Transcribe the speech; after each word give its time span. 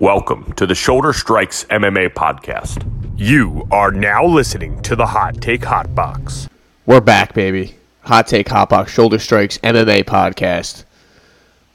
Welcome 0.00 0.54
to 0.54 0.66
the 0.66 0.74
Shoulder 0.74 1.12
Strikes 1.12 1.64
MMA 1.64 2.14
podcast. 2.14 2.90
You 3.18 3.68
are 3.70 3.90
now 3.90 4.24
listening 4.24 4.80
to 4.80 4.96
the 4.96 5.04
Hot 5.04 5.42
Take 5.42 5.62
Hot 5.66 5.94
Box. 5.94 6.48
We're 6.86 7.02
back, 7.02 7.34
baby. 7.34 7.74
Hot 8.04 8.26
Take 8.26 8.48
Hot 8.48 8.70
Box 8.70 8.92
Shoulder 8.92 9.18
Strikes 9.18 9.58
MMA 9.58 10.04
podcast. 10.04 10.84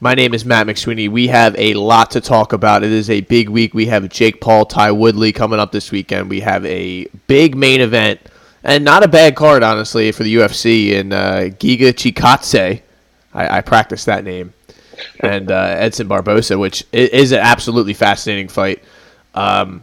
My 0.00 0.14
name 0.14 0.34
is 0.34 0.44
Matt 0.44 0.66
McSweeney. 0.66 1.08
We 1.08 1.28
have 1.28 1.54
a 1.56 1.74
lot 1.74 2.10
to 2.10 2.20
talk 2.20 2.52
about. 2.52 2.82
It 2.82 2.90
is 2.90 3.08
a 3.10 3.20
big 3.20 3.48
week. 3.48 3.74
We 3.74 3.86
have 3.86 4.08
Jake 4.08 4.40
Paul, 4.40 4.66
Ty 4.66 4.90
Woodley 4.90 5.30
coming 5.32 5.60
up 5.60 5.70
this 5.70 5.92
weekend. 5.92 6.28
We 6.28 6.40
have 6.40 6.66
a 6.66 7.04
big 7.28 7.54
main 7.54 7.80
event, 7.80 8.18
and 8.64 8.84
not 8.84 9.04
a 9.04 9.08
bad 9.08 9.36
card, 9.36 9.62
honestly, 9.62 10.10
for 10.10 10.24
the 10.24 10.34
UFC. 10.34 10.98
And 10.98 11.12
uh, 11.12 11.42
Giga 11.50 11.92
Chikadze, 11.92 12.82
I, 13.34 13.58
I 13.58 13.60
practiced 13.60 14.06
that 14.06 14.24
name, 14.24 14.52
and 15.20 15.50
uh, 15.50 15.74
Edson 15.78 16.08
Barboza, 16.08 16.58
which 16.58 16.84
is 16.92 17.32
an 17.32 17.40
absolutely 17.40 17.94
fascinating 17.94 18.48
fight. 18.48 18.82
Um, 19.34 19.82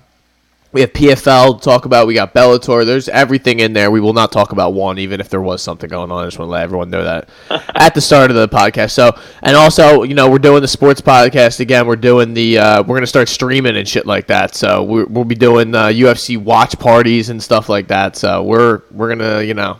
we 0.73 0.81
have 0.81 0.91
PFL 0.91 1.59
to 1.59 1.63
talk 1.63 1.85
about. 1.85 2.07
We 2.07 2.15
got 2.15 2.33
Bellator. 2.33 2.83
There's 2.83 3.07
everything 3.07 3.59
in 3.59 3.73
there. 3.73 3.91
We 3.91 4.01
will 4.01 4.13
not 4.13 4.31
talk 4.31 4.51
about 4.51 4.73
one, 4.73 4.97
even 4.97 5.19
if 5.19 5.29
there 5.29 5.41
was 5.41 5.61
something 5.61 5.87
going 5.87 6.11
on. 6.11 6.23
I 6.23 6.25
just 6.27 6.39
want 6.39 6.47
to 6.47 6.51
let 6.51 6.63
everyone 6.63 6.89
know 6.89 7.03
that 7.03 7.29
at 7.75 7.93
the 7.93 8.01
start 8.01 8.31
of 8.31 8.35
the 8.35 8.49
podcast. 8.49 8.91
So, 8.91 9.15
and 9.43 9.55
also, 9.55 10.01
you 10.01 10.15
know, 10.15 10.29
we're 10.29 10.39
doing 10.39 10.61
the 10.61 10.67
sports 10.67 10.99
podcast 10.99 11.59
again. 11.59 11.85
We're 11.85 11.95
doing 11.95 12.33
the. 12.33 12.57
Uh, 12.57 12.83
we're 12.83 12.95
gonna 12.95 13.05
start 13.05 13.29
streaming 13.29 13.77
and 13.77 13.87
shit 13.87 14.07
like 14.07 14.25
that. 14.27 14.55
So 14.55 14.81
we 14.83 15.03
we'll 15.03 15.25
be 15.25 15.35
doing 15.35 15.75
uh, 15.75 15.87
UFC 15.87 16.39
watch 16.39 16.77
parties 16.79 17.29
and 17.29 17.41
stuff 17.41 17.69
like 17.69 17.87
that. 17.89 18.15
So 18.15 18.41
we're 18.41 18.81
we're 18.89 19.09
gonna, 19.09 19.43
you 19.43 19.53
know, 19.53 19.79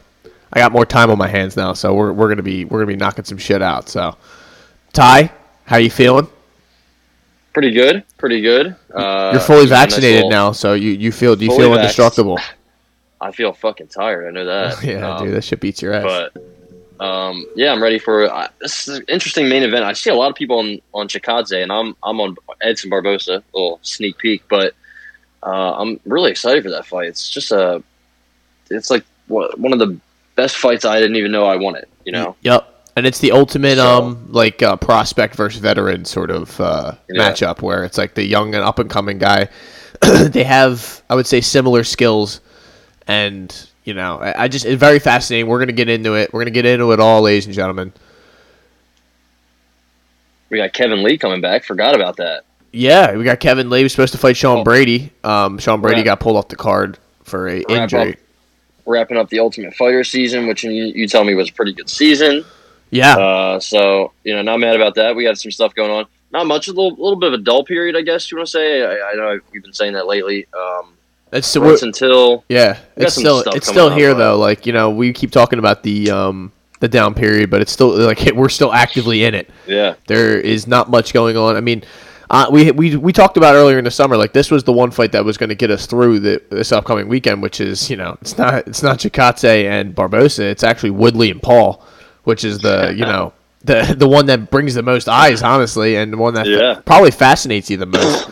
I 0.54 0.60
got 0.60 0.72
more 0.72 0.86
time 0.86 1.10
on 1.10 1.18
my 1.18 1.28
hands 1.28 1.58
now. 1.58 1.74
So 1.74 1.96
we're 1.96 2.14
we're 2.14 2.30
gonna 2.30 2.44
be 2.44 2.66
we're 2.66 2.80
gonna 2.80 2.94
be 2.94 2.98
knocking 2.98 3.26
some 3.26 3.40
shit 3.40 3.64
out. 3.64 3.90
So, 3.90 4.16
Ty, 4.94 5.32
how 5.66 5.78
you 5.78 5.90
feeling? 5.90 6.28
Pretty 7.52 7.72
good, 7.72 8.04
pretty 8.18 8.42
good. 8.42 8.76
Uh, 8.94 9.32
You're 9.34 9.42
fully 9.42 9.66
vaccinated 9.66 10.30
now, 10.30 10.52
so 10.52 10.74
you, 10.74 10.92
you 10.92 11.12
feel 11.12 11.36
do 11.36 11.46
you 11.46 11.56
feel 11.56 11.74
indestructible? 11.74 12.40
I 13.22 13.32
feel 13.32 13.54
fucking 13.54 13.88
tired. 13.88 14.28
I 14.28 14.32
know 14.32 14.46
that. 14.46 14.84
yeah, 14.84 15.16
Um, 15.16 15.26
dude, 15.26 15.36
that 15.36 15.44
shit 15.44 15.60
beats 15.60 15.82
your 15.82 15.94
ass. 15.94 16.04
But 16.04 17.04
um, 17.04 17.46
yeah, 17.56 17.72
I'm 17.72 17.82
ready 17.82 17.98
for 17.98 18.32
uh, 18.32 18.50
this 18.62 18.88
is 18.88 19.00
an 19.00 19.06
interesting 19.08 19.50
main 19.50 19.64
event. 19.64 19.84
I 19.84 19.94
see 19.94 20.10
a 20.12 20.16
lot 20.16 20.30
of 20.30 20.36
people 20.36 20.60
on 20.60 20.80
on 20.94 21.08
Chikadze, 21.08 21.62
and 21.62 21.72
I'm 21.72 21.96
I'm 22.04 22.20
on 22.20 22.36
Edson 22.62 22.90
Barboza. 22.92 23.44
little 23.54 23.80
sneak 23.82 24.18
peek, 24.20 24.44
but 24.48 24.74
uh, 25.42 25.74
I'm 25.74 26.00
really 26.06 26.30
excited 26.30 26.64
for 26.64 26.70
that 26.70 26.86
fight. 26.86 27.08
It's 27.08 27.30
just 27.32 27.52
a, 27.52 27.82
it's 28.70 28.90
like 28.92 29.06
one 29.28 29.74
of 29.74 29.80
the 29.80 29.98
best 30.36 30.58
fights 30.58 30.86
I 30.86 31.00
didn't 31.00 31.16
even 31.16 31.32
know 31.32 31.46
I 31.46 31.56
wanted. 31.56 31.86
You 32.06 32.12
know, 32.12 32.36
Yep. 32.42 32.73
And 32.96 33.08
it's 33.08 33.20
the 33.20 33.32
ultimate 33.32 33.78
So- 33.78 34.04
um 34.04 34.28
like 34.30 34.62
uh, 34.62 34.76
prospect 34.76 35.36
versus 35.36 35.60
veteran 35.60 36.06
sort 36.06 36.30
of 36.32 36.60
uh, 36.62 36.94
Yeah. 37.10 37.32
matchup 37.32 37.62
where 37.62 37.84
it's 37.84 37.98
like 37.98 38.14
the 38.14 38.24
young 38.24 38.54
and 38.56 38.64
up 38.64 38.78
and 38.80 38.90
coming 38.90 39.18
guy. 39.18 39.50
they 40.02 40.44
have 40.44 41.02
I 41.10 41.16
would 41.16 41.26
say 41.28 41.42
similar 41.42 41.84
skills, 41.84 42.40
and 43.08 43.54
you 43.84 43.94
know 43.94 44.18
I, 44.20 44.44
I 44.44 44.48
just 44.48 44.66
it's 44.66 44.80
very 44.80 45.00
fascinating. 45.00 45.48
We're 45.50 45.60
gonna 45.60 45.72
get 45.72 45.90
into 45.90 46.14
it. 46.16 46.32
We're 46.34 46.42
gonna 46.42 46.52
get 46.52 46.66
into 46.66 46.92
it 46.92 47.00
all, 47.00 47.22
ladies 47.22 47.46
and 47.48 47.56
gentlemen. 47.56 47.94
we 50.50 50.58
got 50.58 50.74
Kevin 50.74 51.04
Lee 51.04 51.18
coming 51.18 51.42
back. 51.42 51.64
Forgot 51.64 51.96
about 51.96 52.18
that. 52.18 52.44
Yeah, 52.72 53.16
we 53.16 53.24
got 53.24 53.40
Kevin 53.40 53.70
Lee. 53.70 53.80
He 53.80 53.84
was 53.86 53.92
supposed 53.92 54.14
to 54.14 54.20
fight 54.20 54.38
Sean 54.38 54.60
Oh. 54.60 54.64
Brady. 54.64 55.12
Um, 55.24 55.58
Sean 55.58 55.82
Brady 55.82 56.04
got 56.04 56.20
pulled 56.20 56.38
off 56.38 56.48
the 56.48 56.56
card 56.56 56.98
for 57.24 57.48
a 57.48 57.64
Wrap 57.70 57.70
injury. 57.70 58.14
up- 58.14 58.20
Wrapping 58.86 59.16
up 59.18 59.30
the 59.30 59.40
Ultimate 59.40 59.74
Fighter 59.76 60.04
season, 60.04 60.46
which 60.48 60.64
you, 60.64 60.72
you 60.72 61.08
tell 61.08 61.24
me 61.24 61.34
was 61.36 61.50
a 61.50 61.54
pretty 61.54 61.72
good 61.74 61.90
season. 61.90 62.44
Yeah, 62.94 63.16
Uh, 63.16 63.60
so 63.60 64.14
you 64.24 64.34
know, 64.36 64.42
not 64.42 64.60
mad 64.60 64.76
about 64.76 64.96
that. 64.96 65.16
We 65.16 65.26
had 65.26 65.38
some 65.38 65.52
stuff 65.52 65.74
going 65.74 65.92
on. 65.92 66.06
Not 66.32 66.48
much, 66.48 66.68
a 66.68 66.72
little, 66.72 66.92
little 66.92 67.16
bit 67.20 67.32
of 67.32 67.40
a 67.40 67.44
dull 67.44 67.64
period, 67.64 67.96
I 67.96 68.02
guess 68.02 68.32
you 68.32 68.38
want 68.38 68.48
to 68.48 68.52
say. 68.52 68.84
I, 68.84 69.12
I 69.12 69.14
know 69.14 69.40
we've 69.52 69.62
been 69.62 69.74
saying 69.74 69.94
that 69.94 70.08
lately. 70.08 70.48
Um, 70.54 70.98
it's 71.32 71.56
once 71.58 71.82
until 71.82 72.44
Yeah, 72.50 72.78
it's 72.96 73.16
still 73.16 73.44
it's 73.48 73.68
still 73.68 73.90
here 73.90 74.14
though. 74.14 74.38
Like 74.38 74.66
you 74.66 74.74
know, 74.74 74.90
we 74.90 75.14
keep 75.14 75.32
talking 75.32 75.60
about 75.60 75.84
the 75.84 76.12
um 76.12 76.52
the 76.80 76.88
down 76.88 77.14
period, 77.14 77.50
but 77.50 77.62
it's 77.62 77.72
still 77.72 77.98
like 77.98 78.20
we're 78.36 78.50
still 78.50 78.74
actively 78.74 79.24
in 79.24 79.34
it. 79.34 79.50
yeah, 79.68 79.96
There 80.08 80.40
is 80.40 80.68
not 80.68 80.90
much 80.90 81.14
going 81.14 81.38
on. 81.38 81.56
I 81.56 81.62
mean, 81.62 81.84
uh, 82.30 82.48
we 82.52 82.72
we 82.72 82.96
we 82.96 83.14
talked 83.14 83.38
about 83.38 83.56
earlier 83.56 83.78
in 83.78 83.86
the 83.86 83.92
summer. 83.92 84.18
Like 84.18 84.34
this 84.34 84.52
was 84.52 84.64
the 84.64 84.74
one 84.74 84.92
fight 84.92 85.12
that 85.14 85.26
was 85.26 85.38
going 85.38 85.50
to 85.50 85.56
get 85.56 85.72
us 85.72 85.86
through 85.86 86.20
the, 86.20 86.42
this 86.50 86.72
upcoming 86.72 87.08
weekend, 87.08 87.42
which 87.42 87.60
is 87.62 87.90
you 87.90 87.96
know 87.96 88.18
it's 88.22 88.38
not 88.38 88.68
it's 88.68 88.84
not 88.84 89.00
Chikadze 89.00 89.66
and 89.66 89.96
Barboza. 89.96 90.44
It's 90.46 90.64
actually 90.64 90.92
Woodley 90.92 91.32
and 91.32 91.42
Paul, 91.42 91.86
which 92.24 92.44
is 92.44 92.60
the 92.60 92.94
you 92.96 93.06
know. 93.06 93.34
The, 93.66 93.96
the 93.98 94.10
one 94.10 94.26
that 94.26 94.52
brings 94.52 94.74
the 94.74 94.84
most 94.84 95.08
eyes, 95.08 95.42
honestly, 95.42 95.96
and 95.96 96.12
the 96.12 96.18
one 96.18 96.34
that 96.34 96.46
Yeah. 96.46 96.82
probably 96.84 97.12
fascinates 97.12 97.70
you 97.70 97.78
the 97.78 97.86
most. 97.86 98.30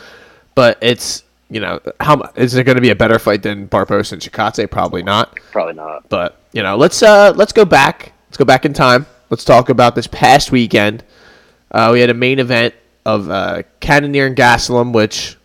But 0.55 0.77
it's 0.81 1.23
you 1.49 1.61
know 1.61 1.79
how 2.01 2.21
is 2.35 2.53
it 2.55 2.65
going 2.65 2.75
to 2.75 2.81
be 2.81 2.89
a 2.89 2.95
better 2.95 3.17
fight 3.17 3.41
than 3.43 3.67
Barboza 3.67 4.15
and 4.15 4.21
Chikadze? 4.21 4.69
Probably 4.69 5.03
not. 5.03 5.33
probably 5.53 5.75
not. 5.75 6.09
But 6.09 6.37
you 6.51 6.61
know, 6.61 6.75
let's 6.75 7.01
uh 7.01 7.31
let's 7.37 7.53
go 7.53 7.63
back. 7.63 8.11
Let's 8.27 8.35
go 8.37 8.43
back 8.43 8.65
in 8.65 8.73
time. 8.73 9.05
Let's 9.29 9.45
talk 9.45 9.69
about 9.69 9.95
this 9.95 10.07
past 10.07 10.51
weekend. 10.51 11.03
Uh, 11.71 11.91
we 11.93 12.01
had 12.01 12.09
a 12.09 12.13
main 12.13 12.39
event 12.39 12.73
of 13.05 13.29
uh, 13.29 13.63
Cannonier 13.79 14.25
and 14.25 14.35
Gastelum, 14.35 14.91
which 14.91 15.37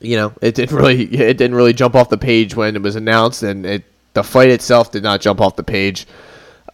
you 0.00 0.16
know 0.16 0.32
it 0.42 0.56
didn't 0.56 0.76
really 0.82 1.04
it 1.04 1.36
didn't 1.36 1.54
really 1.54 1.72
jump 1.72 1.94
off 1.94 2.08
the 2.08 2.18
page 2.18 2.56
when 2.56 2.74
it 2.74 2.82
was 2.82 2.96
announced, 2.96 3.44
and 3.44 3.64
it 3.64 3.84
the 4.14 4.24
fight 4.24 4.48
itself 4.50 4.90
did 4.90 5.04
not 5.04 5.20
jump 5.20 5.40
off 5.40 5.54
the 5.54 5.62
page. 5.62 6.06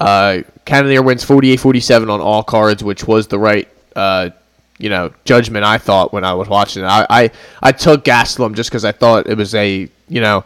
Uh, 0.01 0.43
Cannonier 0.65 1.03
wins 1.03 1.25
48-47 1.25 2.11
on 2.11 2.21
all 2.21 2.43
cards, 2.43 2.85
which 2.85 3.05
was 3.05 3.27
the 3.27 3.39
right 3.39 3.69
uh, 3.97 4.31
you 4.79 4.89
know 4.89 5.13
judgment. 5.25 5.65
I 5.65 5.79
thought 5.79 6.13
when 6.13 6.25
I 6.25 6.35
was 6.35 6.49
watching 6.49 6.85
it, 6.85 6.87
I 6.87 7.07
I, 7.11 7.31
I 7.63 7.73
took 7.73 8.05
Gastelum 8.05 8.55
just 8.55 8.71
because 8.71 8.85
I 8.85 8.93
thought 8.93 9.27
it 9.27 9.37
was 9.37 9.55
a 9.55 9.89
you 10.09 10.21
know 10.21 10.45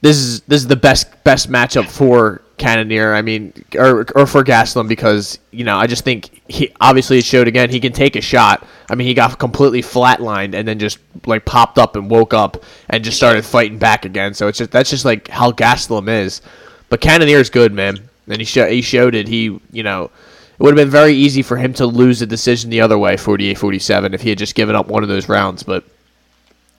this 0.00 0.16
is 0.16 0.40
this 0.42 0.60
is 0.60 0.66
the 0.66 0.76
best 0.76 1.22
best 1.24 1.50
matchup 1.50 1.88
for 1.88 2.42
Cannonier. 2.58 3.14
I 3.14 3.22
mean, 3.22 3.52
or 3.76 4.06
or 4.14 4.26
for 4.26 4.42
Gastelum 4.42 4.88
because 4.88 5.38
you 5.50 5.64
know 5.64 5.76
I 5.76 5.86
just 5.86 6.04
think 6.04 6.42
he 6.48 6.72
obviously 6.80 7.18
it 7.18 7.24
showed 7.24 7.48
again 7.48 7.70
he 7.70 7.80
can 7.80 7.92
take 7.92 8.16
a 8.16 8.20
shot. 8.20 8.66
I 8.90 8.94
mean, 8.94 9.06
he 9.06 9.14
got 9.14 9.38
completely 9.38 9.82
flatlined 9.82 10.54
and 10.54 10.66
then 10.66 10.78
just 10.78 10.98
like 11.26 11.44
popped 11.44 11.78
up 11.78 11.94
and 11.94 12.10
woke 12.10 12.34
up 12.34 12.64
and 12.88 13.04
just 13.04 13.16
started 13.16 13.44
fighting 13.44 13.78
back 13.78 14.04
again. 14.04 14.34
So 14.34 14.48
it's 14.48 14.58
just 14.58 14.70
that's 14.70 14.90
just 14.90 15.04
like 15.04 15.28
how 15.28 15.52
Gastelum 15.52 16.08
is. 16.08 16.42
But 16.88 17.00
Cannonier 17.00 17.38
is 17.38 17.48
good, 17.48 17.72
man, 17.72 18.08
and 18.28 18.38
he 18.38 18.44
sho- 18.44 18.68
he 18.68 18.82
showed 18.82 19.14
it. 19.14 19.28
He 19.28 19.58
you 19.72 19.82
know. 19.82 20.10
It 20.58 20.62
would 20.64 20.78
have 20.78 20.86
been 20.86 20.90
very 20.90 21.14
easy 21.14 21.42
for 21.42 21.56
him 21.56 21.72
to 21.74 21.86
lose 21.86 22.20
the 22.20 22.26
decision 22.26 22.70
the 22.70 22.82
other 22.82 22.96
way, 22.96 23.16
48-47, 23.16 24.14
if 24.14 24.20
he 24.20 24.28
had 24.28 24.38
just 24.38 24.54
given 24.54 24.76
up 24.76 24.86
one 24.86 25.02
of 25.02 25.08
those 25.08 25.28
rounds. 25.28 25.64
But 25.64 25.82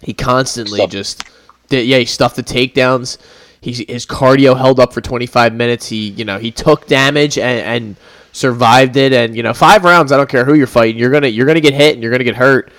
he 0.02 0.14
constantly 0.14 0.78
Stuff. 0.78 0.90
just 0.92 1.24
did, 1.68 1.86
yeah, 1.86 1.98
he 1.98 2.06
stuffed 2.06 2.38
the 2.38 2.44
takedowns. 2.44 3.18
He, 3.60 3.86
his 3.90 4.06
cardio 4.06 4.56
held 4.56 4.80
up 4.80 4.94
for 4.94 5.02
25 5.02 5.54
minutes. 5.54 5.88
He, 5.88 6.10
you 6.10 6.24
know, 6.24 6.38
he 6.38 6.50
took 6.52 6.88
damage 6.88 7.38
and, 7.38 7.60
and 7.60 7.96
survived 8.32 8.96
it. 8.96 9.12
And 9.12 9.36
you 9.36 9.44
know, 9.44 9.54
five 9.54 9.84
rounds. 9.84 10.12
I 10.14 10.18
don't 10.18 10.30
care 10.30 10.46
who 10.46 10.54
you're 10.54 10.68
fighting. 10.68 10.98
You're 10.98 11.12
gonna 11.12 11.28
you're 11.28 11.48
gonna 11.48 11.60
get 11.60 11.74
hit 11.74 11.96
and 11.96 12.04
you're 12.04 12.12
gonna 12.12 12.24
get 12.24 12.36
hurt. 12.36 12.72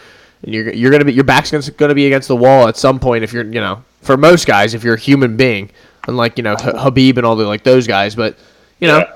And 0.43 0.55
you're 0.55 0.73
you're 0.73 0.91
gonna 0.91 1.05
be 1.05 1.13
your 1.13 1.25
back's 1.25 1.51
gonna, 1.51 1.69
gonna 1.73 1.95
be 1.95 2.07
against 2.07 2.29
the 2.29 2.37
wall 2.37 2.69
at 2.69 2.77
some 2.77 2.99
point. 3.01 3.25
If 3.25 3.33
you're 3.33 3.45
you 3.45 3.61
know, 3.61 3.85
for 4.01 4.17
most 4.17 4.47
guys, 4.47 4.73
if 4.75 4.85
you're 4.85 4.95
a 4.95 5.01
human 5.01 5.37
being, 5.37 5.71
unlike 6.07 6.39
you 6.39 6.45
know 6.45 6.53
H- 6.53 6.61
Khabib 6.77 7.17
and 7.19 7.27
all 7.27 7.37
the 7.37 7.45
like 7.47 7.65
those 7.65 7.87
guys. 7.87 8.15
But 8.15 8.37
you 8.81 8.89
know, 8.89 9.07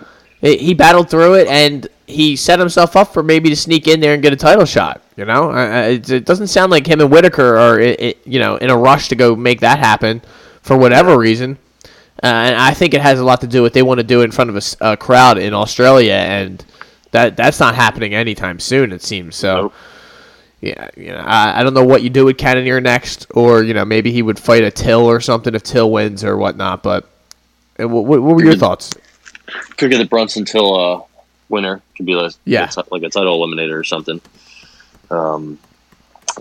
it, 0.41 0.61
he 0.61 0.75
battled 0.75 1.11
through 1.11 1.35
it 1.35 1.49
and 1.49 1.89
he 2.07 2.37
set 2.37 2.59
himself 2.59 2.97
up 2.97 3.13
for 3.13 3.23
maybe 3.23 3.51
to 3.51 3.57
sneak 3.57 3.87
in 3.87 4.01
there 4.01 4.15
and 4.15 4.23
get 4.23 4.33
a 4.33 4.37
title 4.37 4.65
shot. 4.65 5.03
You 5.17 5.25
know, 5.25 5.53
it, 5.55 6.25
doesn't 6.25 6.47
sound 6.47 6.71
like 6.71 6.87
him 6.87 7.01
and 7.01 7.11
Whittaker 7.11 7.57
are 7.57 7.81
you 7.81 8.39
know 8.39 8.57
in 8.57 8.71
a 8.71 8.77
rush 8.77 9.09
to 9.09 9.17
go 9.17 9.35
make 9.35 9.61
that 9.61 9.79
happen 9.79 10.23
for 10.63 10.77
whatever 10.77 11.19
reason. 11.19 11.59
Uh, 12.23 12.27
and 12.27 12.57
I 12.57 12.75
think 12.75 12.95
it 12.95 13.01
has 13.01 13.21
a 13.21 13.25
lot 13.25 13.41
to 13.43 13.47
do 13.47 13.63
with 13.63 13.73
they 13.75 13.83
want 13.83 13.99
to 13.99 14.05
do 14.05 14.23
in 14.23 14.31
front 14.33 14.51
of 14.51 14.77
a 14.81 14.97
crowd 14.97 15.39
in 15.39 15.55
Australia, 15.55 16.15
and 16.15 16.65
that 17.11 17.37
that's 17.37 17.61
not 17.61 17.75
happening 17.75 18.15
anytime 18.15 18.59
soon. 18.59 18.93
It 18.93 19.03
seems 19.03 19.37
so. 19.37 19.63
Nope. 19.63 19.75
Yeah, 20.61 20.89
you 20.97 21.13
know, 21.13 21.19
I, 21.19 21.61
I 21.61 21.63
don't 21.63 21.75
know 21.75 21.85
what 21.85 22.03
you 22.03 22.11
do 22.11 22.25
with 22.25 22.37
Cannonier 22.37 22.81
next, 22.81 23.27
or 23.31 23.63
you 23.63 23.75
know 23.75 23.85
maybe 23.85 24.11
he 24.11 24.23
would 24.23 24.41
fight 24.41 24.65
a 24.65 24.73
Till 24.73 25.05
or 25.05 25.21
something 25.21 25.55
if 25.55 25.63
Till 25.63 25.91
wins 25.93 26.25
or 26.25 26.37
whatnot. 26.37 26.83
But 26.83 27.09
uh, 27.79 27.89
what, 27.89 28.05
what 28.05 28.21
were 28.21 28.45
your 28.45 28.57
thoughts? 28.57 28.93
Could 29.77 29.91
get 29.91 29.99
the 29.99 30.05
Brunson 30.05 30.45
till 30.45 30.75
uh, 30.75 31.03
winner. 31.49 31.81
Could 31.97 32.07
be 32.07 32.15
like 32.15 32.33
Yeah. 32.45 32.71
like 32.91 33.03
a 33.03 33.11
title 33.11 33.39
eliminator 33.47 33.79
or 33.79 33.85
something. 33.85 34.21
Um, 35.11 35.59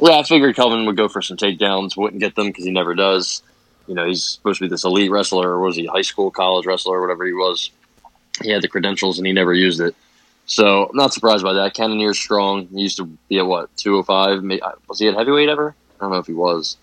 yeah, 0.02 0.18
I 0.20 0.24
figured 0.24 0.56
Kelvin 0.56 0.86
would 0.86 0.98
go 0.98 1.08
for 1.08 1.22
some 1.22 1.38
takedowns. 1.38 1.96
Wouldn't 1.98 2.20
get 2.22 2.36
them 2.36 2.48
because 2.48 2.66
he 2.66 2.72
never 2.72 2.94
does. 2.96 3.42
You 3.88 3.96
know, 3.96 4.06
he's 4.06 4.24
supposed 4.24 4.60
to 4.60 4.66
be 4.66 4.70
this 4.70 4.84
elite 4.84 5.10
wrestler, 5.10 5.50
or 5.50 5.60
was 5.60 5.76
he 5.78 5.86
high 5.86 6.02
school, 6.02 6.30
college 6.30 6.66
wrestler, 6.66 7.00
whatever 7.02 7.26
he 7.26 7.34
was. 7.34 7.72
He 8.44 8.52
had 8.52 8.62
the 8.62 8.68
credentials 8.68 9.18
and 9.18 9.26
he 9.26 9.34
never 9.34 9.54
used 9.54 9.80
it. 9.80 9.96
So 10.46 10.86
I'm 10.90 10.96
not 10.96 11.14
surprised 11.14 11.44
by 11.44 11.54
that. 11.54 11.74
Cannonier's 11.74 12.20
strong. 12.20 12.68
He 12.68 12.82
used 12.82 12.98
to 12.98 13.06
be 13.30 13.40
at 13.40 13.46
what 13.48 13.76
205. 13.78 14.62
uh, 14.62 14.72
Was 14.88 15.00
he 15.00 15.08
at 15.08 15.16
heavyweight 15.16 15.50
ever? 15.50 15.76
I 16.00 16.04
don't 16.04 16.12
know 16.12 16.20
if 16.20 16.28
he 16.28 16.34
was, 16.34 16.78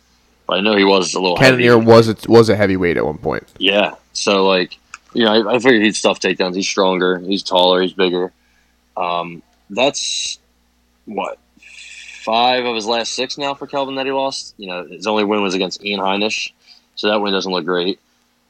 but 0.47 0.55
I 0.59 0.61
know 0.61 0.77
he 0.77 0.85
was 0.85 1.15
a 1.15 1.21
little. 1.21 1.37
Cannonier 1.37 1.75
heavy. 1.75 1.87
was 1.87 2.09
a, 2.09 2.17
was 2.29 2.49
a 2.49 2.57
heavyweight 2.57 2.97
at 2.97 3.07
one 3.07 3.19
point. 3.19 3.45
Yeah. 3.59 3.95
So 4.13 4.47
like, 4.47 4.79
you 5.15 5.25
know, 5.25 5.33
I, 5.33 5.55
I 5.55 5.59
figured 5.59 5.83
he'd 5.83 5.97
stuff 5.97 6.21
takedowns. 6.21 6.55
He's 6.55 6.69
stronger. 6.69 7.19
He's 7.19 7.43
taller. 7.43 7.81
He's 7.83 7.93
bigger. 7.93 8.33
Um, 8.97 9.43
that's 9.71 10.39
what 11.07 11.39
five 12.25 12.65
of 12.65 12.75
his 12.75 12.87
last 12.87 13.13
six 13.13 13.37
now 13.37 13.55
for 13.55 13.67
Kelvin 13.67 13.97
that 13.97 14.07
he 14.07 14.13
lost. 14.13 14.55
You 14.57 14.69
know, 14.69 14.85
his 14.85 15.07
only 15.07 15.25
win 15.25 15.43
was 15.43 15.55
against 15.55 15.85
Ian 15.85 16.01
Heinisch, 16.01 16.53
so 16.97 17.09
that 17.09 17.21
win 17.21 17.33
doesn't 17.33 17.51
look 17.51 17.65
great. 17.65 18.01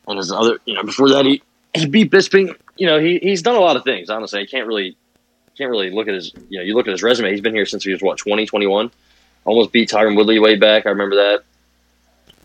And 0.06 0.19
his 0.19 0.31
other, 0.31 0.58
you 0.64 0.75
know, 0.75 0.82
before 0.82 1.11
that 1.11 1.25
he 1.25 1.43
he 1.75 1.87
beat 1.87 2.11
Bisping. 2.11 2.55
You 2.76 2.87
know, 2.87 2.99
he 2.99 3.19
he's 3.19 3.43
done 3.43 3.56
a 3.56 3.61
lot 3.61 3.76
of 3.76 3.84
things. 3.84 4.11
Honestly, 4.11 4.40
I 4.40 4.46
can't 4.46 4.66
really 4.66 4.96
can't 5.56 5.70
really 5.70 5.90
look 5.90 6.08
at 6.08 6.14
his. 6.14 6.32
You 6.49 6.58
know, 6.58 6.64
you 6.64 6.75
look 6.75 6.87
at 6.87 6.93
his 6.93 7.02
resume. 7.02 7.31
He's 7.31 7.40
been 7.40 7.55
here 7.55 7.66
since 7.66 7.84
he 7.84 7.93
was 7.93 8.00
what 8.00 8.19
twenty 8.19 8.46
twenty 8.46 8.66
one. 8.66 8.90
Almost 9.44 9.72
beat 9.72 9.90
Tyron 9.90 10.16
Woodley 10.16 10.38
way 10.38 10.56
back. 10.56 10.87
I 10.87 10.90
remember 10.90 11.16
that. 11.16 11.44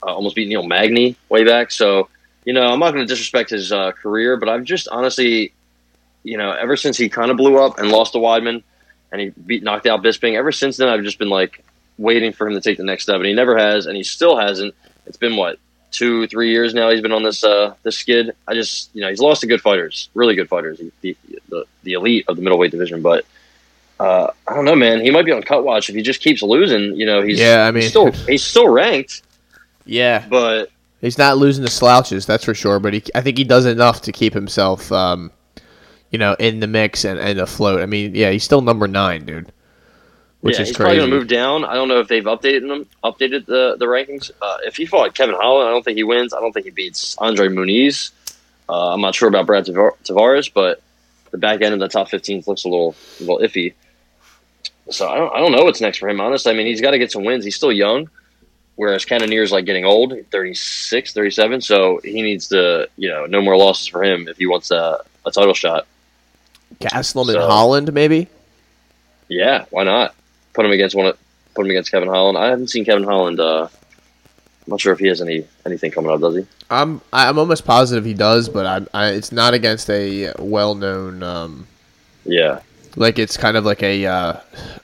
Uh, 0.01 0.13
almost 0.13 0.35
beat 0.35 0.47
Neil 0.47 0.63
Magny 0.63 1.15
way 1.29 1.43
back. 1.43 1.71
So 1.71 2.09
you 2.45 2.53
know, 2.53 2.67
I'm 2.67 2.79
not 2.79 2.93
going 2.93 3.05
to 3.05 3.11
disrespect 3.11 3.49
his 3.49 3.71
uh, 3.71 3.91
career, 3.91 4.37
but 4.37 4.49
I've 4.49 4.63
just 4.63 4.87
honestly, 4.87 5.53
you 6.23 6.37
know, 6.37 6.51
ever 6.51 6.75
since 6.75 6.97
he 6.97 7.09
kind 7.09 7.31
of 7.31 7.37
blew 7.37 7.57
up 7.57 7.79
and 7.79 7.89
lost 7.89 8.13
to 8.13 8.19
Weidman, 8.19 8.63
and 9.11 9.21
he 9.21 9.29
beat 9.29 9.63
knocked 9.63 9.85
out 9.87 10.03
Bisping. 10.03 10.35
Ever 10.35 10.51
since 10.51 10.77
then, 10.77 10.87
I've 10.89 11.03
just 11.03 11.19
been 11.19 11.29
like 11.29 11.63
waiting 11.97 12.31
for 12.31 12.47
him 12.47 12.53
to 12.53 12.61
take 12.61 12.77
the 12.77 12.83
next 12.83 13.03
step, 13.03 13.17
and 13.17 13.25
he 13.25 13.33
never 13.33 13.57
has, 13.57 13.85
and 13.85 13.95
he 13.95 14.03
still 14.03 14.37
hasn't. 14.37 14.73
It's 15.05 15.17
been 15.17 15.35
what 15.35 15.59
two, 15.91 16.27
three 16.27 16.51
years 16.51 16.73
now. 16.73 16.89
He's 16.89 17.01
been 17.01 17.11
on 17.11 17.23
this 17.23 17.43
uh, 17.43 17.73
this 17.83 17.97
skid. 17.97 18.35
I 18.47 18.53
just 18.53 18.89
you 18.93 19.01
know 19.01 19.09
he's 19.09 19.19
lost 19.19 19.41
to 19.41 19.47
good 19.47 19.61
fighters, 19.61 20.09
really 20.13 20.35
good 20.35 20.49
fighters, 20.49 20.79
the 21.01 21.15
the, 21.49 21.65
the 21.83 21.93
elite 21.93 22.25
of 22.27 22.35
the 22.35 22.41
middleweight 22.41 22.71
division. 22.71 23.01
But 23.01 23.25
uh, 23.99 24.31
I 24.47 24.53
don't 24.55 24.65
know, 24.65 24.75
man. 24.75 25.01
He 25.01 25.11
might 25.11 25.25
be 25.25 25.31
on 25.31 25.41
cut 25.41 25.63
watch 25.63 25.89
if 25.89 25.95
he 25.95 26.01
just 26.01 26.21
keeps 26.21 26.41
losing. 26.41 26.95
You 26.95 27.05
know, 27.05 27.21
he's 27.21 27.39
Yeah, 27.39 27.65
I 27.67 27.71
mean- 27.71 27.81
he's 27.83 27.89
still 27.89 28.11
he's 28.27 28.43
still 28.43 28.67
ranked, 28.69 29.23
Yeah, 29.85 30.25
but 30.29 30.71
he's 31.01 31.17
not 31.17 31.37
losing 31.37 31.63
the 31.63 31.69
slouches, 31.69 32.25
that's 32.25 32.45
for 32.45 32.53
sure. 32.53 32.79
But 32.79 32.93
he, 32.93 33.03
I 33.15 33.21
think 33.21 33.37
he 33.37 33.43
does 33.43 33.65
enough 33.65 34.01
to 34.03 34.11
keep 34.11 34.33
himself, 34.33 34.91
um, 34.91 35.31
you 36.11 36.19
know, 36.19 36.35
in 36.39 36.59
the 36.59 36.67
mix 36.67 37.05
and, 37.05 37.19
and 37.19 37.39
afloat. 37.39 37.81
I 37.81 37.85
mean, 37.85 38.15
yeah, 38.15 38.31
he's 38.31 38.43
still 38.43 38.61
number 38.61 38.87
nine, 38.87 39.25
dude. 39.25 39.51
Which 40.41 40.55
yeah, 40.55 40.61
is 40.61 40.67
he's 40.69 40.77
crazy. 40.77 40.85
probably 40.85 40.97
going 40.99 41.09
to 41.09 41.17
move 41.17 41.27
down. 41.27 41.65
I 41.65 41.73
don't 41.73 41.89
know 41.89 41.99
if 41.99 42.07
they've 42.07 42.23
updated 42.23 42.67
them, 42.67 42.85
updated 43.03 43.45
the 43.45 43.75
the 43.77 43.85
rankings. 43.85 44.31
Uh, 44.41 44.57
if 44.63 44.77
he 44.77 44.85
fought 44.85 45.13
Kevin 45.13 45.35
Holland, 45.35 45.67
I 45.67 45.71
don't 45.71 45.83
think 45.83 45.97
he 45.97 46.03
wins. 46.03 46.33
I 46.33 46.39
don't 46.39 46.53
think 46.53 46.65
he 46.65 46.71
beats 46.71 47.17
Andre 47.17 47.49
Muniz. 47.49 48.11
Uh, 48.69 48.93
I'm 48.93 49.01
not 49.01 49.15
sure 49.15 49.27
about 49.27 49.47
Brad 49.47 49.65
Tavares, 49.65 50.51
but 50.53 50.81
the 51.31 51.37
back 51.37 51.61
end 51.61 51.73
of 51.73 51.79
the 51.79 51.87
top 51.87 52.09
15 52.09 52.43
looks 52.47 52.63
a 52.63 52.69
little 52.69 52.95
a 53.19 53.23
little 53.23 53.39
iffy. 53.39 53.73
So 54.89 55.09
I 55.09 55.17
don't 55.17 55.33
I 55.35 55.39
don't 55.39 55.51
know 55.51 55.63
what's 55.63 55.81
next 55.81 55.97
for 55.97 56.07
him. 56.07 56.21
Honestly, 56.21 56.51
I 56.51 56.55
mean 56.55 56.67
he's 56.67 56.81
got 56.81 56.91
to 56.91 56.99
get 56.99 57.11
some 57.11 57.23
wins. 57.23 57.43
He's 57.43 57.55
still 57.55 57.71
young, 57.71 58.09
whereas 58.79 59.03
Cannonier's 59.03 59.51
like 59.51 59.65
getting 59.65 59.83
old, 59.83 60.13
36, 60.31 61.11
37. 61.13 61.59
So 61.59 61.99
he 62.01 62.21
needs 62.21 62.47
to 62.47 62.87
you 62.95 63.09
know 63.09 63.25
no 63.25 63.41
more 63.41 63.57
losses 63.57 63.87
for 63.87 64.01
him 64.03 64.27
if 64.29 64.37
he 64.37 64.47
wants 64.47 64.71
a, 64.71 65.01
a 65.25 65.31
title 65.31 65.53
shot. 65.53 65.85
Gastelum 66.79 67.23
and 67.27 67.31
So- 67.41 67.47
Holland, 67.47 67.91
maybe. 67.93 68.27
Yeah, 69.27 69.65
why 69.69 69.83
not? 69.83 70.15
Put 70.53 70.65
him 70.65 70.71
against 70.71 70.95
one. 70.95 71.07
Of, 71.07 71.17
put 71.55 71.65
him 71.65 71.71
against 71.71 71.91
Kevin 71.91 72.07
Holland. 72.09 72.37
I 72.37 72.47
haven't 72.47 72.69
seen 72.69 72.85
Kevin 72.85 73.03
Holland. 73.03 73.39
Uh, 73.39 73.63
I'm 73.67 74.71
not 74.71 74.81
sure 74.81 74.93
if 74.93 74.99
he 74.99 75.07
has 75.07 75.21
any 75.21 75.45
anything 75.65 75.91
coming 75.91 76.09
up. 76.11 76.21
Does 76.21 76.37
he? 76.37 76.45
I'm 76.69 77.01
I'm 77.11 77.37
almost 77.37 77.65
positive 77.65 78.05
he 78.05 78.13
does, 78.13 78.47
but 78.49 78.65
I, 78.65 78.77
I 78.93 79.07
it's 79.11 79.31
not 79.31 79.53
against 79.53 79.89
a 79.89 80.33
well-known. 80.39 81.21
Um, 81.21 81.67
Yeah, 82.25 82.61
like 82.99 83.17
it's 83.17 83.37
kind 83.37 83.57
of 83.57 83.65
like 83.65 83.81
a 83.81 84.05
uh, 84.05 84.39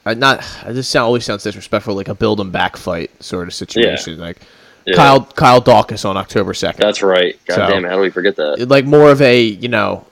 not. 0.05 0.43
This 0.67 0.87
sound 0.87 1.05
always 1.05 1.25
sounds 1.25 1.43
disrespectful, 1.43 1.93
like 1.95 2.07
a 2.07 2.15
build 2.15 2.39
'em 2.39 2.49
back 2.49 2.77
fight 2.77 3.11
sort 3.23 3.47
of 3.47 3.53
situation. 3.53 4.17
Like 4.17 4.37
yeah. 4.85 4.95
Kyle 4.95 5.23
Kyle 5.25 5.61
Daukaus 5.61 6.05
on 6.05 6.17
October 6.17 6.53
second. 6.53 6.81
That's 6.81 7.03
right. 7.03 7.37
God 7.45 7.55
So- 7.55 7.67
damn 7.67 7.85
it! 7.85 7.89
How 7.89 7.95
do 7.95 8.01
we 8.01 8.09
forget 8.09 8.35
that? 8.37 8.67
like 8.69 8.85
more 8.85 9.11
of 9.11 9.21
a 9.21 9.39
you 9.41 9.67
know, 9.67 10.05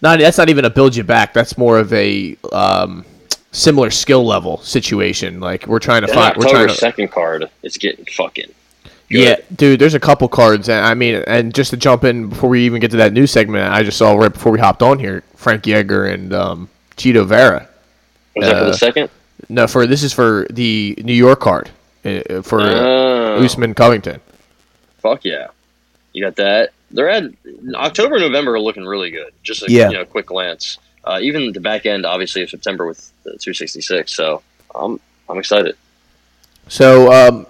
not 0.00 0.18
that's 0.18 0.38
not 0.38 0.48
even 0.48 0.64
a 0.64 0.70
build 0.70 0.96
you 0.96 1.04
back. 1.04 1.34
That's 1.34 1.58
more 1.58 1.78
of 1.78 1.92
a 1.92 2.36
um, 2.52 3.04
similar 3.52 3.90
skill 3.90 4.24
level 4.24 4.58
situation. 4.62 5.38
Like 5.38 5.66
we're 5.66 5.78
trying 5.80 6.00
to 6.00 6.06
That 6.06 6.14
find. 6.14 6.36
We're 6.36 6.44
October 6.46 6.64
trying 6.64 6.68
to. 6.68 6.74
second 6.80 7.08
card 7.12 7.50
It's 7.62 7.76
getting 7.76 8.06
fucking. 8.06 8.50
Yeah, 9.10 9.36
dude. 9.54 9.80
There's 9.80 9.94
a 9.94 10.00
couple 10.00 10.26
cards, 10.28 10.68
and 10.70 10.84
I 10.84 10.94
mean, 10.94 11.22
and 11.26 11.54
just 11.54 11.70
to 11.70 11.76
jump 11.76 12.04
in 12.04 12.30
before 12.30 12.48
we 12.48 12.64
even 12.64 12.80
get 12.80 12.90
to 12.92 12.96
that 12.96 13.12
news 13.12 13.30
segment, 13.30 13.70
I 13.72 13.82
just 13.82 13.98
saw 13.98 14.14
right 14.14 14.32
before 14.32 14.50
we 14.50 14.58
hopped 14.58 14.82
on 14.82 14.98
here, 14.98 15.22
Frankie 15.36 15.74
Edgar 15.74 16.06
and 16.06 16.32
um, 16.32 16.68
Chito 16.96 17.26
Vera. 17.26 17.68
Was 18.36 18.46
that 18.46 18.52
for 18.58 18.64
Uh, 18.64 18.70
the 18.70 18.76
second? 18.76 19.10
No, 19.48 19.66
for 19.66 19.86
this 19.86 20.02
is 20.02 20.12
for 20.12 20.46
the 20.50 20.94
New 21.02 21.12
York 21.14 21.40
card 21.40 21.70
uh, 22.04 22.42
for 22.42 22.60
Oh, 22.62 23.44
Usman 23.44 23.74
Covington. 23.74 24.20
fuck 25.02 25.24
yeah! 25.24 25.48
You 26.12 26.24
got 26.24 26.36
that. 26.36 26.70
They're 26.90 27.10
at 27.10 27.24
October, 27.74 28.18
November 28.20 28.54
are 28.54 28.60
looking 28.60 28.84
really 28.84 29.10
good. 29.10 29.32
Just 29.42 29.62
a 29.62 29.70
Yeah. 29.70 29.90
you 29.90 29.96
know, 29.96 30.04
quick 30.04 30.26
glance. 30.26 30.78
Uh, 31.04 31.18
even 31.20 31.52
the 31.52 31.60
back 31.60 31.84
end, 31.86 32.06
obviously, 32.06 32.42
of 32.42 32.48
September 32.50 32.86
with 32.86 32.98
the 33.24 33.30
266. 33.32 34.12
So 34.12 34.42
I'm 34.74 35.00
I'm 35.28 35.38
excited. 35.38 35.76
So 36.68 37.12
um, 37.12 37.46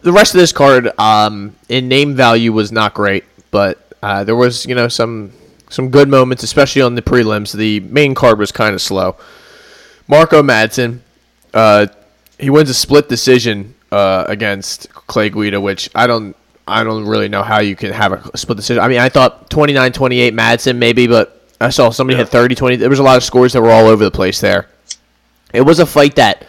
the 0.00 0.12
rest 0.12 0.34
of 0.34 0.40
this 0.40 0.52
card, 0.52 0.90
um, 0.98 1.54
in 1.68 1.88
name 1.88 2.14
value, 2.14 2.52
was 2.52 2.72
not 2.72 2.94
great, 2.94 3.24
but 3.50 3.92
uh, 4.02 4.24
there 4.24 4.36
was 4.36 4.64
you 4.66 4.74
know 4.74 4.88
some 4.88 5.32
some 5.72 5.88
good 5.90 6.08
moments, 6.08 6.42
especially 6.42 6.82
on 6.82 6.94
the 6.94 7.02
prelims. 7.02 7.52
The 7.56 7.80
main 7.80 8.14
card 8.14 8.38
was 8.38 8.52
kind 8.52 8.74
of 8.74 8.80
slow. 8.82 9.16
Marco 10.08 10.42
Madsen, 10.42 11.00
uh, 11.54 11.86
he 12.38 12.50
wins 12.50 12.68
a 12.70 12.74
split 12.74 13.08
decision 13.08 13.74
uh, 13.90 14.24
against 14.28 14.92
Clay 14.92 15.30
Guida, 15.30 15.60
which 15.60 15.88
I 15.94 16.06
don't 16.06 16.36
I 16.68 16.84
don't 16.84 17.06
really 17.06 17.28
know 17.28 17.42
how 17.42 17.60
you 17.60 17.74
can 17.74 17.92
have 17.92 18.12
a 18.12 18.36
split 18.36 18.56
decision. 18.56 18.82
I 18.82 18.88
mean, 18.88 18.98
I 19.00 19.08
thought 19.08 19.50
29-28 19.50 20.32
Madsen 20.32 20.76
maybe, 20.76 21.06
but 21.06 21.48
I 21.60 21.70
saw 21.70 21.90
somebody 21.90 22.18
Yeah. 22.18 22.24
hit 22.24 22.32
30-20. 22.32 22.78
There 22.78 22.88
was 22.90 22.98
a 23.00 23.02
lot 23.02 23.16
of 23.16 23.24
scores 23.24 23.52
that 23.54 23.62
were 23.62 23.70
all 23.70 23.86
over 23.86 24.04
the 24.04 24.10
place 24.10 24.40
there. 24.40 24.68
It 25.52 25.62
was 25.62 25.80
a 25.80 25.86
fight 25.86 26.14
that 26.16 26.46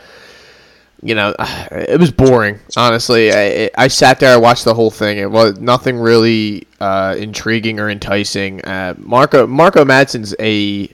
you 1.03 1.15
know, 1.15 1.35
it 1.71 1.99
was 1.99 2.11
boring. 2.11 2.59
Honestly, 2.75 3.31
I, 3.31 3.69
I 3.77 3.87
sat 3.87 4.19
there, 4.19 4.33
I 4.33 4.37
watched 4.37 4.63
the 4.63 4.73
whole 4.73 4.91
thing. 4.91 5.17
It 5.17 5.29
was 5.29 5.59
nothing 5.59 5.97
really 5.97 6.67
uh, 6.79 7.15
intriguing 7.17 7.79
or 7.79 7.89
enticing. 7.89 8.63
Uh, 8.63 8.95
Marco 8.97 9.45
Marco 9.45 9.83
Madsen's 9.83 10.33
a 10.39 10.89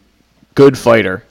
good 0.55 0.77
fighter, 0.77 1.23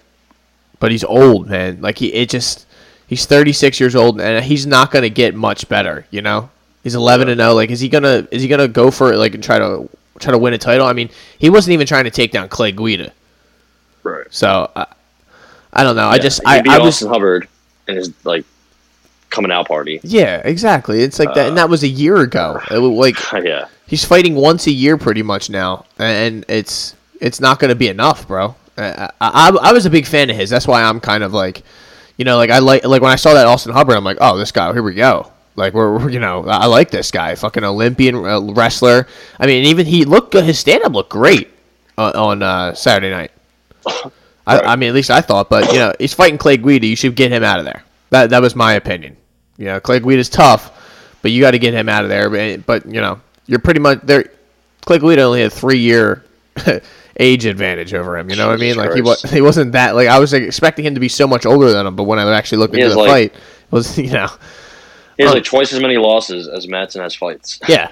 but 0.78 0.90
he's 0.90 1.04
old, 1.04 1.48
man. 1.48 1.80
Like 1.80 1.98
he, 1.98 2.12
it 2.14 2.30
just 2.30 2.66
he's 3.08 3.26
36 3.26 3.80
years 3.80 3.96
old, 3.96 4.20
and 4.20 4.44
he's 4.44 4.66
not 4.66 4.90
gonna 4.90 5.10
get 5.10 5.34
much 5.34 5.68
better. 5.68 6.06
You 6.10 6.22
know, 6.22 6.50
he's 6.84 6.94
11 6.94 7.28
and 7.28 7.40
0. 7.40 7.54
Like, 7.54 7.70
is 7.70 7.80
he 7.80 7.88
gonna 7.88 8.26
is 8.30 8.42
he 8.42 8.48
gonna 8.48 8.68
go 8.68 8.90
for 8.90 9.12
it? 9.12 9.16
Like, 9.16 9.34
and 9.34 9.42
try 9.42 9.58
to 9.58 9.88
try 10.20 10.30
to 10.32 10.38
win 10.38 10.54
a 10.54 10.58
title? 10.58 10.86
I 10.86 10.92
mean, 10.92 11.10
he 11.38 11.50
wasn't 11.50 11.74
even 11.74 11.86
trying 11.86 12.04
to 12.04 12.10
take 12.10 12.30
down 12.30 12.48
Clay 12.48 12.72
Guida. 12.72 13.12
Right. 14.04 14.26
So 14.30 14.70
I, 14.76 14.86
I 15.72 15.82
don't 15.82 15.96
know. 15.96 16.08
I 16.08 16.18
just 16.18 16.40
I 16.46 16.62
I, 16.68 16.78
was 16.78 17.00
Hubbard 17.00 17.48
in 17.88 17.96
his 17.96 18.12
like 18.24 18.44
coming 19.30 19.50
out 19.50 19.68
party. 19.68 20.00
Yeah, 20.02 20.42
exactly. 20.44 21.02
It's 21.02 21.18
like 21.18 21.34
that, 21.34 21.48
and 21.48 21.58
that 21.58 21.68
was 21.68 21.82
a 21.82 21.88
year 21.88 22.18
ago. 22.18 22.60
It 22.70 22.78
was 22.78 22.90
like 22.90 23.16
yeah, 23.44 23.68
he's 23.86 24.04
fighting 24.04 24.34
once 24.34 24.66
a 24.66 24.72
year, 24.72 24.96
pretty 24.96 25.22
much 25.22 25.50
now, 25.50 25.86
and 25.98 26.44
it's 26.48 26.94
it's 27.20 27.40
not 27.40 27.58
going 27.58 27.70
to 27.70 27.74
be 27.74 27.88
enough, 27.88 28.26
bro. 28.26 28.54
I, 28.76 29.10
I, 29.20 29.58
I 29.60 29.72
was 29.72 29.86
a 29.86 29.90
big 29.90 30.06
fan 30.06 30.30
of 30.30 30.36
his. 30.36 30.50
That's 30.50 30.68
why 30.68 30.82
I'm 30.82 31.00
kind 31.00 31.24
of 31.24 31.32
like, 31.32 31.62
you 32.16 32.24
know, 32.24 32.36
like 32.36 32.50
I 32.50 32.58
like 32.60 32.84
like 32.84 33.02
when 33.02 33.10
I 33.10 33.16
saw 33.16 33.34
that 33.34 33.46
Austin 33.46 33.72
Hubbard, 33.72 33.96
I'm 33.96 34.04
like, 34.04 34.18
oh, 34.20 34.38
this 34.38 34.52
guy, 34.52 34.72
here 34.72 34.82
we 34.82 34.94
go. 34.94 35.32
Like 35.56 35.74
we're, 35.74 36.08
you 36.08 36.20
know, 36.20 36.44
I 36.46 36.66
like 36.66 36.90
this 36.90 37.10
guy, 37.10 37.34
fucking 37.34 37.64
Olympian 37.64 38.14
uh, 38.14 38.40
wrestler. 38.40 39.08
I 39.40 39.46
mean, 39.46 39.64
even 39.64 39.86
he 39.86 40.04
looked 40.04 40.30
good. 40.30 40.44
His 40.44 40.58
stand 40.58 40.84
up 40.84 40.92
looked 40.92 41.10
great 41.10 41.50
uh, 41.96 42.12
on 42.14 42.42
uh, 42.42 42.74
Saturday 42.74 43.10
night. 43.10 43.32
I, 44.46 44.60
I 44.60 44.76
mean, 44.76 44.88
at 44.88 44.94
least 44.94 45.10
I 45.10 45.20
thought. 45.20 45.50
But 45.50 45.72
you 45.72 45.80
know, 45.80 45.92
he's 45.98 46.14
fighting 46.14 46.38
Clay 46.38 46.56
Guida. 46.56 46.86
You 46.86 46.96
should 46.96 47.16
get 47.16 47.32
him 47.32 47.42
out 47.42 47.58
of 47.58 47.64
there. 47.64 47.82
That 48.10 48.30
that 48.30 48.40
was 48.40 48.54
my 48.54 48.74
opinion. 48.74 49.16
You 49.58 49.66
know, 49.66 49.80
Clay 49.80 50.00
Guida's 50.00 50.28
tough, 50.28 51.18
but 51.20 51.30
you 51.32 51.40
got 51.42 51.50
to 51.50 51.58
get 51.58 51.74
him 51.74 51.88
out 51.88 52.04
of 52.04 52.08
there. 52.08 52.30
But, 52.30 52.64
but 52.64 52.86
you 52.86 53.00
know, 53.00 53.20
you're 53.46 53.58
pretty 53.58 53.80
much 53.80 54.00
there. 54.02 54.30
Clay 54.82 54.98
Guida 54.98 55.22
only 55.22 55.42
had 55.42 55.52
three 55.52 55.78
year 55.78 56.24
age 57.20 57.44
advantage 57.44 57.92
over 57.92 58.16
him. 58.16 58.30
You 58.30 58.36
know 58.36 58.46
what 58.46 58.54
I 58.54 58.56
mean? 58.58 58.76
Like 58.76 58.94
he 58.94 59.02
was 59.02 59.22
he 59.22 59.40
wasn't 59.40 59.72
that 59.72 59.94
like 59.96 60.08
I 60.08 60.18
was 60.18 60.32
like, 60.32 60.42
expecting 60.42 60.84
him 60.84 60.94
to 60.94 61.00
be 61.00 61.08
so 61.08 61.26
much 61.26 61.44
older 61.44 61.70
than 61.72 61.86
him. 61.86 61.96
But 61.96 62.04
when 62.04 62.18
I 62.18 62.32
actually 62.34 62.58
looked 62.58 62.74
He 62.74 62.80
into 62.80 62.94
the 62.94 62.98
like- 63.00 63.10
fight, 63.10 63.34
it 63.34 63.72
was 63.72 63.98
you 63.98 64.10
know 64.12 64.28
he 65.16 65.24
has 65.24 65.32
Oh. 65.32 65.34
like 65.34 65.44
twice 65.44 65.72
as 65.72 65.80
many 65.80 65.96
losses 65.96 66.46
as 66.48 66.66
Madsen 66.68 67.00
has 67.02 67.14
fights. 67.14 67.58
yeah. 67.68 67.90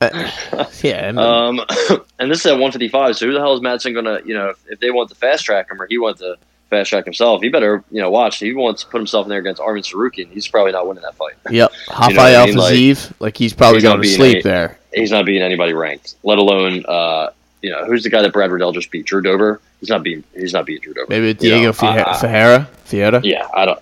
Uh, 0.00 0.28
yeah, 0.82 1.08
and- 1.08 1.18
Um, 1.18 1.60
and 2.18 2.30
this 2.30 2.40
is 2.40 2.46
at 2.46 2.52
155. 2.52 3.16
So 3.16 3.26
who 3.26 3.32
the 3.32 3.40
hell 3.40 3.54
is 3.54 3.60
Madsen 3.60 3.94
gonna? 3.94 4.20
You 4.24 4.34
know, 4.34 4.50
if, 4.50 4.58
if 4.68 4.80
they 4.80 4.90
want 4.90 5.08
to 5.08 5.14
fast 5.16 5.44
track 5.44 5.70
him 5.70 5.80
or 5.82 5.86
he 5.88 5.98
wants 5.98 6.20
to 6.20 6.36
fast 6.70 6.90
track 6.90 7.04
himself, 7.04 7.42
he 7.42 7.48
better 7.48 7.82
you 7.90 8.00
know 8.00 8.10
watch. 8.10 8.38
He 8.38 8.52
wants 8.54 8.82
to 8.82 8.88
put 8.88 8.98
himself 8.98 9.26
in 9.26 9.30
there 9.30 9.38
against 9.38 9.60
Arman 9.60 9.82
Tsarukyan. 9.82 10.28
He's 10.30 10.48
probably 10.48 10.72
not 10.72 10.86
winning 10.86 11.02
that 11.02 11.14
fight. 11.14 11.34
Yep, 11.50 11.72
You 11.72 12.14
know 12.14 12.22
Rafael 12.22 12.42
I 12.42 12.46
mean? 12.46 12.56
Like, 12.56 12.72
Fiziev, 12.74 13.12
like 13.20 13.36
he's 13.36 13.52
probably 13.52 13.76
he's 13.76 13.82
going 13.84 13.96
to 13.96 14.02
being 14.02 14.16
sleep 14.16 14.34
any- 14.36 14.42
there. 14.42 14.78
He's 14.94 15.10
not 15.10 15.26
beating 15.26 15.42
anybody 15.42 15.74
ranked, 15.74 16.14
let 16.22 16.38
alone 16.38 16.84
uh, 16.86 17.30
you 17.62 17.70
know 17.70 17.84
who's 17.84 18.02
the 18.02 18.10
guy 18.10 18.22
that 18.22 18.32
Brad 18.32 18.50
Riddell 18.50 18.72
just 18.72 18.90
beat? 18.90 19.06
Drew 19.06 19.20
Dober. 19.22 19.60
He's 19.80 19.90
not 19.90 20.02
beating. 20.02 20.24
He's 20.34 20.52
not 20.54 20.64
beating 20.66 20.82
Drew 20.82 20.94
Dober. 20.94 21.06
Maybe 21.10 21.26
You 21.28 21.34
Diego 21.34 21.72
know, 21.72 21.88
I- 21.88 22.04
I- 22.12 22.18
Ferreira, 22.20 22.68
Fiera. 22.84 23.20
Yeah, 23.22 23.46
I 23.54 23.64
don't. 23.66 23.78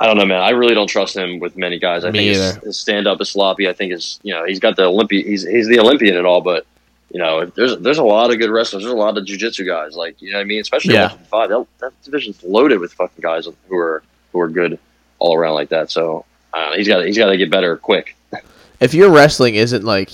I 0.00 0.06
don't 0.06 0.16
know, 0.16 0.26
man. 0.26 0.40
I 0.40 0.50
really 0.50 0.74
don't 0.74 0.86
trust 0.86 1.16
him 1.16 1.40
with 1.40 1.56
many 1.56 1.78
guys. 1.80 2.04
I 2.04 2.12
Me 2.12 2.18
think 2.18 2.36
his, 2.36 2.54
his 2.58 2.78
stand 2.78 3.08
up 3.08 3.20
is 3.20 3.30
sloppy. 3.30 3.68
I 3.68 3.72
think 3.72 3.90
his, 3.90 4.20
you 4.22 4.32
know, 4.32 4.44
he's 4.44 4.60
got 4.60 4.76
the 4.76 4.84
Olympian. 4.84 5.26
He's 5.26 5.44
he's 5.44 5.66
the 5.66 5.80
Olympian 5.80 6.16
and 6.16 6.24
all, 6.24 6.40
but 6.40 6.66
you 7.10 7.18
know, 7.18 7.46
there's 7.46 7.76
there's 7.78 7.98
a 7.98 8.04
lot 8.04 8.30
of 8.30 8.38
good 8.38 8.50
wrestlers. 8.50 8.82
There's 8.82 8.92
a 8.92 8.96
lot 8.96 9.16
of 9.16 9.24
jujitsu 9.24 9.66
guys, 9.66 9.96
like 9.96 10.20
you 10.20 10.30
know 10.30 10.38
what 10.38 10.42
I 10.42 10.44
mean. 10.44 10.60
Especially 10.60 10.94
Yeah. 10.94 11.08
155. 11.08 11.48
That, 11.48 11.66
that 11.80 12.02
division's 12.02 12.42
loaded 12.42 12.78
with 12.80 12.92
fucking 12.92 13.22
guys 13.22 13.48
who 13.68 13.76
are 13.76 14.02
who 14.32 14.40
are 14.40 14.48
good 14.48 14.78
all 15.18 15.34
around 15.36 15.54
like 15.54 15.70
that. 15.70 15.90
So 15.90 16.24
uh, 16.52 16.74
he's 16.76 16.86
got 16.88 17.04
he's 17.06 17.16
got 17.16 17.26
to 17.30 17.36
get 17.36 17.50
better 17.50 17.76
quick. 17.76 18.16
If 18.80 18.94
your 18.94 19.10
wrestling 19.10 19.56
isn't 19.56 19.82
like 19.84 20.12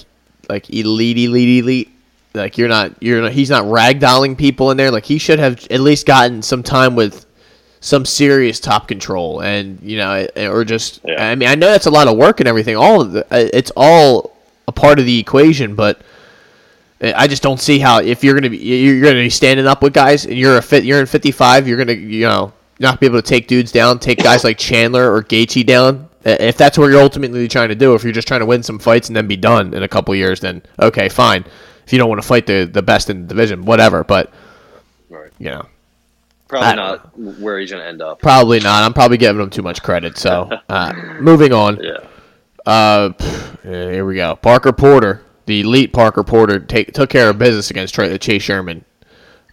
like 0.49 0.71
elite, 0.71 1.19
elite, 1.19 1.63
elite, 1.63 1.91
like 2.33 2.57
you're 2.57 2.69
not 2.69 2.93
you're 3.03 3.21
not 3.21 3.33
he's 3.33 3.51
not 3.51 3.65
ragdolling 3.65 4.39
people 4.39 4.71
in 4.71 4.79
there. 4.79 4.91
Like 4.91 5.05
he 5.05 5.19
should 5.19 5.39
have 5.39 5.67
at 5.71 5.81
least 5.81 6.07
gotten 6.07 6.41
some 6.41 6.63
time 6.63 6.97
with 6.97 7.27
some 7.81 8.07
serious 8.07 8.59
top 8.61 8.89
control 8.89 9.41
and 9.43 9.79
you 9.83 9.99
know 9.99 10.27
or 10.39 10.65
just 10.65 11.01
Yeah. 11.05 11.29
I 11.29 11.35
mean 11.35 11.51
I 11.51 11.57
know 11.57 11.67
that's 11.67 11.85
a 11.85 11.91
lot 11.91 12.09
of 12.09 12.17
work 12.17 12.41
and 12.41 12.49
everything. 12.49 12.75
All 12.75 13.03
of 13.03 13.13
the, 13.13 13.27
uh, 13.27 13.51
it's 13.53 13.71
all 13.77 14.35
a 14.67 14.73
part 14.73 14.99
of 14.99 15.05
the 15.05 15.19
equation, 15.19 15.75
but. 15.75 16.01
I 17.17 17.27
just 17.27 17.43
don't 17.43 17.61
see 17.61 17.79
how 17.79 17.99
if 18.01 18.23
you're 18.25 18.35
gonna 18.35 18.51
be 18.51 18.59
you're 18.59 19.01
gonna 19.03 19.15
be 19.23 19.31
standing 19.31 19.67
up 19.67 19.83
with 19.83 19.93
guys 19.93 20.25
and 20.27 20.37
you're 20.37 20.57
a 20.59 20.63
fit 20.63 20.85
you're 20.85 21.01
in 21.01 21.07
55 21.07 21.67
you're 21.69 21.77
gonna 21.79 21.93
you 21.93 22.27
know 22.27 22.53
not 22.79 23.01
be 23.01 23.07
able 23.07 23.21
to 23.21 23.29
take 23.29 23.47
dudes 23.49 23.73
down 23.73 23.99
take 23.99 24.19
guys 24.23 24.45
like 24.45 24.59
Chandler 24.59 25.13
or 25.13 25.23
Gaethje 25.23 25.65
down 25.67 26.09
if 26.25 26.57
that's 26.57 26.79
what 26.79 26.87
you're 26.91 27.01
ultimately 27.03 27.47
trying 27.49 27.69
to 27.69 27.75
do 27.75 27.95
if 27.95 28.03
you're 28.05 28.13
just 28.13 28.27
trying 28.29 28.41
to 28.41 28.47
win 28.47 28.63
some 28.63 28.79
fights 28.79 29.09
and 29.09 29.17
then 29.17 29.27
be 29.27 29.37
done 29.37 29.75
in 29.75 29.83
a 29.83 29.89
couple 29.89 30.15
years 30.15 30.41
then 30.41 30.63
okay 30.81 31.09
fine 31.09 31.45
if 31.87 31.93
you 31.93 31.99
don't 31.99 32.09
want 32.09 32.21
to 32.23 32.27
fight 32.27 32.47
the 32.47 32.65
the 32.73 32.83
best 32.83 33.11
in 33.11 33.23
the 33.23 33.29
division 33.29 33.65
whatever 33.65 34.03
but 34.05 34.33
Right. 35.11 35.31
you 35.39 35.51
know 35.51 35.67
Probably 36.49 36.69
I- 36.69 36.75
not 36.75 37.19
where 37.41 37.59
he's 37.59 37.71
going 37.71 37.83
to 37.83 37.89
end 37.89 38.03
up. 38.03 38.21
probably 38.21 38.61
not 38.61 38.83
I'm 38.85 38.93
probably 38.95 39.17
giving 39.19 39.41
him 39.43 39.51
too 39.51 39.63
much 39.63 39.83
credit 39.83 40.17
so 40.19 40.51
uh, 40.69 40.93
moving 41.21 41.53
on 41.53 41.79
Yeah. 41.83 41.99
uh, 42.67 43.11
here 43.63 44.05
we 44.05 44.17
go. 44.17 44.37
Parker 44.37 44.73
Porter, 44.73 45.23
the 45.47 45.61
elite 45.61 45.93
Parker 45.93 46.23
Porter, 46.23 46.61
take, 46.61 46.93
took 46.93 47.11
care 47.11 47.31
of 47.31 47.39
business 47.39 47.71
against 47.71 47.95
Tra- 47.95 48.19
Chase 48.19 48.43
Sherman. 48.43 48.85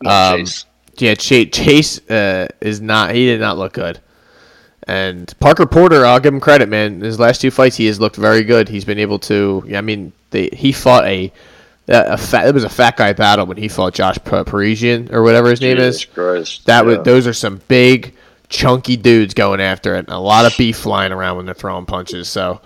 Um, 0.05 0.39
Chase. 0.39 0.65
Yeah, 0.97 1.15
Chase, 1.15 1.49
Chase 1.51 2.09
uh, 2.09 2.47
is 2.59 2.81
not. 2.81 3.13
He 3.13 3.25
did 3.25 3.39
not 3.39 3.57
look 3.57 3.73
good. 3.73 3.99
And 4.87 5.33
Parker 5.39 5.65
Porter, 5.65 6.05
I'll 6.05 6.19
give 6.19 6.33
him 6.33 6.39
credit, 6.39 6.67
man. 6.67 7.01
His 7.01 7.19
last 7.19 7.41
two 7.41 7.51
fights, 7.51 7.77
he 7.77 7.85
has 7.85 7.99
looked 7.99 8.15
very 8.15 8.43
good. 8.43 8.67
He's 8.67 8.85
been 8.85 8.99
able 8.99 9.19
to. 9.19 9.63
Yeah, 9.67 9.77
I 9.77 9.81
mean, 9.81 10.11
they, 10.31 10.49
he 10.53 10.71
fought 10.71 11.05
a 11.05 11.31
a 11.87 12.17
fat. 12.17 12.47
It 12.47 12.53
was 12.53 12.63
a 12.63 12.69
fat 12.69 12.97
guy 12.97 13.13
battle 13.13 13.45
when 13.45 13.57
he 13.57 13.67
fought 13.67 13.93
Josh 13.93 14.17
Parisian 14.23 15.13
or 15.13 15.23
whatever 15.23 15.49
his 15.49 15.61
name 15.61 15.77
is. 15.77 16.05
Christ. 16.05 16.65
That 16.65 16.85
yeah. 16.85 16.97
was 16.97 17.05
those 17.05 17.27
are 17.27 17.33
some 17.33 17.61
big, 17.67 18.15
chunky 18.49 18.97
dudes 18.97 19.33
going 19.33 19.61
after 19.61 19.95
it. 19.95 19.99
and 19.99 20.09
A 20.09 20.19
lot 20.19 20.45
of 20.45 20.57
beef 20.57 20.77
flying 20.77 21.11
around 21.11 21.37
when 21.37 21.45
they're 21.45 21.55
throwing 21.55 21.85
punches. 21.85 22.27
So, 22.27 22.61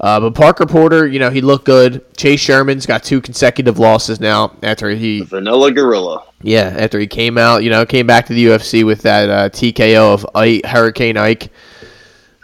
uh, 0.00 0.20
but 0.20 0.34
Parker 0.34 0.66
Porter, 0.66 1.06
you 1.06 1.18
know, 1.18 1.30
he 1.30 1.40
looked 1.40 1.64
good. 1.64 2.04
Chase 2.16 2.40
Sherman's 2.40 2.84
got 2.84 3.02
two 3.02 3.20
consecutive 3.20 3.78
losses 3.78 4.20
now 4.20 4.54
after 4.62 4.90
he, 4.90 5.22
Vanilla 5.22 5.72
Gorilla. 5.72 6.24
yeah, 6.42 6.74
after 6.76 6.98
he 6.98 7.06
came 7.06 7.38
out, 7.38 7.62
you 7.62 7.70
know, 7.70 7.86
came 7.86 8.06
back 8.06 8.26
to 8.26 8.34
the 8.34 8.46
UFC 8.46 8.84
with 8.84 9.02
that 9.02 9.30
uh, 9.30 9.48
TKO 9.48 10.14
of 10.14 10.26
Ike, 10.34 10.66
Hurricane 10.66 11.16
Ike. 11.16 11.50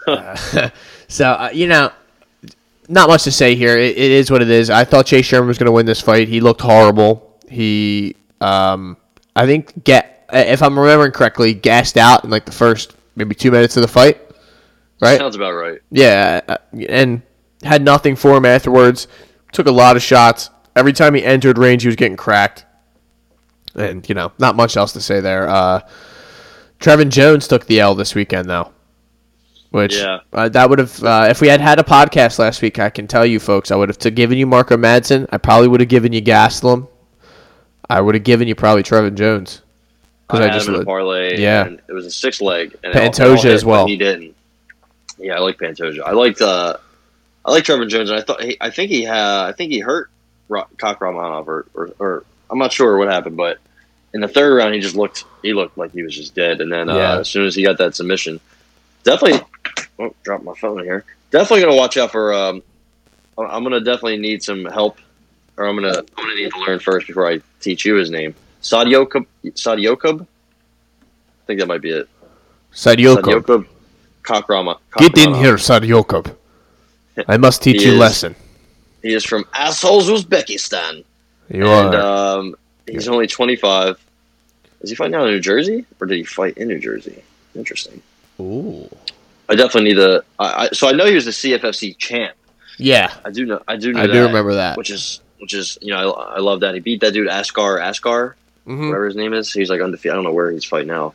Uh, 0.04 0.36
so 1.06 1.26
uh, 1.30 1.48
you 1.52 1.68
know, 1.68 1.88
not 2.88 3.08
much 3.08 3.22
to 3.22 3.30
say 3.30 3.54
here. 3.54 3.78
It, 3.78 3.96
it 3.96 4.10
is 4.10 4.32
what 4.32 4.42
it 4.42 4.50
is. 4.50 4.68
I 4.68 4.82
thought 4.82 5.06
Chase 5.06 5.24
Sherman 5.24 5.46
was 5.46 5.58
going 5.58 5.66
to 5.66 5.72
win 5.72 5.86
this 5.86 6.00
fight. 6.00 6.26
He 6.26 6.40
looked 6.40 6.60
horrible. 6.60 7.38
He, 7.48 8.16
um, 8.40 8.96
I 9.36 9.46
think, 9.46 9.84
get 9.84 10.26
if 10.32 10.60
I'm 10.60 10.76
remembering 10.76 11.12
correctly, 11.12 11.54
gassed 11.54 11.96
out 11.96 12.24
in 12.24 12.30
like 12.30 12.46
the 12.46 12.50
first 12.50 12.96
maybe 13.14 13.36
two 13.36 13.52
minutes 13.52 13.76
of 13.76 13.82
the 13.82 13.88
fight. 13.88 14.20
Right? 15.00 15.18
Sounds 15.18 15.36
about 15.36 15.52
right. 15.52 15.80
Yeah, 15.92 16.40
uh, 16.48 16.56
and 16.88 17.22
had 17.64 17.82
nothing 17.82 18.16
for 18.16 18.36
him 18.36 18.44
afterwards. 18.44 19.08
Took 19.52 19.66
a 19.66 19.72
lot 19.72 19.96
of 19.96 20.02
shots. 20.02 20.50
Every 20.74 20.92
time 20.92 21.14
he 21.14 21.24
entered 21.24 21.58
range, 21.58 21.82
he 21.82 21.88
was 21.88 21.96
getting 21.96 22.16
cracked. 22.16 22.64
And 23.74 24.06
you 24.08 24.14
know, 24.14 24.32
not 24.38 24.56
much 24.56 24.76
else 24.76 24.92
to 24.94 25.00
say 25.00 25.20
there. 25.20 25.48
Uh, 25.48 25.80
Trevin 26.80 27.10
Jones 27.10 27.46
took 27.48 27.66
the 27.66 27.80
L 27.80 27.94
this 27.94 28.14
weekend, 28.14 28.48
though. 28.48 28.72
Which 29.70 29.96
Yeah. 29.96 30.18
uh, 30.32 30.48
that 30.50 30.68
would 30.68 30.78
have 30.78 31.02
uh, 31.02 31.26
if 31.30 31.40
we 31.40 31.48
had 31.48 31.60
had 31.62 31.78
a 31.78 31.82
podcast 31.82 32.38
last 32.38 32.60
week, 32.60 32.78
I 32.78 32.90
can 32.90 33.06
tell 33.06 33.24
you 33.24 33.40
folks, 33.40 33.70
I 33.70 33.76
would 33.76 33.88
have 33.88 34.14
given 34.14 34.36
you 34.36 34.46
Marco 34.46 34.76
Madsen. 34.76 35.26
I 35.32 35.38
probably 35.38 35.68
would 35.68 35.80
have 35.80 35.88
given 35.88 36.12
you 36.12 36.20
Gastelum. 36.20 36.88
I 37.88 38.00
would 38.00 38.14
have 38.14 38.24
given 38.24 38.48
you 38.48 38.54
probably 38.54 38.82
Trevin 38.82 39.14
Jones 39.14 39.62
I, 40.28 40.44
I 40.44 40.48
just 40.50 40.68
in 40.68 40.74
a 40.74 40.84
parlay. 40.84 41.38
yeah. 41.40 41.66
and 41.66 41.80
it 41.88 41.92
was 41.92 42.04
a 42.06 42.10
six 42.10 42.40
leg. 42.42 42.76
And 42.84 42.94
all- 42.94 43.00
Pantoja 43.00 43.36
all 43.36 43.42
hit, 43.42 43.52
as 43.52 43.64
well. 43.64 43.86
He 43.86 43.96
didn't. 43.96 44.34
Yeah, 45.18 45.36
I 45.36 45.38
like 45.40 45.58
Pantoja. 45.58 46.02
I 46.04 46.12
liked. 46.12 46.40
Uh, 46.40 46.76
I 47.44 47.50
like 47.50 47.64
Trevor 47.64 47.86
Jones, 47.86 48.10
and 48.10 48.18
I 48.18 48.22
thought. 48.22 48.42
He, 48.42 48.56
I 48.60 48.70
think 48.70 48.90
he 48.90 49.02
had. 49.02 49.18
I 49.46 49.52
think 49.52 49.72
he 49.72 49.80
hurt 49.80 50.10
Ramanov, 50.48 51.46
or, 51.48 51.66
or, 51.74 51.90
or 51.98 52.24
I'm 52.50 52.58
not 52.58 52.72
sure 52.72 52.96
what 52.98 53.08
happened, 53.08 53.36
but 53.36 53.58
in 54.14 54.20
the 54.20 54.28
third 54.28 54.54
round, 54.56 54.74
he 54.74 54.80
just 54.80 54.94
looked. 54.96 55.24
He 55.42 55.52
looked 55.52 55.76
like 55.76 55.92
he 55.92 56.02
was 56.02 56.14
just 56.14 56.34
dead. 56.34 56.60
And 56.60 56.70
then 56.70 56.88
uh, 56.88 56.96
Yeah. 56.96 57.18
as 57.18 57.28
soon 57.28 57.46
as 57.46 57.54
he 57.54 57.62
got 57.64 57.78
that 57.78 57.94
submission, 57.96 58.40
definitely. 59.04 59.40
Oh, 59.98 60.14
dropped 60.22 60.44
my 60.44 60.54
phone 60.54 60.82
here. 60.84 61.04
Definitely 61.30 61.62
gonna 61.64 61.76
watch 61.76 61.96
out 61.96 62.12
for. 62.12 62.32
Um, 62.32 62.62
I'm 63.38 63.62
gonna 63.62 63.80
definitely 63.80 64.18
need 64.18 64.42
some 64.42 64.64
help, 64.66 64.98
or 65.56 65.66
I'm 65.66 65.74
gonna. 65.76 65.98
I'm 65.98 66.04
gonna 66.24 66.34
need 66.34 66.50
to 66.52 66.58
learn 66.60 66.78
first 66.78 67.06
before 67.06 67.28
I 67.28 67.40
teach 67.60 67.84
you 67.84 67.94
his 67.96 68.10
name. 68.10 68.34
Sadiokub. 68.62 69.26
Sadiokub. 69.44 70.20
I 70.22 70.26
think 71.46 71.58
that 71.60 71.66
might 71.66 71.80
be 71.82 71.90
it. 71.90 72.08
Sadiokov. 72.72 73.42
Sadiokub 73.42 73.66
Kakrama. 74.22 74.78
Get 74.98 75.18
in 75.18 75.30
Kakrama. 75.32 75.38
here, 75.38 75.54
Sadiokov. 75.54 76.36
I 77.28 77.36
must 77.36 77.62
teach 77.62 77.82
He 77.82 77.88
you 77.90 77.96
a 77.96 77.98
lesson. 77.98 78.34
He 79.02 79.12
is 79.14 79.24
from 79.24 79.44
assholes 79.54 80.08
Uzbekistan, 80.08 81.04
You 81.50 81.66
and 81.66 81.94
are. 81.94 82.38
um, 82.38 82.54
he's 82.86 83.08
only 83.08 83.26
25. 83.26 83.98
Is 84.82 84.90
he 84.90 84.96
fighting 84.96 85.14
out 85.14 85.26
in 85.26 85.34
New 85.34 85.40
Jersey, 85.40 85.84
or 86.00 86.06
did 86.06 86.16
he 86.16 86.24
fight 86.24 86.56
in 86.56 86.68
New 86.68 86.78
Jersey? 86.78 87.22
Interesting. 87.54 88.00
Ooh. 88.40 88.88
I 89.48 89.54
definitely 89.54 89.90
need 89.90 89.96
to. 89.96 90.24
I, 90.38 90.64
I, 90.64 90.68
so 90.72 90.88
I 90.88 90.92
know 90.92 91.04
he 91.06 91.14
was 91.14 91.24
the 91.24 91.30
CFFC 91.32 91.96
champ. 91.98 92.34
Yeah, 92.78 93.12
I 93.24 93.30
do 93.30 93.44
know. 93.44 93.60
I 93.68 93.76
do 93.76 93.92
know. 93.92 94.00
I 94.02 94.06
that, 94.06 94.12
do 94.12 94.22
remember 94.22 94.54
that. 94.54 94.78
Which 94.78 94.90
is 94.90 95.20
which 95.38 95.52
is 95.54 95.76
you 95.82 95.92
know 95.92 96.12
I, 96.12 96.36
I 96.36 96.38
love 96.38 96.60
that 96.60 96.74
he 96.74 96.80
beat 96.80 97.00
that 97.02 97.12
dude 97.12 97.28
Askar 97.28 97.78
Askar 97.78 98.34
Mhm. 98.66 98.86
whatever 98.86 99.06
his 99.06 99.16
name 99.16 99.34
is. 99.34 99.52
He's 99.52 99.68
like 99.68 99.80
undefeated. 99.80 100.12
I 100.12 100.14
don't 100.14 100.24
know 100.24 100.32
where 100.32 100.50
he's 100.50 100.64
fighting 100.64 100.88
now. 100.88 101.14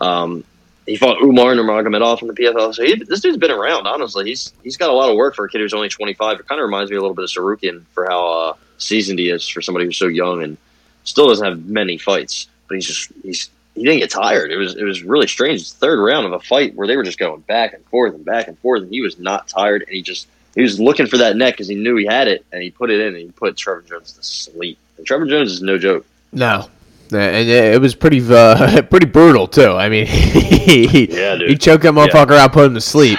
Um, 0.00 0.44
he 0.86 0.96
fought 0.96 1.22
Umar 1.22 1.54
Nurmagomedov 1.54 2.18
from 2.18 2.28
the 2.28 2.34
PFL. 2.34 2.74
So 2.74 2.82
he, 2.82 2.96
this 2.96 3.20
dude's 3.20 3.36
been 3.36 3.50
around. 3.50 3.86
Honestly, 3.86 4.26
he's 4.26 4.52
he's 4.62 4.76
got 4.76 4.90
a 4.90 4.92
lot 4.92 5.10
of 5.10 5.16
work 5.16 5.34
for 5.34 5.44
a 5.44 5.48
kid 5.48 5.60
who's 5.60 5.74
only 5.74 5.88
25. 5.88 6.40
It 6.40 6.48
kind 6.48 6.60
of 6.60 6.64
reminds 6.64 6.90
me 6.90 6.96
a 6.96 7.00
little 7.00 7.14
bit 7.14 7.24
of 7.24 7.30
Tsarukyan 7.30 7.84
for 7.92 8.06
how 8.08 8.26
uh, 8.26 8.54
seasoned 8.78 9.18
he 9.18 9.28
is 9.28 9.46
for 9.46 9.62
somebody 9.62 9.86
who's 9.86 9.98
so 9.98 10.08
young 10.08 10.42
and 10.42 10.56
still 11.04 11.28
doesn't 11.28 11.44
have 11.44 11.66
many 11.66 11.98
fights. 11.98 12.48
But 12.68 12.76
he's 12.76 12.86
just 12.86 13.12
he's 13.22 13.50
he 13.74 13.84
didn't 13.84 14.00
get 14.00 14.10
tired. 14.10 14.50
It 14.50 14.56
was 14.56 14.74
it 14.74 14.84
was 14.84 15.02
really 15.02 15.28
strange. 15.28 15.70
Third 15.72 16.02
round 16.02 16.26
of 16.26 16.32
a 16.32 16.40
fight 16.40 16.74
where 16.74 16.86
they 16.86 16.96
were 16.96 17.04
just 17.04 17.18
going 17.18 17.40
back 17.42 17.72
and 17.72 17.84
forth 17.86 18.14
and 18.14 18.24
back 18.24 18.48
and 18.48 18.58
forth, 18.58 18.82
and 18.82 18.90
he 18.90 19.00
was 19.00 19.18
not 19.18 19.48
tired. 19.48 19.82
And 19.82 19.90
he 19.90 20.02
just 20.02 20.26
he 20.54 20.62
was 20.62 20.80
looking 20.80 21.06
for 21.06 21.18
that 21.18 21.36
neck 21.36 21.54
because 21.54 21.68
he 21.68 21.76
knew 21.76 21.96
he 21.96 22.06
had 22.06 22.28
it, 22.28 22.44
and 22.52 22.62
he 22.62 22.70
put 22.70 22.90
it 22.90 23.00
in 23.00 23.08
and 23.08 23.16
he 23.16 23.30
put 23.30 23.56
Trevor 23.56 23.82
Jones 23.82 24.12
to 24.12 24.22
sleep. 24.22 24.78
And 24.98 25.06
Trevor 25.06 25.26
Jones 25.26 25.52
is 25.52 25.62
no 25.62 25.78
joke. 25.78 26.04
No. 26.32 26.68
Yeah, 27.12 27.20
And 27.20 27.48
it 27.48 27.80
was 27.80 27.94
pretty 27.94 28.22
uh, 28.28 28.82
pretty 28.90 29.06
brutal 29.06 29.46
too. 29.46 29.72
I 29.72 29.88
mean, 29.88 30.06
he, 30.06 31.06
Yeah, 31.10 31.36
dude. 31.36 31.50
he 31.50 31.56
choked 31.56 31.82
that 31.84 31.92
motherfucker 31.92 32.36
out, 32.36 32.52
put 32.52 32.66
him 32.66 32.74
to 32.74 32.80
sleep. 32.80 33.18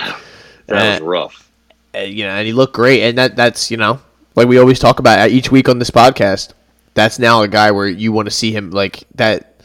That 0.67 0.77
Uh, 0.77 0.91
was 0.93 1.01
rough. 1.01 1.49
Uh, 1.95 1.99
you 1.99 2.23
know, 2.25 2.31
and 2.31 2.47
he 2.47 2.53
looked 2.53 2.73
great. 2.73 3.03
And 3.03 3.17
that 3.17 3.35
that's 3.35 3.69
you 3.69 3.77
know, 3.77 3.99
like 4.35 4.47
we 4.47 4.57
always 4.57 4.79
talk 4.79 4.99
about 4.99 5.29
each 5.29 5.51
week 5.51 5.69
on 5.69 5.79
this 5.79 5.91
podcast. 5.91 6.53
That's 6.95 7.19
now 7.19 7.41
a 7.41 7.47
guy 7.47 7.71
where 7.71 7.87
you 7.87 8.11
want 8.11 8.27
to 8.27 8.31
see 8.31 8.51
him 8.51 8.71
like 8.71 9.03
that. 9.15 9.55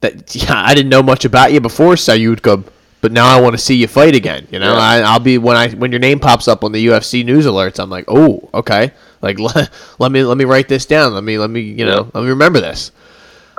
That 0.00 0.34
yeah, 0.34 0.54
I 0.64 0.74
didn't 0.74 0.90
know 0.90 1.02
much 1.02 1.24
about 1.24 1.52
you 1.52 1.60
before, 1.60 1.96
so 1.96 2.12
you 2.14 2.30
would 2.30 2.42
go, 2.42 2.64
but 3.02 3.12
now 3.12 3.26
I 3.26 3.40
want 3.40 3.54
to 3.54 3.58
see 3.58 3.74
you 3.76 3.86
fight 3.86 4.14
again. 4.14 4.48
You 4.50 4.58
know, 4.58 4.72
Yeah. 4.74 4.78
I, 4.80 5.00
I'll 5.00 5.20
be 5.20 5.36
when 5.38 5.56
I 5.56 5.68
when 5.70 5.92
your 5.92 6.00
name 6.00 6.18
pops 6.18 6.48
up 6.48 6.64
on 6.64 6.72
the 6.72 6.86
UFC 6.86 7.24
news 7.24 7.46
alerts. 7.46 7.78
I'm 7.78 7.90
like, 7.90 8.06
oh, 8.08 8.48
okay. 8.54 8.92
Like 9.22 9.38
let, 9.38 9.70
let 9.98 10.10
me 10.10 10.24
let 10.24 10.38
me 10.38 10.44
write 10.44 10.68
this 10.68 10.86
down. 10.86 11.12
Let 11.14 11.22
me 11.22 11.36
let 11.38 11.50
me 11.50 11.60
you 11.60 11.84
know 11.84 12.04
Yeah. 12.04 12.10
let 12.14 12.22
me 12.24 12.30
remember 12.30 12.60
this. 12.60 12.90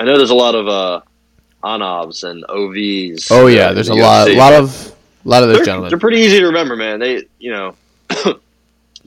I 0.02 0.04
know 0.04 0.18
there's 0.18 0.32
a 0.32 0.36
lot 0.36 0.56
of 0.56 0.68
uh, 0.68 1.02
Anovs 1.64 2.28
and 2.28 2.44
OVs. 2.46 3.28
Oh 3.30 3.46
yeah, 3.46 3.72
there's 3.72 3.90
a 3.90 3.94
lot, 3.94 4.28
UFC. 4.28 4.36
lot 4.36 4.54
of, 4.54 4.96
lot 5.26 5.44
of 5.44 5.50
those 5.50 5.58
They're, 5.58 5.66
gentlemen. 5.66 5.90
they're 5.90 6.00
pretty 6.00 6.22
easy 6.22 6.40
to 6.40 6.48
remember, 6.48 6.76
man. 6.76 7.00
They, 7.00 7.28
you 7.38 7.52
know, 7.52 7.76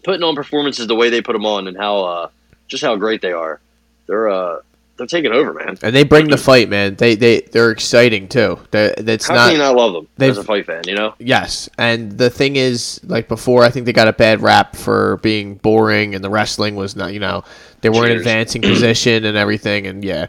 putting 0.04 0.22
on 0.22 0.36
performances 0.36 0.86
the 0.86 0.94
way 0.94 1.10
they 1.10 1.20
put 1.20 1.32
them 1.32 1.46
on 1.46 1.66
and 1.66 1.76
how 1.76 2.04
uh, 2.04 2.28
just 2.68 2.84
how 2.84 2.94
great 2.94 3.22
they 3.22 3.32
are. 3.32 3.60
They're 4.06 4.28
uh, 4.28 4.60
they're 4.96 5.08
taking 5.08 5.32
over, 5.32 5.52
man. 5.52 5.76
and 5.82 5.92
they 5.96 6.04
bring 6.04 6.28
the 6.28 6.36
fight, 6.36 6.68
man. 6.68 6.94
They 6.94 7.16
they 7.16 7.40
they're 7.40 7.72
exciting 7.72 8.28
too. 8.28 8.60
They, 8.70 8.94
that's 8.96 9.26
How 9.26 9.34
not 9.34 9.44
can 9.46 9.54
you 9.54 9.58
not 9.58 9.74
love 9.74 9.94
them 9.94 10.08
as 10.20 10.38
a 10.38 10.44
fight 10.44 10.64
fan? 10.64 10.84
You 10.86 10.94
know, 10.94 11.14
yes. 11.18 11.68
And 11.76 12.12
the 12.12 12.30
thing 12.30 12.54
is, 12.54 13.00
like 13.02 13.26
before, 13.26 13.64
I 13.64 13.70
think 13.70 13.86
they 13.86 13.92
got 13.92 14.06
a 14.06 14.12
bad 14.12 14.42
rap 14.42 14.76
for 14.76 15.16
being 15.16 15.56
boring, 15.56 16.14
and 16.14 16.22
the 16.22 16.30
wrestling 16.30 16.76
was 16.76 16.94
not, 16.94 17.12
you 17.12 17.18
know, 17.18 17.42
they 17.80 17.88
weren't 17.88 18.06
Cheers. 18.06 18.20
advancing 18.20 18.62
position 18.62 19.24
and 19.24 19.36
everything, 19.36 19.88
and 19.88 20.04
yeah. 20.04 20.28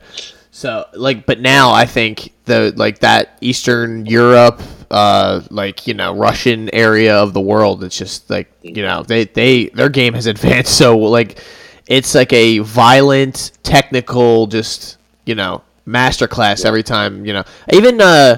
So 0.56 0.86
like, 0.94 1.26
but 1.26 1.42
now 1.42 1.72
I 1.74 1.86
think 1.86 2.32
the 2.46 2.72
like 2.78 3.00
that 3.00 3.38
Eastern 3.42 4.06
Europe, 4.06 4.62
uh, 4.90 5.42
like 5.50 5.86
you 5.86 5.94
know 5.94 6.16
Russian 6.16 6.74
area 6.74 7.14
of 7.14 7.34
the 7.34 7.42
world, 7.42 7.84
it's 7.84 7.98
just 7.98 8.30
like 8.30 8.50
you 8.62 8.82
know 8.82 9.04
they 9.04 9.26
they 9.26 9.66
their 9.66 9.90
game 9.90 10.14
has 10.14 10.28
advanced. 10.36 10.78
So 10.78 10.98
like 10.98 11.40
it's 11.88 12.16
like 12.16 12.32
a 12.32 12.60
violent 12.60 13.52
technical 13.64 14.48
just 14.48 14.96
you 15.26 15.36
know 15.36 15.62
masterclass 15.86 16.64
every 16.64 16.84
time 16.84 17.26
you 17.26 17.34
know. 17.34 17.44
Even 17.74 18.00
uh 18.00 18.38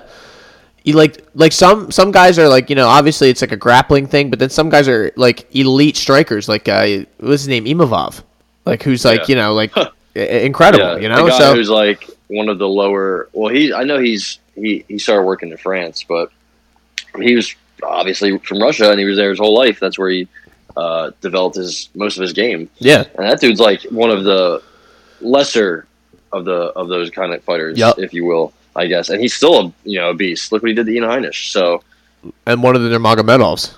he 0.84 0.94
like 0.94 1.24
like 1.36 1.52
some 1.52 1.92
some 1.92 2.10
guys 2.10 2.40
are 2.40 2.50
like 2.50 2.72
you 2.72 2.76
know 2.76 2.88
obviously 2.88 3.30
it's 3.30 3.42
like 3.42 3.52
a 3.52 3.58
grappling 3.58 4.08
thing, 4.08 4.32
but 4.32 4.40
then 4.40 4.50
some 4.50 4.70
guys 4.70 4.88
are 4.88 5.12
like 5.18 5.56
elite 5.56 5.96
strikers. 5.96 6.50
Like 6.50 6.68
uh, 6.68 7.06
what's 7.20 7.44
his 7.44 7.48
name, 7.48 7.66
Imavov 7.66 8.24
like 8.66 8.82
who's 8.82 9.06
like 9.06 9.20
Yeah. 9.22 9.26
you 9.30 9.36
know 9.36 9.54
like 9.54 9.72
incredible. 10.22 10.84
Yeah, 10.84 10.98
you 10.98 11.10
know, 11.10 11.30
so 11.30 11.56
who's 11.56 11.70
like 11.70 12.10
one 12.28 12.50
of 12.50 12.58
the 12.60 12.68
lower. 12.68 13.30
Well, 13.34 13.54
he 13.54 13.74
I 13.74 13.84
know 13.84 14.00
he's 14.00 14.40
he 14.56 14.84
he 14.88 15.00
started 15.00 15.24
working 15.24 15.52
in 15.52 15.58
France, 15.58 16.04
but 16.04 16.32
he 17.20 17.36
was 17.36 17.54
obviously 17.84 18.38
from 18.40 18.62
Russia, 18.62 18.90
and 18.92 19.00
he 19.00 19.06
was 19.06 19.18
there 19.18 19.30
his 19.30 19.40
whole 19.40 19.56
life. 19.56 19.80
That's 19.80 19.98
where 19.98 20.10
he 20.10 20.28
uh, 20.76 21.12
developed 21.22 21.56
his 21.56 21.90
most 21.96 22.18
of 22.18 22.22
his 22.22 22.34
game. 22.34 22.70
yeah, 22.78 23.04
And 23.16 23.26
that 23.26 23.40
dude's 23.40 23.60
like 23.60 23.84
one 23.84 24.10
of 24.12 24.24
the 24.24 24.62
lesser 25.22 25.88
of 26.32 26.46
the 26.46 26.72
of 26.76 26.88
those 26.90 27.10
kind 27.10 27.34
of 27.34 27.44
fighters, 27.44 27.78
Yup. 27.78 28.00
if 28.00 28.14
you 28.14 28.26
will, 28.26 28.54
I 28.76 28.88
guess. 28.88 29.10
And 29.10 29.20
he's 29.22 29.34
still 29.34 29.68
a 29.68 29.74
you 29.84 30.00
know 30.00 30.10
a 30.12 30.14
beast. 30.14 30.52
Look 30.52 30.62
what 30.62 30.70
he 30.70 30.76
did 30.76 30.86
to 30.86 30.92
Ian 30.92 31.06
Heinisch. 31.06 31.52
So 31.52 31.84
and 32.46 32.62
one 32.64 32.76
of 32.76 32.82
the 32.82 32.90
Nurmagomedovs. 32.90 33.76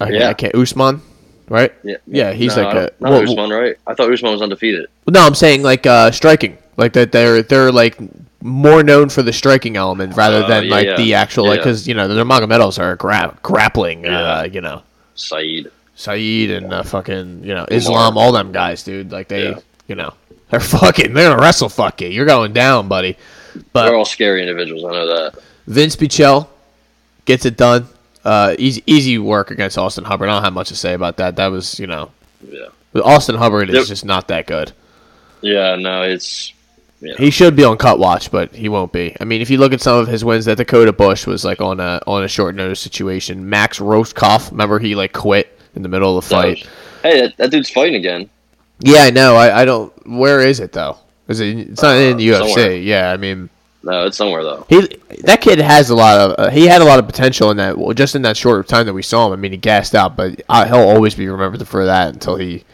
I, 0.00 0.10
Yeah. 0.10 0.28
I 0.28 0.34
can't 0.34 0.54
Usman, 0.54 1.00
right? 1.48 1.72
yeah, 1.82 1.96
Yeah, 2.06 2.32
he's 2.32 2.56
No, 2.56 2.62
like 2.64 2.74
a 2.74 2.80
don't- 2.80 3.00
well, 3.00 3.22
Usman, 3.22 3.50
right? 3.50 3.76
I 3.86 3.94
thought 3.94 4.12
Usman 4.12 4.32
was 4.32 4.42
undefeated. 4.42 4.86
No, 5.08 5.20
I'm 5.26 5.34
saying 5.34 5.62
like 5.62 5.86
uh, 5.86 6.10
striking, 6.10 6.58
like 6.76 6.92
that 6.94 7.12
they're 7.12 7.42
they're 7.42 7.72
like 7.72 7.96
more 8.42 8.82
known 8.82 9.08
for 9.08 9.22
the 9.22 9.32
striking 9.32 9.76
element 9.76 10.14
rather 10.16 10.44
Oh, 10.44 10.48
than 10.48 10.64
yeah, 10.64 10.70
like 10.70 10.86
yeah. 10.86 10.96
the 10.96 11.14
actual 11.14 11.46
like 11.46 11.58
Yeah. 11.58 11.62
because 11.64 11.88
you 11.88 11.94
know 11.94 12.06
their 12.08 12.16
the 12.16 12.24
Nurmagomedovs 12.24 12.78
are 12.78 12.96
gra- 12.96 13.36
grappling, 13.42 14.06
uh, 14.06 14.48
you 14.52 14.60
know. 14.60 14.82
Saeed. 15.14 15.70
Saeed 15.94 16.50
and 16.50 16.72
uh, 16.72 16.82
fucking 16.82 17.42
you 17.42 17.54
know 17.54 17.64
Islam, 17.70 18.18
all 18.18 18.32
them 18.32 18.52
guys, 18.52 18.82
dude. 18.82 19.10
Like 19.12 19.28
they, 19.28 19.54
you 19.88 19.94
know, 19.94 20.12
they're 20.50 20.60
fucking. 20.78 21.14
They're 21.14 21.30
gonna 21.30 21.40
wrestle 21.40 21.68
fuck 21.70 22.00
you. 22.02 22.08
You're 22.08 22.26
going 22.26 22.52
down, 22.52 22.86
buddy. 22.88 23.16
But 23.72 23.86
They're 23.86 23.94
all 23.96 24.04
scary 24.04 24.42
individuals. 24.42 24.84
I 24.84 24.90
know 24.90 25.06
that. 25.06 25.42
Vince 25.66 25.96
Pichel 25.96 26.48
gets 27.24 27.46
it 27.46 27.56
done. 27.56 27.88
Uh, 28.26 28.54
easy 28.58 28.82
easy 28.86 29.18
work 29.18 29.50
against 29.52 29.78
Austin 29.78 30.04
Hubbard. 30.04 30.28
I 30.28 30.32
don't 30.34 30.42
have 30.44 30.52
much 30.52 30.68
to 30.68 30.76
say 30.76 30.94
about 30.94 31.16
that. 31.18 31.36
That 31.36 31.46
was 31.48 31.78
you 31.78 31.86
know, 31.86 32.10
Yeah. 32.50 32.66
Austin 33.04 33.36
Hubbard 33.36 33.70
is 33.70 33.88
just 33.88 34.04
not 34.04 34.26
that 34.28 34.46
good. 34.46 34.72
Yeah. 35.42 35.76
No, 35.76 36.02
it's 36.02 36.52
He 37.18 37.30
should 37.30 37.54
be 37.54 37.62
on 37.62 37.76
cut 37.76 37.98
watch, 38.00 38.30
but 38.32 38.52
he 38.54 38.68
won't 38.68 38.90
be. 38.92 39.14
I 39.20 39.24
mean, 39.24 39.40
if 39.42 39.48
you 39.50 39.58
look 39.58 39.72
at 39.72 39.80
some 39.80 39.98
of 39.98 40.08
his 40.08 40.24
wins, 40.24 40.46
that 40.46 40.56
Dakota 40.56 40.92
Bush 40.92 41.26
was 41.26 41.44
like 41.44 41.60
on 41.60 41.78
a 41.78 42.00
on 42.06 42.24
a 42.24 42.28
short 42.28 42.54
notice 42.56 42.80
situation. 42.80 43.48
Max 43.48 43.78
Rohskopf, 43.78 44.50
remember 44.50 44.78
he 44.80 44.94
like 44.96 45.12
quit 45.12 45.56
in 45.76 45.82
the 45.82 45.88
middle 45.88 46.18
of 46.18 46.24
the 46.24 46.28
fight. 46.34 46.66
Hey, 47.02 47.20
that, 47.20 47.36
that 47.36 47.50
dude's 47.52 47.70
fighting 47.70 47.94
again. 47.94 48.28
Yeah, 48.80 49.02
I 49.02 49.10
know. 49.10 49.36
I, 49.36 49.60
I 49.60 49.64
don't. 49.64 49.92
Where 50.08 50.40
is 50.40 50.58
it 50.58 50.72
though? 50.72 50.98
Is 51.28 51.38
it? 51.40 51.56
It's 51.58 51.82
not 51.82 51.96
in 51.96 52.16
the 52.16 52.32
Uh, 52.32 52.40
UFC. 52.42 52.48
somewhere. 52.54 52.76
Yeah, 52.76 53.12
I 53.12 53.16
mean, 53.18 53.50
No, 53.86 54.04
it's 54.06 54.16
somewhere 54.16 54.42
though. 54.42 54.66
he 54.68 54.80
that 55.22 55.40
kid 55.40 55.60
has 55.60 55.90
a 55.90 55.94
lot 55.94 56.18
of. 56.18 56.34
Uh, 56.36 56.50
he 56.50 56.66
had 56.66 56.82
a 56.82 56.84
lot 56.84 56.98
of 56.98 57.06
potential 57.06 57.52
in 57.52 57.56
that. 57.58 57.78
Well, 57.78 57.94
just 57.94 58.16
in 58.16 58.22
that 58.22 58.36
short 58.36 58.66
time 58.66 58.84
that 58.86 58.92
we 58.92 59.02
saw 59.02 59.28
him. 59.28 59.32
I 59.32 59.36
mean, 59.36 59.52
he 59.52 59.58
gassed 59.58 59.94
out, 59.94 60.16
but 60.16 60.42
uh, 60.48 60.64
he'll 60.64 60.88
always 60.88 61.14
be 61.14 61.28
remembered 61.28 61.66
for 61.68 61.84
that 61.84 62.12
until 62.12 62.34
he, 62.34 62.64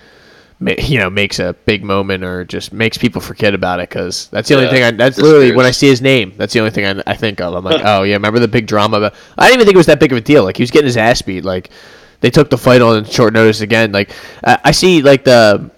you 0.58 0.98
know, 0.98 1.10
makes 1.10 1.38
a 1.38 1.52
big 1.66 1.84
moment 1.84 2.24
or 2.24 2.46
just 2.46 2.72
makes 2.72 2.96
people 2.96 3.20
forget 3.20 3.52
about 3.52 3.78
it. 3.78 3.90
Because 3.90 4.28
that's 4.28 4.48
the 4.48 4.56
only 4.56 4.70
thing. 4.70 4.84
I, 4.84 4.90
that's 4.92 5.18
literally 5.18 5.52
when 5.54 5.66
I 5.66 5.70
see 5.70 5.86
his 5.86 6.00
name. 6.00 6.32
That's 6.38 6.54
the 6.54 6.60
only 6.60 6.70
thing 6.70 6.86
I, 6.86 7.02
I 7.06 7.14
think 7.14 7.42
of. 7.42 7.52
I'm 7.52 7.62
like, 7.62 7.82
oh 7.84 8.04
yeah, 8.04 8.14
remember 8.14 8.38
the 8.38 8.48
big 8.48 8.66
drama? 8.66 8.98
But 8.98 9.14
I 9.36 9.48
didn't 9.48 9.56
even 9.56 9.66
think 9.66 9.74
it 9.74 9.78
was 9.78 9.86
that 9.86 10.00
big 10.00 10.12
of 10.12 10.18
a 10.18 10.22
deal. 10.22 10.44
Like 10.44 10.56
he 10.56 10.62
was 10.62 10.70
getting 10.70 10.86
his 10.86 10.96
ass 10.96 11.20
beat. 11.20 11.44
Like 11.44 11.68
they 12.20 12.30
took 12.30 12.48
the 12.48 12.56
fight 12.56 12.80
on 12.80 13.04
short 13.04 13.34
notice 13.34 13.60
again. 13.60 13.92
Like 13.92 14.12
I, 14.42 14.58
I 14.64 14.70
see 14.70 15.02
like 15.02 15.24
the. 15.24 15.70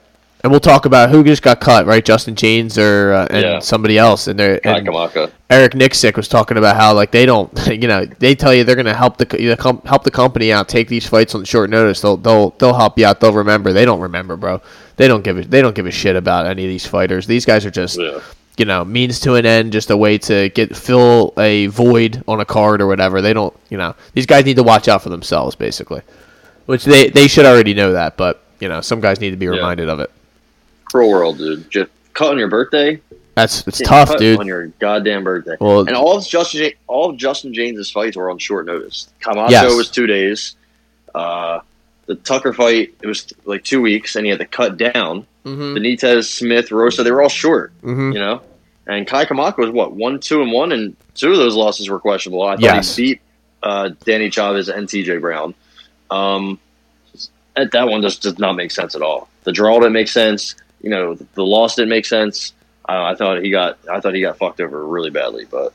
And 0.45 0.51
we'll 0.51 0.61
talk 0.61 0.85
about 0.85 1.09
who 1.09 1.25
just 1.25 1.41
got 1.41 1.59
cut, 1.63 1.87
right? 1.87 2.05
Justin 2.05 2.35
Jaynes 2.35 2.77
or 2.77 3.15
uh, 3.15 3.27
and 3.31 3.43
Yeah. 3.43 3.59
somebody 3.61 3.97
else, 3.97 4.27
and 4.29 4.39
they're 4.39 4.61
Kai 4.61 4.77
and, 4.77 4.87
Kamaka. 4.87 5.31
Eric 5.49 5.73
Nicksick 5.73 6.17
was 6.19 6.29
talking 6.29 6.59
about 6.59 6.77
how 6.77 6.93
like 6.93 7.13
they 7.13 7.25
don't, 7.25 7.51
you 7.69 7.89
know, 7.89 8.05
they 8.05 8.35
tell 8.35 8.53
you 8.53 8.63
they're 8.63 8.75
going 8.77 8.85
to 8.85 8.93
help 8.93 9.17
the 9.17 9.41
you 9.41 9.49
know, 9.57 9.81
help 9.87 10.05
the 10.05 10.11
company 10.11 10.53
out, 10.53 10.69
take 10.69 10.89
these 10.89 11.07
fights 11.07 11.35
on 11.35 11.45
short 11.45 11.71
notice. 11.71 12.03
They'll 12.03 12.19
they'll 12.19 12.51
they'll 12.59 12.75
help 12.75 12.99
you 12.99 13.07
out. 13.07 13.21
They'll 13.21 13.33
remember. 13.33 13.73
They 13.73 13.87
don't 13.87 14.01
remember, 14.01 14.37
bro. 14.37 14.61
They 14.97 15.09
don't 15.09 15.25
give 15.25 15.39
a 15.39 15.43
they 15.45 15.63
don't 15.63 15.75
give 15.75 15.87
a 15.87 15.91
shit 15.91 16.15
about 16.15 16.45
any 16.47 16.65
of 16.65 16.69
these 16.69 16.87
fighters. 16.87 17.27
These 17.27 17.47
guys 17.47 17.65
are 17.65 17.71
just 17.71 17.99
Yeah. 17.99 18.21
you 18.59 18.67
know 18.67 18.85
means 18.85 19.21
to 19.21 19.37
an 19.37 19.47
end, 19.47 19.73
just 19.73 19.89
a 19.89 19.97
way 19.97 20.19
to 20.19 20.51
get 20.51 20.77
fill 20.77 21.33
a 21.39 21.69
void 21.69 22.23
on 22.29 22.41
a 22.41 22.45
card 22.45 22.83
or 22.83 22.87
whatever. 22.87 23.23
They 23.23 23.33
don't, 23.33 23.57
you 23.71 23.79
know, 23.79 23.95
these 24.13 24.27
guys 24.27 24.45
need 24.45 24.57
to 24.57 24.63
watch 24.63 24.89
out 24.89 25.01
for 25.03 25.09
themselves, 25.09 25.55
basically. 25.57 26.03
Which 26.67 26.85
they 26.85 27.09
they 27.09 27.29
should 27.29 27.47
already 27.47 27.73
know 27.73 27.95
that, 27.95 28.19
but 28.19 28.43
you 28.61 28.69
know, 28.69 28.83
some 28.83 29.01
guys 29.01 29.21
need 29.23 29.31
to 29.31 29.39
be 29.39 29.49
reminded 29.49 29.89
of 29.89 30.01
it. 30.01 30.11
Cruel 30.95 31.11
world, 31.11 31.39
dude. 31.39 31.69
Just 31.73 31.91
cut 32.13 32.29
on 32.31 32.39
your 32.39 32.47
birthday. 32.47 33.01
That's 33.35 33.67
it's 33.67 33.81
Get 33.81 33.89
tough, 33.89 34.17
dude. 34.17 34.39
On 34.39 34.47
your 34.47 34.69
goddamn 34.79 35.25
birthday. 35.25 35.57
Well- 35.61 35.81
and 35.81 35.97
all 35.97 36.17
of 36.19 36.25
Justin 36.25 36.71
all 36.87 37.11
of 37.11 37.17
Justin 37.17 37.53
Jaynes's 37.53 37.91
fights 37.91 38.17
were 38.17 38.31
on 38.31 38.39
short 38.39 38.65
notice. 38.67 39.09
Camacho 39.19 39.51
Yes. 39.51 39.75
was 39.75 39.91
two 39.91 40.07
days. 40.07 40.55
Uh, 41.13 41.59
the 42.07 42.15
Tucker 42.15 42.53
fight 42.53 42.95
it 43.03 43.07
was 43.09 43.27
like 43.45 43.65
two 43.65 43.81
weeks, 43.83 44.15
and 44.15 44.25
he 44.25 44.31
had 44.31 44.39
to 44.39 44.47
cut 44.47 44.77
down. 44.77 45.27
Mm-hmm. 45.45 45.77
Benitez, 45.77 46.27
Smith, 46.27 46.71
Rosa, 46.71 47.03
they 47.03 47.11
were 47.11 47.23
all 47.23 47.29
short. 47.29 47.73
Mm-hmm. 47.83 48.13
You 48.13 48.19
know, 48.21 48.43
and 48.87 49.05
Kai 49.05 49.25
Kamaka 49.25 49.59
was 49.59 49.71
what 49.71 49.95
one, 49.95 50.21
two, 50.21 50.43
and 50.43 50.53
one, 50.53 50.71
and 50.71 50.95
two 51.17 51.33
of 51.33 51.39
those 51.39 51.57
losses 51.57 51.89
were 51.89 51.99
questionable. 51.99 52.45
I 52.45 52.53
thought 52.53 52.61
Yes. 52.63 52.95
he 52.95 53.03
beat 53.15 53.21
uh, 53.65 53.91
Danny 54.05 54.31
Chavez 54.31 54.69
and 54.69 54.89
T.J. 54.89 55.17
Brown. 55.19 55.55
Um, 56.09 56.61
that 57.57 57.73
that 57.73 57.89
one 57.89 58.01
just 58.01 58.23
does 58.23 58.39
not 58.39 58.55
make 58.55 58.71
sense 58.71 58.95
at 58.95 59.03
all. 59.03 59.29
The 59.43 59.51
draw 59.51 59.79
didn't 59.81 59.93
make 59.95 60.09
sense. 60.09 60.55
You 60.85 60.91
know, 60.91 61.15
the 61.15 61.45
loss 61.45 61.77
didn't 61.77 61.89
make 61.89 62.05
sense. 62.05 62.53
I, 62.87 63.13
I 63.13 63.15
thought 63.15 63.43
he 63.43 63.51
got 63.51 63.79
I 63.91 64.01
thought 64.01 64.15
he 64.15 64.21
got 64.21 64.37
fucked 64.37 64.61
over 64.61 64.87
really 64.87 65.09
badly. 65.11 65.47
But 65.51 65.73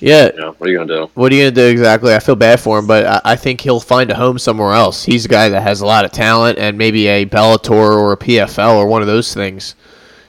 Yeah, 0.00 0.30
you 0.32 0.40
know, 0.40 0.52
what 0.52 0.68
are 0.68 0.72
you 0.72 0.78
gonna 0.78 0.94
do? 1.06 1.10
What 1.14 1.32
are 1.32 1.34
you 1.34 1.42
gonna 1.42 1.50
do 1.50 1.66
exactly? 1.66 2.14
I 2.14 2.20
feel 2.20 2.36
bad 2.36 2.60
for 2.60 2.78
him, 2.78 2.86
but 2.86 3.04
I, 3.04 3.32
I 3.32 3.36
think 3.36 3.60
he'll 3.60 3.80
find 3.80 4.10
a 4.10 4.14
home 4.14 4.38
somewhere 4.38 4.72
else. 4.72 5.04
He's 5.04 5.24
a 5.24 5.28
guy 5.28 5.48
that 5.48 5.62
has 5.62 5.80
a 5.80 5.86
lot 5.86 6.04
of 6.04 6.12
talent 6.12 6.58
and 6.58 6.78
maybe 6.78 7.08
a 7.08 7.26
Bellator 7.26 7.70
or 7.70 8.12
a 8.12 8.16
PFL 8.16 8.76
or 8.76 8.86
one 8.86 9.02
of 9.02 9.08
those 9.08 9.34
things. 9.34 9.74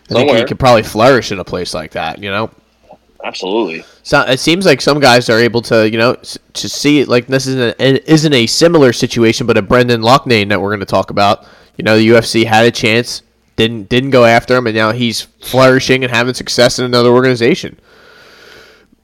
I 0.10 0.14
think 0.14 0.32
he 0.32 0.44
could 0.46 0.60
probably 0.60 0.84
flourish 0.84 1.32
in 1.32 1.40
a 1.40 1.44
place 1.44 1.74
like 1.74 1.92
that. 1.92 2.20
You 2.24 2.32
know, 2.32 2.50
Absolutely. 3.24 3.84
so 4.04 4.22
it 4.22 4.40
seems 4.40 4.66
like 4.66 4.82
some 4.82 5.00
guys 5.00 5.30
are 5.30 5.38
able 5.38 5.62
to, 5.64 5.90
you 5.90 5.98
know, 5.98 6.16
to 6.16 6.70
see 6.70 7.02
it 7.02 7.10
like 7.10 7.28
this 7.28 7.46
isn't 7.46 7.76
a, 7.80 8.12
isn't 8.12 8.34
a 8.34 8.48
similar 8.48 8.94
situation, 8.94 9.46
but 9.46 9.58
a 9.58 9.62
Brendan 9.62 10.02
Loughnane 10.02 10.50
that 10.50 10.62
we're 10.62 10.70
going 10.70 10.80
to 10.80 10.86
talk 10.86 11.10
about. 11.12 11.46
You 11.78 11.84
know, 11.84 11.98
the 11.98 12.08
UFC 12.08 12.46
had 12.46 12.66
a 12.66 12.72
chance, 12.72 13.22
didn't 13.58 13.90
didn't 13.90 14.12
go 14.12 14.24
after 14.24 14.56
him, 14.56 14.68
and 14.68 14.76
now 14.76 14.92
he's 14.94 15.22
flourishing 15.42 16.04
and 16.06 16.14
having 16.14 16.34
success 16.34 16.80
in 16.80 16.86
another 16.86 17.10
organization. 17.10 17.78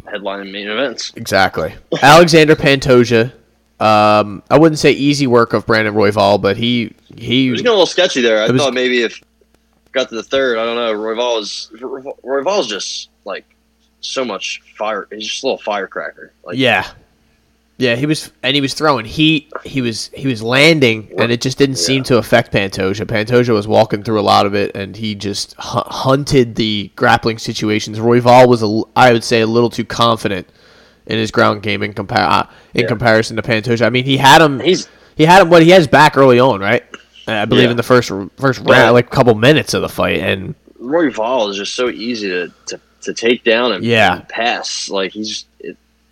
Headline 0.05 0.51
main 0.51 0.69
events. 0.69 1.11
Exactly. 1.15 1.73
Alexander 2.01 2.55
Pantoja. 2.55 3.33
Um, 3.79 4.43
I 4.49 4.57
wouldn't 4.57 4.79
say 4.79 4.91
easy 4.91 5.27
work 5.27 5.51
of 5.53 5.65
Brandon 5.65 5.93
Royval, 5.93 6.39
but 6.41 6.55
he 6.55 6.95
It 7.09 7.51
was 7.51 7.61
getting 7.61 7.67
a 7.67 7.71
little 7.71 7.85
sketchy 7.85 8.21
there. 8.21 8.41
I 8.41 8.49
was- 8.49 8.61
thought 8.61 8.73
maybe 8.73 9.01
if 9.01 9.19
got 9.91 10.09
to 10.09 10.15
the 10.15 10.23
third, 10.23 10.57
I 10.57 10.65
don't 10.65 10.75
know. 10.75 10.93
Royval 10.93 11.41
is 11.41 11.69
Royval's 12.23 12.67
just 12.67 13.09
like 13.25 13.45
so 14.01 14.23
much 14.23 14.61
fire. 14.77 15.07
He's 15.11 15.27
just 15.27 15.43
a 15.43 15.47
little 15.47 15.57
firecracker. 15.57 16.31
Like 16.45 16.57
yeah 16.57 16.91
yeah 17.77 17.95
he 17.95 18.05
was 18.05 18.31
and 18.43 18.55
he 18.55 18.61
was 18.61 18.73
throwing 18.73 19.05
heat. 19.05 19.51
He 19.63 19.81
was 19.81 20.09
he 20.13 20.27
was 20.27 20.41
landing, 20.43 21.11
and 21.17 21.31
it 21.31 21.41
just 21.41 21.57
didn't 21.57 21.77
seem 21.77 22.03
to 22.03 22.17
affect 22.17 22.51
Pantoja. 22.53 23.05
Pantoja 23.05 23.53
was 23.53 23.67
walking 23.67 24.03
through 24.03 24.19
a 24.19 24.21
lot 24.21 24.45
of 24.45 24.53
it, 24.55 24.75
and 24.75 24.95
he 24.95 25.15
just 25.15 25.53
hu- 25.59 25.83
hunted 25.85 26.55
the 26.55 26.91
grappling 26.95 27.37
situations. 27.37 27.99
Royval 27.99 28.47
was 28.47 28.61
a 28.63 28.81
I 28.95 29.11
would 29.13 29.23
say 29.23 29.41
a 29.41 29.47
little 29.47 29.69
too 29.69 29.85
confident 29.85 30.47
in 31.07 31.17
his 31.17 31.31
ground 31.31 31.61
game 31.63 31.83
in 31.83 31.93
compar 31.93 32.17
uh, 32.19 32.45
in 32.73 32.81
Yeah. 32.81 32.87
comparison 32.87 33.35
to 33.35 33.41
Pantoja. 33.41 33.85
I 33.85 33.89
mean, 33.89 34.05
he 34.05 34.17
had 34.17 34.41
him. 34.41 34.59
he's 34.59 34.87
He 35.15 35.25
had 35.25 35.41
him. 35.41 35.49
What 35.49 35.61
he 35.63 35.71
has 35.71 35.87
back 35.87 36.17
early 36.17 36.39
on, 36.39 36.61
right? 36.61 36.83
I 37.27 37.45
believe 37.45 37.65
Yeah. 37.65 37.71
in 37.71 37.77
the 37.77 37.83
first 37.83 38.11
first 38.37 38.59
round, 38.61 38.93
like 38.93 39.09
couple 39.09 39.33
minutes 39.35 39.73
of 39.73 39.81
the 39.81 39.89
fight, 39.89 40.19
and 40.19 40.55
Royval 40.81 41.49
is 41.49 41.57
just 41.57 41.73
so 41.75 41.89
easy 41.89 42.27
to, 42.29 42.51
to, 42.67 42.79
to 43.01 43.13
take 43.13 43.43
down 43.45 43.71
and, 43.71 43.83
Yeah. 43.85 44.17
and 44.17 44.27
pass. 44.29 44.89
Like 44.89 45.13
he's, 45.13 45.45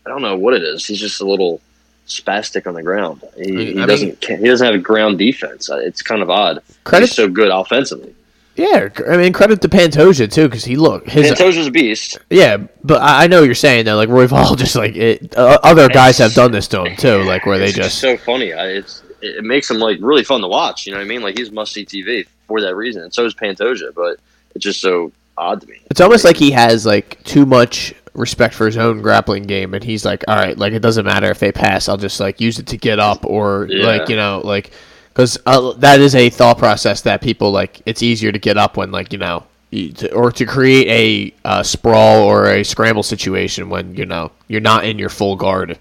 I 0.06 0.10
don't 0.10 0.22
know 0.22 0.36
what 0.38 0.54
it 0.54 0.64
is. 0.64 0.86
He's 0.86 1.00
just 1.00 1.22
a 1.22 1.26
little 1.26 1.62
spastic 2.08 2.68
on 2.68 2.74
the 2.74 2.84
ground. 2.84 3.22
He, 3.38 3.74
he 3.74 3.86
doesn't 3.86 4.24
he 4.26 4.38
doesn't 4.48 4.66
have 4.66 4.76
a 4.76 4.80
ground 4.80 5.18
defense. 5.20 5.70
It's 5.72 6.02
kind 6.02 6.22
of 6.22 6.30
odd. 6.30 6.62
Credit- 6.84 7.08
He's 7.08 7.16
so 7.16 7.30
good 7.30 7.50
offensively. 7.50 8.14
yeah, 8.56 8.90
I 9.10 9.18
mean 9.18 9.32
credit 9.34 9.62
to 9.62 9.70
Pantoja 9.70 10.32
too, 10.32 10.48
because 10.50 10.66
he 10.66 10.76
look 10.76 11.08
his 11.08 11.32
Pantoja's 11.32 11.68
a 11.68 11.72
beast. 11.72 12.18
yeah, 12.30 12.58
but 12.84 13.02
I, 13.02 13.24
I 13.24 13.28
know 13.28 13.44
you're 13.44 13.56
saying 13.56 13.86
that 13.86 13.94
Like 13.94 14.10
Royval, 14.10 14.58
just 14.66 14.76
like 14.76 14.96
it, 14.96 15.38
uh, 15.38 15.60
other 15.64 15.88
guys 15.88 16.18
have 16.18 16.34
done 16.34 16.52
this 16.52 16.68
to 16.70 16.84
him 16.86 16.96
too, 16.98 17.24
like 17.24 17.46
where 17.46 17.58
they 17.60 17.72
just 17.72 18.00
so 18.00 18.18
funny. 18.18 18.54
I, 18.54 18.68
it's 18.68 19.04
it 19.22 19.38
it 19.38 19.44
makes 19.44 19.70
him 19.70 19.78
like 19.78 20.00
really 20.02 20.24
fun 20.24 20.42
to 20.42 20.48
watch. 20.48 20.86
You 20.86 20.94
know 20.94 20.98
what 21.00 21.06
I 21.06 21.08
mean? 21.08 21.22
Like 21.22 21.38
he's 21.38 21.52
must 21.52 21.72
see 21.74 21.86
TV 21.86 22.26
for 22.48 22.60
that 22.62 22.76
reason, 22.76 23.04
and 23.04 23.14
so 23.14 23.24
is 23.26 23.36
Pantoja. 23.36 23.94
But 23.96 24.18
it's 24.56 24.64
just 24.66 24.82
so 24.82 25.12
odd 25.38 25.62
to 25.62 25.68
me. 25.68 25.80
It's 25.90 26.02
almost 26.02 26.26
like 26.26 26.36
he 26.36 26.52
has 26.52 26.86
like 26.86 27.24
too 27.24 27.46
much 27.46 27.94
respect 28.14 28.54
for 28.54 28.66
his 28.66 28.78
own 28.78 29.02
grappling 29.02 29.44
game, 29.44 29.74
and 29.74 29.84
he's 29.84 30.04
like, 30.06 30.24
all 30.28 30.36
right, 30.36 30.58
like 30.58 30.74
it 30.74 30.80
doesn't 30.82 31.06
matter 31.06 31.30
if 31.32 31.40
they 31.40 31.52
pass, 31.52 31.88
I'll 31.90 31.98
just 31.98 32.20
like 32.20 32.42
use 32.42 32.60
it 32.60 32.68
to 32.68 32.78
get 32.78 33.00
up, 33.00 33.26
or 33.26 33.68
Yeah. 33.70 33.86
like 33.86 34.10
you 34.10 34.16
know, 34.16 34.42
like 34.44 34.72
because 35.10 35.38
uh, 35.46 35.74
that 35.74 36.00
is 36.00 36.16
a 36.16 36.30
thought 36.30 36.58
process 36.58 37.02
that 37.02 37.22
people 37.22 37.52
like. 37.52 37.82
It's 37.86 38.02
easier 38.02 38.32
to 38.32 38.40
get 38.40 38.58
up 38.58 38.78
when 38.78 38.92
like 38.92 39.12
you 39.14 39.20
know 39.20 39.44
to, 39.72 40.12
or 40.14 40.32
to 40.34 40.46
create 40.46 41.34
a 41.46 41.48
uh, 41.48 41.64
sprawl 41.64 42.24
or 42.24 42.48
a 42.48 42.64
scramble 42.64 43.04
situation 43.04 43.70
when 43.70 43.96
you 43.96 44.06
know 44.06 44.32
you're 44.48 44.62
not 44.62 44.86
in 44.86 44.98
your 45.00 45.10
full 45.10 45.36
guard. 45.36 45.78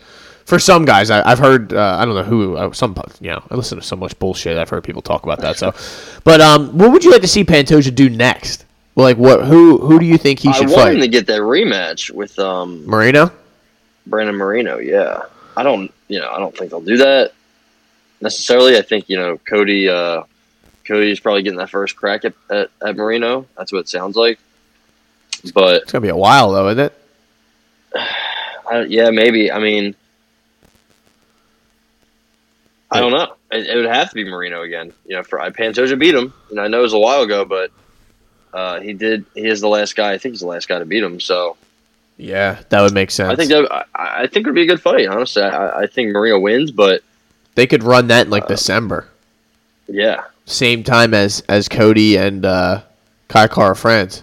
For 0.47 0.59
some 0.59 0.85
guys, 0.85 1.11
I, 1.11 1.23
I've 1.31 1.39
heard 1.39 1.73
uh, 1.73 1.97
I 2.01 2.05
don't 2.05 2.15
know 2.17 2.25
who 2.25 2.57
uh, 2.57 2.73
some 2.73 2.97
you 3.21 3.31
know 3.31 3.43
I 3.51 3.55
listen 3.55 3.79
to 3.79 3.85
so 3.85 3.95
much 3.97 4.19
bullshit. 4.19 4.59
I've 4.59 4.69
heard 4.69 4.83
people 4.83 5.03
talk 5.03 5.23
about 5.23 5.41
that. 5.43 5.57
So, 5.57 5.73
but 6.25 6.41
um, 6.41 6.77
what 6.77 6.91
would 6.91 7.05
you 7.05 7.13
like 7.13 7.23
to 7.23 7.29
see 7.29 7.45
Pantoja 7.45 7.95
do 7.95 8.09
next? 8.11 8.65
Well, 8.95 9.05
like 9.05 9.17
what? 9.17 9.45
Who 9.45 9.79
who 9.79 9.99
do 9.99 10.07
you 10.07 10.19
think 10.19 10.39
he 10.41 10.53
should 10.53 10.67
I 10.67 10.71
want 10.71 10.83
fight? 10.83 10.95
him 10.95 11.01
to 11.01 11.09
get 11.09 11.27
that 11.29 11.41
rematch 11.41 12.11
with 12.11 12.39
um, 12.39 12.87
Moreno. 12.87 13.31
Brandon 14.07 14.37
Moreno. 14.37 14.79
Yeah, 14.79 15.23
I 15.57 15.63
don't, 15.63 15.93
you 16.09 16.19
know, 16.19 16.29
I 16.31 16.39
don't 16.39 16.57
think 16.57 16.71
they'll 16.71 16.81
do 16.81 16.97
that 16.99 17.33
necessarily. 18.21 18.77
I 18.77 18.83
think 18.83 19.09
you 19.09 19.17
know 19.17 19.39
Cody. 19.39 19.89
Uh, 19.89 20.25
Cody's 20.85 21.21
probably 21.21 21.43
getting 21.43 21.59
that 21.59 21.71
first 21.71 21.95
crack 21.95 22.25
at, 22.25 22.35
at, 22.51 22.71
at 22.85 22.97
Moreno. 22.97 23.47
That's 23.57 23.73
what 23.73 23.81
it 23.81 23.89
sounds 23.89 24.17
like. 24.17 24.41
But 25.55 25.83
It's 25.83 25.93
gonna 25.93 26.03
be 26.03 26.09
a 26.09 26.17
while 26.17 26.51
though, 26.51 26.69
isn't 26.69 26.87
it? 26.87 26.93
I, 28.71 28.83
yeah, 28.89 29.11
maybe. 29.11 29.53
I 29.53 29.61
mean, 29.61 29.95
I 32.91 33.01
don't 33.01 33.13
know. 33.13 33.35
It, 33.53 33.67
it 33.69 33.77
would 33.77 33.87
have 33.87 34.09
to 34.09 34.15
be 34.15 34.25
Moreno 34.25 34.63
again. 34.63 34.93
You 35.07 35.17
know, 35.17 35.23
for 35.23 35.41
I 35.41 35.51
Pantoja 35.51 35.99
beat 35.99 36.15
him. 36.15 36.33
You 36.51 36.57
know, 36.57 36.63
I 36.63 36.69
know 36.69 36.81
it 36.81 36.83
was 36.83 36.93
a 36.93 36.99
while 36.99 37.23
ago, 37.23 37.45
but 37.45 37.71
uh, 38.53 38.81
he 38.81 38.93
did. 38.93 39.25
He 39.35 39.47
is 39.47 39.61
the 39.61 39.69
last 39.69 39.97
guy. 39.97 40.13
I 40.13 40.19
think 40.19 40.33
he's 40.35 40.41
the 40.41 40.47
last 40.47 40.69
guy 40.69 40.79
to 40.79 40.85
beat 40.85 41.03
him. 41.03 41.21
So 41.21 41.57
Yeah, 42.17 42.61
that 42.71 42.81
would 42.83 42.95
make 42.95 43.11
sense. 43.11 43.31
I 43.33 43.37
think 43.37 43.51
that 43.51 43.71
I, 43.73 43.85
I 44.23 44.27
think 44.27 44.47
it 44.47 44.51
would 44.51 44.55
be 44.55 44.63
a 44.63 44.67
good 44.67 44.83
fight. 44.83 45.07
Honestly, 45.09 45.43
I, 45.43 45.81
I 45.83 45.87
think 45.87 46.13
Moreno 46.13 46.39
wins, 46.39 46.71
but 46.71 47.03
they 47.55 47.67
could 47.67 47.83
run 47.83 48.09
that 48.09 48.23
Uh, 48.23 48.25
in 48.25 48.31
like 48.31 48.47
December, 48.49 49.09
yeah, 49.89 50.23
same 50.47 50.83
time 50.85 51.15
as 51.15 51.43
as 51.49 51.69
Cody 51.69 52.17
and 52.17 52.45
uh, 52.45 52.83
Kai 53.29 53.47
Kara 53.49 53.77
France. 53.77 54.23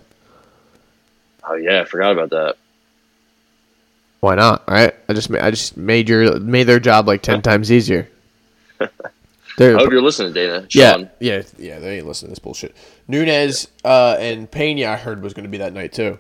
oh 1.50 1.56
yeah, 1.56 1.82
I 1.82 1.86
forgot 1.86 2.12
about 2.12 2.30
that. 2.32 2.56
Why 4.20 4.36
not? 4.36 4.68
Right? 4.68 4.94
I 5.08 5.13
just 5.13 5.32
I 5.32 5.52
just 5.52 5.78
made 5.78 6.10
your 6.10 6.40
made 6.40 6.63
their 6.63 6.80
job 6.80 7.08
like 7.08 7.22
ten 7.22 7.42
times 7.50 7.72
easier. 7.72 8.10
They're, 9.58 9.76
I 9.76 9.80
hope 9.82 9.91
you're 9.91 10.02
listening, 10.04 10.34
Dana. 10.34 10.67
yeah, 10.70 10.91
Sean. 10.93 11.10
yeah, 11.20 11.41
yeah. 11.58 11.80
They 11.80 11.98
ain't 11.98 12.08
listening 12.08 12.28
to 12.28 12.32
this 12.32 12.39
bullshit. 12.39 12.76
Nunes 13.08 13.67
uh, 13.84 14.15
and 14.20 14.50
Pena, 14.50 14.88
I 14.88 14.96
heard 14.96 15.22
was 15.22 15.34
going 15.34 15.46
to 15.46 15.50
be 15.50 15.58
that 15.58 15.74
night 15.74 15.93
too. 15.93 16.20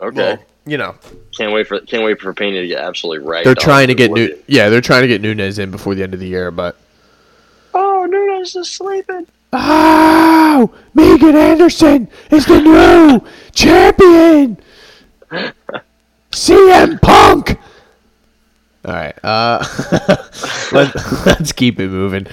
Okay. 0.00 0.16
Well, 0.16 0.38
you 0.66 0.78
know, 0.78 0.94
can't 1.36 1.52
wait 1.52 1.66
for 1.66 1.80
can't 1.80 2.02
wait 2.04 2.18
for 2.20 2.32
Pena 2.32 2.60
to 2.62 2.66
get 2.66 2.78
absolutely 2.80 3.26
right. 3.26 3.44
they're 3.44 3.54
trying 3.54 3.88
to 3.88 3.94
get 3.94 4.10
new. 4.12 4.34
Yeah, 4.46 4.70
they're 4.70 4.80
trying 4.80 5.02
to 5.02 5.08
get 5.08 5.20
Nunes 5.20 5.58
in 5.58 5.70
before 5.70 5.94
the 5.94 6.02
end 6.02 6.14
of 6.14 6.20
the 6.20 6.26
year, 6.28 6.50
but 6.50 6.78
Oh, 7.74 8.06
Nunes 8.08 8.56
is 8.56 8.70
sleeping. 8.70 9.26
oh, 9.52 10.74
Megan 10.94 11.36
Anderson 11.36 12.08
is 12.30 12.46
the 12.46 12.60
new 12.60 13.20
champion. 13.52 14.58
CM 16.32 17.00
Punk. 17.02 17.58
All 18.82 18.94
right, 18.94 19.14
uh, 19.22 19.62
let, 20.72 20.94
let's 21.26 21.52
keep 21.52 21.78
it 21.80 21.88
moving. 21.88 22.26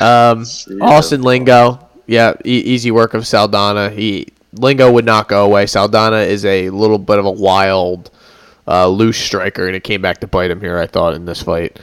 Um, 0.00 0.44
Austin 0.80 1.22
Lingo, 1.22 1.88
yeah, 2.06 2.34
e- 2.44 2.60
easy 2.60 2.92
work 2.92 3.14
of 3.14 3.26
Saldana. 3.26 3.90
He 3.90 4.28
Lingo 4.52 4.92
would 4.92 5.04
not 5.04 5.28
go 5.28 5.44
away. 5.44 5.66
Saldana 5.66 6.18
is 6.18 6.44
a 6.44 6.70
little 6.70 6.98
bit 6.98 7.18
of 7.18 7.26
a 7.26 7.30
wild, 7.32 8.12
uh, 8.68 8.86
loose 8.86 9.18
striker, 9.18 9.66
and 9.66 9.74
it 9.74 9.82
came 9.82 10.00
back 10.00 10.18
to 10.20 10.28
bite 10.28 10.52
him 10.52 10.60
here. 10.60 10.78
I 10.78 10.86
thought 10.86 11.14
in 11.14 11.24
this 11.24 11.42
fight. 11.42 11.80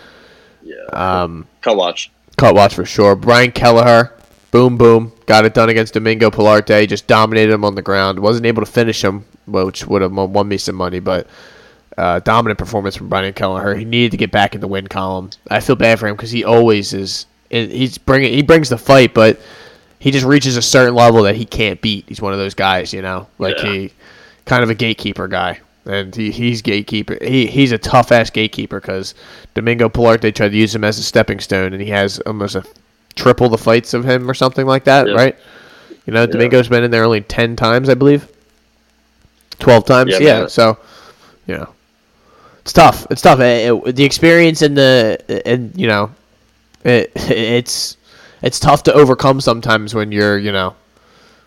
Yeah. 0.63 0.75
Um, 0.93 1.45
Cut 1.61 1.75
watch. 1.75 2.09
cut 2.37 2.55
watch 2.55 2.73
for 2.73 2.85
sure. 2.85 3.17
Brian 3.17 3.51
Kelleher, 3.51 4.13
boom 4.51 4.77
boom, 4.77 5.11
got 5.25 5.43
it 5.43 5.53
done 5.53 5.67
against 5.69 5.93
Domingo 5.93 6.29
Pilarte. 6.31 6.87
Just 6.87 7.07
dominated 7.07 7.51
him 7.53 7.65
on 7.65 7.75
the 7.75 7.81
ground. 7.81 8.19
Wasn't 8.19 8.45
able 8.45 8.63
to 8.63 8.71
finish 8.71 9.03
him, 9.03 9.25
which 9.45 9.85
would 9.87 10.01
have 10.01 10.13
won 10.13 10.47
me 10.47 10.55
some 10.57 10.75
money, 10.75 11.01
but. 11.01 11.27
Uh, 11.97 12.19
dominant 12.19 12.59
performance 12.59 12.95
from 12.95 13.07
Brian 13.07 13.31
Kelleher. 13.33 13.73
He 13.75 13.85
needed 13.85 14.11
to 14.11 14.17
get 14.17 14.29
back 14.29 14.53
in 14.53 14.59
the 14.59 14.67
win 14.67 14.87
column. 14.87 15.29
I 15.49 15.61
feel 15.61 15.77
bad 15.77 15.97
for 15.97 16.07
him 16.07 16.15
because 16.15 16.31
he 16.31 16.43
always 16.43 16.91
is. 16.93 17.25
He's 17.49 17.97
bringing 17.97 18.33
he 18.33 18.41
brings 18.41 18.67
the 18.67 18.77
fight, 18.77 19.13
but 19.13 19.39
he 19.99 20.11
just 20.11 20.25
reaches 20.25 20.57
a 20.57 20.61
certain 20.61 20.93
level 20.93 21.23
that 21.23 21.35
he 21.35 21.45
can't 21.45 21.79
beat. 21.81 22.03
He's 22.09 22.21
one 22.21 22.33
of 22.33 22.39
those 22.39 22.53
guys, 22.53 22.91
you 22.91 23.01
know, 23.01 23.27
like 23.39 23.55
Yeah. 23.63 23.71
he 23.71 23.93
kind 24.45 24.61
of 24.61 24.69
a 24.69 24.75
gatekeeper 24.75 25.29
guy, 25.29 25.61
and 25.85 26.13
he, 26.13 26.31
he's 26.31 26.61
gatekeeper. 26.61 27.17
He 27.21 27.47
he's 27.47 27.71
a 27.71 27.77
tough 27.77 28.11
ass 28.11 28.29
gatekeeper 28.29 28.81
because 28.81 29.15
Domingo 29.53 29.87
Pilarte 29.87 30.35
tried 30.35 30.49
to 30.49 30.57
use 30.57 30.75
him 30.75 30.83
as 30.83 30.99
a 30.99 31.03
stepping 31.03 31.39
stone, 31.39 31.71
and 31.71 31.81
he 31.81 31.89
has 31.91 32.19
almost 32.25 32.55
a 32.55 32.65
triple 33.15 33.47
the 33.47 33.57
fights 33.57 33.93
of 33.93 34.03
him 34.03 34.29
or 34.29 34.33
something 34.33 34.65
like 34.65 34.83
that, 34.83 35.07
Yeah. 35.07 35.13
right? 35.13 35.35
You 36.05 36.13
know, 36.13 36.25
Domingo's 36.25 36.67
been 36.67 36.83
in 36.83 36.91
there 36.91 37.05
only 37.05 37.21
ten 37.21 37.55
times, 37.55 37.87
I 37.87 37.93
believe. 37.93 38.27
Twelve 39.59 39.85
times, 39.85 40.11
Yeah, 40.11 40.19
yeah. 40.19 40.47
So, 40.47 40.77
you 41.47 41.55
know, 41.55 41.69
it's 42.65 42.73
tough. 42.73 43.07
It's 43.11 43.21
tough. 43.21 43.39
It- 43.39 43.71
it- 43.85 43.95
the 43.95 44.03
experience 44.03 44.61
and 44.63 44.77
the 44.77 45.43
and 45.45 45.71
you 45.79 45.87
know, 45.87 46.11
it, 46.83 47.11
it's 47.15 47.97
it's 48.41 48.59
tough 48.59 48.83
to 48.83 48.93
overcome 48.93 49.39
sometimes 49.41 49.95
when 49.95 50.11
you're 50.11 50.37
you 50.37 50.51
know 50.51 50.75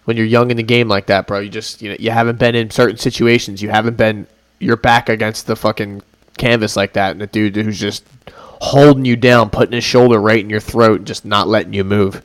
when 0.04 0.16
you're 0.16 0.26
young 0.26 0.50
in 0.50 0.56
the 0.56 0.62
game 0.62 0.88
like 0.88 1.06
that, 1.06 1.26
bro. 1.26 1.40
You 1.40 1.50
just 1.50 1.82
you 1.82 1.90
know 1.90 1.96
you 1.98 2.10
haven't 2.10 2.38
been 2.38 2.54
in 2.54 2.70
certain 2.70 2.98
situations. 2.98 3.62
You 3.62 3.70
haven't 3.70 3.96
been 3.96 4.26
you're 4.60 4.76
back 4.76 5.08
against 5.08 5.46
the 5.46 5.56
fucking 5.56 6.02
canvas 6.36 6.76
like 6.76 6.94
that, 6.94 7.12
and 7.12 7.20
the 7.20 7.26
dude 7.26 7.56
who's 7.56 7.80
just 7.80 8.04
holding 8.60 9.04
you 9.04 9.16
down, 9.16 9.50
putting 9.50 9.72
his 9.74 9.84
shoulder 9.84 10.20
right 10.20 10.40
in 10.40 10.50
your 10.50 10.60
throat, 10.60 10.98
and 10.98 11.06
just 11.06 11.24
not 11.24 11.48
letting 11.48 11.72
you 11.74 11.84
move. 11.84 12.22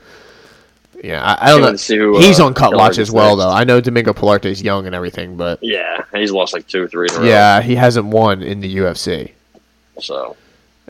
Yeah, 1.04 1.22
I, 1.22 1.48
I 1.48 1.52
don't 1.52 1.62
know. 1.62 1.72
to 1.74 1.78
see 1.78 1.98
who, 1.98 2.18
He's 2.18 2.40
uh, 2.40 2.46
on 2.46 2.54
cut 2.54 2.74
watch 2.74 2.98
as 2.98 3.12
well, 3.12 3.36
though. 3.36 3.50
I 3.52 3.66
know 3.66 3.82
Domingo 3.82 4.14
Pilarte's 4.14 4.62
young 4.64 4.86
and 4.88 4.96
everything, 4.96 5.36
but 5.36 5.60
Yeah, 5.62 6.06
he's 6.14 6.32
lost 6.32 6.54
like 6.54 6.66
two 6.66 6.82
or 6.84 6.88
three 6.88 7.08
a 7.12 7.26
yeah, 7.26 7.62
he 7.62 7.76
hasn't 7.76 8.06
won 8.06 8.42
in 8.42 8.62
the 8.62 8.78
UFC. 8.78 9.32
So 10.00 10.36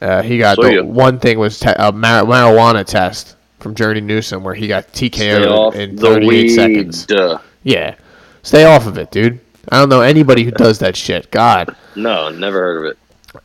Uh, 0.02 0.22
he 0.22 0.38
got 0.38 0.56
So 0.58 0.64
the 0.64 0.74
you- 0.74 0.84
one 0.86 1.20
thing 1.20 1.40
was 1.40 1.60
te- 1.60 1.74
a 1.76 1.92
mar- 1.92 2.24
marijuana 2.26 2.86
test 2.86 3.36
from 3.60 3.74
Journey 3.76 4.02
Newsom 4.02 4.44
where 4.44 4.54
he 4.54 4.68
got 4.68 4.92
TKO 4.94 5.74
in 5.74 5.96
the 5.96 6.02
38 6.02 6.28
weed. 6.28 6.50
seconds. 6.50 7.06
Duh. 7.08 7.40
Yeah, 7.64 7.96
stay 8.44 8.66
off 8.66 8.86
of 8.86 8.98
it, 9.00 9.10
dude. 9.12 9.40
I 9.70 9.80
don't 9.80 9.90
know 9.90 10.02
anybody 10.02 10.44
who 10.44 10.52
does 10.52 10.78
that 10.80 10.96
shit. 10.96 11.32
God, 11.32 11.76
No, 11.96 12.30
never 12.30 12.60
heard 12.60 12.86
of 12.86 12.92
it. 12.92 12.98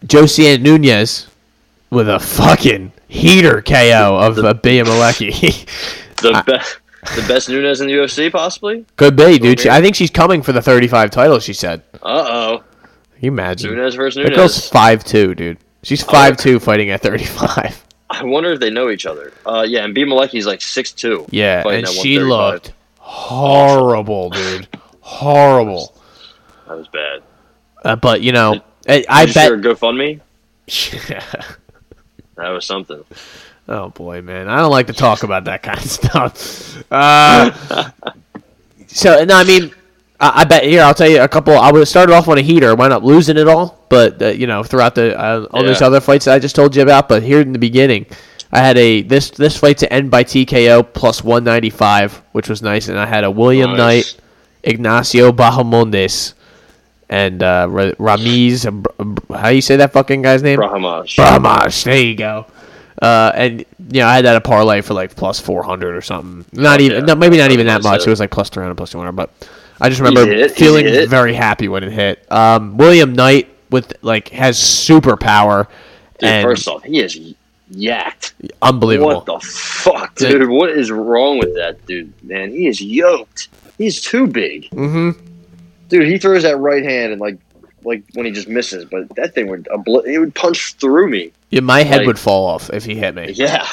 Josiane 0.07 0.61
Nunes 0.61 1.29
with 1.91 2.09
a 2.11 2.19
fucking 2.19 2.93
heater 3.09 3.63
KO 3.63 4.17
of 4.21 4.39
uh, 4.39 4.53
Bea 4.55 4.81
Malecki. 4.83 5.67
The 6.21 6.43
best, 6.47 6.79
the 7.17 7.25
best 7.29 7.49
Nunes 7.49 7.81
in 7.81 7.87
the 7.87 7.95
UFC, 7.95 8.31
possibly. 8.31 8.85
Could 8.97 9.17
be, 9.17 9.39
dude. 9.39 9.61
She, 9.61 9.71
I 9.71 9.81
think 9.81 9.95
she's 9.95 10.11
coming 10.11 10.43
for 10.43 10.53
the 10.53 10.63
35 10.63 11.11
title. 11.11 11.39
She 11.39 11.53
said. 11.53 11.83
Uh 11.95 12.25
oh, 12.29 12.59
Can 13.15 13.21
you 13.21 13.31
imagine? 13.31 13.75
Nunes 13.75 13.95
versus 13.95 14.23
That 14.25 14.35
girl's 14.35 14.69
five 14.69 15.05
two, 15.05 15.35
dude. 15.35 15.59
She's 15.83 16.03
five 16.03 16.37
two, 16.37 16.59
fighting 16.59 16.91
at 16.91 17.01
35. 17.03 17.85
I 18.11 18.25
wonder 18.25 18.53
if 18.53 18.61
they 18.61 18.71
know 18.71 18.91
each 18.91 19.07
other. 19.07 19.33
Uh, 19.47 19.65
yeah, 19.69 19.85
and 19.85 19.95
Bea 19.95 20.05
Malecki's 20.05 20.47
like 20.47 20.61
six 20.63 20.93
two. 20.93 21.27
Yeah, 21.31 21.67
and 21.69 21.87
she 21.87 22.19
looked 22.19 22.73
horrible, 22.99 24.31
dude. 24.31 24.67
Horrible. 25.01 25.95
That 26.67 26.79
was 26.79 26.89
bad. 26.89 27.23
Uh, 27.85 27.97
but 27.97 28.23
you 28.23 28.33
know, 28.33 28.61
I, 28.89 29.05
I 29.09 29.27
Did 29.27 29.35
you 29.35 29.41
see 29.41 29.49
her 29.49 29.57
bet. 29.57 29.77
GoFundMe. 29.79 30.21
That 32.37 32.51
was 32.51 32.65
something. 32.67 33.03
Oh 33.69 33.91
boy, 33.91 34.23
man, 34.23 34.49
I 34.49 34.59
don't 34.59 34.71
like 34.71 34.87
to 34.89 34.93
talk 34.93 35.23
about 35.23 35.45
that 35.45 35.63
kind 35.63 35.79
of 35.79 35.85
stuff. 35.85 36.83
Uh, 36.91 37.91
so 38.87 39.25
no, 39.25 39.37
I 39.37 39.45
mean, 39.45 39.73
I, 40.21 40.41
I 40.41 40.45
bet 40.45 40.65
here 40.65 40.83
I'll 40.83 40.95
tell 40.95 41.09
you 41.09 41.21
a 41.23 41.29
couple. 41.29 41.57
I 41.57 41.71
would 41.71 41.81
have 41.81 41.89
started 41.89 42.13
off 42.15 42.29
on 42.29 42.39
a 42.39 42.43
heater, 42.43 42.75
wound 42.75 42.93
up 42.93 43.03
losing 43.03 43.37
it 43.37 43.49
all, 43.49 43.85
but 43.89 44.21
uh, 44.23 44.29
you 44.29 44.47
know, 44.47 44.63
throughout 44.63 44.95
the 44.95 45.19
uh, 45.19 45.47
all 45.51 45.63
these 45.65 45.83
other 45.83 46.01
fights 46.01 46.25
that 46.25 46.35
I 46.35 46.39
just 46.39 46.57
told 46.57 46.75
you 46.75 46.83
about. 46.83 47.09
But 47.09 47.23
here 47.23 47.41
in 47.41 47.53
the 47.53 47.59
beginning, 47.59 48.07
I 48.53 48.61
had 48.61 48.77
a 48.79 49.03
this 49.03 49.31
this 49.31 49.57
fight 49.57 49.79
to 49.79 49.93
end 49.93 50.11
by 50.11 50.25
TKO 50.25 50.93
plus 50.93 51.23
195, 51.23 52.23
which 52.33 52.49
was 52.49 52.63
nice, 52.63 52.89
and 52.89 52.99
I 52.99 53.07
had 53.07 53.25
a 53.25 53.31
William 53.31 53.77
Nice. 53.77 54.15
Knight, 54.15 54.25
Ignacio 54.65 55.33
Bahamondes, 55.33 56.35
and 57.11 57.43
uh, 57.43 57.67
Ra- 57.69 57.93
Ramiz. 57.99 58.65
How 59.37 59.49
you 59.49 59.61
say 59.61 59.77
that 59.77 59.93
fucking 59.93 60.23
guy's 60.23 60.43
name? 60.43 60.57
Brahmash. 60.57 61.17
Brahmash. 61.17 61.85
There 61.85 61.99
you 62.01 62.15
go. 62.17 62.47
Uh, 63.01 63.33
and 63.35 63.61
you 63.61 64.01
know, 64.01 64.07
I 64.07 64.17
had 64.17 64.25
that 64.25 64.37
a 64.37 64.41
parlay 64.41 64.81
for 64.81 64.95
like 64.95 65.15
plus 65.15 65.39
four 65.41 65.63
hundred 65.63 65.95
or 65.97 66.01
something. 66.03 66.45
Not 66.59 66.81
even, 66.81 67.01
yeah. 67.01 67.05
no, 67.07 67.15
maybe 67.15 67.37
not 67.39 67.51
even 67.53 67.67
that 67.67 67.83
much. 67.83 68.07
it. 68.07 68.11
Was 68.11 68.21
like 68.21 68.31
plus 68.31 68.49
three 68.49 68.63
hundred, 68.63 68.77
plus 68.77 68.91
two 68.91 68.99
hundred. 68.99 69.13
But 69.13 69.31
I 69.81 69.89
just 69.89 70.01
remember 70.01 70.49
feeling 70.49 71.09
very 71.09 71.35
happy 71.35 71.69
when 71.69 71.85
it 71.85 71.93
hit. 71.93 72.31
Um, 72.31 72.77
William 72.77 73.13
Knight 73.13 73.49
with 73.71 73.93
like 74.03 74.29
has 74.31 74.59
super 74.59 75.17
power 75.17 75.69
Dude, 76.19 76.29
and 76.29 76.45
first 76.45 76.67
off, 76.67 76.83
he 76.83 76.99
is 77.01 77.35
yacked. 77.73 78.33
unbelievable. 78.63 79.15
What 79.15 79.27
the 79.27 79.39
fuck, 79.47 80.15
Dude. 80.17 80.41
dude? 80.41 80.49
What 80.49 80.71
is 80.71 80.91
wrong 80.91 81.39
with 81.39 81.55
that 81.55 81.85
dude? 81.87 82.13
Man, 82.25 82.51
he 82.51 82.67
is 82.67 82.81
yoked. 82.81 83.49
He's 83.79 84.01
too 84.01 84.27
big, 84.27 84.69
hmm 84.71 85.11
dude. 85.89 86.07
He 86.07 86.19
throws 86.19 86.43
that 86.43 86.59
right 86.59 86.83
hand 86.85 87.13
and 87.13 87.21
like, 87.21 87.39
like 87.85 88.03
when 88.15 88.27
he 88.27 88.33
just 88.33 88.49
misses, 88.49 88.85
but 88.85 89.15
that 89.17 89.35
thing 89.35 89.49
would 89.49 89.65
obli- 89.73 90.07
it 90.07 90.19
would 90.19 90.35
punch 90.35 90.75
through 90.75 91.09
me. 91.09 91.33
Yeah, 91.51 91.61
my 91.61 91.83
head 91.83 91.99
Like- 91.99 92.07
would 92.07 92.19
fall 92.19 92.47
off 92.47 92.71
if 92.71 92.85
he 92.85 92.95
hit 92.95 93.15
me. 93.15 93.33
Yeah, 93.33 93.67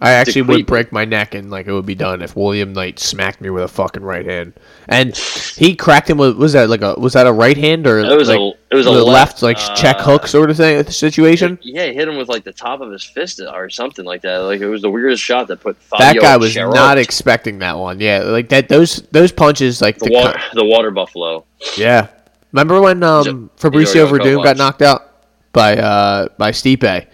I 0.00 0.10
actually 0.12 0.42
would 0.42 0.66
break 0.66 0.90
my 0.90 1.04
neck 1.04 1.34
and 1.36 1.48
like 1.50 1.68
it 1.68 1.72
would 1.72 1.86
be 1.86 1.94
done 1.94 2.22
if 2.22 2.34
William 2.34 2.72
Knight 2.72 2.98
smacked 2.98 3.40
me 3.40 3.50
with 3.50 3.62
a 3.62 3.68
fucking 3.68 4.02
right 4.02 4.26
hand. 4.26 4.54
And 4.88 5.16
he 5.16 5.76
cracked 5.76 6.10
him 6.10 6.18
with 6.18 6.36
was 6.36 6.54
that 6.54 6.68
like 6.68 6.82
a 6.82 6.94
was 6.98 7.12
that 7.12 7.28
a 7.28 7.32
right 7.32 7.56
hand 7.56 7.86
or 7.86 8.00
It 8.00 8.16
was 8.16 8.28
a- 8.28 8.52
it 8.72 8.74
was 8.74 8.86
a 8.86 8.90
the 8.90 9.04
left, 9.04 9.42
like 9.42 9.58
check 9.76 9.98
uh, 10.00 10.02
hook 10.02 10.26
sort 10.26 10.50
of 10.50 10.56
thing 10.56 10.84
situation? 10.86 11.56
Yeah, 11.62 11.86
he 11.86 11.94
hit 11.94 12.08
him 12.08 12.16
with 12.16 12.28
like 12.28 12.42
the 12.42 12.52
top 12.52 12.80
of 12.80 12.90
his 12.90 13.04
fist 13.04 13.40
or 13.40 13.70
something 13.70 14.04
like 14.04 14.22
that. 14.22 14.38
Like 14.38 14.60
it 14.60 14.66
was 14.68 14.82
the 14.82 14.90
weirdest 14.90 15.22
shot 15.22 15.46
that 15.46 15.60
put 15.60 15.76
That 15.96 16.16
guy 16.16 16.36
was 16.36 16.52
Cherant- 16.56 16.74
not 16.74 16.98
expecting 16.98 17.60
that 17.60 17.78
one. 17.78 18.00
Yeah, 18.00 18.22
like 18.24 18.48
that 18.48 18.68
those 18.68 19.02
those 19.12 19.30
punches 19.30 19.80
like 19.80 19.98
the 19.98 20.06
the 20.06 20.12
water, 20.12 20.40
the 20.54 20.64
water 20.64 20.90
buffalo. 20.90 21.44
yeah. 21.76 22.08
Remember 22.52 22.80
when 22.80 23.02
um 23.02 23.24
He's 23.24 23.64
a- 23.64 23.70
Fabricio 23.70 23.78
he's 23.80 23.96
already 23.96 24.24
Verdum 24.30 24.36
got 24.36 24.44
got 24.44 24.56
knocked 24.58 24.82
out 24.82 25.24
by 25.52 25.76
uh 25.76 26.28
by 26.38 26.50
Stipe? 26.50 27.06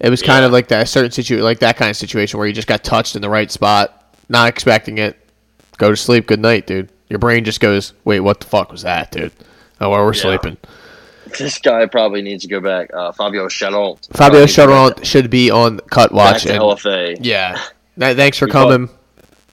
It 0.00 0.10
was 0.10 0.22
kind 0.22 0.42
Yeah. 0.42 0.46
of 0.46 0.52
like 0.52 0.68
that 0.68 0.88
certain 0.88 1.12
situation, 1.12 1.44
like 1.44 1.60
that 1.60 1.76
kind 1.76 1.90
of 1.90 1.96
situation 1.96 2.38
where 2.38 2.46
you 2.48 2.52
just 2.52 2.66
got 2.68 2.82
touched 2.82 3.14
in 3.14 3.22
the 3.22 3.30
right 3.30 3.50
spot, 3.50 4.16
not 4.28 4.48
expecting 4.48 4.98
it. 4.98 5.16
Go 5.78 5.90
to 5.90 5.96
sleep. 5.96 6.26
Good 6.26 6.40
night, 6.40 6.66
dude. 6.66 6.90
Your 7.08 7.18
brain 7.20 7.44
just 7.44 7.60
goes, 7.60 7.92
"Wait, 8.04 8.20
what 8.20 8.40
the 8.40 8.46
fuck 8.46 8.72
was 8.72 8.82
that, 8.82 9.12
dude?" 9.12 9.32
Oh, 9.80 9.90
well, 9.90 10.04
we're 10.04 10.14
Yeah. 10.14 10.20
sleeping. 10.22 10.56
This 11.38 11.58
guy 11.58 11.86
probably 11.86 12.20
needs 12.20 12.42
to 12.42 12.48
go 12.48 12.60
back. 12.60 12.90
Uh, 12.92 13.12
Fabio 13.12 13.46
Cherant. 13.46 13.98
Fabio 14.12 14.12
Probably 14.12 14.40
needs 14.40 14.54
to 14.54 14.66
go 14.66 14.66
back 14.88 14.96
Cherant 14.96 15.04
should 15.04 15.30
be 15.30 15.50
on 15.50 15.78
cut 15.90 16.10
Back 16.10 16.16
watch. 16.16 16.42
to 16.42 16.50
and- 16.52 16.60
LFA. 16.62 17.16
yeah. 17.20 17.58
Thanks 17.98 18.38
for 18.38 18.46
He 18.46 18.52
fought- 18.52 18.70
coming. 18.70 18.88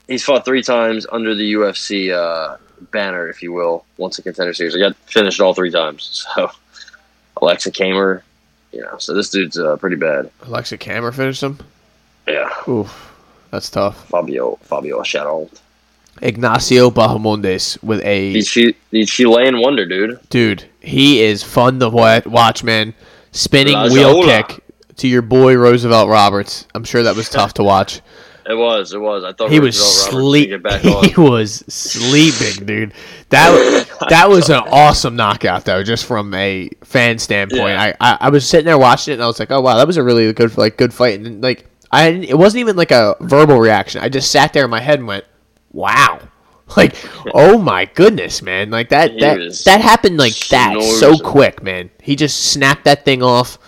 He's 0.08 0.24
fought 0.24 0.44
three 0.44 0.62
times 0.62 1.06
under 1.12 1.34
the 1.36 1.52
UFC 1.54 2.10
uh, 2.12 2.56
banner, 2.92 3.28
if 3.28 3.42
you 3.42 3.52
will, 3.52 3.84
once 3.96 4.18
a 4.18 4.22
contender 4.22 4.54
series. 4.54 4.74
I 4.76 4.78
got 4.78 4.96
finished 5.06 5.40
all 5.40 5.54
three 5.54 5.70
times. 5.70 6.26
So 6.36 6.50
Alexa 7.42 7.70
Kamer, 7.70 8.22
you 8.72 8.82
know, 8.82 8.98
so 8.98 9.14
this 9.14 9.30
dude's 9.30 9.58
uh, 9.58 9.76
pretty 9.76 9.96
bad. 9.96 10.30
Alexa 10.42 10.76
Camera 10.78 11.12
finished 11.12 11.42
him. 11.42 11.58
Yeah, 12.28 12.50
Oof, 12.68 13.14
that's 13.50 13.70
tough. 13.70 14.08
Fabio 14.08 14.56
Fabio 14.62 15.00
Cherant. 15.02 15.60
Ignacio 16.22 16.90
Bahamondes 16.90 17.82
with 17.82 18.00
a 18.04 18.34
The, 18.34 18.44
Chi- 18.72 18.78
the 18.90 19.04
Chilean 19.06 19.60
wonder, 19.60 19.86
dude. 19.86 20.18
dude. 20.28 20.64
He 20.80 21.22
is 21.22 21.42
fun 21.42 21.80
to 21.80 21.88
wa- 21.88 22.20
watch, 22.26 22.62
man. 22.62 22.92
Spinning 23.32 23.78
wheel 23.92 24.24
kick 24.24 24.60
to 24.96 25.08
your 25.08 25.22
boy 25.22 25.54
Roosevelt 25.56 26.08
Roberts. 26.10 26.66
I'm 26.74 26.84
sure 26.84 27.02
that 27.04 27.16
was 27.16 27.30
tough 27.30 27.54
to 27.54 27.64
watch. 27.64 28.00
It 28.50 28.56
was, 28.56 28.92
it 28.92 28.98
was. 29.00 29.22
I 29.24 29.32
thought 29.32 29.50
He 29.50 29.60
was 29.60 29.78
Roosevelt 29.78 30.24
Roberts 30.24 30.84
would 30.84 31.02
sleep. 31.02 31.14
He 31.14 31.20
was 31.20 31.64
sleeping, 31.68 32.66
dude. 32.66 32.92
That 33.28 33.86
that 34.08 34.28
was 34.28 34.48
an 34.50 34.62
awesome 34.70 35.14
knockout, 35.16 35.64
though, 35.64 35.82
just 35.82 36.04
from 36.06 36.34
a 36.34 36.68
fan 36.84 37.18
standpoint. 37.18 37.74
Yeah. 37.74 37.94
I, 38.00 38.12
I 38.12 38.18
I 38.22 38.28
was 38.30 38.48
sitting 38.48 38.66
there 38.66 38.78
watching 38.78 39.12
it, 39.12 39.14
and 39.14 39.22
I 39.22 39.26
was 39.26 39.38
like, 39.38 39.50
oh 39.50 39.60
wow, 39.60 39.76
that 39.76 39.86
was 39.86 39.96
a 39.96 40.02
really 40.02 40.32
good 40.32 40.56
like 40.58 40.76
good 40.76 40.92
fight, 40.92 41.20
and 41.20 41.42
like 41.42 41.66
I 41.92 42.08
it 42.08 42.36
wasn't 42.36 42.60
even 42.60 42.76
like 42.76 42.90
a 42.90 43.16
verbal 43.20 43.58
reaction. 43.58 44.02
I 44.02 44.08
just 44.08 44.30
sat 44.30 44.52
there 44.52 44.64
in 44.64 44.70
my 44.70 44.80
head 44.80 44.98
and 44.98 45.06
went, 45.08 45.24
wow. 45.72 46.20
Like, 46.76 46.94
oh 47.34 47.58
my 47.58 47.84
goodness, 47.86 48.42
man! 48.42 48.70
Like 48.70 48.90
that, 48.90 49.10
He 49.10 49.18
that, 49.18 49.62
that 49.64 49.80
happened 49.80 50.18
like 50.18 50.36
that 50.50 50.80
so 50.80 51.18
quick, 51.18 51.64
man. 51.64 51.90
He 52.00 52.14
just 52.14 52.52
snapped 52.52 52.84
that 52.84 53.04
thing 53.04 53.24
off. 53.24 53.58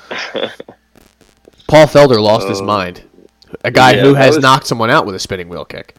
Paul 1.67 1.87
Felder 1.87 2.23
lost 2.23 2.49
his 2.49 2.61
Oh. 2.61 2.65
mind. 2.65 3.03
A 3.65 3.71
guy 3.71 3.93
Yeah, 3.93 4.03
who 4.03 4.15
has 4.15 4.37
was- 4.37 4.43
knocked 4.43 4.67
someone 4.67 4.91
out 4.91 5.07
with 5.07 5.15
a 5.15 5.19
spinning 5.19 5.49
wheel 5.49 5.65
kick. 5.65 5.95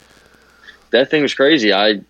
that 0.91 1.09
thing 1.09 1.21
was 1.21 1.33
crazy. 1.33 1.73
I, 1.73 2.01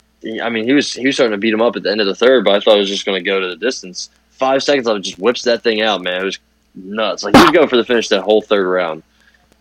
I 0.42 0.50
mean, 0.50 0.66
he 0.66 0.74
was 0.74 0.94
he 0.94 1.06
was 1.06 1.16
starting 1.16 1.32
to 1.32 1.38
beat 1.38 1.54
him 1.54 1.62
up 1.62 1.76
at 1.76 1.84
the 1.84 1.92
end 1.92 2.02
of 2.02 2.08
the 2.08 2.16
third, 2.16 2.44
but 2.46 2.56
I 2.56 2.60
thought 2.60 2.76
it 2.78 2.80
was 2.80 2.90
just 2.90 3.06
going 3.06 3.22
to 3.22 3.26
go 3.26 3.40
to 3.40 3.48
the 3.48 3.56
distance. 3.58 4.10
Five 4.32 4.64
seconds 4.64 4.88
it 4.88 5.02
just 5.02 5.20
whips 5.20 5.44
that 5.44 5.64
thing 5.64 5.82
out, 5.82 6.02
man. 6.02 6.22
It 6.22 6.26
was 6.26 6.40
nuts. 6.76 7.24
Like 7.24 7.36
he 7.36 7.42
was 7.44 7.52
going 7.52 7.68
for 7.70 7.78
the 7.78 7.84
finish 7.86 8.08
that 8.10 8.22
whole 8.22 8.42
third 8.42 8.66
round. 8.68 9.04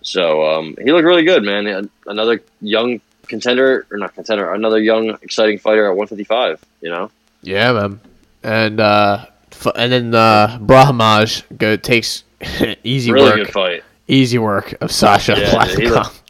So 0.03 0.45
um, 0.45 0.77
he 0.83 0.91
looked 0.93 1.05
really 1.05 1.25
good, 1.25 1.43
man. 1.45 1.89
Another 2.07 2.43
young 2.61 3.01
contender, 3.29 3.87
or 3.91 3.99
not 3.99 4.15
contender, 4.15 4.53
another 4.53 4.81
young 4.81 5.11
exciting 5.23 5.59
fighter 5.59 5.85
at 5.87 5.97
155. 5.97 6.61
You 6.81 6.91
know, 6.91 7.11
Yeah, 7.43 7.73
man. 7.73 8.01
And 8.43 8.81
uh, 8.81 9.27
f- 9.53 9.73
and 9.77 9.93
then 9.93 10.15
uh, 10.15 10.59
Brahmaj 10.61 11.45
go 11.57 11.77
takes 11.77 12.25
easy 12.83 13.13
really 13.13 13.27
work, 13.27 13.37
good 13.37 13.53
fight. 13.53 13.85
Easy 14.13 14.39
work 14.39 14.75
of 14.81 14.93
Sasha 14.93 15.35
Yeah, 15.39 15.51
Palatnikov. 15.51 16.21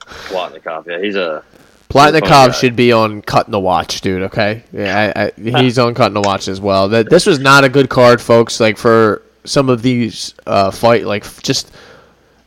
Palatnikov, 0.00 0.86
yeah, 0.86 1.00
he's 1.00 1.16
a 1.16 1.44
Palatnikov 1.88 2.58
should 2.58 2.76
be 2.76 2.92
on 2.92 3.22
cutting 3.22 3.52
the 3.52 3.60
watch, 3.60 4.00
dude. 4.00 4.22
Okay, 4.24 4.62
yeah, 4.72 5.12
I, 5.16 5.22
I, 5.26 5.60
he's 5.62 5.78
on 5.78 5.94
cutting 5.94 6.14
the 6.14 6.20
watch 6.20 6.48
as 6.48 6.60
well. 6.60 6.88
That 6.88 7.08
this 7.08 7.24
was 7.26 7.38
not 7.38 7.64
a 7.64 7.68
good 7.68 7.88
card, 7.88 8.20
folks. 8.20 8.60
Like 8.60 8.76
for 8.76 9.22
some 9.44 9.70
of 9.70 9.80
these 9.80 10.34
uh, 10.46 10.70
fight, 10.70 11.04
like 11.06 11.24
just 11.42 11.72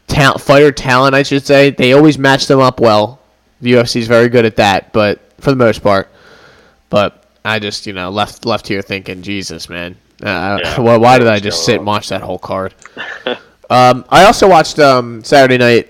ta- 0.08 0.38
fighter 0.38 0.72
talent, 0.72 1.16
I 1.16 1.24
should 1.24 1.46
say. 1.46 1.72
They 1.72 1.94
always 1.94 2.18
match 2.20 2.46
them 2.48 2.60
up 2.60 2.80
well. 2.80 3.20
The 3.62 3.74
UFC 3.74 3.98
is 3.98 4.08
very 4.08 4.30
good 4.30 4.46
at 4.46 4.58
that, 4.58 4.94
but 4.94 5.20
for 5.42 5.50
the 5.52 5.56
most 5.56 5.82
part. 5.82 6.10
But 6.90 7.24
I 7.46 7.60
just, 7.60 7.88
you 7.88 7.94
know, 7.94 8.10
left 8.10 8.46
left 8.46 8.68
here 8.68 8.82
thinking, 8.82 9.22
Jesus, 9.24 9.70
man. 9.70 9.96
Uh, 10.22 10.60
Yeah, 10.62 10.80
why, 10.82 10.98
why 10.98 11.18
did 11.18 11.28
I 11.28 11.40
just 11.40 11.66
sit 11.66 11.78
and 11.78 11.86
watch 11.86 12.10
that 12.10 12.22
whole 12.22 12.40
card? 12.40 12.76
um, 13.72 14.06
I 14.10 14.26
also 14.26 14.48
watched 14.50 14.80
um, 14.80 15.24
Saturday 15.24 15.58
night. 15.58 15.90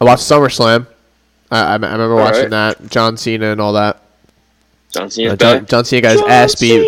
I 0.00 0.04
watched 0.04 0.22
SummerSlam. 0.22 0.86
I, 1.50 1.60
I, 1.60 1.70
I 1.70 1.72
remember 1.74 2.12
All 2.12 2.18
watching 2.20 2.42
right. 2.50 2.78
that, 2.78 2.90
John 2.90 3.16
Cena 3.16 3.46
and 3.52 3.60
all 3.60 3.72
that. 3.74 4.02
John 4.92 5.10
Cena's 5.10 5.32
Uh, 5.34 5.36
John. 5.36 5.66
John 5.66 5.84
Cena 5.84 6.02
got 6.02 6.12
his 6.12 6.22
ass 6.22 6.54
beat. 6.60 6.82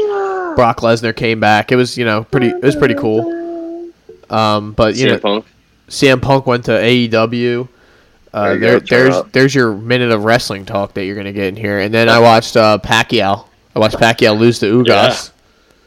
Brock 0.56 0.78
Lesnar 0.80 1.14
came 1.16 1.40
back. 1.40 1.72
It 1.72 1.76
was, 1.76 1.96
you 1.96 2.04
know, 2.04 2.24
pretty. 2.24 2.48
It 2.48 2.62
was 2.62 2.76
pretty 2.76 2.94
cool. 2.94 3.90
Um, 4.30 4.72
but 4.72 4.94
you 4.96 5.06
CM 5.06 5.10
know, 5.10 5.18
Punk. 5.18 5.46
CM 5.88 6.22
Punk 6.22 6.46
went 6.46 6.64
to 6.66 6.72
AEW. 6.72 7.68
Uh, 8.32 8.48
There 8.48 8.58
there, 8.58 8.80
there's 8.80 9.14
up. 9.14 9.32
there's 9.32 9.54
your 9.54 9.74
minute 9.74 10.10
of 10.10 10.24
wrestling 10.24 10.64
talk 10.64 10.94
that 10.94 11.04
you're 11.04 11.16
gonna 11.16 11.32
get 11.32 11.48
in 11.48 11.56
here, 11.56 11.80
and 11.80 11.92
then 11.92 12.08
I 12.08 12.18
watched 12.18 12.56
uh, 12.56 12.78
Pacquiao. 12.82 13.46
I 13.74 13.78
watched 13.78 13.96
Pacquiao 13.96 14.38
lose 14.38 14.58
to 14.60 14.66
Ugas. 14.82 15.30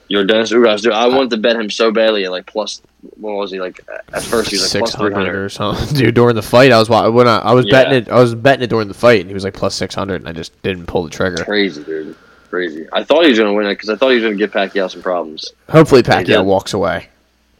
Yordenis 0.09 0.51
Ugas, 0.53 0.81
dude. 0.81 0.93
I 0.93 1.07
wanted 1.07 1.31
to 1.31 1.37
bet 1.37 1.55
him 1.55 1.69
so 1.69 1.91
badly 1.91 2.25
at 2.25 2.31
like 2.31 2.45
plus. 2.45 2.81
What 3.17 3.33
was 3.35 3.51
he 3.51 3.59
like? 3.59 3.79
At 4.13 4.23
first, 4.23 4.49
he 4.49 4.55
was 4.57 4.73
like 4.73 4.81
plus 4.81 4.95
three 4.95 5.13
hundred 5.13 5.35
or 5.35 5.49
something, 5.49 5.95
dude. 5.97 6.15
During 6.15 6.35
the 6.35 6.41
fight, 6.41 6.71
I 6.71 6.79
was 6.79 6.89
when 6.89 7.27
I, 7.27 7.37
I 7.37 7.53
was 7.53 7.65
betting 7.65 7.93
it. 7.93 8.09
I 8.09 8.19
was 8.19 8.33
betting 8.35 8.63
it 8.63 8.69
during 8.69 8.87
the 8.87 8.93
fight, 8.93 9.21
and 9.21 9.29
he 9.29 9.33
was 9.33 9.43
like 9.43 9.53
plus 9.53 9.75
six 9.75 9.93
hundred, 9.95 10.21
and 10.21 10.27
I 10.29 10.31
just 10.31 10.59
didn't 10.63 10.85
pull 10.87 11.03
the 11.03 11.09
trigger. 11.09 11.43
Crazy, 11.43 11.83
dude. 11.83 12.15
Crazy. 12.49 12.87
I 12.93 13.03
thought 13.03 13.23
he 13.23 13.29
was 13.29 13.37
going 13.39 13.51
to 13.51 13.55
win 13.57 13.65
it 13.67 13.73
because 13.73 13.89
I 13.89 13.95
thought 13.95 14.09
he 14.09 14.15
was 14.15 14.23
going 14.23 14.37
to 14.37 14.39
give 14.39 14.51
Pacquiao 14.51 14.89
some 14.89 15.01
problems. 15.01 15.51
Hopefully, 15.69 16.03
Pacquiao 16.03 16.45
walks 16.45 16.73
away. 16.73 17.09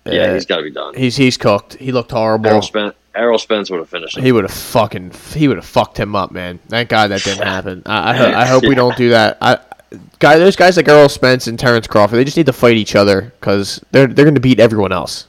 Yeah, 0.06 0.22
Uh, 0.22 0.34
he's 0.36 0.46
got 0.46 0.58
to 0.58 0.64
be 0.64 0.72
done. 0.72 0.94
he's 0.96 1.16
he's 1.16 1.36
cooked. 1.38 1.74
He 1.76 1.92
looked 1.92 2.12
horrible. 2.12 2.48
Errol 2.48 2.62
Spence, 2.62 2.96
Errol 3.16 3.40
Spence 3.40 3.70
would 3.72 3.80
have 3.80 3.90
finished 3.90 4.18
him. 4.18 4.24
He 4.24 4.32
would 4.32 4.44
have 4.44 4.54
fucking 4.54 5.12
he 5.34 5.48
would 5.48 5.58
have 5.58 5.66
fucked 5.66 5.98
him 6.00 6.16
up, 6.16 6.32
man. 6.32 6.60
Thank 6.70 6.90
God 6.90 7.10
that 7.10 7.24
didn't 7.24 7.44
happen. 7.48 7.82
I 7.86 8.14
I, 8.34 8.42
I 8.42 8.46
hope 8.46 8.64
we 8.64 8.76
don't 8.76 8.96
do 8.98 9.10
that. 9.10 9.38
I 9.42 9.60
guy, 10.20 10.38
those 10.38 10.56
guys 10.56 10.78
like 10.78 10.88
Errol 10.88 11.10
Spence 11.10 11.48
and 11.48 11.58
Terrence 11.60 11.88
Crawford, 11.88 12.18
they 12.18 12.24
just 12.24 12.38
need 12.38 12.46
to 12.48 12.54
fight 12.54 12.78
each 12.78 12.96
other 12.96 13.34
because 13.40 13.84
they're 13.92 14.08
they're 14.08 14.26
going 14.26 14.36
to 14.36 14.42
beat 14.42 14.60
everyone 14.60 14.92
else. 14.92 15.28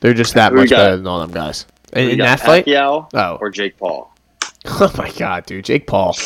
They're 0.00 0.14
just 0.14 0.34
that 0.34 0.52
Who 0.52 0.58
much 0.58 0.70
got? 0.70 0.76
better 0.76 0.96
than 0.96 1.06
all 1.06 1.20
them 1.20 1.30
guys. 1.32 1.66
In, 1.92 2.10
in 2.10 2.18
that 2.18 2.40
fight, 2.40 2.66
Pacquiao 2.66 3.08
Oh. 3.14 3.38
or 3.40 3.50
Jake 3.50 3.78
Paul. 3.78 4.12
oh 4.66 4.92
my 4.98 5.10
God, 5.12 5.46
dude, 5.46 5.64
Jake 5.64 5.86
Paul. 5.86 6.16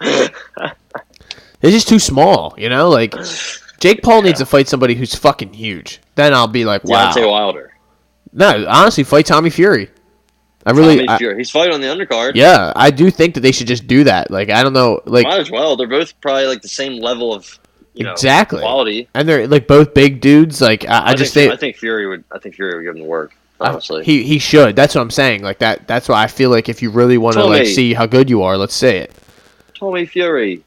They're 0.00 1.70
just 1.70 1.88
too 1.88 1.98
small, 1.98 2.54
you 2.58 2.68
know. 2.68 2.88
Like 2.90 3.14
Jake 3.80 4.02
Paul 4.02 4.22
needs 4.22 4.38
to 4.40 4.46
fight 4.46 4.68
somebody 4.68 4.94
who's 4.94 5.14
fucking 5.14 5.54
huge. 5.54 6.00
Then 6.14 6.34
I'll 6.34 6.46
be 6.46 6.64
like, 6.64 6.84
wow. 6.84 7.10
Deontay 7.12 7.28
Wilder. 7.28 7.72
No, 8.32 8.66
honestly, 8.68 9.04
fight 9.04 9.26
Tommy 9.26 9.50
Fury. 9.50 9.88
I 10.66 10.70
really, 10.72 11.06
I-. 11.08 11.18
He's 11.36 11.50
fighting 11.50 11.74
on 11.74 11.80
the 11.80 11.86
undercard. 11.86 12.32
yeah, 12.34 12.72
I 12.74 12.90
do 12.90 13.10
think 13.10 13.34
that 13.34 13.40
they 13.40 13.52
should 13.52 13.66
just 13.66 13.86
do 13.86 14.04
that. 14.04 14.30
Like, 14.30 14.50
I 14.50 14.62
don't 14.62 14.72
know, 14.72 15.00
like 15.04 15.26
Might 15.26 15.40
as 15.40 15.50
well. 15.50 15.76
They're 15.76 15.86
both 15.86 16.18
probably 16.20 16.46
like 16.46 16.62
the 16.62 16.68
same 16.68 17.00
level 17.00 17.34
of 17.34 17.58
you 17.94 18.04
know, 18.04 18.12
Exactly. 18.12 18.60
quality. 18.60 19.08
and 19.14 19.28
they're 19.28 19.46
like 19.46 19.66
both 19.66 19.94
big 19.94 20.20
dudes. 20.20 20.60
Like, 20.60 20.88
I, 20.88 21.10
I, 21.10 21.14
just 21.14 21.32
think, 21.32 21.50
think, 21.50 21.58
I 21.58 21.60
think 21.60 21.76
Fury 21.76 22.06
would. 22.08 22.24
I 22.32 22.38
think 22.38 22.56
Fury 22.56 22.76
would 22.76 22.84
give 22.84 22.96
him 22.96 23.02
the 23.02 23.08
work. 23.08 23.36
Honestly, 23.60 24.04
he 24.04 24.24
he 24.24 24.38
should. 24.40 24.74
That's 24.74 24.94
what 24.96 25.00
I'm 25.00 25.10
saying. 25.10 25.42
Like 25.42 25.60
that. 25.60 25.86
That's 25.86 26.08
why 26.08 26.22
I 26.22 26.26
feel 26.26 26.50
like 26.50 26.68
if 26.68 26.82
you 26.82 26.90
really 26.90 27.18
want 27.18 27.36
to 27.36 27.44
like 27.44 27.66
see 27.66 27.94
how 27.94 28.04
good 28.04 28.28
you 28.28 28.42
are, 28.42 28.58
let's 28.58 28.74
say 28.74 28.98
it. 28.98 29.12
Tommy 29.78 30.06
Fury, 30.06 30.64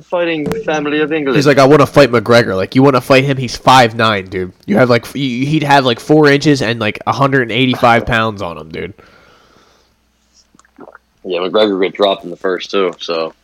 the 0.00 0.06
fighting 0.08 0.50
family 0.64 1.00
of 1.00 1.12
England. 1.12 1.36
He's 1.36 1.46
like, 1.46 1.58
I 1.58 1.66
want 1.66 1.80
to 1.80 1.86
fight 1.86 2.10
McGregor. 2.10 2.56
Like, 2.56 2.74
you 2.74 2.82
want 2.82 2.96
to 2.96 3.00
fight 3.00 3.24
him? 3.24 3.36
He's 3.36 3.56
five 3.56 3.94
nine, 3.94 4.26
dude. 4.26 4.52
You 4.66 4.76
have 4.78 4.88
like, 4.88 5.06
you- 5.14 5.46
he'd 5.46 5.62
have 5.62 5.84
like 5.84 6.00
four 6.00 6.28
inches 6.28 6.62
and 6.62 6.80
like 6.80 6.98
185 7.04 8.06
pounds 8.06 8.40
on 8.42 8.56
him, 8.58 8.70
dude. 8.70 8.94
yeah, 11.24 11.38
McGregor 11.38 11.80
got 11.82 11.92
dropped 11.94 12.24
in 12.24 12.30
the 12.30 12.36
first 12.36 12.70
too, 12.70 12.92
so 12.98 13.34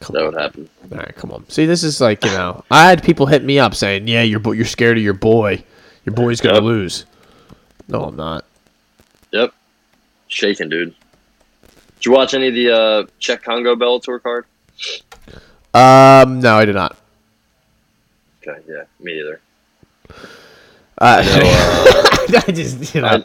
Come 0.00 0.14
that 0.14 0.20
on. 0.26 0.32
would 0.32 0.40
happen. 0.40 0.68
All 0.92 0.98
right, 0.98 1.14
come 1.14 1.30
on. 1.32 1.48
See, 1.48 1.66
this 1.66 1.82
is 1.84 2.00
like 2.00 2.24
you 2.24 2.30
know, 2.32 2.64
I 2.70 2.88
had 2.88 3.02
people 3.02 3.26
hit 3.26 3.44
me 3.44 3.58
up 3.58 3.74
saying, 3.74 4.08
"Yeah, 4.08 4.22
you're 4.22 4.40
bo- 4.40 4.52
you're 4.52 4.64
scared 4.64 4.96
of 4.96 5.02
your 5.04 5.14
boy. 5.14 5.62
Your 6.04 6.14
boy's 6.14 6.40
gonna 6.40 6.54
Yep. 6.56 6.62
lose." 6.64 7.04
No, 7.88 8.04
I'm 8.04 8.16
not. 8.16 8.44
Yep, 9.32 9.52
shaking, 10.28 10.68
dude. 10.68 10.94
Did 11.98 12.06
you 12.06 12.12
watch 12.12 12.32
any 12.32 12.46
of 12.46 12.54
the 12.54 12.70
uh, 12.70 13.06
Cheick 13.20 13.42
Kongo 13.42 13.74
Bellator 13.74 14.22
card? 14.22 14.44
Um, 15.74 16.38
no, 16.38 16.56
I 16.56 16.64
did 16.64 16.76
not. 16.76 16.96
Okay, 18.40 18.60
yeah, 18.68 18.84
me 19.00 19.18
either. 19.18 19.40
Uh, 20.96 21.22
know, 21.22 22.40
I 22.46 22.52
just, 22.52 22.94
you 22.94 23.00
know, 23.00 23.08
I, 23.08 23.24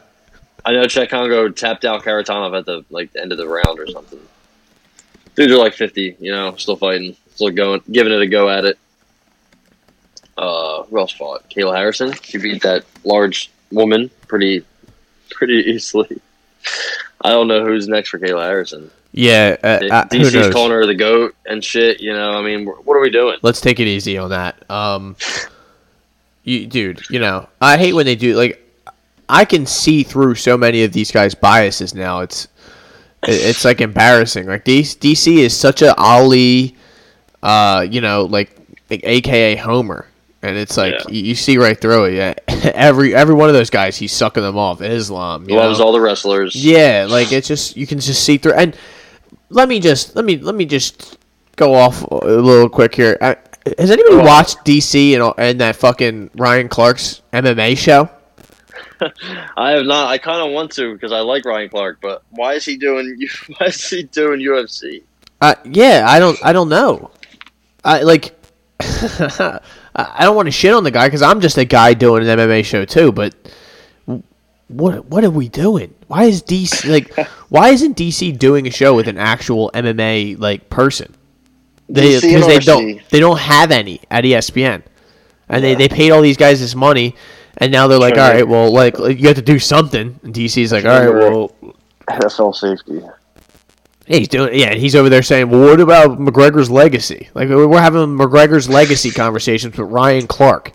I 0.65 0.71
know 0.73 0.85
Cheick 0.85 1.09
Kongo 1.09 1.49
tapped 1.49 1.85
out 1.85 2.01
Kharitonov 2.01 2.57
at 2.57 2.65
the 2.65 2.83
like 2.89 3.13
the 3.13 3.21
end 3.21 3.31
of 3.31 3.37
the 3.37 3.47
round 3.47 3.77
or 3.77 3.85
something. 3.85 4.19
Dudes 5.35 5.51
are 5.51 5.57
like 5.57 5.75
fifty, 5.75 6.15
you 6.19 6.31
know, 6.31 6.55
still 6.55 6.75
fighting, 6.75 7.15
still 7.35 7.51
going, 7.51 7.83
giving 7.91 8.11
it 8.11 8.21
a 8.21 8.27
go 8.27 8.49
at 8.49 8.65
it. 8.65 8.79
Uh, 10.35 10.81
who 10.83 10.97
else 10.97 11.11
fought? 11.11 11.47
Kayla 11.51 11.75
Harrison. 11.75 12.11
She 12.23 12.39
beat 12.39 12.63
that 12.63 12.85
large 13.03 13.51
woman 13.71 14.09
pretty, 14.27 14.65
pretty 15.29 15.57
easily. 15.57 16.19
I 17.23 17.29
don't 17.29 17.47
know 17.47 17.65
who's 17.65 17.87
next 17.87 18.09
for 18.09 18.19
Kayla 18.19 18.43
Harrison. 18.43 18.91
Yeah, 19.11 19.55
uh, 19.63 19.67
uh, 19.67 20.05
DC's 20.05 20.33
knows? 20.33 20.53
calling 20.53 20.71
her 20.71 20.85
the 20.85 20.95
goat 20.95 21.35
and 21.45 21.63
shit. 21.63 22.01
You 22.01 22.13
know, 22.13 22.31
I 22.31 22.41
mean, 22.41 22.65
what 22.65 22.95
are 22.95 22.99
we 22.99 23.11
doing? 23.11 23.37
Let's 23.43 23.61
take 23.61 23.79
it 23.79 23.87
easy 23.87 24.17
on 24.17 24.31
that. 24.31 24.69
Um, 24.69 25.15
you, 26.43 26.65
dude, 26.65 27.01
you 27.09 27.19
know, 27.19 27.47
I 27.61 27.77
hate 27.77 27.93
when 27.93 28.05
they 28.05 28.15
do 28.15 28.35
like. 28.35 28.59
I 29.29 29.45
can 29.45 29.65
see 29.65 30.03
through 30.03 30.35
so 30.35 30.57
many 30.57 30.83
of 30.83 30.91
these 30.91 31.11
guys' 31.11 31.33
biases 31.33 31.95
now. 31.95 32.19
It's 32.19 32.47
it's 33.27 33.65
like 33.65 33.81
embarrassing. 33.81 34.47
Like 34.47 34.65
DC, 34.65 34.97
DC 34.97 35.37
is 35.37 35.55
such 35.55 35.81
a 35.81 35.95
Ali, 35.95 36.75
uh, 37.41 37.85
you 37.89 38.01
know, 38.01 38.23
like, 38.25 38.55
like 38.89 39.01
AKA 39.03 39.55
Homer, 39.55 40.07
and 40.43 40.57
it's 40.57 40.77
like 40.77 40.93
Yeah. 40.93 41.03
you, 41.09 41.21
you 41.29 41.35
see 41.35 41.57
right 41.57 41.79
through 41.79 42.05
it. 42.05 42.13
Yeah, 42.15 42.33
every 42.75 43.15
every 43.15 43.33
one 43.33 43.49
of 43.49 43.55
those 43.55 43.69
guys, 43.71 43.97
he's 43.97 44.11
sucking 44.11 44.43
them 44.43 44.57
off. 44.57 44.81
Islam, 44.81 45.49
you 45.49 45.55
Loves 45.55 45.79
know? 45.79 45.85
all 45.85 45.91
the 45.91 46.01
wrestlers. 46.01 46.55
Yeah, 46.55 47.07
like 47.09 47.31
it's 47.31 47.47
just 47.47 47.75
you 47.77 47.87
can 47.87 47.99
just 47.99 48.23
see 48.23 48.37
through. 48.37 48.53
And 48.53 48.77
let 49.49 49.67
me 49.69 49.79
just 49.79 50.15
let 50.15 50.25
me 50.25 50.37
let 50.37 50.55
me 50.55 50.65
just 50.65 51.17
go 51.55 51.73
off 51.73 52.03
a 52.03 52.15
little 52.25 52.69
quick 52.69 52.93
here. 52.95 53.17
Uh, 53.21 53.35
has 53.77 53.89
anybody 53.91 54.17
on. 54.17 54.25
watched 54.25 54.57
DC 54.65 55.13
and, 55.19 55.33
and 55.37 55.61
that 55.61 55.75
fucking 55.77 56.29
Ryan 56.35 56.67
Clark's 56.67 57.21
MMA 57.31 57.77
show? 57.77 58.09
I 59.57 59.71
have 59.71 59.85
not. 59.85 60.09
I 60.09 60.17
kind 60.17 60.45
of 60.45 60.53
want 60.53 60.71
to 60.73 60.93
because 60.93 61.11
I 61.11 61.19
like 61.19 61.45
Ryan 61.45 61.69
Clark, 61.69 61.99
but 62.01 62.23
why 62.31 62.53
is 62.53 62.65
he 62.65 62.77
doing? 62.77 63.17
Why 63.57 63.67
is 63.67 63.89
he 63.89 64.03
doing 64.03 64.39
UFC? 64.39 65.03
Uh, 65.41 65.55
yeah, 65.65 66.05
I 66.07 66.19
don't 66.19 66.37
I 66.43 66.53
don't 66.53 66.69
know. 66.69 67.11
I 67.83 68.01
like 68.03 68.33
I 69.95 70.23
don't 70.23 70.35
want 70.35 70.47
to 70.47 70.51
shit 70.51 70.73
on 70.73 70.83
the 70.83 70.91
guy 70.91 71.07
because 71.07 71.21
I'm 71.21 71.39
just 71.39 71.57
a 71.57 71.65
guy 71.65 71.93
doing 71.93 72.27
an 72.27 72.39
MMA 72.39 72.65
show 72.65 72.83
too. 72.85 73.11
But 73.11 73.35
what 74.67 75.05
what 75.05 75.23
are 75.23 75.29
we 75.29 75.49
doing? 75.49 75.93
Why 76.07 76.23
is 76.23 76.41
DC 76.41 76.89
like? 76.89 77.27
why 77.49 77.69
isn't 77.69 77.97
DC 77.97 78.37
doing 78.37 78.67
a 78.67 78.71
show 78.71 78.95
with 78.95 79.07
an 79.07 79.17
actual 79.17 79.71
MMA 79.73 80.39
like 80.39 80.69
person? 80.69 81.13
They 81.89 82.19
because 82.19 82.47
they 82.47 82.59
don't 82.59 83.01
they 83.09 83.19
don't 83.19 83.39
have 83.39 83.71
any 83.71 84.01
at 84.09 84.23
ESPN, 84.23 84.81
and 85.49 85.63
they, 85.63 85.75
they 85.75 85.89
paid 85.89 86.11
all 86.11 86.21
these 86.21 86.37
guys 86.37 86.59
this 86.59 86.75
money, 86.75 87.15
and 87.57 87.71
now 87.71 87.87
they're 87.87 87.99
like, 87.99 88.15
Sure. 88.15 88.23
all 88.23 88.31
right, 88.31 88.47
well, 88.47 88.71
like 88.71 88.97
you 88.97 89.27
have 89.27 89.35
to 89.35 89.41
do 89.41 89.59
something. 89.59 90.19
And 90.23 90.33
DC's 90.33 90.71
like, 90.71 90.85
all 90.85 91.05
right, 91.05 91.13
well, 91.13 91.75
NFL 92.09 92.55
safety. 92.55 93.01
Yeah, 94.07 94.17
he's 94.17 94.27
doing. 94.27 94.59
Yeah, 94.59 94.67
and 94.67 94.79
he's 94.79 94.95
over 94.95 95.09
there 95.09 95.23
saying, 95.23 95.49
"Well, 95.49 95.61
what 95.61 95.79
about 95.79 96.19
McGregor's 96.19 96.69
legacy? 96.69 97.29
Like 97.33 97.49
we're 97.49 97.79
having 97.79 98.17
McGregor's 98.17 98.67
legacy 98.67 99.11
conversations 99.23 99.77
with 99.77 99.89
Ryan 99.89 100.27
Clark." 100.27 100.71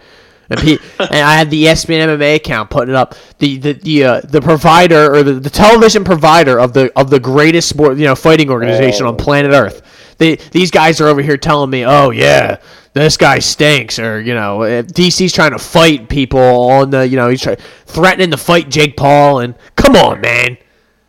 And, 0.51 0.59
he, 0.61 0.79
and 0.99 1.11
I 1.13 1.35
had 1.35 1.51
the 1.51 1.65
ESPN 1.65 2.17
MMA 2.17 2.37
account 2.37 2.71
putting 2.71 2.95
it 2.95 2.97
up. 2.97 3.15
The 3.39 3.59
the 3.59 3.73
the 3.75 4.05
uh, 4.05 4.21
the 4.23 4.41
provider 4.41 5.15
or 5.15 5.23
the, 5.23 5.35
the 5.35 5.51
television 5.51 6.05
provider 6.05 6.59
of 6.59 6.73
the 6.73 6.91
of 6.99 7.11
the 7.11 7.21
greatest 7.21 7.69
sport 7.69 7.99
you 7.99 8.05
know 8.05 8.15
fighting 8.15 8.51
organization 8.51 9.05
on 9.07 9.17
planet 9.17 9.53
Earth. 9.53 9.83
They, 10.17 10.35
these 10.37 10.71
guys 10.73 11.01
are 11.01 11.07
over 11.07 11.21
here 11.21 11.37
telling 11.37 11.69
me, 11.69 11.85
"Oh 11.85 12.11
yeah, 12.11 12.59
this 12.95 13.19
guy 13.19 13.41
stinks," 13.41 13.99
or 13.99 14.21
you 14.21 14.35
know, 14.35 14.61
DC's 14.61 15.35
trying 15.35 15.53
to 15.53 15.59
fight 15.59 16.09
people 16.09 16.41
on 16.41 16.91
the 16.91 17.07
you 17.07 17.17
know 17.17 17.29
he's 17.29 17.43
try, 17.43 17.57
threatening 17.85 18.31
to 18.31 18.39
fight 18.39 18.71
Jake 18.71 18.97
Paul. 18.97 19.41
And 19.41 19.55
come 19.77 19.97
on, 19.97 20.23
man. 20.23 20.57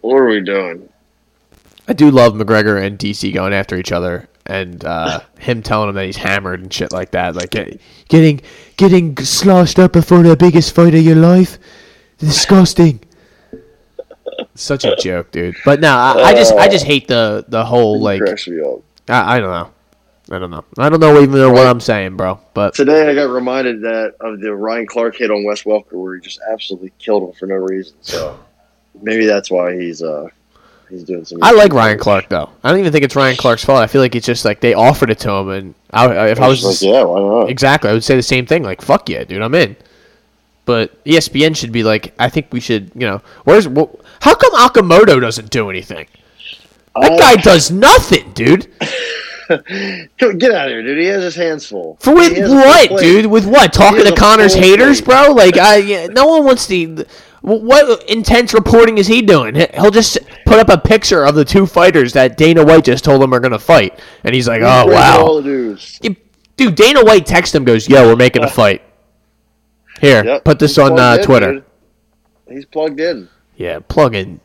What 0.02 0.16
are 0.16 0.28
we 0.28 0.42
doing? 0.42 0.89
I 1.90 1.94
do 1.94 2.12
love 2.12 2.36
McGregor 2.36 2.80
and 2.80 3.00
DC 3.00 3.34
going 3.34 3.52
after 3.52 3.76
each 3.76 3.92
other, 3.92 4.30
and 4.46 4.86
uh, 4.86 5.22
him 5.40 5.64
telling 5.64 5.90
him 5.90 5.96
that 5.96 6.06
he's 6.06 6.18
hammered 6.18 6.62
and 6.62 6.72
shit 6.72 6.92
like 6.94 7.12
that, 7.12 7.36
like 7.36 7.50
get- 7.50 7.82
getting 8.10 8.42
getting 8.78 9.18
sloshed 9.18 9.80
up 9.80 9.94
before 9.94 10.22
the 10.22 10.38
biggest 10.38 10.76
fight 10.76 10.94
of 10.94 11.02
your 11.02 11.16
life. 11.16 11.58
Disgusting. 12.20 13.00
Such 14.54 14.86
a 14.86 14.96
joke, 14.98 15.32
dude. 15.32 15.56
But 15.66 15.80
no, 15.80 15.90
I, 15.90 16.26
I 16.26 16.34
just 16.36 16.54
I 16.54 16.68
just 16.68 16.86
hate 16.86 17.08
the 17.08 17.44
the 17.48 17.66
whole 17.66 18.00
like 18.00 18.22
Cracks 18.22 18.48
me 18.48 18.62
up. 18.62 18.82
I, 19.08 19.38
I 19.38 19.40
don't 19.40 19.50
know, 19.50 19.72
I 20.36 20.40
don't 20.40 20.52
know, 20.52 20.66
I 20.78 20.90
don't 20.90 21.00
know 21.00 21.20
even 21.20 21.32
know 21.32 21.52
what 21.52 21.66
I'm 21.66 21.80
saying, 21.80 22.18
bro. 22.18 22.40
But 22.54 22.76
Today 22.76 23.10
I 23.10 23.16
got 23.16 23.32
reminded 23.32 23.82
that 23.82 24.14
of 24.20 24.40
the 24.42 24.56
Ryan 24.56 24.86
Clark 24.86 25.16
hit 25.16 25.32
on 25.32 25.44
Wes 25.44 25.64
Welker 25.64 25.94
where 25.94 26.14
he 26.14 26.22
just 26.22 26.40
absolutely 26.52 26.94
killed 27.00 27.24
him 27.24 27.34
for 27.34 27.48
no 27.48 27.56
reason. 27.56 27.96
So 28.02 28.40
maybe 29.02 29.26
that's 29.26 29.50
why 29.50 29.76
he's 29.76 30.04
uh 30.04 30.30
he's 30.90 31.04
doing 31.04 31.26
some. 31.26 31.40
I 31.42 31.52
like 31.52 31.74
Ryan 31.74 31.98
Clark 32.00 32.30
though. 32.30 32.50
I 32.64 32.70
don't 32.72 32.80
even 32.80 32.92
think 32.92 33.04
it's 33.06 33.16
Ryan 33.16 33.36
Clark's 33.38 33.64
fault. 33.64 33.80
I 33.80 33.88
feel 33.88 34.02
like 34.02 34.16
it's 34.16 34.26
just 34.26 34.46
like 34.46 34.60
they 34.62 34.74
offered 34.74 35.10
it 35.10 35.20
to 35.20 35.32
him, 35.32 35.50
and 35.50 35.76
I, 35.92 36.30
if 36.30 36.40
I 36.40 36.48
was 36.48 36.64
like, 36.64 36.82
yeah, 36.82 37.04
why 37.04 37.20
not? 37.20 37.50
Exactly. 37.50 37.90
I 37.90 37.94
would 37.94 38.04
say 38.04 38.16
the 38.16 38.24
same 38.24 38.46
thing. 38.46 38.64
Like, 38.64 38.82
fuck 38.82 39.10
yeah, 39.10 39.24
dude, 39.24 39.42
I'm 39.42 39.56
in. 39.56 39.76
But 40.66 41.04
ESPN 41.04 41.56
should 41.56 41.72
be 41.72 41.84
like, 41.84 42.14
I 42.20 42.30
think 42.30 42.48
we 42.52 42.60
should, 42.60 42.92
you 42.94 43.02
know, 43.08 43.22
where's, 43.44 43.66
wh- 43.66 43.90
how 44.20 44.36
come 44.36 44.52
Okamoto 44.54 45.20
doesn't 45.20 45.50
do 45.50 45.70
anything? 45.70 46.06
That 46.96 47.12
I- 47.14 47.18
guy 47.18 47.36
does 47.42 47.72
nothing, 47.72 48.32
dude. 48.34 48.68
Get 50.18 50.52
out 50.52 50.68
of 50.68 50.72
here, 50.72 50.84
dude. 50.84 50.98
He 51.00 51.06
has 51.06 51.24
his 51.24 51.36
hands 51.36 51.66
full. 51.66 51.98
For 52.00 52.14
with 52.14 52.34
He 52.34 52.40
has 52.40 52.52
a 52.52 52.56
full 52.56 52.64
what, 52.96 53.02
dude? 53.02 53.26
With 53.26 53.46
what? 53.48 53.74
Talking 53.74 54.06
to 54.06 54.16
Connor's 54.16 54.54
haters, 54.54 55.02
plate. 55.02 55.26
bro? 55.26 55.34
Like, 55.34 55.58
I, 55.58 55.78
yeah, 55.78 56.08
no 56.08 56.26
one 56.28 56.46
wants 56.46 56.68
to. 56.68 57.06
What 57.42 58.04
intense 58.10 58.54
reporting 58.54 58.98
is 58.98 59.08
he 59.08 59.22
doing? 59.22 59.56
He- 59.56 59.68
He'll 59.74 59.92
just 59.92 60.18
put 60.46 60.60
up 60.60 60.70
a 60.70 60.78
picture 60.78 61.26
of 61.26 61.36
the 61.36 61.46
two 61.46 61.66
fighters 61.66 62.14
that 62.14 62.36
Dana 62.38 62.64
White 62.66 62.84
just 62.84 63.04
told 63.06 63.24
him 63.24 63.34
are 63.34 63.40
going 63.40 63.54
to 63.54 63.60
fight, 63.60 63.98
and 64.24 64.36
he's 64.36 64.48
like, 64.48 64.62
"Oh 64.62 64.86
wow." 64.88 65.22
All 65.26 65.36
the 65.38 65.44
dudes. 65.44 66.00
You- 66.04 66.16
Dude, 66.58 66.76
Dana 66.76 67.06
White 67.06 67.26
texts 67.26 67.56
him, 67.56 67.64
goes, 67.64 67.88
"Yo, 67.88 68.06
we're 68.08 68.18
making 68.18 68.44
a 68.44 68.50
fight." 68.62 68.82
Here, 70.02 70.24
Yep. 70.26 70.44
put 70.44 70.60
this 70.60 70.72
He's 70.72 70.80
on 70.80 71.00
uh, 71.00 71.16
in, 71.20 71.24
Twitter. 71.26 71.54
dude. 71.54 71.64
He's 72.50 72.66
plugged 72.66 73.00
in. 73.00 73.30
Yeah, 73.56 73.80
plug 73.80 74.16
in. 74.16 74.40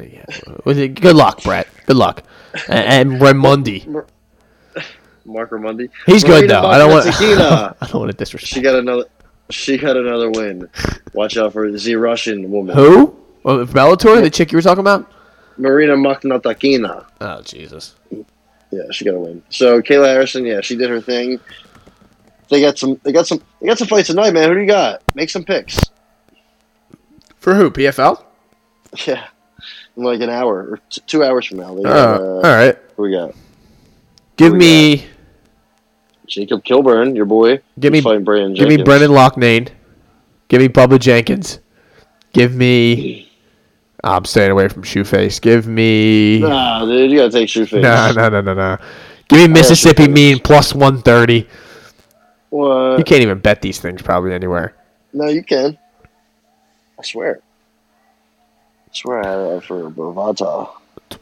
Yeah. 0.00 0.24
Good 0.64 1.16
luck, 1.16 1.42
Brett. 1.42 1.66
Good 1.86 1.96
luck. 1.96 2.22
And, 2.68 3.10
and 3.12 3.20
Raimondi. 3.20 4.04
Marc 5.28 5.50
Raimondi. 5.50 5.90
He's 6.06 6.24
good 6.24 6.48
Marina 6.48 6.62
though. 6.62 6.68
I 6.68 6.78
don't 6.78 6.90
want. 6.90 7.06
I 7.80 7.86
don't 7.86 8.00
want 8.00 8.10
to 8.10 8.16
disrespect. 8.16 8.52
she 8.52 8.60
got 8.60 8.74
another. 8.76 9.04
She 9.50 9.78
got 9.78 9.96
another 9.96 10.30
win. 10.30 10.68
Watch 11.14 11.36
out 11.36 11.52
for 11.52 11.70
the 11.70 11.78
Z 11.78 11.94
Russian 11.94 12.50
woman, 12.50 12.76
Who? 12.76 13.16
Oh, 13.44 13.64
Bellator, 13.64 14.20
the 14.20 14.28
chick 14.30 14.52
you 14.52 14.58
were 14.58 14.62
talking 14.62 14.80
about? 14.80 15.10
Marina 15.56 15.94
Mokhnatkina. 15.96 17.04
Oh 17.20 17.42
Jesus. 17.42 17.94
Yeah, 18.70 18.82
she 18.90 19.04
got 19.06 19.14
a 19.14 19.18
win. 19.18 19.42
So 19.48 19.80
Kayla 19.80 20.06
Harrison, 20.08 20.44
yeah, 20.44 20.60
she 20.60 20.76
did 20.76 20.90
her 20.90 21.00
thing. 21.00 21.40
They 22.50 22.60
got 22.60 22.78
some. 22.78 23.00
They 23.02 23.12
got 23.12 23.26
some. 23.26 23.42
They 23.60 23.66
got 23.68 23.78
some 23.78 23.88
fights 23.88 24.08
tonight, 24.08 24.32
man. 24.32 24.48
Who 24.48 24.54
do 24.54 24.60
you 24.60 24.66
got? 24.66 25.02
Make 25.14 25.30
some 25.30 25.44
picks. 25.44 25.78
For 27.38 27.54
who? 27.54 27.70
PFL? 27.70 28.22
Yeah, 29.06 29.26
in 29.96 30.02
like 30.02 30.20
an 30.20 30.30
hour 30.30 30.54
or 30.72 30.80
t- 30.90 31.02
two 31.06 31.22
hours 31.24 31.46
from 31.46 31.58
now. 31.58 31.74
Got, 31.74 31.86
Uh, 31.86 32.22
uh, 32.22 32.34
all 32.36 32.40
right. 32.42 32.76
Who 32.96 33.02
we 33.04 33.12
got? 33.12 33.34
Give 34.36 34.54
me, 34.54 35.04
Jacob 36.28 36.64
Kilburn, 36.64 37.16
your 37.16 37.24
boy. 37.24 37.60
Give 37.78 37.92
me- 37.92 38.00
fighting 38.00 38.24
Brandon 38.24 38.54
give 38.54 38.68
me. 38.68 38.82
Brendan 38.82 39.10
Loughnane. 39.10 39.68
Give 40.48 40.60
me 40.60 40.68
Bubba 40.68 40.98
Jenkins. 40.98 41.60
Give 42.32 42.54
me. 42.54 43.30
I'm 44.04 44.24
staying 44.24 44.50
away 44.50 44.68
from 44.68 44.82
Shoeface. 44.84 45.40
Give 45.40 45.66
me. 45.66 46.38
Nah, 46.40 46.84
dude, 46.84 47.10
you 47.10 47.18
gotta 47.18 47.30
take 47.30 47.48
Shoeface. 47.48 47.82
No, 47.82 48.12
no, 48.12 48.28
no, 48.28 48.40
no, 48.40 48.54
no. 48.54 48.78
Give 49.28 49.40
me 49.40 49.48
Mississippi 49.48 50.08
Mean 50.08 50.38
plus 50.38 50.74
130. 50.74 51.46
What? 52.50 52.98
You 52.98 53.04
can't 53.04 53.22
even 53.22 53.40
bet 53.40 53.60
these 53.60 53.80
things 53.80 54.00
probably 54.00 54.32
anywhere. 54.32 54.74
No, 55.12 55.26
you 55.26 55.42
can. 55.42 55.76
I 56.98 57.02
swear. 57.02 57.40
I 58.90 58.94
swear 58.94 59.18
I 59.20 59.36
that 59.54 59.64
for 59.64 59.90
Bovata. 59.90 60.70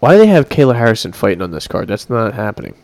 Why 0.01 0.13
do 0.13 0.19
they 0.19 0.27
have 0.27 0.49
Kayla 0.49 0.77
Harrison 0.77 1.13
fighting 1.13 1.43
on 1.43 1.51
this 1.51 1.67
card? 1.67 1.89
That's 1.89 2.09
not 2.09 2.35
happening. 2.35 2.77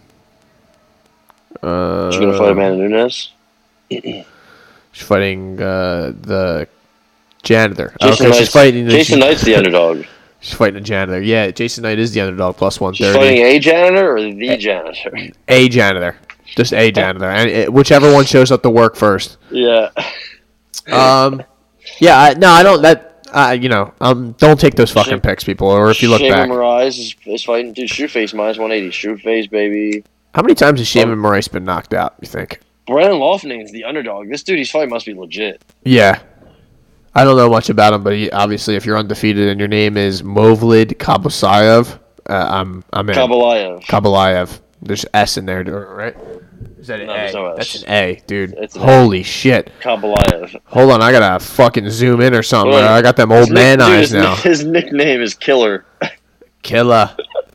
Uh, 1.63 2.11
She's 2.11 2.21
gonna 2.21 2.39
fight 2.39 2.53
Amanda 2.53 2.89
Nunes. 2.89 3.33
She's 3.91 5.07
fighting 5.07 5.61
uh, 5.61 6.13
the 6.21 6.69
janitor. 7.43 7.95
Jason 8.01 8.27
okay, 8.27 8.33
she's 8.33 8.41
Knight's, 8.41 8.53
fighting. 8.53 8.85
The, 8.85 8.91
Jason 8.93 9.19
Knight's 9.21 9.43
the 9.43 9.55
underdog. 9.57 10.05
She's 10.41 10.55
fighting 10.55 10.75
the 10.75 10.81
janitor. 10.81 11.21
Yeah, 11.23 11.51
Jason 11.51 11.83
Knight 11.83 11.99
is 11.99 12.13
the 12.13 12.21
underdog 12.21 12.57
plus 12.57 12.81
one 12.81 12.95
She's 12.95 13.13
fighting 13.15 13.39
a 13.39 13.59
janitor 13.59 14.17
or 14.17 14.21
the 14.21 14.57
janitor. 14.59 15.31
A 15.49 15.69
janitor, 15.69 16.17
just 16.57 16.73
a 16.75 16.91
janitor, 16.91 17.27
and 17.31 17.49
it, 17.49 17.73
whichever 17.73 18.13
one 18.13 18.25
shows 18.27 18.51
up 18.51 18.63
to 18.63 18.71
work 18.71 18.97
first. 18.97 19.39
Yeah. 19.51 19.91
Um, 20.91 21.43
yeah, 22.01 22.21
I, 22.21 22.35
no, 22.35 22.49
I 22.49 22.63
don't. 22.63 22.83
That 22.83 23.27
uh, 23.33 23.57
you 23.59 23.69
know, 23.69 23.95
um, 24.01 24.33
don't 24.33 24.59
take 24.61 24.75
those 24.75 24.91
fucking 24.91 25.11
Shame- 25.11 25.21
picks, 25.21 25.45
people. 25.45 25.69
Or 25.69 25.91
if 25.91 26.03
you 26.03 26.11
look 26.11 26.21
Sheymon 26.21 26.31
back, 26.31 26.51
Moraes 26.51 26.99
is, 26.99 27.15
is 27.25 27.45
fighting 27.45 27.73
dude 27.73 27.89
Shoeface 27.89 28.35
minus 28.35 28.59
one 28.59 28.73
eighty. 28.73 28.91
Shoeface 28.91 29.49
baby. 29.49 30.05
How 30.35 30.43
many 30.43 30.55
times 30.55 30.81
has 30.81 30.95
Oh. 30.97 31.01
Sheymon 31.07 31.19
Moraes 31.21 31.51
been 31.51 31.65
knocked 31.65 31.95
out? 31.95 32.15
You 32.21 32.29
think? 32.29 32.61
Brendan 32.87 33.19
Loughnane's 33.19 33.71
the 33.73 33.85
underdog. 33.85 34.29
This 34.29 34.43
dude 34.43 34.59
he's 34.59 34.71
fighting 34.71 34.91
must 34.91 35.07
be 35.07 35.15
legit. 35.15 35.63
Yeah. 35.85 36.21
I 37.15 37.25
don't 37.25 37.37
know 37.37 37.51
much 37.51 37.69
about 37.69 37.93
him, 37.93 38.03
but 38.03 38.15
he, 38.15 38.31
obviously, 38.31 38.75
if 38.75 38.87
you're 38.87 38.97
undefeated 38.97 39.49
and 39.49 39.61
your 39.61 39.69
name 39.69 39.97
is 39.97 40.23
Movlid 40.23 40.95
Kabasayev, 40.97 41.99
uh, 42.29 42.33
I'm 42.33 42.83
I'm 42.93 43.09
in. 43.11 43.15
Kabalayev. 43.17 43.83
Kabalayev. 43.85 44.61
There's 44.81 45.05
S 45.13 45.37
in 45.37 45.45
there, 45.45 45.63
right? 45.63 46.17
Is 46.79 46.87
that 46.89 47.01
an 47.01 47.07
No, 47.09 47.15
A? 47.15 47.33
no 47.33 47.57
That's 47.57 47.83
an 47.83 47.91
A, 47.91 48.23
dude. 48.27 48.55
It's 48.57 48.75
an 48.75 48.83
A. 48.83 48.85
Holy 48.87 49.23
shit! 49.23 49.71
Kabalayev. 49.81 50.57
Hold 50.65 50.91
on, 50.91 51.03
I 51.03 51.13
gotta 51.13 51.45
fucking 51.45 51.89
zoom 51.91 52.21
in 52.23 52.35
or 52.35 52.43
something. 52.43 52.75
I 52.75 53.03
got 53.03 53.17
them 53.17 53.31
old 53.31 53.51
man 53.53 53.79
nick- 53.79 53.87
dude, 53.87 53.95
eyes 53.97 54.11
his, 54.11 54.13
now. 54.15 54.35
His 54.43 54.65
nickname 54.65 55.21
is 55.21 55.35
Killer. 55.35 55.85
Killer. 56.63 57.15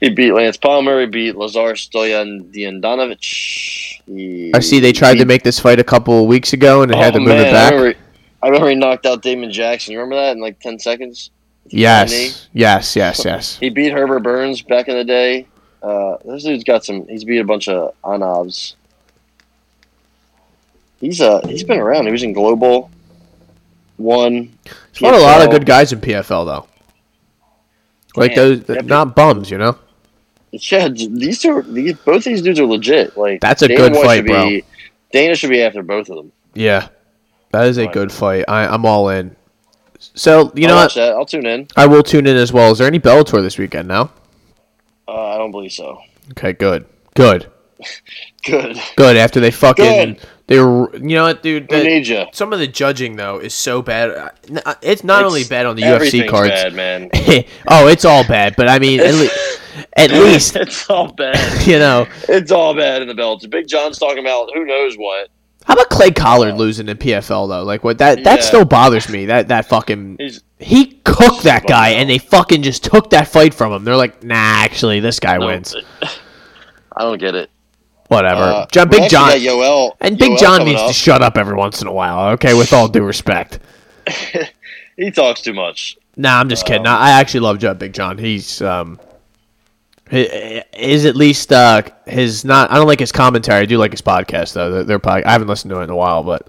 He 0.00 0.10
beat 0.10 0.32
Lance 0.32 0.56
Palmer. 0.56 1.00
He 1.00 1.06
beat 1.06 1.36
Lazar 1.36 1.72
Stojadinovic. 1.74 4.00
He 4.06 4.52
I 4.54 4.60
see 4.60 4.80
they 4.80 4.92
tried 4.92 5.18
to 5.18 5.24
make 5.24 5.42
this 5.42 5.58
fight 5.58 5.78
a 5.80 5.84
couple 5.84 6.20
of 6.22 6.26
weeks 6.26 6.52
ago 6.52 6.82
and 6.82 6.92
they 6.92 6.96
had 6.96 7.14
to 7.14 7.20
Oh, 7.20 7.22
move 7.22 7.28
man, 7.36 7.46
it 7.46 7.52
back. 7.52 7.72
I 7.72 7.76
remember, 7.76 7.98
I 8.42 8.46
remember 8.48 8.68
he 8.70 8.74
knocked 8.76 9.06
out 9.06 9.22
Damon 9.22 9.50
Jackson. 9.52 9.92
You 9.92 9.98
remember 10.00 10.16
that 10.16 10.32
in 10.32 10.40
like 10.42 10.58
ten 10.60 10.78
seconds? 10.78 11.30
Yes, 11.68 12.48
yes, 12.52 12.94
yes, 12.96 13.24
yes. 13.24 13.56
He 13.60 13.70
beat 13.70 13.92
Herbert 13.92 14.20
Burns 14.20 14.60
back 14.62 14.88
in 14.88 14.96
the 14.96 15.04
day. 15.04 15.46
Uh, 15.82 16.16
this 16.24 16.44
dude's 16.44 16.64
got 16.64 16.84
some. 16.84 17.06
He's 17.08 17.24
beat 17.24 17.38
a 17.38 17.44
bunch 17.44 17.68
of 17.68 17.94
Anobs. 18.04 18.74
He's 21.00 21.20
uh 21.20 21.40
he's 21.46 21.64
been 21.64 21.80
around. 21.80 22.06
He 22.06 22.12
was 22.12 22.22
in 22.22 22.32
Global. 22.32 22.90
One. 23.96 24.56
He's 24.92 24.98
fought 24.98 25.14
a 25.14 25.18
lot 25.18 25.42
of 25.44 25.50
good 25.50 25.66
guys 25.66 25.92
in 25.92 26.00
PFL 26.00 26.46
though. 26.46 26.68
Like 28.16 28.36
Man, 28.36 28.64
those, 28.64 28.68
yeah, 28.68 28.80
not 28.82 29.16
bums, 29.16 29.50
you 29.50 29.58
know. 29.58 29.78
Yeah, 30.52 30.88
these 30.88 31.40
two, 31.40 31.50
are, 31.50 31.62
these 31.62 31.94
both 31.94 32.24
these 32.24 32.42
dudes 32.42 32.60
are 32.60 32.66
legit. 32.66 33.16
Like 33.16 33.40
That's 33.40 33.62
a 33.62 33.68
Dana 33.68 33.80
good 33.80 33.92
White 33.92 34.04
fight, 34.04 34.26
bro. 34.26 34.48
Be, 34.48 34.64
Dana 35.12 35.34
should 35.34 35.50
be 35.50 35.62
after 35.62 35.82
both 35.82 36.08
of 36.08 36.16
them. 36.16 36.32
Yeah, 36.54 36.88
that 37.50 37.66
is 37.66 37.78
a 37.78 37.86
good 37.88 38.12
fight. 38.12 38.44
I, 38.46 38.66
I'm 38.66 38.86
all 38.86 39.08
in. 39.08 39.34
So 39.98 40.52
you 40.54 40.68
know 40.68 40.74
I'll 40.74 40.80
what? 40.80 40.84
watch 40.84 40.94
that. 40.94 41.12
I'll 41.12 41.26
tune 41.26 41.46
in. 41.46 41.66
I 41.76 41.86
will 41.86 42.02
tune 42.02 42.26
in 42.26 42.36
as 42.36 42.52
well. 42.52 42.70
Is 42.70 42.78
there 42.78 42.86
any 42.86 43.00
Bellator 43.00 43.42
this 43.42 43.58
weekend 43.58 43.88
now? 43.88 44.12
Uh, 45.08 45.34
I 45.34 45.38
don't 45.38 45.50
believe 45.50 45.72
so. 45.72 46.00
Okay, 46.32 46.52
good, 46.52 46.86
good, 47.14 47.50
Good. 48.44 48.78
good. 48.96 49.16
After 49.16 49.40
they 49.40 49.50
fucking 49.50 49.84
Good. 50.14 50.20
they 50.48 50.58
were, 50.58 50.94
you 50.96 51.16
know 51.16 51.24
what, 51.24 51.42
dude? 51.42 51.70
Who 51.70 51.82
the- 51.82 52.00
you? 52.00 52.24
some 52.32 52.52
of 52.52 52.58
the 52.58 52.66
judging 52.66 53.16
though 53.16 53.38
is 53.38 53.54
so 53.54 53.80
bad. 53.80 54.10
Uh, 54.64 54.74
It's 54.82 55.02
not 55.02 55.24
only 55.24 55.44
bad 55.44 55.64
on 55.66 55.76
the 55.76 55.82
UFC 55.82 56.28
cards. 56.28 56.50
bad, 56.50 56.74
man. 56.74 57.08
oh, 57.68 57.86
it's 57.88 58.04
all 58.04 58.22
bad. 58.26 58.54
But 58.56 58.68
I 58.68 58.78
mean, 58.78 59.00
at, 59.00 59.14
le- 59.14 59.84
at 59.96 60.10
least 60.10 60.56
it's 60.56 60.88
all 60.90 61.10
bad. 61.12 61.66
you 61.66 61.78
know. 61.78 62.06
It's 62.28 62.52
all 62.52 62.74
bad 62.74 63.00
in 63.02 63.08
the 63.08 63.14
belts. 63.14 63.46
Big 63.46 63.66
John's 63.66 63.98
talking 63.98 64.18
about 64.18 64.50
who 64.52 64.64
knows 64.66 64.94
what. 64.96 65.30
How 65.64 65.72
about 65.72 65.88
Clay 65.88 66.10
Collard 66.10 66.56
losing 66.56 66.88
in 66.90 66.98
PFL 66.98 67.48
though? 67.48 67.62
Like 67.64 67.82
what 67.82 67.96
that 67.98 68.24
that 68.24 68.40
Yeah. 68.40 68.44
still 68.44 68.64
bothers 68.66 69.08
me. 69.08 69.24
That 69.24 69.48
that 69.48 69.64
fucking 69.66 70.16
He's 70.18 70.42
he 70.58 71.00
cooked 71.04 71.44
that 71.44 71.66
guy 71.66 71.92
Wow. 71.92 71.96
and 72.00 72.10
they 72.10 72.18
fucking 72.18 72.62
just 72.62 72.84
took 72.84 73.08
that 73.10 73.28
fight 73.28 73.54
from 73.54 73.72
him. 73.72 73.84
They're 73.84 73.96
like, 73.96 74.22
nah, 74.22 74.34
actually, 74.36 75.00
this 75.00 75.18
guy 75.18 75.38
no, 75.38 75.46
wins. 75.46 75.74
I 76.96 77.00
don't 77.02 77.18
get 77.18 77.34
it. 77.34 77.50
Whatever. 78.08 78.42
Uh, 78.42 78.66
John, 78.66 78.88
Big 78.88 79.10
John 79.10 79.30
got 79.30 79.38
Yoel, 79.38 79.92
and 80.00 80.18
Big 80.18 80.32
Yoel 80.32 80.38
John 80.38 80.64
needs 80.64 80.80
up. 80.80 80.88
to 80.88 80.92
shut 80.92 81.22
up 81.22 81.36
every 81.38 81.54
once 81.54 81.80
in 81.80 81.88
a 81.88 81.92
while. 81.92 82.32
Okay, 82.34 82.54
with 82.54 82.72
all 82.72 82.88
due 82.88 83.02
respect. 83.02 83.58
he 84.96 85.10
talks 85.10 85.40
too 85.40 85.54
much. 85.54 85.96
Nah, 86.16 86.38
I'm 86.38 86.48
just 86.48 86.66
kidding. 86.66 86.86
Um, 86.86 86.96
I 86.96 87.08
I 87.08 87.10
actually 87.12 87.40
love 87.40 87.58
John 87.58 87.78
Big 87.78 87.92
John. 87.92 88.18
He's 88.18 88.60
um, 88.62 89.00
he- 90.10 90.62
is 90.74 91.06
at 91.06 91.16
least 91.16 91.52
uh 91.52 91.82
his 92.06 92.44
not. 92.44 92.70
I 92.70 92.76
don't 92.76 92.86
like 92.86 93.00
his 93.00 93.12
commentary. 93.12 93.62
I 93.62 93.66
do 93.66 93.78
like 93.78 93.90
his 93.90 94.02
podcast 94.02 94.52
though. 94.52 94.70
Their, 94.70 94.84
their 94.84 94.98
pod, 94.98 95.24
I 95.24 95.32
haven't 95.32 95.48
listened 95.48 95.70
to 95.70 95.80
it 95.80 95.84
in 95.84 95.90
a 95.90 95.96
while, 95.96 96.22
but 96.22 96.48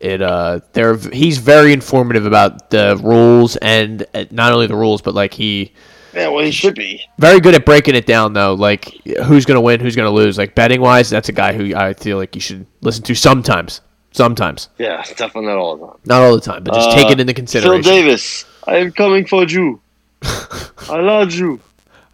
it 0.00 0.22
uh, 0.22 0.60
they're 0.72 0.96
he's 0.96 1.38
very 1.38 1.72
informative 1.72 2.24
about 2.24 2.70
the 2.70 2.98
rules 3.02 3.56
and 3.56 4.06
uh, 4.14 4.24
not 4.30 4.52
only 4.52 4.66
the 4.66 4.76
rules, 4.76 5.02
but 5.02 5.14
like 5.14 5.34
he 5.34 5.72
Yeah, 6.14 6.28
well, 6.28 6.44
he 6.44 6.50
should 6.50 6.74
be. 6.74 7.02
very 7.18 7.38
good 7.40 7.54
at 7.54 7.64
breaking 7.66 7.94
it 7.94 8.06
down 8.06 8.32
though. 8.32 8.54
Like 8.54 8.86
who's 9.24 9.44
gonna 9.44 9.60
win, 9.60 9.80
who's 9.80 9.94
gonna 9.96 10.10
lose. 10.10 10.38
Like 10.38 10.54
betting 10.54 10.80
wise, 10.80 11.10
that's 11.10 11.28
a 11.28 11.32
guy 11.32 11.52
who 11.52 11.74
I 11.76 11.92
feel 11.94 12.16
like 12.16 12.34
you 12.34 12.40
should 12.40 12.66
listen 12.80 13.02
to 13.04 13.14
sometimes. 13.14 13.80
Sometimes, 14.12 14.68
Yeah, 14.78 15.02
definitely 15.16 15.46
not 15.46 15.58
all 15.58 15.76
the 15.76 15.86
time. 15.86 15.96
not 16.06 16.22
all 16.22 16.34
the 16.34 16.40
time, 16.40 16.64
but 16.64 16.72
just 16.74 16.88
Uh, 16.88 16.94
take 16.94 17.10
it 17.10 17.20
into 17.20 17.34
consideration. 17.34 17.82
Phil. 17.82 17.92
Davis, 17.92 18.46
I 18.66 18.76
am 18.78 18.90
coming 18.90 19.26
for 19.26 19.44
you. 19.44 19.80
I 20.22 20.96
love 20.98 21.32
you. 21.34 21.60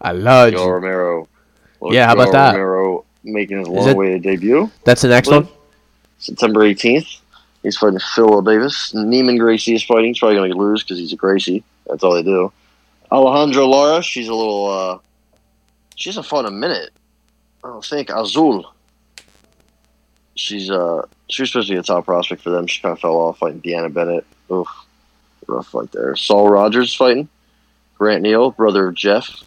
I 0.02 0.10
love 0.12 0.52
Yoel 0.52 0.58
you. 0.66 0.70
Romero. 0.70 1.28
Yeah, 1.90 2.06
how 2.08 2.14
about 2.14 2.28
Yoel 2.28 2.32
that? 2.32 2.50
Romero 2.56 3.04
making 3.22 3.58
his 3.58 3.68
it- 3.68 3.70
long-awaited 3.70 4.22
debut. 4.22 4.70
That's 4.84 5.02
the 5.02 5.08
next 5.08 5.28
one. 5.30 5.48
September 6.18 6.60
18th. 6.60 7.20
He's 7.62 7.76
fighting 7.78 8.00
Phil 8.14 8.42
Davis. 8.42 8.92
Neiman 8.94 9.38
Gracie 9.38 9.74
is 9.74 9.82
fighting. 9.84 10.06
He's 10.08 10.18
probably 10.18 10.36
going 10.36 10.50
to 10.50 10.58
lose 10.58 10.82
because 10.82 10.98
he's 10.98 11.12
a 11.12 11.16
Gracie. 11.16 11.62
That's 11.88 12.02
all 12.02 12.14
they 12.14 12.22
do. 12.22 12.52
Alejandra 13.14 13.68
Lara, 13.68 14.02
she's 14.02 14.26
a 14.26 14.34
little. 14.34 14.66
uh 14.68 14.98
She 15.94 16.08
hasn't 16.08 16.32
a 16.32 16.50
minute. 16.50 16.90
I 17.62 17.68
don't 17.68 17.84
think. 17.84 18.10
Azul. 18.10 18.72
She's 20.34 20.68
uh 20.68 21.06
she 21.28 21.42
was 21.42 21.52
supposed 21.52 21.68
to 21.68 21.74
be 21.74 21.78
a 21.78 21.82
top 21.84 22.06
prospect 22.06 22.42
for 22.42 22.50
them. 22.50 22.66
She 22.66 22.82
kind 22.82 22.92
of 22.92 22.98
fell 22.98 23.16
off 23.16 23.38
fighting 23.38 23.62
Deanna 23.62 23.92
Bennett. 23.92 24.26
Oof, 24.50 24.66
rough 25.46 25.68
fight 25.68 25.92
there. 25.92 26.16
Saul 26.16 26.48
Rogers 26.48 26.92
fighting. 26.92 27.28
Grant 27.96 28.22
Neal, 28.22 28.50
brother 28.50 28.88
of 28.88 28.96
Jeff. 28.96 29.44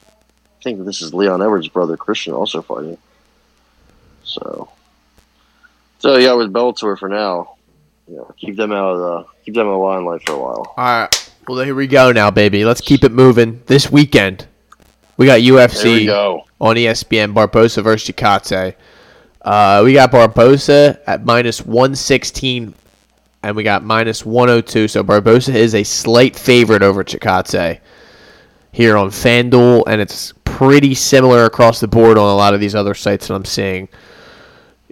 I 0.59 0.63
think 0.63 0.85
this 0.85 1.01
is 1.01 1.13
Leon 1.13 1.41
Edwards' 1.41 1.67
brother 1.67 1.97
Christian 1.97 2.33
also 2.33 2.61
fighting. 2.61 2.97
So, 4.23 4.69
so 5.99 6.15
yeah, 6.15 6.33
with 6.33 6.53
Bellator 6.53 6.97
for 6.97 7.09
now. 7.09 7.55
Know, 8.07 8.33
keep 8.37 8.55
them 8.55 8.71
out 8.71 8.93
of 8.93 8.99
the 8.99 9.25
keep 9.43 9.55
them 9.55 9.67
in 9.67 9.73
the 9.73 9.77
limelight 9.77 10.21
for 10.25 10.31
a 10.31 10.39
while. 10.39 10.73
All 10.77 11.01
right. 11.01 11.26
Well, 11.47 11.63
here 11.63 11.75
we 11.75 11.87
go 11.87 12.11
now, 12.11 12.29
baby. 12.29 12.65
Let's 12.65 12.81
keep 12.81 13.05
it 13.05 13.11
moving. 13.13 13.63
This 13.67 13.89
weekend, 13.89 14.45
we 15.15 15.25
got 15.27 15.41
There 15.41 15.53
we 15.53 15.61
UFC 15.61 16.05
go. 16.05 16.43
on 16.59 16.75
ESPN. 16.75 17.33
Barboza 17.33 17.81
versus 17.81 18.13
Chikadze. 18.13 18.75
Uh, 19.43 19.81
we 19.85 19.93
got 19.93 20.11
Barboza 20.11 20.99
at 21.07 21.23
minus 21.23 21.65
116, 21.65 22.75
and 23.43 23.55
we 23.55 23.63
got 23.63 23.81
minus 23.81 24.25
102. 24.25 24.89
So 24.89 25.03
Barboza 25.03 25.57
is 25.57 25.73
a 25.73 25.83
slight 25.83 26.35
favorite 26.35 26.83
over 26.83 27.01
Chikadze 27.01 27.79
here 28.73 28.97
on 28.97 29.07
FanDuel, 29.07 29.83
and 29.87 30.01
it's 30.01 30.33
pretty 30.43 30.93
similar 30.95 31.45
across 31.45 31.79
the 31.79 31.87
board 31.87 32.17
on 32.17 32.29
a 32.29 32.35
lot 32.35 32.55
of 32.55 32.59
these 32.59 32.75
other 32.75 32.93
sites 32.93 33.27
that 33.27 33.35
I'm 33.35 33.45
seeing. 33.45 33.87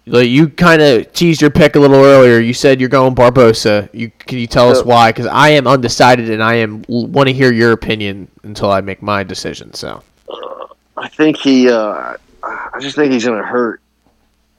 Like 0.07 0.29
you 0.29 0.49
kind 0.49 0.81
of 0.81 1.11
teased 1.13 1.41
your 1.41 1.49
pick 1.49 1.75
a 1.75 1.79
little 1.79 2.03
earlier. 2.03 2.39
You 2.39 2.53
said 2.53 2.79
you're 2.79 2.89
going 2.89 3.15
Barboza. 3.15 3.89
You 3.91 4.11
can 4.11 4.37
you 4.37 4.45
tell 4.45 4.69
us 4.69 4.83
why? 4.83 5.09
Because 5.09 5.25
I 5.25 5.49
am 5.49 5.65
undecided, 5.65 6.29
and 6.29 6.43
I 6.43 6.55
am 6.55 6.85
want 6.87 7.27
to 7.27 7.33
hear 7.33 7.51
your 7.51 7.71
opinion 7.71 8.27
until 8.43 8.69
I 8.69 8.81
make 8.81 9.01
my 9.01 9.23
decision. 9.23 9.73
So 9.73 10.03
I 10.95 11.07
think 11.07 11.37
he. 11.37 11.69
Uh, 11.69 12.17
I 12.43 12.79
just 12.79 12.95
think 12.95 13.13
he's 13.13 13.25
going 13.25 13.41
to 13.41 13.47
hurt 13.47 13.81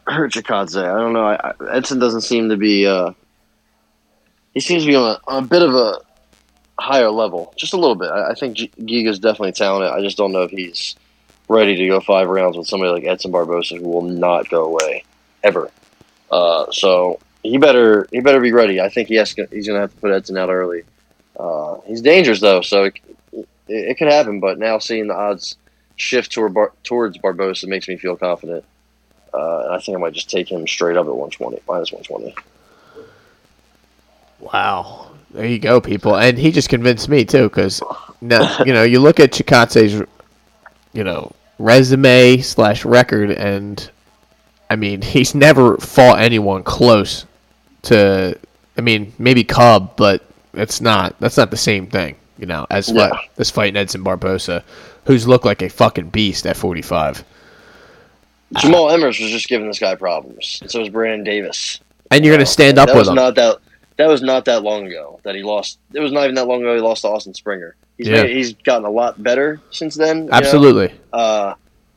hurt 0.09 0.33
Chikadze. 0.33 0.83
I 0.83 0.99
don't 1.01 1.13
know. 1.13 1.27
I, 1.27 1.37
I, 1.37 1.77
Edson 1.77 2.01
doesn't 2.01 2.23
seem 2.23 2.49
to 2.49 2.57
be. 2.57 2.85
Uh, 2.85 3.13
he 4.53 4.59
seems 4.59 4.83
to 4.83 4.89
be 4.89 4.97
on 4.97 5.13
a, 5.13 5.21
on 5.29 5.45
a 5.45 5.47
bit 5.47 5.63
of 5.63 5.75
a 5.75 6.01
higher 6.77 7.11
level, 7.11 7.55
just 7.57 7.73
a 7.73 7.77
little 7.77 7.95
bit. 7.95 8.11
I, 8.11 8.31
I 8.31 8.35
think 8.35 8.57
G- 8.57 8.73
Giga's 8.81 9.21
definitely 9.21 9.53
talented. 9.53 9.93
I 9.93 10.01
just 10.01 10.17
don't 10.17 10.33
know 10.33 10.43
if 10.43 10.51
he's 10.51 10.97
ready 11.49 11.77
to 11.77 11.87
go 11.87 12.01
five 12.01 12.29
rounds 12.29 12.57
with 12.57 12.67
somebody 12.67 12.91
like 12.91 13.05
Edson 13.05 13.31
Barboza, 13.31 13.77
who 13.77 13.89
will 13.89 14.03
not 14.03 14.49
go 14.49 14.65
away 14.65 15.05
ever. 15.43 15.70
Uh, 16.30 16.70
so 16.70 17.18
he 17.43 17.59
better 17.59 18.09
he 18.11 18.20
better 18.20 18.41
be 18.41 18.53
ready. 18.53 18.80
I 18.80 18.89
think 18.89 19.09
he 19.09 19.14
has, 19.16 19.32
he's 19.51 19.66
to 19.66 19.74
have 19.74 19.95
to 19.95 20.01
put 20.01 20.12
Edson 20.12 20.37
out 20.37 20.51
early. 20.51 20.82
Uh, 21.39 21.80
he's 21.87 22.01
dangerous 22.01 22.41
though, 22.41 22.61
so 22.62 22.84
it, 22.84 22.95
it, 23.32 23.49
it 23.68 23.99
could 23.99 24.09
happen. 24.09 24.41
But 24.41 24.59
now 24.59 24.78
seeing 24.78 25.07
the 25.07 25.14
odds 25.14 25.57
shift 25.97 26.32
toward 26.32 26.55
Bar- 26.55 26.72
towards 26.82 27.18
Barboza 27.18 27.66
makes 27.66 27.89
me 27.89 27.97
feel 27.97 28.16
confident. 28.16 28.64
Uh, 29.32 29.64
and 29.64 29.74
I 29.74 29.78
think 29.78 29.97
I 29.97 30.01
might 30.01 30.14
just 30.14 30.30
take 30.30 30.51
him 30.51 30.66
straight 30.66 30.97
up 30.97 31.07
at 31.07 31.14
120, 31.14 31.61
minus 31.68 31.93
120. 31.93 32.34
Wow. 34.41 35.11
There 35.30 35.47
you 35.47 35.59
go, 35.59 35.80
people. 35.80 36.16
And 36.16 36.39
he 36.39 36.51
just 36.51 36.68
convinced 36.68 37.09
me 37.09 37.24
too, 37.24 37.49
because 37.49 37.82
now 38.20 38.57
you 38.64 38.72
know 38.72 38.82
you 38.82 39.01
look 39.01 39.20
at 39.20 39.32
Chikadze's, 39.32 40.07
you 40.93 41.05
know, 41.05 41.32
resume 41.59 42.39
slash 42.39 42.84
record, 42.84 43.30
and 43.30 43.91
I 44.71 44.77
mean 44.77 45.03
he's 45.03 45.35
never 45.35 45.77
fought 45.79 46.19
anyone 46.21 46.62
close 46.62 47.25
to. 47.83 48.37
I 48.77 48.81
mean 48.81 49.12
maybe 49.19 49.45
Cub, 49.45 49.97
but 49.97 50.23
it's 50.55 50.81
not. 50.81 51.14
That's 51.21 51.37
not 51.37 51.51
the 51.51 51.57
same 51.57 51.87
thing, 51.87 52.17
you 52.39 52.47
know, 52.47 52.67
as 52.71 52.89
Yeah. 52.91 53.11
fight, 53.11 53.31
this 53.37 53.51
fighting 53.51 53.77
Edson 53.77 54.03
Barboza, 54.03 54.64
who's 55.05 55.27
looked 55.29 55.45
like 55.45 55.62
a 55.62 55.69
fucking 55.69 56.09
beast 56.11 56.47
at 56.47 56.57
forty 56.57 56.83
five. 56.83 57.23
Jamal 58.57 58.87
Emmers 58.89 59.21
was 59.21 59.31
just 59.31 59.49
giving 59.49 59.67
this 59.67 59.79
guy 59.79 59.95
problems. 59.95 60.59
And 60.62 60.71
so 60.71 60.81
was 60.81 60.89
Brandon 60.89 61.25
Davis. 61.25 61.81
And 62.11 62.25
you're 62.25 62.35
gonna 62.35 62.47
stand 62.47 62.79
up 62.79 62.87
that 62.89 62.95
with 62.95 63.01
was 63.03 63.09
him. 63.09 63.17
not 63.17 63.35
that. 63.35 63.57
That 63.97 64.09
was 64.09 64.21
not 64.23 64.45
that 64.45 64.62
long 64.62 64.87
ago 64.87 65.21
that 65.23 65.35
he 65.35 65.43
lost. 65.43 65.79
It 65.95 66.01
was 66.01 66.12
not 66.12 66.25
even 66.25 66.35
that 66.35 66.47
long 66.47 66.61
ago 66.61 66.75
he 66.75 66.81
lost 66.81 67.03
to 67.03 67.09
Austin 67.09 67.33
Springer. 67.35 67.75
He's 67.97 68.09
Yeah. 68.09 68.23
made, 68.23 68.37
he's 68.37 68.53
gotten 68.53 68.85
a 68.85 68.91
lot 68.91 69.21
better 69.23 69.59
since 69.71 69.95
then. 69.95 70.29
Absolutely. 70.31 70.93
Uh, 71.14 71.55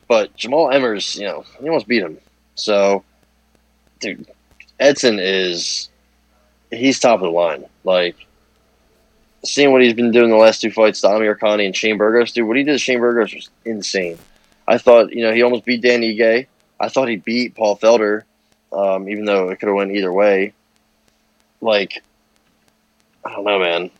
but 0.08 0.34
Jamal 0.34 0.68
Emmers, 0.68 1.16
you 1.18 1.26
know, 1.26 1.44
he 1.60 1.68
almost 1.68 1.86
beat 1.86 2.02
him. 2.02 2.16
So, 2.60 3.04
dude, 4.00 4.26
Edson 4.78 5.18
is 5.20 5.88
he's 6.70 6.98
top 6.98 7.20
of 7.20 7.22
the 7.22 7.30
line. 7.30 7.64
Like 7.84 8.16
seeing 9.44 9.72
what 9.72 9.82
he's 9.82 9.94
been 9.94 10.10
doing 10.10 10.30
the 10.30 10.36
last 10.36 10.60
two 10.60 10.70
fights, 10.70 11.00
the 11.00 11.08
Amirkhani 11.08 11.66
and 11.66 11.76
Shane 11.76 11.98
Burgos, 11.98 12.32
dude. 12.32 12.46
What 12.46 12.56
he 12.56 12.64
did 12.64 12.72
to 12.72 12.78
Shane 12.78 13.00
Burgos 13.00 13.34
was 13.34 13.48
insane. 13.64 14.18
I 14.68 14.78
thought, 14.78 15.12
you 15.12 15.22
know, 15.22 15.32
he 15.32 15.42
almost 15.42 15.64
beat 15.64 15.82
Dan 15.82 16.02
Ige. 16.02 16.46
I 16.78 16.88
thought 16.88 17.08
he 17.08 17.16
beat 17.16 17.54
Paul 17.54 17.76
Felder, 17.76 18.22
um, 18.72 19.08
even 19.08 19.24
though 19.24 19.50
it 19.50 19.58
could 19.58 19.66
have 19.66 19.76
went 19.76 19.92
either 19.92 20.12
way. 20.12 20.52
Like, 21.60 22.02
I 23.24 23.32
don't 23.32 23.44
know, 23.44 23.58
man. 23.58 23.90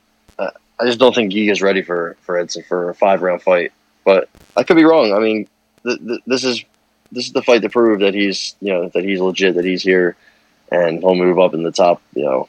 I 0.81 0.87
just 0.87 0.99
don't 0.99 1.15
think 1.15 1.33
Giga's 1.33 1.61
ready 1.61 1.83
for 1.83 2.17
for 2.23 2.39
Edson 2.39 2.63
for 2.63 2.89
a 2.89 2.95
five 2.95 3.21
round 3.21 3.43
fight. 3.43 3.73
But 4.05 4.31
I 4.57 4.63
could 4.63 4.77
be 4.77 4.85
wrong. 4.85 5.13
I 5.13 5.19
mean, 5.19 5.47
th- 5.85 5.99
th- 5.99 6.21
this 6.27 6.43
is 6.43 6.65
this 7.13 7.27
is 7.27 7.33
the 7.33 7.43
fight 7.43 7.63
to 7.63 7.69
prove 7.69 8.01
that 8.01 8.15
he's 8.15 8.55
you 8.61 8.73
know 8.73 8.89
that 8.89 9.05
he's 9.05 9.21
legit, 9.21 9.55
that 9.57 9.65
he's 9.65 9.83
here, 9.83 10.17
and 10.71 11.01
he'll 11.01 11.15
move 11.15 11.39
up 11.39 11.55
in 11.55 11.63
the 11.63 11.73
top, 11.73 12.01
you 12.15 12.25
know, 12.25 12.49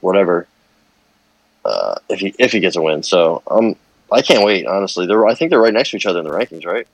whatever. 0.00 0.46
Uh, 1.64 1.94
if 2.08 2.20
he 2.20 2.34
if 2.38 2.52
he 2.52 2.60
gets 2.60 2.76
a 2.76 2.82
win, 2.82 3.02
so 3.02 3.42
um, 3.50 3.74
I 4.12 4.22
can't 4.22 4.44
wait. 4.44 4.66
Honestly, 4.66 5.06
they're 5.06 5.26
I 5.26 5.34
think 5.34 5.50
they're 5.50 5.60
right 5.60 5.72
next 5.72 5.90
to 5.90 5.96
each 5.96 6.06
other 6.06 6.18
in 6.18 6.24
the 6.24 6.30
rankings, 6.30 6.66
right? 6.66 6.86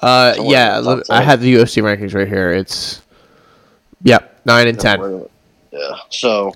Uh, 0.00 0.34
Somewhere 0.34 0.52
yeah, 0.52 0.78
in 0.78 0.84
the 0.84 0.96
top 0.96 1.08
let- 1.08 1.18
I 1.18 1.22
have 1.22 1.40
the 1.40 1.54
UFC 1.54 1.82
rankings 1.82 2.14
right 2.14 2.28
here. 2.28 2.52
It's 2.52 3.02
yep, 4.02 4.40
nine 4.44 4.68
and 4.68 4.78
ten. 4.78 5.26
Yeah. 5.72 5.96
So, 6.10 6.52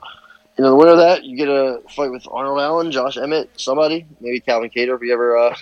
you 0.56 0.64
know, 0.64 0.70
the 0.70 0.76
winner 0.76 0.92
of 0.92 0.98
that, 0.98 1.24
you 1.24 1.36
get 1.36 1.48
a 1.48 1.80
fight 1.90 2.10
with 2.10 2.26
Arnold 2.30 2.58
Allen, 2.58 2.90
Josh 2.90 3.18
Emmett, 3.18 3.50
somebody, 3.56 4.06
maybe 4.20 4.40
Calvin 4.40 4.70
Kattar 4.70 4.94
if 4.96 5.02
he 5.02 5.12
ever 5.12 5.36
uh, 5.36 5.54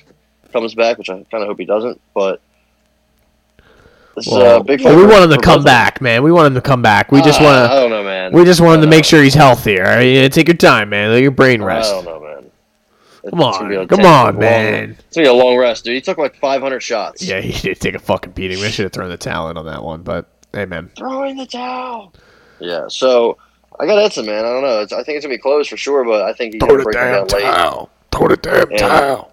comes 0.52 0.74
back, 0.76 0.98
which 0.98 1.10
I 1.10 1.24
kind 1.30 1.42
of 1.42 1.48
hope 1.48 1.58
he 1.58 1.64
doesn't. 1.64 2.00
But 2.14 2.40
this 4.18 4.32
Well, 4.32 4.60
a 4.60 4.64
big 4.64 4.82
well, 4.82 4.96
we 4.96 5.02
for- 5.02 5.08
want 5.08 5.24
him 5.24 5.30
to 5.30 5.38
come 5.38 5.56
both 5.58 5.64
them. 5.64 5.72
back, 5.72 6.00
man. 6.00 6.22
We 6.22 6.30
want 6.32 6.46
him 6.48 6.54
to 6.54 6.60
come 6.60 6.82
back. 6.82 7.10
We 7.12 7.20
just 7.22 7.40
Uh, 7.40 7.44
want 7.44 7.56
I 7.56 7.74
to. 7.74 7.80
don't 7.80 7.90
know, 7.90 8.02
man. 8.04 8.32
We 8.32 8.44
just 8.44 8.60
want 8.60 8.76
him 8.76 8.80
to 8.82 8.86
make 8.96 9.04
sure 9.04 9.22
he's 9.22 9.34
healthy. 9.34 9.78
All 9.80 9.86
right, 9.86 10.00
Yeah, 10.02 10.28
take 10.28 10.48
your 10.48 10.56
time, 10.56 10.90
man. 10.90 11.10
Let 11.12 11.22
your 11.22 11.30
brain 11.30 11.62
rest. 11.62 11.90
I 11.92 11.96
rest. 11.96 12.04
don't 12.06 12.14
know, 12.20 12.26
man. 12.26 12.44
It's 13.24 13.30
Come 13.30 13.38
gonna 13.40 13.78
on, 13.80 13.88
come 13.88 14.00
on, 14.00 14.24
long- 14.34 14.38
man. 14.38 14.96
It's 15.06 15.16
gonna 15.16 15.24
be 15.26 15.28
a 15.28 15.32
long 15.32 15.56
rest, 15.56 15.84
dude. 15.84 15.94
He 15.94 16.00
took 16.00 16.18
like 16.18 16.36
500 16.36 16.80
shots. 16.80 17.22
Yeah, 17.22 17.40
he 17.40 17.52
did 17.52 17.80
take 17.80 17.94
a 17.94 17.98
fucking 17.98 18.32
beating. 18.32 18.60
We 18.60 18.68
should 18.70 18.84
have 18.84 18.92
thrown 18.92 19.10
the 19.10 19.16
talent 19.16 19.58
on 19.58 19.66
that 19.66 19.82
one, 19.82 20.02
but 20.02 20.26
hey, 20.52 20.64
man. 20.66 20.90
Throw 20.96 21.24
in 21.24 21.36
the 21.36 21.46
towel. 21.46 22.12
Yeah. 22.60 22.84
So 22.88 23.36
I 23.78 23.86
got 23.86 23.98
Edson, 23.98 24.24
man. 24.26 24.44
I 24.44 24.48
don't 24.48 24.62
know. 24.62 24.80
It's, 24.80 24.92
I 24.92 25.02
think 25.02 25.16
it's 25.16 25.24
gonna 25.26 25.34
be 25.34 25.38
close 25.42 25.68
for 25.68 25.76
sure, 25.76 26.04
but 26.04 26.22
I 26.22 26.32
think 26.32 26.54
he's 26.54 26.60
Throw 26.60 26.68
gonna 26.68 26.78
the 26.78 26.84
break 26.84 26.96
him 26.96 27.02
damn 27.02 27.26
down 27.26 27.40
late. 27.40 27.52
towel. 27.52 27.90
Throw 28.12 28.28
the 28.28 28.36
damn 28.36 28.70
And- 28.70 28.78
towel. 28.78 29.32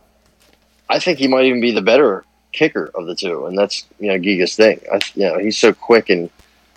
I 0.89 0.99
think 0.99 1.17
he 1.19 1.27
might 1.27 1.45
even 1.45 1.61
be 1.61 1.71
the 1.71 1.81
better 1.81 2.23
kicker 2.55 2.89
of 2.95 3.05
the 3.07 3.15
two, 3.15 3.45
and 3.45 3.57
that's 3.57 3.85
you 3.99 4.07
know 4.07 4.17
Giga's 4.17 4.55
thing. 4.55 4.79
I, 4.91 4.99
you 5.15 5.27
know, 5.27 5.37
he's 5.39 5.57
so 5.57 5.73
quick 5.73 6.09
and 6.09 6.29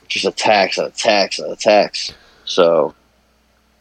just 0.09 0.25
attacks 0.25 0.79
and 0.79 0.87
attacks 0.89 1.39
and 1.39 1.53
attacks. 1.53 2.13
So, 2.45 2.95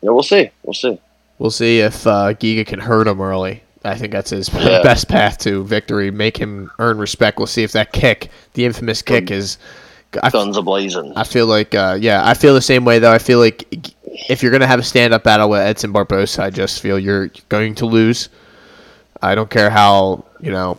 yeah, 0.01 0.09
we'll 0.11 0.23
see. 0.23 0.49
We'll 0.63 0.73
see. 0.73 0.99
We'll 1.39 1.51
see 1.51 1.79
if 1.79 2.05
uh, 2.05 2.33
Giga 2.33 2.65
can 2.67 2.79
hurt 2.79 3.07
him 3.07 3.21
early. 3.21 3.63
I 3.85 3.95
think 3.95 4.11
that's 4.11 4.31
his 4.31 4.49
Yeah. 4.53 4.81
best 4.83 5.07
path 5.07 5.37
to 5.39 5.63
victory. 5.63 6.11
Make 6.11 6.35
him 6.35 6.69
earn 6.79 6.97
respect. 6.97 7.37
We'll 7.37 7.47
see 7.47 7.63
if 7.63 7.71
that 7.73 7.93
kick, 7.93 8.29
the 8.53 8.65
infamous 8.65 9.01
kick, 9.01 9.31
is. 9.31 9.57
I, 10.21 10.29
Guns 10.29 10.57
ablazing. 10.57 11.13
I 11.15 11.23
feel 11.23 11.45
like, 11.47 11.75
uh, 11.75 11.97
yeah, 11.99 12.27
I 12.27 12.33
feel 12.33 12.53
the 12.53 12.61
same 12.61 12.83
way 12.85 12.99
though. 12.99 13.11
I 13.11 13.19
feel 13.19 13.39
like 13.39 13.67
if 14.29 14.41
you're 14.41 14.51
gonna 14.51 14.67
have 14.67 14.79
a 14.79 14.83
stand-up 14.83 15.23
battle 15.23 15.49
with 15.49 15.61
Edson 15.61 15.91
Barboza, 15.91 16.43
I 16.43 16.49
just 16.49 16.81
feel 16.81 16.97
you're 16.97 17.29
going 17.49 17.75
to 17.75 17.85
lose. 17.85 18.29
I 19.21 19.35
don't 19.35 19.49
care 19.49 19.69
how 19.69 20.25
you 20.39 20.51
know 20.51 20.77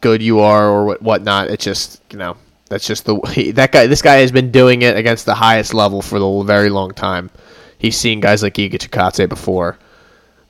good 0.00 0.22
you 0.22 0.40
are 0.40 0.68
or 0.68 0.84
what 0.84 1.02
whatnot. 1.02 1.48
It's 1.48 1.64
just 1.64 2.00
you 2.10 2.18
know 2.18 2.36
that's 2.68 2.86
just 2.86 3.04
the 3.04 3.16
he, 3.32 3.50
that 3.52 3.72
guy. 3.72 3.86
This 3.86 4.02
guy 4.02 4.16
has 4.16 4.32
been 4.32 4.50
doing 4.50 4.82
it 4.82 4.96
against 4.96 5.26
the 5.26 5.34
highest 5.34 5.74
level 5.74 6.02
for 6.02 6.18
the 6.18 6.42
very 6.44 6.70
long 6.70 6.92
time. 6.92 7.30
He's 7.78 7.96
seen 7.96 8.20
guys 8.20 8.42
like 8.42 8.54
Giga 8.54 8.74
Chikadze 8.74 9.28
before. 9.28 9.78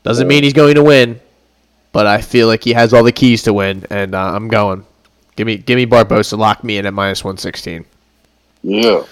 Doesn't 0.03 0.29
mean 0.29 0.43
he's 0.43 0.53
going 0.53 0.75
to 0.75 0.83
win, 0.83 1.21
but 1.93 2.07
I 2.07 2.21
feel 2.21 2.47
like 2.47 2.65
he 2.65 2.73
has 2.73 2.93
all 2.93 3.05
the 3.05 3.13
keys 3.13 3.43
to 3.45 3.53
win, 3.53 3.85
and 3.91 4.15
uh, 4.15 4.35
I'm 4.35 4.49
going. 4.49 4.85
Give 5.37 5.47
me 5.47 5.57
give 5.57 5.77
me 5.77 5.85
Barboza. 5.85 6.37
Lock 6.37 6.65
me 6.65 6.79
in 6.79 6.87
at 6.87 6.93
minus 6.93 7.25
one 7.25 7.39
sixteen. 7.39 7.85
Yeah. 8.63 9.05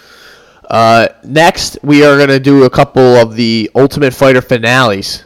Uh, 0.68 1.08
next, 1.24 1.78
we 1.82 2.04
are 2.04 2.16
going 2.18 2.28
to 2.28 2.38
do 2.38 2.64
a 2.64 2.70
couple 2.70 3.16
of 3.16 3.34
the 3.34 3.70
Ultimate 3.74 4.12
Fighter 4.12 4.42
finales. 4.42 5.24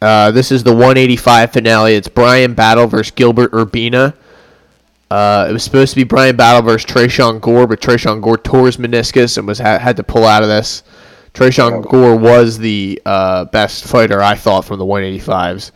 Uh, 0.00 0.30
this 0.30 0.50
is 0.50 0.62
the 0.64 0.72
185 0.72 1.52
finale. 1.52 1.94
It's 1.94 2.08
Bryan 2.08 2.54
Battle 2.54 2.86
versus 2.86 3.10
Gilbert 3.10 3.52
Urbina. 3.52 4.14
Uh, 5.10 5.46
it 5.48 5.52
was 5.52 5.64
supposed 5.64 5.90
to 5.90 5.96
be 5.96 6.04
Bryan 6.04 6.36
Battle 6.36 6.62
versus 6.62 6.86
Tresean 6.90 7.40
Gore, 7.40 7.66
but 7.66 7.80
Tresean 7.80 8.22
Gore 8.22 8.38
tore 8.38 8.66
his 8.66 8.76
meniscus 8.76 9.36
and 9.38 9.46
was 9.46 9.58
ha- 9.58 9.78
had 9.78 9.96
to 9.96 10.02
pull 10.04 10.24
out 10.24 10.42
of 10.42 10.48
this. 10.48 10.84
Tresean 11.34 11.82
Gore 11.88 12.16
was 12.16 12.58
the 12.58 13.00
uh, 13.04 13.44
best 13.46 13.84
fighter, 13.84 14.22
I 14.22 14.34
thought, 14.36 14.64
from 14.64 14.78
the 14.78 14.84
185s 14.86 15.70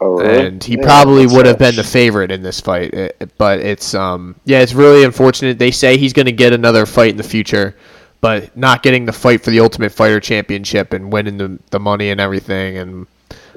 Oh, 0.00 0.18
really? 0.18 0.46
and 0.46 0.64
he 0.64 0.76
Yeah, 0.76 0.82
probably 0.84 1.26
would 1.26 1.46
have 1.46 1.58
been 1.58 1.76
the 1.76 1.84
favorite 1.84 2.30
in 2.32 2.42
this 2.42 2.60
fight. 2.60 2.92
It- 2.94 3.32
but 3.38 3.60
it's 3.60 3.94
um 3.94 4.34
yeah, 4.44 4.60
it's 4.60 4.72
really 4.74 5.04
unfortunate. 5.04 5.58
They 5.58 5.70
say 5.70 5.96
he's 5.96 6.12
going 6.12 6.26
to 6.26 6.32
get 6.32 6.52
another 6.52 6.86
fight 6.86 7.10
in 7.10 7.16
the 7.16 7.22
future, 7.22 7.76
but 8.20 8.56
not 8.56 8.82
getting 8.82 9.04
the 9.04 9.12
fight 9.12 9.44
for 9.44 9.50
the 9.50 9.60
Ultimate 9.60 9.92
Fighter 9.92 10.18
Championship 10.18 10.92
and 10.92 11.12
winning 11.12 11.36
the 11.36 11.58
the 11.70 11.78
money 11.78 12.10
and 12.10 12.20
everything. 12.20 12.78
And 12.78 13.06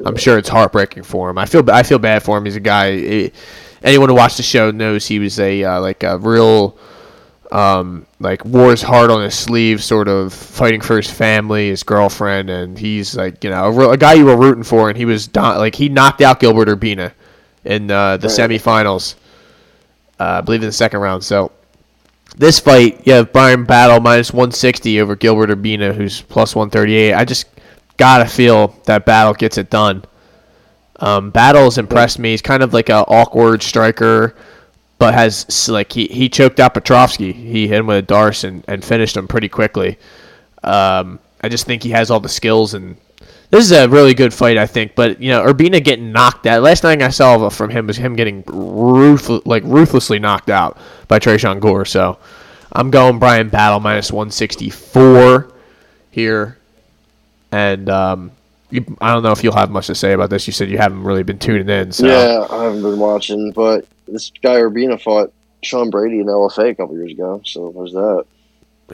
I'm 0.06 0.16
sure 0.18 0.38
it's 0.38 0.50
heartbreaking 0.50 1.04
for 1.04 1.30
him. 1.30 1.38
I 1.38 1.46
feel 1.46 1.70
I 1.70 1.84
feel 1.84 2.00
bad 2.00 2.24
for 2.24 2.38
him. 2.38 2.46
He's 2.46 2.56
a 2.56 2.60
guy. 2.60 3.32
anyone 3.84 4.10
who 4.10 4.16
watched 4.16 4.38
the 4.38 4.44
show 4.44 4.72
knows 4.72 5.06
he 5.08 5.20
was 5.20 5.40
a 5.40 5.64
uh, 5.64 5.80
like 5.80 6.04
a 6.04 6.18
real 6.18 6.78
um, 7.52 8.06
like 8.20 8.44
wore 8.44 8.72
his 8.72 8.82
heart 8.82 9.10
on 9.10 9.24
his 9.24 9.36
sleeve, 9.36 9.84
sort 9.84 10.08
of 10.08 10.34
fighting 10.34 10.82
for 10.82 10.98
his 10.98 11.10
family, 11.10 11.70
his 11.70 11.84
girlfriend, 11.84 12.50
and 12.50 12.78
he's 12.78 13.16
like 13.16 13.44
you 13.44 13.50
know 13.50 13.66
a, 13.66 13.72
real, 13.72 13.92
a 13.92 13.98
guy 13.98 14.14
you 14.14 14.26
were 14.26 14.38
rooting 14.38 14.64
for, 14.64 14.90
and 14.90 14.98
he 14.98 15.06
was 15.06 15.28
don- 15.28 15.58
like 15.58 15.76
he 15.76 15.88
knocked 15.88 16.22
out 16.22 16.40
Gilbert 16.40 16.68
Urbina 16.68 17.14
in 17.64 17.90
uh, 17.90 18.18
the 18.18 18.28
Right. 18.28 18.38
semifinals, 18.38 19.16
uh, 20.20 20.24
I 20.24 20.42
believe 20.42 20.62
in 20.62 20.68
the 20.68 20.74
second 20.74 21.00
round. 21.00 21.24
So 21.24 21.52
this 22.38 22.60
fight, 22.60 23.06
you 23.08 23.14
have 23.14 23.32
Bryan 23.32 23.64
Battle 23.64 24.00
minus 24.00 24.34
160 24.34 25.00
over 25.00 25.16
Gilbert 25.16 25.50
Urbina, 25.50 25.94
who's 25.96 26.22
plus 26.22 26.56
138. 26.56 27.14
I 27.14 27.24
just 27.26 27.48
gotta 27.98 28.26
feel 28.26 28.76
that 28.86 29.06
Battle 29.06 29.34
gets 29.34 29.58
it 29.58 29.70
done. 29.70 30.04
Um, 31.00 31.30
Battle 31.30 31.66
has 31.66 31.78
impressed 31.78 32.20
me. 32.20 32.32
He's 32.32 32.42
kind 32.42 32.64
of 32.64 32.74
like 32.74 32.90
a 32.90 33.06
awkward 33.08 33.62
striker, 33.62 34.36
but 34.98 35.14
has 35.14 35.68
like 35.70 35.92
he, 35.92 36.08
he 36.08 36.30
choked 36.30 36.60
out 36.60 36.74
Petroski. 36.74 37.34
He 37.34 37.68
hit 37.68 37.80
him 37.80 37.88
with 37.88 37.98
a 37.98 38.02
darce 38.02 38.44
and, 38.44 38.64
and 38.68 38.84
finished 38.84 39.18
him 39.18 39.28
pretty 39.28 39.50
quickly. 39.50 39.98
Um, 40.64 41.20
I 41.42 41.50
just 41.50 41.66
think 41.66 41.84
he 41.84 41.90
has 41.90 42.10
all 42.10 42.20
the 42.20 42.30
skills 42.30 42.74
and 42.74 42.98
this 43.52 43.64
is 43.64 43.72
a 43.72 43.88
really 43.88 44.14
good 44.14 44.34
fight, 44.34 44.58
I 44.58 44.66
think. 44.66 44.96
But 44.96 45.22
you 45.22 45.30
know, 45.30 45.46
Urbina 45.46 45.84
getting 45.84 46.12
knocked 46.12 46.48
out. 46.48 46.64
Last 46.64 46.82
thing 46.82 47.02
I 47.02 47.10
saw 47.10 47.50
from 47.50 47.70
him 47.70 47.88
was 47.88 47.98
him 47.98 48.16
getting 48.16 48.44
ruthless, 48.48 49.46
like 49.46 49.64
ruthlessly 49.64 50.20
knocked 50.20 50.50
out 50.50 50.78
by 51.08 51.20
Tresean 51.20 51.60
Gore. 51.60 51.86
So 51.86 52.18
I'm 52.72 52.92
going 52.92 53.20
Bryan 53.20 53.50
Battle 53.50 53.80
minus 53.80 54.12
164 54.12 55.52
here, 56.12 56.58
and 57.52 57.90
um, 57.90 58.32
you, 58.72 58.84
I 59.02 59.14
don't 59.14 59.24
know 59.24 59.32
if 59.32 59.44
you'll 59.44 59.56
have 59.56 59.72
much 59.72 59.88
to 59.88 59.96
say 59.96 60.14
about 60.14 60.30
this. 60.30 60.48
You 60.48 60.54
said 60.54 60.70
you 60.70 60.78
haven't 60.78 61.04
really 61.04 61.24
been 61.24 61.40
tuning 61.40 61.70
in. 61.70 61.92
So 61.92 62.06
Yeah, 62.08 62.46
I 62.50 62.64
haven't 62.66 62.82
been 62.82 63.00
watching, 63.00 63.52
but 63.52 63.86
this 64.08 64.32
guy 64.42 64.56
Urbina 64.56 65.02
fought 65.02 65.32
Sean 65.64 65.90
Brady 65.90 66.20
in 66.20 66.26
LFA 66.28 66.70
a 66.72 66.76
couple 66.76 66.96
years 66.98 67.12
ago. 67.12 67.42
So 67.46 67.72
there's 67.76 67.94
that. 67.94 68.26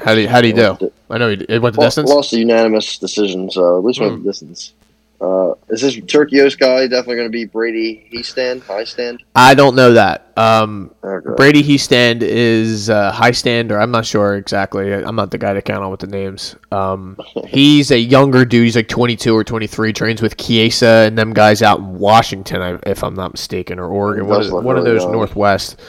how 0.03 0.15
do 0.15 0.21
you, 0.21 0.27
how 0.29 0.41
do 0.41 0.47
you 0.47 0.53
do? 0.53 0.91
I 1.09 1.17
know 1.17 1.29
he- 1.29 1.45
it 1.49 1.61
went 1.61 1.75
the 1.75 1.81
Lost, 1.81 1.97
distance. 1.97 2.09
lost 2.09 2.33
a 2.33 2.39
unanimous 2.39 2.97
decision, 2.97 3.49
so 3.51 3.77
at 3.77 3.83
least 3.83 3.99
went 3.99 4.13
Hmm. 4.13 4.23
the 4.23 4.29
distance. 4.29 4.73
Uh, 5.21 5.53
is 5.69 5.81
this 5.81 5.95
Turcios 5.97 6.57
guy 6.57 6.87
definitely 6.87 7.17
going 7.17 7.27
to 7.27 7.31
be 7.31 7.45
Brady? 7.45 8.07
He 8.09 8.23
stand, 8.23 8.63
Hiestand. 8.63 9.19
I 9.35 9.53
don't 9.53 9.75
know 9.75 9.93
that. 9.93 10.31
Um, 10.35 10.91
Okay. 11.03 11.35
Brady 11.35 11.61
Hiestand 11.63 12.21
is 12.21 12.89
uh, 12.89 13.11
Hiestand, 13.11 13.71
or 13.71 13.79
I'm 13.79 13.91
not 13.91 14.05
sure 14.05 14.35
exactly. 14.35 14.93
I'm 14.93 15.15
not 15.15 15.29
the 15.29 15.37
guy 15.37 15.53
to 15.53 15.61
count 15.61 15.83
on 15.83 15.91
with 15.91 15.99
the 15.99 16.07
names. 16.07 16.55
Um, 16.71 17.17
he's 17.47 17.91
a 17.91 17.97
younger 17.99 18.45
dude. 18.45 18.63
He's 18.63 18.75
like 18.75 18.87
22 18.87 19.35
or 19.35 19.43
23. 19.43 19.93
Trains 19.93 20.21
with 20.21 20.37
Kiesa 20.37 21.07
and 21.07 21.17
them 21.17 21.33
guys 21.33 21.61
out 21.61 21.79
in 21.79 21.99
Washington, 21.99 22.79
if 22.87 23.03
I'm 23.03 23.13
not 23.13 23.33
mistaken, 23.33 23.77
or 23.77 23.85
Oregon. 23.87 24.27
One 24.27 24.39
does 24.39 24.47
of, 24.47 24.53
look 24.53 24.63
one 24.63 24.77
of 24.77 24.85
those 24.85 25.03
young. 25.03 25.11
Northwest. 25.11 25.79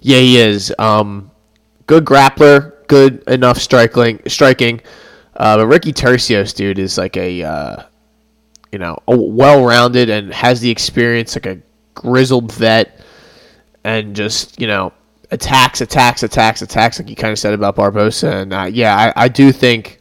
Yeah, 0.00 0.18
he 0.18 0.38
is. 0.38 0.74
Um, 0.78 1.30
good 1.86 2.04
grappler, 2.04 2.86
good 2.88 3.22
enough 3.28 3.58
striking. 3.58 4.20
Striking. 4.26 4.80
Uh, 5.36 5.56
but 5.56 5.66
Ricky 5.66 5.92
Turcios, 5.92 6.54
dude, 6.54 6.78
is 6.78 6.98
like 6.98 7.16
a 7.16 7.42
uh, 7.42 7.82
you 8.74 8.78
know 8.78 8.98
well-rounded 9.06 10.10
and 10.10 10.34
has 10.34 10.60
the 10.60 10.68
experience, 10.68 11.34
like 11.36 11.46
a 11.46 11.58
grizzled 11.94 12.52
vet 12.52 13.00
and 13.84 14.14
just 14.14 14.60
you 14.60 14.66
know 14.66 14.92
attacks, 15.30 15.80
attacks, 15.80 16.22
attacks, 16.22 16.60
attacks, 16.60 16.98
like 16.98 17.08
you 17.08 17.16
kind 17.16 17.32
of 17.32 17.38
said 17.38 17.54
about 17.54 17.76
Barboza. 17.76 18.30
And 18.36 18.52
uh, 18.52 18.68
yeah, 18.70 19.12
I, 19.16 19.24
I 19.24 19.28
do 19.28 19.52
think 19.52 20.00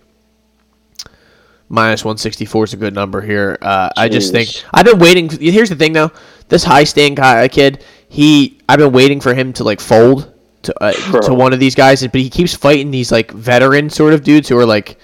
minus 1.69 2.03
one 2.03 2.17
sixty 2.17 2.45
four 2.45 2.63
is 2.65 2.74
a 2.74 2.78
good 2.78 2.93
number 2.93 3.21
here. 3.21 3.57
Uh, 3.61 3.89
I 3.95 4.09
just 4.09 4.32
think 4.32 4.49
I've 4.74 4.86
been 4.86 4.99
waiting. 4.99 5.30
Here's 5.30 5.69
the 5.69 5.76
thing, 5.76 5.93
though. 5.93 6.11
This 6.49 6.65
Hiestand 6.65 7.15
guy, 7.15 7.47
kid, 7.47 7.84
he 8.09 8.59
I've 8.67 8.80
been 8.80 8.91
waiting 8.91 9.21
for 9.21 9.34
him 9.34 9.53
to 9.53 9.63
like 9.63 9.80
fold 9.80 10.34
to 10.63 10.84
uh, 10.84 10.91
Sure. 10.91 11.21
to 11.21 11.34
one 11.34 11.53
of 11.53 11.59
these 11.59 11.76
guys, 11.76 12.01
but 12.01 12.15
he 12.21 12.30
keeps 12.30 12.53
fighting 12.55 12.91
these 12.91 13.11
like 13.11 13.32
veteran 13.32 13.89
sort 13.89 14.13
of 14.13 14.24
dudes 14.24 14.49
who 14.49 14.57
are 14.57 14.65
like 14.65 14.97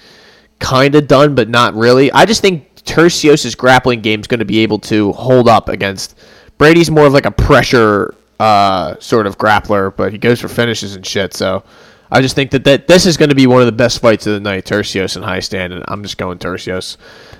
kind 0.58 0.94
of 0.94 1.08
done, 1.08 1.34
but 1.34 1.48
not 1.48 1.74
really. 1.74 2.12
I 2.12 2.24
just 2.24 2.40
think 2.42 2.69
Turcios' 2.84 3.56
grappling 3.56 4.00
game 4.00 4.20
is 4.20 4.26
going 4.26 4.40
to 4.40 4.44
be 4.44 4.60
able 4.60 4.78
to 4.80 5.12
hold 5.12 5.48
up 5.48 5.68
against 5.68 6.18
Brady's 6.58 6.90
more 6.90 7.06
of 7.06 7.12
like 7.12 7.26
a 7.26 7.30
pressure 7.30 8.14
uh, 8.38 8.96
sort 9.00 9.26
of 9.26 9.38
grappler, 9.38 9.94
but 9.94 10.12
he 10.12 10.18
goes 10.18 10.40
for 10.40 10.48
finishes 10.48 10.94
and 10.94 11.06
shit. 11.06 11.34
So 11.34 11.62
I 12.10 12.20
just 12.20 12.34
think 12.34 12.50
that, 12.52 12.64
that 12.64 12.88
this 12.88 13.06
is 13.06 13.16
going 13.16 13.28
to 13.28 13.34
be 13.34 13.46
one 13.46 13.60
of 13.60 13.66
the 13.66 13.72
best 13.72 14.00
fights 14.00 14.26
of 14.26 14.34
the 14.34 14.40
night, 14.40 14.64
Turcios 14.64 15.16
and 15.16 15.24
Hiestand, 15.24 15.72
and 15.72 15.84
I'm 15.88 16.02
just 16.02 16.18
going 16.18 16.38
Turcios. 16.38 16.96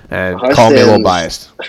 And 0.09 0.39
High 0.39 0.53
call 0.53 0.71
me 0.71 0.79
a 0.81 0.85
little 0.85 1.03
biased. 1.03 1.49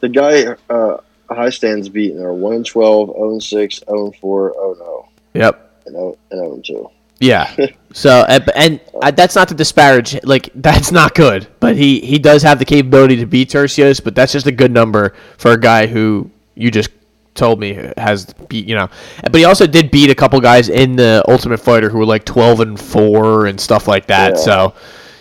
The 0.00 0.10
guy 0.10 0.44
uh, 0.68 0.98
Hiestand's 1.30 1.88
beaten 1.88 2.20
are 2.22 2.34
1 2.34 2.52
and 2.56 2.66
12, 2.66 3.08
0 3.08 3.38
6, 3.38 3.82
0 3.88 4.12
4, 4.20 4.52
0 4.52 4.74
0, 4.74 5.08
Yep. 5.32 5.80
and 5.86 5.94
0 5.94 6.18
and 6.30 6.40
0 6.40 6.54
and 6.56 6.64
2. 6.64 6.90
Yeah. 7.20 7.56
So 7.94 8.26
and, 8.28 8.50
and 8.56 8.80
uh, 9.00 9.12
that's 9.12 9.36
not 9.36 9.48
to 9.48 9.54
disparage. 9.54 10.22
Like 10.24 10.50
that's 10.56 10.90
not 10.90 11.14
good, 11.14 11.46
but 11.60 11.76
he 11.76 12.00
he 12.00 12.18
does 12.18 12.42
have 12.42 12.58
the 12.58 12.64
capability 12.64 13.16
to 13.16 13.26
beat 13.26 13.48
Turcios. 13.48 14.02
But 14.02 14.14
that's 14.14 14.32
just 14.32 14.46
a 14.46 14.52
good 14.52 14.72
number 14.72 15.14
for 15.38 15.52
a 15.52 15.58
guy 15.58 15.86
who 15.86 16.30
you 16.56 16.70
just 16.70 16.90
told 17.34 17.60
me 17.60 17.74
has 17.96 18.26
beat. 18.48 18.66
You 18.66 18.74
know, 18.74 18.88
but 19.22 19.36
he 19.36 19.44
also 19.44 19.66
did 19.66 19.92
beat 19.92 20.10
a 20.10 20.14
couple 20.14 20.40
guys 20.40 20.68
in 20.68 20.96
the 20.96 21.24
Ultimate 21.28 21.58
Fighter 21.58 21.88
who 21.88 21.98
were 21.98 22.04
like 22.04 22.24
twelve 22.24 22.58
and 22.58 22.78
four 22.78 23.46
and 23.46 23.60
stuff 23.60 23.86
like 23.86 24.08
that. 24.08 24.34
Yeah. 24.34 24.40
So, 24.40 24.74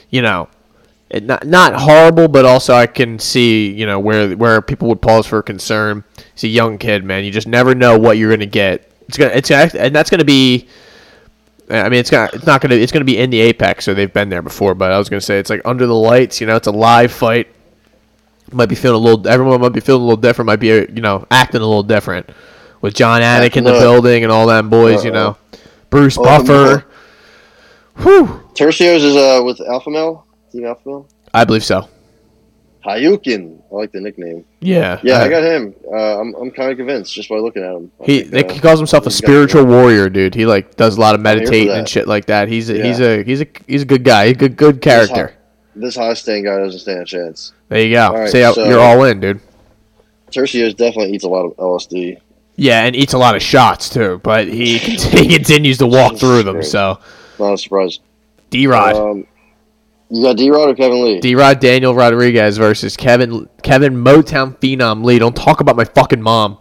you 0.09 0.21
know. 0.21 0.49
It 1.09 1.25
not 1.25 1.45
not 1.45 1.75
horrible, 1.75 2.27
but 2.27 2.43
also 2.43 2.73
I 2.73 2.87
can 2.87 3.19
see 3.19 3.71
you 3.71 3.85
know 3.85 3.99
where 3.99 4.35
where 4.35 4.63
people 4.63 4.87
would 4.87 4.99
pause 4.99 5.27
for 5.27 5.43
concern. 5.43 6.03
He's 6.33 6.45
a 6.45 6.47
young 6.47 6.79
kid, 6.79 7.03
man. 7.03 7.23
You 7.23 7.29
just 7.29 7.45
never 7.45 7.75
know 7.75 7.99
what 7.99 8.17
you're 8.17 8.31
gonna 8.31 8.47
get. 8.47 8.91
It's 9.07 9.19
gonna 9.19 9.31
it's 9.35 9.47
gonna, 9.47 9.69
and 9.77 9.95
that's 9.95 10.09
gonna 10.09 10.25
be 10.25 10.67
I 11.73 11.89
mean, 11.89 11.99
it's 11.99 12.11
not 12.11 12.33
it's 12.33 12.45
not 12.45 12.61
gonna 12.61 12.75
it's 12.75 12.91
gonna 12.91 13.05
be 13.05 13.17
in 13.17 13.29
the 13.29 13.39
apex, 13.41 13.85
so 13.85 13.93
they've 13.93 14.11
been 14.11 14.29
there 14.29 14.41
before. 14.41 14.75
But 14.75 14.91
I 14.91 14.97
was 14.97 15.09
gonna 15.09 15.21
say 15.21 15.39
it's 15.39 15.49
like 15.49 15.61
under 15.65 15.87
the 15.87 15.95
lights. 15.95 16.39
You 16.41 16.47
know, 16.47 16.55
it's 16.55 16.67
a 16.67 16.71
live 16.71 17.11
fight. 17.11 17.47
Might 18.51 18.69
be 18.69 18.75
feeling 18.75 19.01
a 19.01 19.03
little. 19.03 19.27
Everyone 19.27 19.59
might 19.61 19.69
be 19.73 19.79
feeling 19.79 20.01
a 20.01 20.05
little 20.05 20.21
different. 20.21 20.47
Might 20.47 20.59
be 20.59 20.71
uh, 20.71 20.85
you 20.93 21.01
know 21.01 21.25
acting 21.31 21.61
a 21.61 21.65
little 21.65 21.83
different 21.83 22.29
with 22.81 22.93
Jon 22.93 23.21
Anik 23.21 23.55
in 23.55 23.63
the 23.63 23.71
building 23.71 24.23
and 24.23 24.31
all 24.31 24.45
them 24.45 24.69
boys. 24.69 25.03
You 25.03 25.11
Uh-oh. 25.11 25.31
know, 25.31 25.59
Bruce 25.89 26.17
Buffer. 26.17 26.85
Whew. 27.97 28.25
Turcios 28.53 29.03
is 29.03 29.15
uh, 29.15 29.41
with 29.43 29.59
Alpha 29.61 29.89
Male, 29.89 30.25
Team 30.51 30.65
Alpha 30.65 30.81
Male. 30.87 31.07
I 31.33 31.45
believe 31.45 31.63
so. 31.63 31.87
Hayukin, 32.85 33.61
I 33.71 33.75
like 33.75 33.91
the 33.91 34.01
nickname. 34.01 34.43
Yeah. 34.59 34.99
Yeah, 35.03 35.19
Uh, 35.19 35.25
I 35.25 35.29
got 35.29 35.43
him. 35.43 35.73
Uh, 35.89 36.19
I'm, 36.19 36.35
I'm 36.35 36.51
kind 36.51 36.69
of 36.71 36.77
convinced 36.77 37.13
just 37.13 37.29
by 37.29 37.35
looking 37.37 37.63
at 37.63 37.71
him. 37.73 37.91
I 38.01 38.05
He, 38.05 38.21
think, 38.23 38.49
uh, 38.49 38.53
he 38.53 38.59
calls 38.59 38.79
himself 38.79 39.05
a 39.07 39.11
spiritual 39.11 39.65
warrior, 39.65 40.09
dude. 40.09 40.35
He 40.35 40.45
like 40.45 40.75
does 40.75 40.97
a 40.97 40.99
lot 41.01 41.15
of 41.15 41.21
meditating 41.21 41.69
and 41.71 41.87
shit 41.87 42.07
like 42.07 42.25
that. 42.25 42.47
He's 42.49 42.69
a, 42.69 42.81
he's 42.83 42.99
a 42.99 43.23
he's 43.23 43.41
a 43.41 43.47
he's 43.67 43.81
a 43.83 43.85
good 43.85 44.03
guy. 44.03 44.27
He's 44.27 44.35
a 44.35 44.39
good 44.39 44.57
good 44.57 44.81
character. 44.81 45.33
This 45.75 45.97
Hiestand 45.97 46.43
guy 46.43 46.59
doesn't 46.59 46.79
stand 46.81 46.99
a 47.01 47.05
chance. 47.05 47.53
There 47.69 47.81
you 47.81 47.93
go. 47.95 48.07
All 48.07 48.19
right, 48.19 48.29
See, 48.29 48.41
how- 48.41 48.53
so- 48.53 48.65
you're 48.67 48.79
all 48.79 49.03
in, 49.05 49.19
dude. 49.21 49.39
Turcios 50.31 50.75
definitely 50.75 51.13
eats 51.15 51.23
a 51.23 51.29
lot 51.29 51.45
of 51.45 51.55
LSD. 51.57 52.17
Yeah, 52.55 52.83
and 52.83 52.95
eats 52.95 53.13
a 53.13 53.17
lot 53.17 53.35
of 53.35 53.41
shots 53.41 53.89
too, 53.89 54.19
but 54.23 54.47
he, 54.47 54.77
he 54.77 55.27
continues 55.35 55.77
to 55.79 55.87
walk 55.87 56.17
through 56.17 56.43
them. 56.43 56.61
So 56.63 56.99
Not 57.39 57.53
a 57.53 57.57
surprise. 57.57 57.99
D 58.49 58.67
Rod, 58.67 58.95
Um, 58.95 59.27
you 60.13 60.23
got 60.23 60.37
D 60.37 60.49
Rod 60.51 60.69
or 60.69 60.75
Kevin 60.75 61.03
Lee? 61.03 61.19
D 61.19 61.35
Rod, 61.35 61.59
Daniel 61.59 61.93
Rodriguez 61.95 62.57
versus 62.57 62.95
Kevin 62.95 63.49
Kevin 63.63 63.95
Motown 63.95 64.57
Phenom 64.59 65.03
Lee. 65.03 65.19
Don't 65.19 65.35
talk 65.35 65.59
about 65.59 65.75
my 65.75 65.85
fucking 65.85 66.21
mom. 66.21 66.57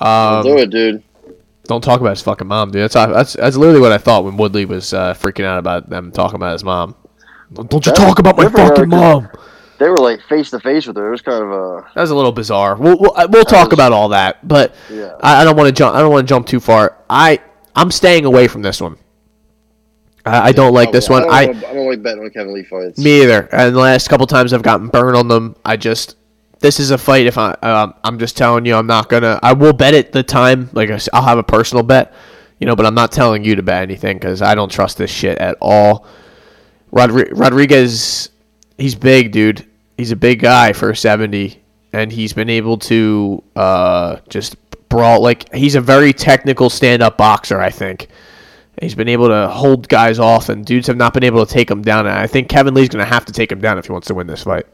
Um, 0.00 0.44
Do 0.44 0.58
it, 0.58 0.70
dude. 0.70 1.02
don't 1.64 1.82
talk 1.82 2.00
about 2.00 2.10
his 2.10 2.22
fucking 2.22 2.46
mom, 2.46 2.70
dude. 2.70 2.82
That's 2.82 2.94
that's 2.94 3.32
that's 3.34 3.56
literally 3.56 3.80
what 3.80 3.92
I 3.92 3.98
thought 3.98 4.24
when 4.24 4.36
Woodley 4.36 4.64
was 4.64 4.92
uh, 4.94 5.14
freaking 5.14 5.44
out 5.44 5.58
about 5.58 5.88
them 5.90 6.10
talking 6.12 6.36
about 6.36 6.52
his 6.52 6.64
mom. 6.64 6.94
Don't, 7.52 7.68
don't 7.70 7.84
you 7.86 7.92
That- 7.92 7.98
talk 7.98 8.18
about 8.18 8.36
my 8.36 8.48
fucking 8.48 8.88
mom. 8.88 9.28
They 9.78 9.88
were 9.88 9.96
like 9.96 10.20
face 10.28 10.50
to 10.50 10.60
face 10.60 10.86
with 10.86 10.96
her. 10.96 11.08
It 11.08 11.10
was 11.10 11.20
kind 11.22 11.42
of 11.42 11.50
a 11.50 11.84
That 11.96 12.02
was 12.02 12.10
a 12.10 12.14
little 12.14 12.30
bizarre. 12.32 12.76
We'll 12.76 12.96
we'll, 12.96 13.12
uh, 13.16 13.26
we'll 13.28 13.44
talk 13.44 13.70
was- 13.70 13.74
about 13.74 13.92
all 13.92 14.10
that, 14.10 14.46
but 14.46 14.74
yeah. 14.88 15.16
I, 15.20 15.40
I 15.40 15.44
don't 15.44 15.56
want 15.56 15.66
to 15.66 15.72
jump. 15.72 15.96
I 15.96 16.00
don't 16.00 16.12
want 16.12 16.26
to 16.26 16.32
jump 16.32 16.46
too 16.46 16.60
far. 16.60 16.96
I 17.10 17.40
I'm 17.74 17.90
staying 17.90 18.24
away 18.24 18.46
from 18.46 18.62
this 18.62 18.80
one. 18.80 18.96
I, 20.26 20.48
I 20.48 20.52
don't 20.52 20.72
like 20.72 20.90
this 20.92 21.08
one. 21.08 21.24
I 21.24 21.26
I 21.26 21.46
don't, 21.46 21.54
wanna- 21.56 21.66
I 21.68 21.74
don't 21.74 21.88
like 21.90 22.02
betting 22.02 22.24
on 22.24 22.30
Kevin 22.30 22.54
Lee 22.54 22.62
fights. 22.64 22.98
Me 22.98 23.22
either. 23.22 23.48
And 23.52 23.74
the 23.74 23.80
last 23.80 24.08
couple 24.08 24.26
times 24.26 24.52
I've 24.52 24.62
gotten 24.62 24.88
burned 24.88 25.16
on 25.16 25.28
them, 25.28 25.54
I 25.64 25.76
just 25.76 26.16
this 26.60 26.80
is 26.80 26.90
a 26.90 26.98
fight. 26.98 27.26
If 27.26 27.36
I 27.36 27.52
um, 27.62 27.94
I'm 28.04 28.18
just 28.18 28.36
telling 28.36 28.64
you, 28.64 28.74
I'm 28.74 28.86
not 28.86 29.08
gonna. 29.10 29.38
I 29.42 29.52
will 29.52 29.72
bet 29.74 29.92
it 29.94 30.12
the 30.12 30.22
time. 30.22 30.70
Like 30.72 30.90
I'll 31.12 31.22
have 31.22 31.36
a 31.38 31.42
personal 31.42 31.82
bet, 31.82 32.14
you 32.58 32.66
know. 32.66 32.74
But 32.74 32.86
I'm 32.86 32.94
not 32.94 33.12
telling 33.12 33.44
you 33.44 33.54
to 33.56 33.62
bet 33.62 33.82
anything 33.82 34.16
because 34.16 34.40
I 34.40 34.54
don't 34.54 34.70
trust 34.72 34.96
this 34.96 35.10
shit 35.10 35.36
at 35.38 35.58
all. 35.60 36.06
Rodri- 36.92 37.30
Rodriguez, 37.32 38.30
he's 38.78 38.94
big, 38.94 39.32
dude. 39.32 39.66
He's 39.98 40.10
a 40.12 40.16
big 40.16 40.40
guy 40.40 40.72
for 40.72 40.94
70, 40.94 41.60
and 41.92 42.10
he's 42.10 42.32
been 42.32 42.48
able 42.50 42.78
to 42.78 43.42
uh, 43.56 44.16
just 44.28 44.56
brawl. 44.88 45.20
Like 45.20 45.52
he's 45.52 45.74
a 45.74 45.80
very 45.80 46.12
technical 46.14 46.70
stand-up 46.70 47.18
boxer. 47.18 47.60
I 47.60 47.68
think. 47.70 48.08
He's 48.80 48.94
been 48.94 49.08
able 49.08 49.28
to 49.28 49.48
hold 49.48 49.88
guys 49.88 50.18
off, 50.18 50.48
and 50.48 50.64
dudes 50.64 50.86
have 50.88 50.96
not 50.96 51.14
been 51.14 51.24
able 51.24 51.44
to 51.44 51.52
take 51.52 51.70
him 51.70 51.82
down. 51.82 52.06
And 52.06 52.16
I 52.16 52.26
think 52.26 52.48
Kevin 52.48 52.74
Lee's 52.74 52.88
going 52.88 53.04
to 53.04 53.10
have 53.10 53.24
to 53.26 53.32
take 53.32 53.52
him 53.52 53.60
down 53.60 53.78
if 53.78 53.86
he 53.86 53.92
wants 53.92 54.08
to 54.08 54.14
win 54.14 54.26
this 54.26 54.42
fight. 54.42 54.66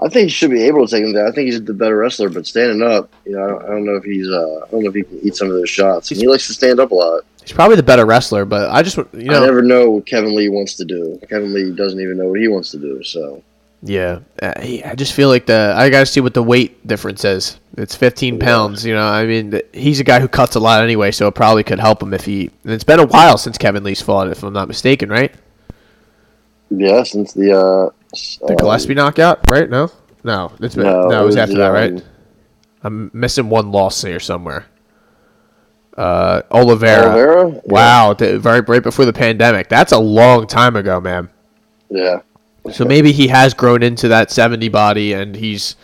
I 0.00 0.08
think 0.08 0.24
he 0.24 0.28
should 0.28 0.50
be 0.50 0.62
able 0.62 0.86
to 0.86 0.90
take 0.90 1.04
him 1.04 1.12
down. 1.12 1.26
I 1.26 1.32
think 1.32 1.46
he's 1.46 1.62
the 1.62 1.74
better 1.74 1.96
wrestler, 1.96 2.28
but 2.28 2.46
standing 2.46 2.82
up, 2.82 3.10
you 3.24 3.32
know, 3.32 3.44
I 3.44 3.48
don't, 3.48 3.62
I 3.62 3.66
don't 3.68 3.84
know 3.84 3.96
if 3.96 4.04
he's. 4.04 4.28
Uh, 4.28 4.64
I 4.66 4.70
don't 4.70 4.82
know 4.82 4.90
if 4.90 4.94
he 4.94 5.02
can 5.02 5.20
eat 5.22 5.36
some 5.36 5.48
of 5.48 5.54
those 5.54 5.70
shots. 5.70 6.10
And 6.10 6.20
he 6.20 6.28
likes 6.28 6.46
to 6.48 6.54
stand 6.54 6.80
up 6.80 6.90
a 6.90 6.94
lot. 6.94 7.24
He's 7.42 7.52
probably 7.52 7.76
the 7.76 7.82
better 7.82 8.04
wrestler, 8.04 8.44
but 8.44 8.68
I 8.70 8.82
just, 8.82 8.96
you 8.96 9.32
I 9.32 9.40
never 9.40 9.62
know 9.62 9.90
what 9.90 10.06
Kevin 10.06 10.36
Lee 10.36 10.50
wants 10.50 10.74
to 10.74 10.84
do. 10.84 11.18
Kevin 11.30 11.54
Lee 11.54 11.72
doesn't 11.74 11.98
even 11.98 12.18
know 12.18 12.28
what 12.28 12.40
he 12.40 12.46
wants 12.46 12.70
to 12.72 12.78
do. 12.78 13.02
So 13.02 13.42
yeah, 13.82 14.20
uh, 14.42 14.52
I 14.58 14.94
just 14.96 15.12
feel 15.12 15.28
like 15.28 15.46
the 15.46 15.72
I 15.76 15.88
got 15.88 16.00
to 16.00 16.06
see 16.06 16.20
what 16.20 16.34
the 16.34 16.42
weight 16.42 16.86
difference 16.86 17.24
is. 17.24 17.58
It's 17.78 17.94
15 17.94 18.40
pounds. 18.40 18.84
You 18.84 18.94
know, 18.94 19.06
I 19.06 19.24
mean, 19.24 19.60
he's 19.72 20.00
a 20.00 20.04
guy 20.04 20.18
who 20.18 20.26
cuts 20.28 20.56
a 20.56 20.60
lot 20.60 20.82
anyway, 20.82 21.12
so 21.12 21.28
it 21.28 21.34
probably 21.34 21.62
could 21.62 21.78
help 21.78 22.02
him 22.02 22.12
if 22.12 22.24
he. 22.24 22.50
And 22.64 22.72
it's 22.72 22.84
been 22.84 22.98
a 22.98 23.06
while 23.06 23.38
since 23.38 23.56
Kevin 23.56 23.84
Lee's 23.84 24.02
fought, 24.02 24.28
if 24.28 24.42
I'm 24.42 24.52
not 24.52 24.68
mistaken, 24.68 25.08
right? 25.08 25.32
yeah, 26.70 27.02
since 27.02 27.32
the 27.32 27.52
uh, 27.52 27.90
The 28.46 28.54
uh, 28.54 28.56
Gillespie 28.56 28.94
knockout, 28.94 29.50
right? 29.50 29.70
No, 29.70 29.90
no, 30.24 30.52
it's 30.60 30.74
been, 30.74 30.84
no, 30.84 31.08
no, 31.08 31.22
it 31.22 31.26
was 31.26 31.36
after 31.36 31.54
the, 31.54 31.60
that, 31.60 31.68
right? 31.68 31.92
um, 31.92 32.02
I'm 32.82 33.10
missing 33.12 33.48
one 33.48 33.72
loss 33.72 34.02
here 34.02 34.20
somewhere. 34.20 34.66
Uh, 35.96 36.42
Oliveira. 36.50 37.06
Oliveira. 37.06 37.50
Yeah. 37.50 37.60
Wow, 37.64 38.16
right, 38.18 38.68
right 38.68 38.82
before 38.82 39.04
the 39.04 39.12
pandemic. 39.12 39.68
That's 39.68 39.92
a 39.92 39.98
long 39.98 40.46
time 40.46 40.76
ago, 40.76 41.00
man. 41.00 41.28
Yeah. 41.90 42.20
So 42.72 42.84
maybe 42.84 43.12
he 43.12 43.28
has 43.28 43.54
grown 43.54 43.82
into 43.82 44.08
that 44.08 44.30
70 44.30 44.68
body 44.68 45.14
and 45.14 45.34
he's 45.34 45.74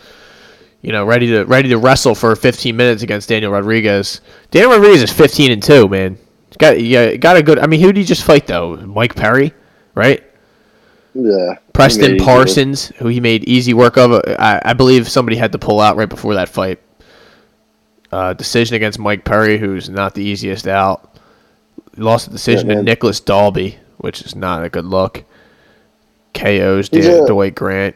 you 0.85 0.91
know 0.91 1.03
ready 1.03 1.27
to 1.27 1.45
ready 1.45 1.69
to 1.69 1.77
wrestle 1.79 2.13
for 2.13 2.35
15 2.35 2.75
minutes 2.77 3.01
against 3.01 3.27
Daniel 3.27 3.51
Rodriguez. 3.51 4.21
Daniel 4.51 4.71
Rodriguez 4.71 5.01
is 5.01 5.11
15 5.11 5.51
and 5.51 5.63
2, 5.63 5.87
man. 5.87 6.17
He's 6.47 6.57
got 6.57 6.79
yeah, 6.79 7.15
got 7.15 7.37
a 7.37 7.43
good 7.43 7.57
I 7.57 7.65
mean, 7.65 7.81
who 7.81 7.87
did 7.87 7.97
he 7.97 8.03
just 8.03 8.23
fight 8.23 8.45
though? 8.45 8.75
Mike 8.77 9.15
Perry, 9.15 9.51
right? 9.95 10.23
Yeah. 11.15 11.55
Preston 11.73 12.17
Parsons, 12.17 12.89
who 12.97 13.07
he 13.07 13.19
made 13.19 13.45
easy 13.45 13.73
work 13.73 13.97
of. 13.97 14.11
I, 14.37 14.61
I 14.63 14.73
believe 14.73 15.09
somebody 15.09 15.37
had 15.37 15.53
to 15.53 15.57
pull 15.57 15.81
out 15.81 15.97
right 15.97 16.09
before 16.09 16.35
that 16.35 16.49
fight. 16.49 16.79
Uh, 18.11 18.33
decision 18.33 18.75
against 18.75 18.99
Mike 18.99 19.25
Perry, 19.25 19.57
who's 19.57 19.89
not 19.89 20.13
the 20.13 20.23
easiest 20.23 20.67
out. 20.67 21.17
Lost 21.97 22.27
the 22.27 22.31
decision 22.33 22.69
Yeah, 22.69 22.75
to. 22.75 22.83
Nicolas 22.83 23.19
Dalby, 23.19 23.79
which 23.97 24.21
is 24.21 24.35
not 24.35 24.63
a 24.63 24.69
good 24.69 24.85
look. 24.85 25.23
KO's 26.33 26.89
Dan, 26.89 27.25
Dwight 27.25 27.55
Grant. 27.55 27.95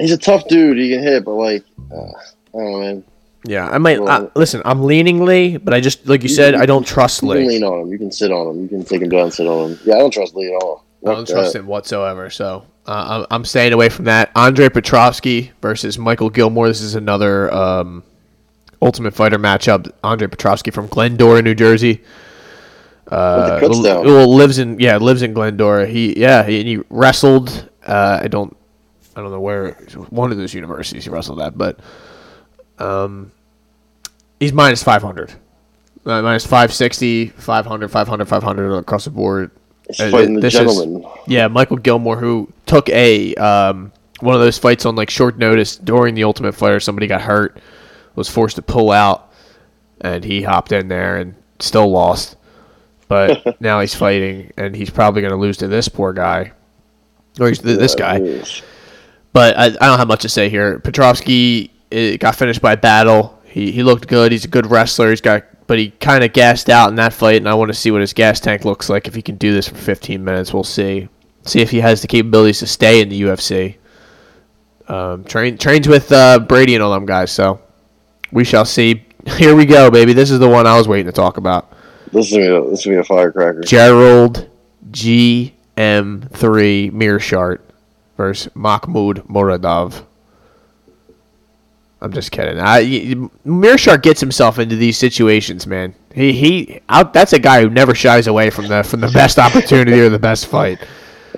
He's 0.00 0.12
a 0.12 0.18
tough 0.18 0.48
dude. 0.48 0.78
He 0.78 0.90
can 0.90 1.02
hit, 1.02 1.24
but 1.24 1.34
like, 1.34 1.64
uh, 1.92 1.96
I 1.96 2.10
don't 2.54 2.72
know, 2.72 2.80
man. 2.80 3.04
Yeah, 3.46 3.68
I 3.68 3.78
might 3.78 3.98
I, 3.98 4.00
Well- 4.00 4.30
listen. 4.34 4.60
I'm 4.64 4.82
leaning 4.84 5.24
Lee, 5.24 5.56
but 5.56 5.72
I 5.72 5.80
just 5.80 6.06
like 6.08 6.22
you 6.22 6.28
You- 6.28 6.34
said, 6.34 6.54
you- 6.54 6.60
I 6.60 6.66
don't 6.66 6.86
trust 6.86 7.22
You 7.22 7.28
can 7.30 7.38
Lee. 7.38 7.48
lean 7.48 7.64
on 7.64 7.80
him. 7.80 7.92
You 7.92 7.98
can 7.98 8.12
sit 8.12 8.30
on 8.32 8.48
him. 8.48 8.62
You 8.62 8.68
can 8.68 8.84
take 8.84 9.00
him 9.02 9.08
down, 9.08 9.20
and 9.22 9.32
sit 9.32 9.46
on 9.46 9.70
him. 9.70 9.78
Yeah, 9.84 9.94
I 9.94 9.98
don't 9.98 10.10
trust 10.12 10.34
Lee 10.34 10.48
at 10.54 10.62
all. 10.62 10.84
I 11.06 11.14
don't 11.14 11.26
Fuck 11.26 11.34
trust 11.36 11.52
that. 11.54 11.60
him 11.60 11.66
whatsoever. 11.66 12.28
So 12.28 12.64
uh, 12.86 13.20
I'm, 13.20 13.26
I'm 13.30 13.44
staying 13.46 13.72
away 13.72 13.88
from 13.88 14.04
that. 14.06 14.30
Andre 14.36 14.68
Petroski 14.68 15.50
versus 15.62 15.96
Michael 15.98 16.28
Gillmore. 16.28 16.68
This 16.68 16.82
is 16.82 16.94
another 16.94 17.52
um, 17.54 18.02
Ultimate 18.82 19.14
Fighter 19.14 19.38
matchup. 19.38 19.90
Andre 20.04 20.26
Petroski 20.28 20.70
from 20.72 20.86
Glendora, 20.88 21.40
New 21.40 21.54
Jersey. 21.54 22.02
Uh, 23.10 23.58
With 23.60 23.60
the 23.62 23.66
cuts 23.68 23.82
down. 23.82 24.04
well, 24.06 24.32
lives 24.32 24.58
in 24.58 24.78
yeah 24.78 24.96
lives 24.98 25.22
in 25.22 25.32
Glendora. 25.32 25.86
He 25.86 26.18
yeah 26.20 26.44
he, 26.44 26.62
he 26.62 26.78
wrestled. 26.90 27.68
Uh, 27.86 28.20
I 28.22 28.28
don't 28.28 28.54
I 29.20 29.22
don't 29.22 29.32
know 29.32 29.40
where 29.40 29.72
one 30.08 30.32
of 30.32 30.38
those 30.38 30.54
universities 30.54 31.04
he 31.04 31.10
wrestled 31.10 31.40
at, 31.42 31.58
but 31.58 31.78
um, 32.78 33.32
he's 34.38 34.52
minus 34.52 34.82
five 34.82 35.02
hundred. 35.02 35.32
Uh, 36.06 36.22
minus 36.22 36.46
560, 36.46 37.26
500, 37.26 37.88
500, 37.90 38.24
500 38.26 38.78
across 38.78 39.04
the 39.04 39.10
board. 39.10 39.50
Uh, 39.98 40.10
fighting 40.10 40.32
the 40.36 40.40
this 40.40 40.54
is- 40.54 40.60
gentleman. 40.60 41.04
Yeah, 41.26 41.46
Michael 41.48 41.76
Gillmore, 41.76 42.16
who 42.16 42.50
took 42.64 42.88
a 42.88 43.34
um, 43.34 43.92
one 44.20 44.34
of 44.34 44.40
those 44.40 44.56
fights 44.56 44.86
on 44.86 44.96
like 44.96 45.10
short 45.10 45.36
notice 45.36 45.76
during 45.76 46.14
the 46.14 46.24
Ultimate 46.24 46.52
Fighter. 46.54 46.80
Somebody 46.80 47.06
got 47.06 47.20
hurt, 47.20 47.58
was 48.14 48.30
forced 48.30 48.56
to 48.56 48.62
pull 48.62 48.90
out, 48.90 49.30
and 50.00 50.24
he 50.24 50.40
hopped 50.40 50.72
in 50.72 50.88
there 50.88 51.18
and 51.18 51.34
still 51.58 51.90
lost. 51.90 52.36
But 53.08 53.60
now 53.60 53.80
he's 53.80 53.94
fighting, 53.94 54.52
and 54.56 54.74
he's 54.74 54.88
probably 54.88 55.20
going 55.20 55.32
to 55.32 55.36
lose 55.36 55.58
to 55.58 55.68
this 55.68 55.86
poor 55.88 56.14
guy. 56.14 56.52
or 57.38 57.48
he's 57.48 57.58
th- 57.58 57.78
this 57.78 57.94
guy. 57.94 58.20
But 59.32 59.56
I, 59.56 59.66
I 59.66 59.68
don't 59.70 59.98
have 59.98 60.08
much 60.08 60.22
to 60.22 60.28
say 60.28 60.48
here. 60.48 60.78
Petroski 60.80 61.70
uh, 61.92 62.16
got 62.18 62.36
finished 62.36 62.60
by 62.60 62.76
battle. 62.76 63.40
He 63.44 63.72
he 63.72 63.82
looked 63.82 64.06
good. 64.08 64.32
He's 64.32 64.44
a 64.44 64.48
good 64.48 64.66
wrestler. 64.70 65.10
He's 65.10 65.20
got, 65.20 65.44
but 65.66 65.78
he 65.78 65.90
kind 65.90 66.24
of 66.24 66.32
gassed 66.32 66.68
out 66.68 66.88
in 66.88 66.96
that 66.96 67.12
fight, 67.12 67.36
and 67.36 67.48
I 67.48 67.54
want 67.54 67.70
to 67.70 67.74
see 67.74 67.90
what 67.90 68.00
his 68.00 68.12
gas 68.12 68.40
tank 68.40 68.64
looks 68.64 68.88
like 68.88 69.06
if 69.06 69.14
he 69.14 69.22
can 69.22 69.36
do 69.36 69.52
this 69.52 69.68
for 69.68 69.76
15 69.76 70.24
minutes. 70.24 70.52
We'll 70.52 70.64
see. 70.64 71.08
See 71.44 71.60
if 71.60 71.70
he 71.70 71.80
has 71.80 72.02
the 72.02 72.08
capabilities 72.08 72.58
to 72.60 72.66
stay 72.66 73.00
in 73.00 73.08
the 73.08 73.22
UFC. 73.22 73.76
Um, 74.88 75.24
train 75.24 75.56
trains 75.58 75.88
with 75.88 76.10
uh, 76.12 76.40
Brady 76.40 76.74
and 76.74 76.82
all 76.82 76.92
them 76.92 77.06
guys. 77.06 77.30
So 77.30 77.60
we 78.32 78.44
shall 78.44 78.64
see. 78.64 79.04
Here 79.36 79.54
we 79.54 79.66
go, 79.66 79.90
baby. 79.90 80.12
This 80.12 80.30
is 80.30 80.38
the 80.38 80.48
one 80.48 80.66
I 80.66 80.76
was 80.76 80.88
waiting 80.88 81.06
to 81.06 81.12
talk 81.12 81.36
about. 81.36 81.72
This 82.12 82.32
is 82.32 82.38
gonna 82.38 82.60
be 82.60 82.66
a, 82.66 82.70
this 82.70 82.84
be 82.84 82.94
a 82.96 83.04
firecracker. 83.04 83.60
Gerald 83.62 84.48
GM3 84.90 85.52
Meerschaert 86.92 87.60
versus 88.20 88.54
Mahmoud 88.54 89.26
Muradov. 89.28 90.04
I'm 92.02 92.12
just 92.12 92.30
kidding. 92.30 92.60
I, 92.60 92.82
Meerschaert 93.46 94.02
gets 94.02 94.20
himself 94.20 94.58
into 94.58 94.76
these 94.76 94.98
situations, 94.98 95.66
man. 95.66 95.94
He 96.14 96.32
he 96.32 96.80
out. 96.90 97.14
That's 97.14 97.32
a 97.32 97.38
guy 97.38 97.62
who 97.62 97.70
never 97.70 97.94
shies 97.94 98.26
away 98.26 98.50
from 98.50 98.68
the 98.68 98.82
from 98.82 99.00
the 99.00 99.08
best 99.08 99.38
opportunity 99.38 99.98
or 100.00 100.10
the 100.10 100.18
best 100.18 100.48
fight. 100.48 100.78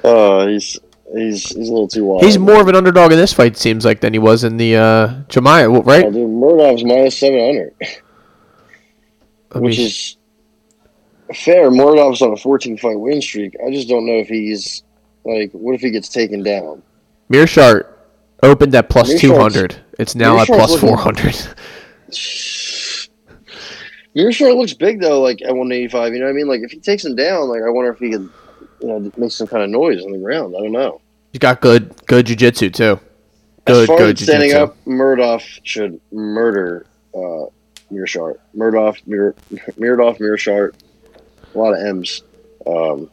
Oh, 0.02 0.48
he's 0.48 0.80
he's 1.14 1.48
he's 1.50 1.68
a 1.68 1.72
little 1.72 1.86
too 1.86 2.04
wild. 2.04 2.24
He's 2.24 2.36
more 2.38 2.60
of 2.60 2.66
an 2.66 2.74
underdog 2.74 3.12
in 3.12 3.18
this 3.18 3.32
fight, 3.32 3.56
seems 3.56 3.84
like, 3.84 4.00
than 4.00 4.12
he 4.12 4.18
was 4.18 4.42
in 4.42 4.56
the 4.56 4.76
uh, 4.76 5.08
Jemiah, 5.28 5.72
Oh, 5.72 5.82
right? 5.82 6.12
dude, 6.12 6.28
Muradov's 6.28 6.84
minus 6.84 7.16
seven 7.16 7.38
hundred, 7.40 7.74
which 9.52 9.78
mean, 9.78 9.86
is 9.86 10.16
fair. 11.34 11.70
Muradov's 11.70 12.22
on 12.22 12.32
a 12.32 12.36
fourteen 12.36 12.76
fight 12.76 12.98
win 12.98 13.22
streak. 13.22 13.54
I 13.64 13.70
just 13.70 13.88
don't 13.88 14.04
know 14.06 14.14
if 14.18 14.28
he's 14.28 14.82
like, 15.24 15.50
what 15.52 15.74
if 15.74 15.80
he 15.80 15.90
gets 15.90 16.08
taken 16.08 16.42
down? 16.42 16.82
Meerschaert 17.30 17.86
opened 18.42 18.74
at 18.74 18.90
200. 18.90 19.76
It's 19.98 20.14
now 20.14 20.38
at 20.40 20.46
plus 20.46 20.72
looking- 20.72 20.88
400. 20.88 21.36
Meerschaert 24.14 24.56
looks 24.56 24.74
big 24.74 25.00
though, 25.00 25.20
like 25.22 25.40
at 25.42 25.54
one 25.54 25.72
eighty 25.72 25.88
five. 25.88 26.12
You 26.12 26.18
know 26.20 26.26
what 26.26 26.32
I 26.32 26.34
mean? 26.34 26.46
Like 26.48 26.60
if 26.60 26.70
he 26.70 26.78
takes 26.78 27.04
him 27.04 27.14
down, 27.16 27.48
like 27.48 27.62
I 27.62 27.70
wonder 27.70 27.90
if 27.92 27.98
he 27.98 28.10
could, 28.10 28.28
you 28.82 28.88
know, 28.88 29.10
make 29.16 29.32
some 29.32 29.46
kind 29.46 29.62
of 29.62 29.70
noise 29.70 30.04
on 30.04 30.12
the 30.12 30.18
ground. 30.18 30.54
I 30.56 30.60
don't 30.60 30.72
know. 30.72 31.00
He's 31.32 31.38
got 31.38 31.60
good 31.62 31.94
good 32.06 32.26
jiu-jitsu, 32.26 32.70
too. 32.70 33.00
as 33.66 33.74
Good, 33.74 33.86
far 33.86 33.96
good 33.96 34.16
as 34.18 34.24
standing 34.24 34.50
jiu-jitsu. 34.50 34.70
up, 34.70 34.76
Muradov 34.86 35.60
should 35.64 35.98
murder 36.12 36.84
uh, 37.14 37.46
Meerschaert. 37.90 38.38
Muradov, 38.54 38.98
Mir- 39.06 39.34
Muradov, 39.78 40.18
Meerschaert. 40.18 40.74
A 41.54 41.58
lot 41.58 41.72
of 41.72 41.86
M's. 41.86 42.22
Um, 42.66 43.10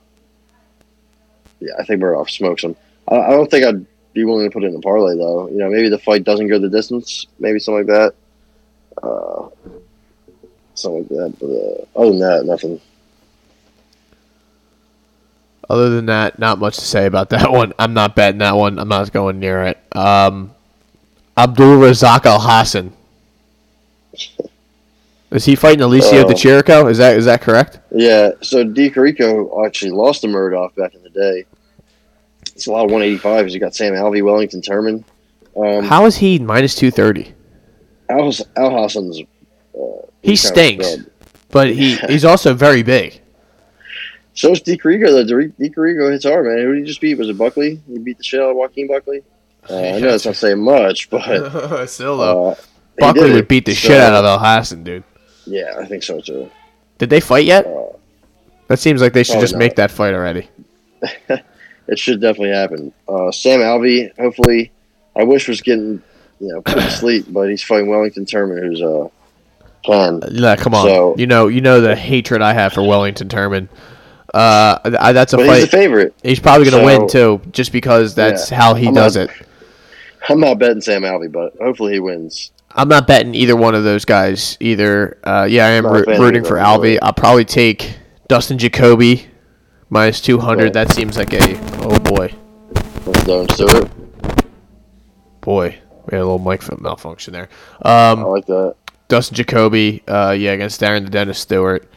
yeah, 1.59 1.73
I 1.79 1.83
think 1.83 2.01
Muradov 2.01 2.29
smokes 2.29 2.63
him. 2.63 2.75
I, 3.07 3.17
I 3.17 3.29
don't 3.31 3.49
think 3.49 3.65
I'd 3.65 3.85
be 4.13 4.25
willing 4.25 4.49
to 4.49 4.53
put 4.53 4.63
it 4.63 4.67
in 4.67 4.75
a 4.75 4.79
parlay 4.79 5.15
though. 5.17 5.49
You 5.49 5.57
know, 5.57 5.69
maybe 5.69 5.89
the 5.89 5.99
fight 5.99 6.23
doesn't 6.23 6.47
go 6.47 6.59
the 6.59 6.69
distance. 6.69 7.27
Maybe 7.39 7.59
something 7.59 7.87
like 7.87 8.13
that. 8.95 9.03
Uh, 9.03 9.49
something 10.75 11.01
like 11.01 11.09
that. 11.09 11.35
But 11.39 11.47
uh, 11.47 11.99
other 12.01 12.09
than 12.11 12.19
that, 12.19 12.45
nothing. 12.45 12.81
Other 15.69 15.89
than 15.91 16.07
that, 16.07 16.39
not 16.39 16.57
much 16.57 16.75
to 16.77 16.85
say 16.85 17.05
about 17.05 17.29
that 17.29 17.51
one. 17.59 17.73
I'm 17.77 17.93
not 17.93 18.15
betting 18.15 18.39
that 18.39 18.55
one. 18.55 18.79
I'm 18.79 18.87
not 18.87 19.11
going 19.11 19.39
near 19.39 19.63
it. 19.63 19.77
Um, 19.95 20.53
Abdul 21.37 21.77
Razak 21.77 22.25
Al 22.25 22.39
Hassan. 22.39 22.91
Is 25.31 25.45
he 25.45 25.55
fighting 25.55 25.81
Alessio 25.81 26.21
Uh, 26.21 26.27
De 26.27 26.33
Chirico? 26.33 26.89
Is 26.89 26.97
that 26.97 27.15
is 27.15 27.25
that 27.25 27.41
correct? 27.41 27.77
Yeah, 27.91 28.31
so 28.41 28.63
De 28.63 28.89
Chirico 28.89 29.63
actually 29.63 29.91
lost 29.91 30.21
to 30.21 30.27
Murdoch 30.27 30.73
back 30.75 30.95
in 30.95 31.03
the 31.03 31.09
day. 31.11 31.45
It's 32.59 32.67
a 32.67 32.73
lot 32.73 32.83
of 32.83 32.91
185 32.91 33.37
because 33.37 33.53
you 33.53 33.61
got 33.61 33.73
Sam 33.73 33.93
Alvey, 33.93 34.21
Wellington 34.21 34.59
Turman. 34.59 35.05
Um, 35.55 35.81
How 35.85 36.05
is 36.05 36.17
he 36.17 36.39
minus 36.39 36.75
two 36.75 36.91
thirty? 36.91 37.33
Al, 38.09 38.33
Al 38.57 38.83
Hassan's. 38.83 39.21
He 40.21 40.35
stinks, 40.35 40.97
but 41.51 41.69
he 41.69 41.95
he's 42.09 42.25
also 42.25 42.53
very 42.53 42.83
big. 42.83 43.21
So 44.33 44.51
is 44.51 44.61
De 44.61 44.75
Chirico, 44.77 45.07
though. 45.07 45.23
D. 45.23 45.53
D. 45.57 45.73
Hits 45.73 46.25
hard, 46.25 46.47
man. 46.47 46.57
Who 46.57 46.73
did 46.73 46.81
he 46.81 46.85
just 46.85 46.99
beat? 46.99 47.17
Was 47.17 47.29
it 47.29 47.37
Buckley? 47.37 47.81
He 47.87 47.97
beat 47.97 48.17
the 48.17 48.25
shit 48.25 48.41
out 48.41 48.49
of 48.49 48.57
Joaquin 48.57 48.87
Buckley? 48.87 49.23
Uh, 49.69 49.75
I 49.75 49.99
know 49.99 50.11
that's 50.11 50.25
not 50.25 50.35
saying 50.35 50.59
much, 50.59 51.09
but. 51.09 51.85
Still 51.87 52.19
Uh, 52.21 52.55
he 52.55 52.61
Buckley 52.97 53.31
would 53.33 53.47
beat 53.47 53.65
the 53.65 53.75
So, 53.75 53.89
shit 53.89 54.01
out 54.01 54.13
of 54.13 54.25
Al 54.25 54.39
Hassan, 54.39 54.83
dude. 54.83 55.03
Yeah, 55.45 55.75
I 55.77 55.85
think 55.85 56.01
so 56.03 56.19
too. 56.19 56.49
Did 56.97 57.09
they 57.09 57.19
fight 57.19 57.45
yet? 57.45 57.67
Uh, 57.67 57.93
That 58.67 58.79
seems 58.79 58.99
like 59.01 59.13
they 59.13 59.23
should 59.23 59.39
just 59.39 59.55
make 59.55 59.75
that 59.75 59.91
fight 59.91 60.13
already. 60.13 60.49
It 61.91 61.99
should 61.99 62.21
definitely 62.21 62.55
happen. 62.55 62.93
Uh, 63.07 63.31
Sam 63.31 63.59
Alvey, 63.59 64.11
hopefully, 64.19 64.71
I 65.15 65.23
wish 65.23 65.47
was 65.47 65.61
getting 65.61 66.01
you 66.39 66.47
know 66.53 66.61
put 66.61 66.75
to 66.75 66.91
sleep, 66.91 67.25
but 67.29 67.49
he's 67.49 67.63
fighting 67.63 67.89
Wellington 67.89 68.25
Turman, 68.25 68.59
who's 68.65 68.81
uh 68.81 69.07
can. 69.83 70.21
Yeah, 70.31 70.55
come 70.55 70.73
on. 70.73 70.85
So- 70.87 71.15
you 71.17 71.27
know, 71.27 71.47
you 71.47 71.61
know 71.61 71.81
the 71.81 71.95
hatred 71.95 72.41
I 72.41 72.53
have 72.53 72.73
for 72.73 72.83
Wellington 72.83 73.29
Turman. 73.29 73.69
Uh, 74.33 74.77
I, 74.99 75.11
that's 75.13 75.33
a 75.33 75.37
But 75.37 75.47
fight. 75.47 75.55
he's 75.55 75.65
the 75.71 75.77
favorite. 75.77 76.13
He's 76.21 76.39
probably 76.39 76.69
going 76.69 76.83
to 76.83 76.91
So- 76.91 76.99
win 76.99 77.09
too, 77.41 77.51
just 77.51 77.71
because 77.71 78.13
that's 78.13 78.51
Yeah. 78.51 78.57
how 78.61 78.73
he 78.75 78.87
I'm 78.87 78.93
does 78.93 79.15
not- 79.17 79.29
it. 79.29 79.35
I'm 80.27 80.39
not 80.41 80.59
betting 80.59 80.81
Sam 80.81 81.01
Alvey, 81.03 81.31
but 81.31 81.53
hopefully 81.61 81.93
he 81.93 81.99
wins. 81.99 82.51
I'm 82.75 82.89
not 82.89 83.07
betting 83.07 83.33
either 83.33 83.55
one 83.55 83.73
of 83.73 83.83
those 83.83 84.05
guys 84.05 84.57
either. 84.59 85.17
Uh, 85.23 85.47
yeah, 85.49 85.65
I 85.65 85.69
am 85.69 85.85
Not 85.85 85.89
a 85.89 85.93
roo- 85.99 86.03
fan 86.05 86.13
of 86.15 86.19
rooting 86.19 86.43
for 86.43 86.57
Alvey. 86.57 86.99
I'll 87.01 87.13
probably 87.13 87.45
take 87.45 87.95
Dustin 88.27 88.57
Jacoby 88.59 89.25
minus 89.89 90.21
200. 90.21 90.65
Yeah. 90.65 90.69
That 90.71 90.91
seems 90.93 91.17
like 91.17 91.33
a 91.33 91.39
oh 91.83 91.99
boy, 91.99 92.33
Don't 93.25 93.51
Stewart. 93.51 93.89
boy. 95.41 95.77
We 96.05 96.15
had 96.17 96.21
a 96.23 96.25
little 96.25 96.39
mic 96.39 96.63
malfunction 96.81 97.33
there. 97.33 97.49
I 97.83 98.09
Um, 98.11 98.23
like 98.23 98.45
that. 98.47 98.75
Dustin 99.09 99.35
Jacoby, 99.35 100.03
uh, 100.07 100.35
yeah, 100.37 100.51
against 100.51 100.81
Darren 100.81 101.03
the 101.03 101.09
Dennis 101.11 101.39
Stewart. 101.39 101.87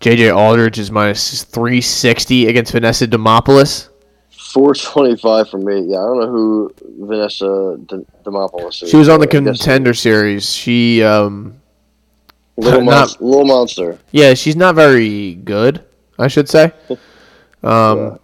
JJ 0.00 0.34
Aldridge 0.34 0.78
is 0.78 0.90
minus 0.90 1.44
360 1.44 2.46
against 2.46 2.72
Vanessa 2.72 3.06
Demopoulos. 3.06 3.88
425 4.30 5.48
for 5.50 5.58
me. 5.58 5.80
Yeah, 5.80 5.98
I 5.98 6.02
don't 6.04 6.20
know 6.20 6.26
who 6.28 6.72
Vanessa 7.00 7.76
D- 7.86 8.06
Demopoulos 8.24 8.82
is. 8.82 8.90
She 8.90 8.96
was 8.96 9.08
on 9.08 9.20
the 9.20 9.26
I 9.26 9.30
contender 9.30 9.92
series. 9.92 10.50
She, 10.52 11.02
um, 11.02 11.54
Little, 12.56 12.82
not- 12.82 13.20
little 13.20 13.44
monster. 13.44 13.98
yeah, 14.10 14.34
she's 14.34 14.56
not 14.56 14.74
very 14.74 15.34
good, 15.34 15.82
I 16.18 16.28
should 16.28 16.48
say. 16.48 16.72
Um, 17.62 18.18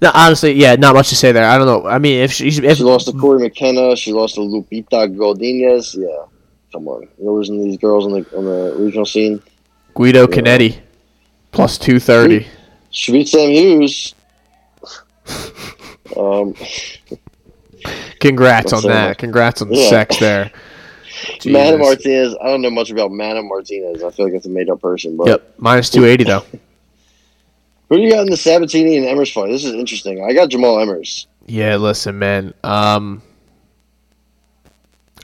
no, 0.00 0.10
honestly, 0.14 0.52
yeah, 0.52 0.74
not 0.74 0.94
much 0.94 1.10
to 1.10 1.16
say 1.16 1.30
there. 1.32 1.44
I 1.48 1.56
don't 1.58 1.66
know. 1.66 1.86
I 1.88 1.98
mean, 1.98 2.22
if 2.22 2.32
she's 2.32 2.58
if 2.58 2.78
She 2.78 2.82
lost 2.82 3.06
to 3.06 3.12
Corey 3.12 3.40
McKenna. 3.40 3.94
She 3.94 4.12
lost 4.12 4.34
to 4.34 4.40
Lupita 4.40 5.14
Godinez. 5.14 5.96
Yeah, 5.96 6.26
come 6.72 6.88
on. 6.88 7.06
You're 7.20 7.32
losing 7.32 7.62
these 7.62 7.76
girls 7.78 8.06
on 8.06 8.12
the 8.12 8.36
on 8.36 8.44
the 8.44 8.74
regional 8.76 9.06
scene. 9.06 9.40
Guido 9.94 10.26
Cannetti 10.26 10.80
plus 11.52 11.78
two 11.78 12.00
thirty. 12.00 12.46
She 12.90 13.12
beat 13.12 13.28
Sam 13.28 13.50
Hughes. 13.50 14.14
Um, 16.14 16.54
Congrats 18.20 18.72
on 18.74 18.82
that. 18.82 19.16
Congrats 19.16 19.62
on 19.62 19.68
the 19.70 19.76
Yeah. 19.76 19.88
sex 19.88 20.18
there. 20.18 20.50
Mana 21.46 21.78
Martinez. 21.78 22.36
I 22.42 22.48
don't 22.48 22.60
know 22.60 22.70
much 22.70 22.90
about 22.90 23.10
Mana 23.12 23.42
Martinez. 23.42 24.02
I 24.02 24.10
feel 24.10 24.26
like 24.26 24.34
it's 24.34 24.44
a 24.44 24.50
made 24.50 24.68
up 24.68 24.82
person. 24.82 25.16
But 25.16 25.28
Yep, 25.28 25.54
minus 25.56 25.88
two 25.88 26.04
eighty 26.04 26.24
though. 26.24 26.44
who 27.92 27.98
do 27.98 28.04
you 28.04 28.10
got 28.10 28.22
in 28.22 28.30
the 28.30 28.38
Sabatini 28.38 28.96
and 28.96 29.04
Emmers 29.04 29.30
fight? 29.30 29.50
This 29.50 29.66
is 29.66 29.74
interesting. 29.74 30.24
I 30.24 30.32
got 30.32 30.48
Jamall 30.48 30.82
Emmers. 30.82 31.26
Yeah, 31.44 31.76
listen, 31.76 32.18
man. 32.18 32.54
Um, 32.64 33.20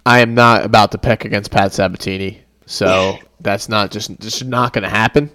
I 0.04 0.18
am 0.18 0.34
not 0.34 0.66
about 0.66 0.92
to 0.92 0.98
pick 0.98 1.24
against 1.24 1.50
Pat 1.50 1.72
Sabatini, 1.72 2.42
so 2.66 3.16
that's 3.40 3.70
not 3.70 3.90
just 3.90 4.20
just 4.20 4.44
not 4.44 4.74
going 4.74 4.82
to 4.82 4.90
happen. 4.90 5.30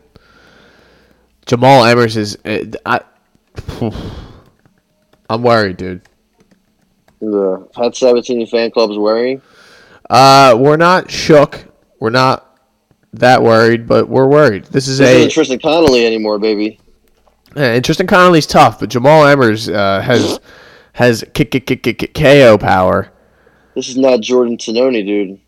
Jamall 1.48 1.92
Emmers 1.92 2.18
is. 2.18 2.38
uh, 2.46 2.66
I, 2.86 3.02
I'm 5.28 5.42
worried, 5.42 5.78
dude. 5.78 6.02
The 7.20 7.68
Pat 7.74 7.96
Sabatini 7.96 8.46
fan 8.46 8.70
club 8.70 8.92
is 8.92 8.98
wearing. 9.00 9.42
Uh, 10.08 10.56
we're 10.60 10.78
not 10.78 11.10
shook. 11.10 11.66
We're 12.00 12.12
not 12.12 12.60
that 13.14 13.42
worried, 13.42 13.88
but 13.88 14.08
we're 14.08 14.28
worried. 14.28 14.66
This 14.66 14.88
is 14.88 15.00
This 15.00 15.10
a 15.10 15.16
isn't 15.18 15.32
Tristan 15.32 15.58
Connelly 15.58 16.06
anymore, 16.06 16.38
baby. 16.38 16.80
Yeah, 17.56 17.74
and 17.74 17.86
Tristan 17.86 18.08
Connelly's 18.08 18.48
tough, 18.48 18.80
but 18.80 18.90
Jamal 18.90 19.24
Emmers 19.24 19.74
uh, 19.74 20.02
has 20.02 20.40
has 20.94 21.24
k- 21.34 21.46
k- 21.46 21.60
k- 21.60 21.76
k- 21.76 21.94
k- 21.94 22.08
KO 22.08 22.58
power. 22.58 23.12
This 23.76 23.90
is 23.90 23.98
not 23.98 24.22
Jordan 24.22 24.58
Tononi, 24.58 25.06
dude. 25.06 25.40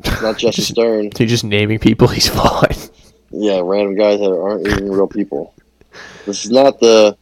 It's 0.00 0.22
not 0.22 0.38
Jesse 0.38 0.62
Stern. 0.62 1.10
He's 1.16 1.30
just 1.30 1.44
naming 1.44 1.78
people 1.78 2.08
he's 2.16 2.28
fought. 2.28 2.90
Yeah, 3.30 3.60
random 3.64 3.96
guys 3.96 4.20
that 4.20 4.30
aren't 4.30 4.66
even 4.66 4.90
real 4.90 5.06
people. 5.08 5.54
This 6.26 6.44
is 6.44 6.50
not 6.50 6.80
the. 6.80 7.16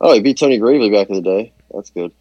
Oh, 0.00 0.14
he 0.14 0.20
beat 0.20 0.38
Tony 0.38 0.58
Gravely 0.58 0.90
back 0.90 1.08
in 1.10 1.14
the 1.16 1.22
day. 1.22 1.52
That's 1.72 1.90
good. 1.90 2.12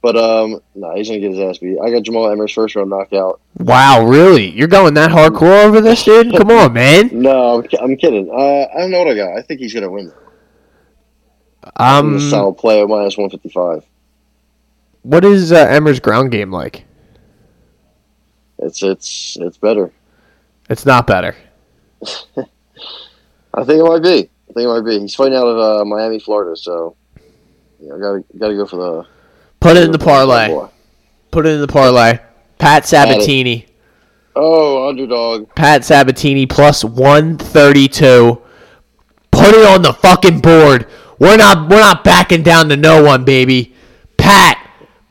But 0.00 0.16
um, 0.16 0.60
no, 0.76 0.94
he's 0.94 1.08
gonna 1.08 1.20
get 1.20 1.32
his 1.32 1.40
ass 1.40 1.58
beat. 1.58 1.76
I 1.82 1.90
got 1.90 2.02
Jamal 2.02 2.26
Emmers 2.26 2.54
first 2.54 2.76
round 2.76 2.90
knockout. 2.90 3.40
wow, 3.58 4.04
really? 4.06 4.48
You're 4.50 4.68
going 4.68 4.94
that 4.94 5.10
hardcore 5.10 5.64
over 5.64 5.80
this, 5.80 6.04
dude? 6.04 6.36
Come 6.36 6.50
on, 6.50 6.72
man. 6.72 7.10
No, 7.12 7.58
I'm, 7.58 7.66
I'm 7.80 7.96
kidding. 7.96 8.30
Uh, 8.30 8.66
I 8.72 8.78
don't 8.78 8.92
know 8.92 9.00
what 9.00 9.08
I 9.08 9.14
got. 9.16 9.36
I 9.36 9.42
think 9.42 9.60
he's 9.60 9.74
gonna 9.74 9.90
win. 9.90 10.12
Um, 11.76 12.16
a 12.16 12.20
solid 12.20 12.54
play 12.54 12.80
at 12.80 12.88
minus 12.88 13.18
one 13.18 13.28
fifty 13.28 13.48
five. 13.48 13.84
what 15.02 15.24
is 15.24 15.50
uh, 15.52 15.66
Emmer's 15.68 15.98
ground 16.00 16.30
game 16.30 16.52
like? 16.52 16.84
It's 18.60 18.82
it's 18.82 19.36
it's 19.40 19.58
better. 19.58 19.92
It's 20.70 20.86
not 20.86 21.06
better. 21.06 21.34
I 22.04 23.64
think 23.64 23.80
it 23.80 23.84
might 23.84 24.02
be. 24.02 24.30
I 24.48 24.52
think 24.52 24.64
it 24.64 24.68
might 24.68 24.84
be. 24.84 25.00
He's 25.00 25.14
fighting 25.14 25.36
out 25.36 25.46
of 25.46 25.80
uh, 25.80 25.84
Miami, 25.84 26.20
Florida, 26.20 26.56
so 26.56 26.96
yeah, 27.80 27.94
I 27.94 27.98
gotta 27.98 28.24
gotta 28.38 28.54
go 28.54 28.66
for 28.66 28.76
the 28.76 29.06
Put 29.60 29.76
it 29.76 29.84
in 29.84 29.92
the 29.92 29.98
parlay. 29.98 30.48
Boy. 30.48 30.68
Put 31.30 31.46
it 31.46 31.50
in 31.50 31.60
the 31.60 31.68
parlay. 31.68 32.18
Pat 32.58 32.86
Sabatini. 32.86 33.66
Oh, 34.34 34.88
underdog. 34.88 35.54
Pat 35.54 35.84
Sabatini 35.84 36.46
plus 36.46 36.84
132. 36.84 38.40
Put 39.30 39.54
it 39.54 39.66
on 39.66 39.82
the 39.82 39.92
fucking 39.92 40.40
board. 40.40 40.86
We're 41.18 41.36
not 41.36 41.68
we're 41.68 41.80
not 41.80 42.04
backing 42.04 42.42
down 42.42 42.68
to 42.68 42.76
no 42.76 43.02
one, 43.02 43.24
baby. 43.24 43.74
Pat, 44.16 44.58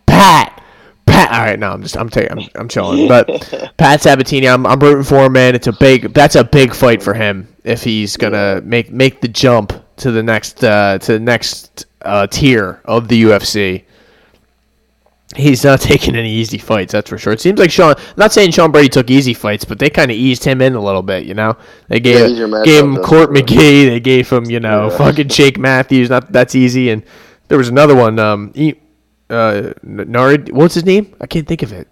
Pat, 0.05 0.63
Pat. 1.05 1.31
All 1.31 1.39
right, 1.39 1.59
no, 1.59 1.71
I'm 1.71 1.81
just 1.81 1.97
I'm 1.97 2.09
taking 2.09 2.31
I'm, 2.31 2.47
I'm 2.55 2.69
chilling. 2.69 3.07
But 3.07 3.73
Pat 3.77 4.01
Sabatini, 4.01 4.47
I'm 4.47 4.65
I'm 4.65 4.79
rooting 4.79 5.03
for 5.03 5.25
him, 5.25 5.33
man. 5.33 5.55
It's 5.55 5.67
a 5.67 5.73
big 5.73 6.13
that's 6.13 6.35
a 6.35 6.43
big 6.45 6.73
fight 6.73 7.03
for 7.03 7.13
him 7.13 7.53
if 7.65 7.83
he's 7.83 8.15
gonna 8.15 8.61
make 8.63 8.91
make 8.91 9.19
the 9.19 9.27
jump 9.27 9.73
to 9.97 10.11
the 10.11 10.23
next 10.23 10.63
uh, 10.63 10.97
to 10.99 11.13
the 11.13 11.19
next 11.19 11.85
uh, 12.03 12.27
tier 12.27 12.81
of 12.85 13.09
the 13.09 13.23
UFC. 13.23 13.83
He's 15.35 15.63
not 15.63 15.81
taking 15.93 16.15
any 16.15 16.31
easy 16.31 16.57
fights, 16.57 16.93
that's 16.93 17.09
for 17.09 17.17
sure. 17.17 17.33
It 17.33 17.41
seems 17.41 17.59
like 17.59 17.69
Sean. 17.71 17.95
I'm 17.97 18.13
not 18.15 18.31
saying 18.31 18.51
Sean 18.51 18.71
Brady 18.71 18.89
took 18.89 19.09
easy 19.11 19.33
fights, 19.33 19.65
but 19.65 19.77
they 19.77 19.89
kind 19.89 20.09
of 20.09 20.15
eased 20.17 20.43
him 20.43 20.61
in 20.61 20.73
a 20.73 20.81
little 20.81 21.01
bit. 21.03 21.25
You 21.25 21.33
know, 21.33 21.57
they 21.89 21.99
gave 21.99 22.29
matchup, 22.31 22.63
gave 22.65 22.83
him 22.83 22.95
Court 22.97 23.29
for. 23.29 23.35
McGee. 23.35 23.89
They 23.89 23.99
gave 23.99 24.29
him 24.29 24.45
you 24.45 24.59
know 24.59 24.89
Yeah. 24.89 24.97
fucking 24.97 25.27
Jake 25.27 25.57
Matthews. 25.57 26.09
Not 26.09 26.31
that's 26.31 26.55
easy. 26.55 26.89
And 26.91 27.03
there 27.49 27.57
was 27.57 27.67
another 27.69 27.95
one. 27.95 28.19
Um, 28.19 28.51
he, 28.55 28.79
uh, 29.29 29.73
Nard. 29.83 30.49
What's 30.51 30.75
his 30.75 30.85
name? 30.85 31.13
I 31.19 31.27
can't 31.27 31.47
think 31.47 31.61
of 31.61 31.73
it. 31.73 31.89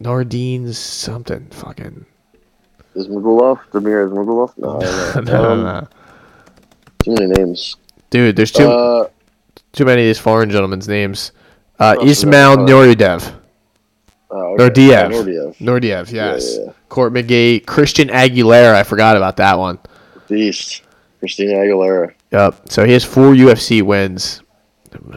Nardine 0.00 0.72
something. 0.74 1.46
Fucking. 1.50 2.04
Is 2.94 3.08
Magulov? 3.08 3.58
Demir 3.72 4.06
is 4.06 4.12
Magulov? 4.12 4.52
No, 4.58 4.80
I 4.80 5.14
don't 5.14 5.24
no, 5.26 5.42
no, 5.42 5.50
Um, 5.50 5.62
no. 5.62 5.88
Too 7.04 7.14
many 7.14 7.26
names. 7.32 7.76
Dude, 8.10 8.36
there's 8.36 8.52
too 8.52 8.68
Uh, 8.68 9.08
too 9.72 9.86
many 9.86 10.02
of 10.02 10.06
these 10.08 10.18
foreign 10.18 10.50
gentlemen's 10.50 10.88
names. 10.88 11.32
Uh, 11.82 11.96
Oh, 11.98 12.06
Ismail 12.06 12.56
no, 12.58 12.62
uh, 12.62 12.66
Nuriev. 12.68 13.34
oh, 14.30 14.56
Naurdiev. 14.58 15.10
Naurdiev. 15.10 15.56
Naurdiev, 15.58 16.12
yes. 16.12 16.56
yeah, 16.56 16.64
yeah. 16.66 16.72
Court 16.88 17.12
McGee, 17.12 17.66
Christian 17.66 18.08
Aguilera. 18.08 18.74
I 18.74 18.84
forgot 18.84 19.16
about 19.16 19.36
that 19.38 19.58
one. 19.58 19.78
Beast. 20.28 20.82
Christina 21.18 21.54
Aguilera. 21.54 22.14
Yep. 22.30 22.68
So 22.68 22.84
he 22.84 22.92
has 22.92 23.04
four 23.04 23.32
UFC 23.34 23.82
wins. 23.82 24.42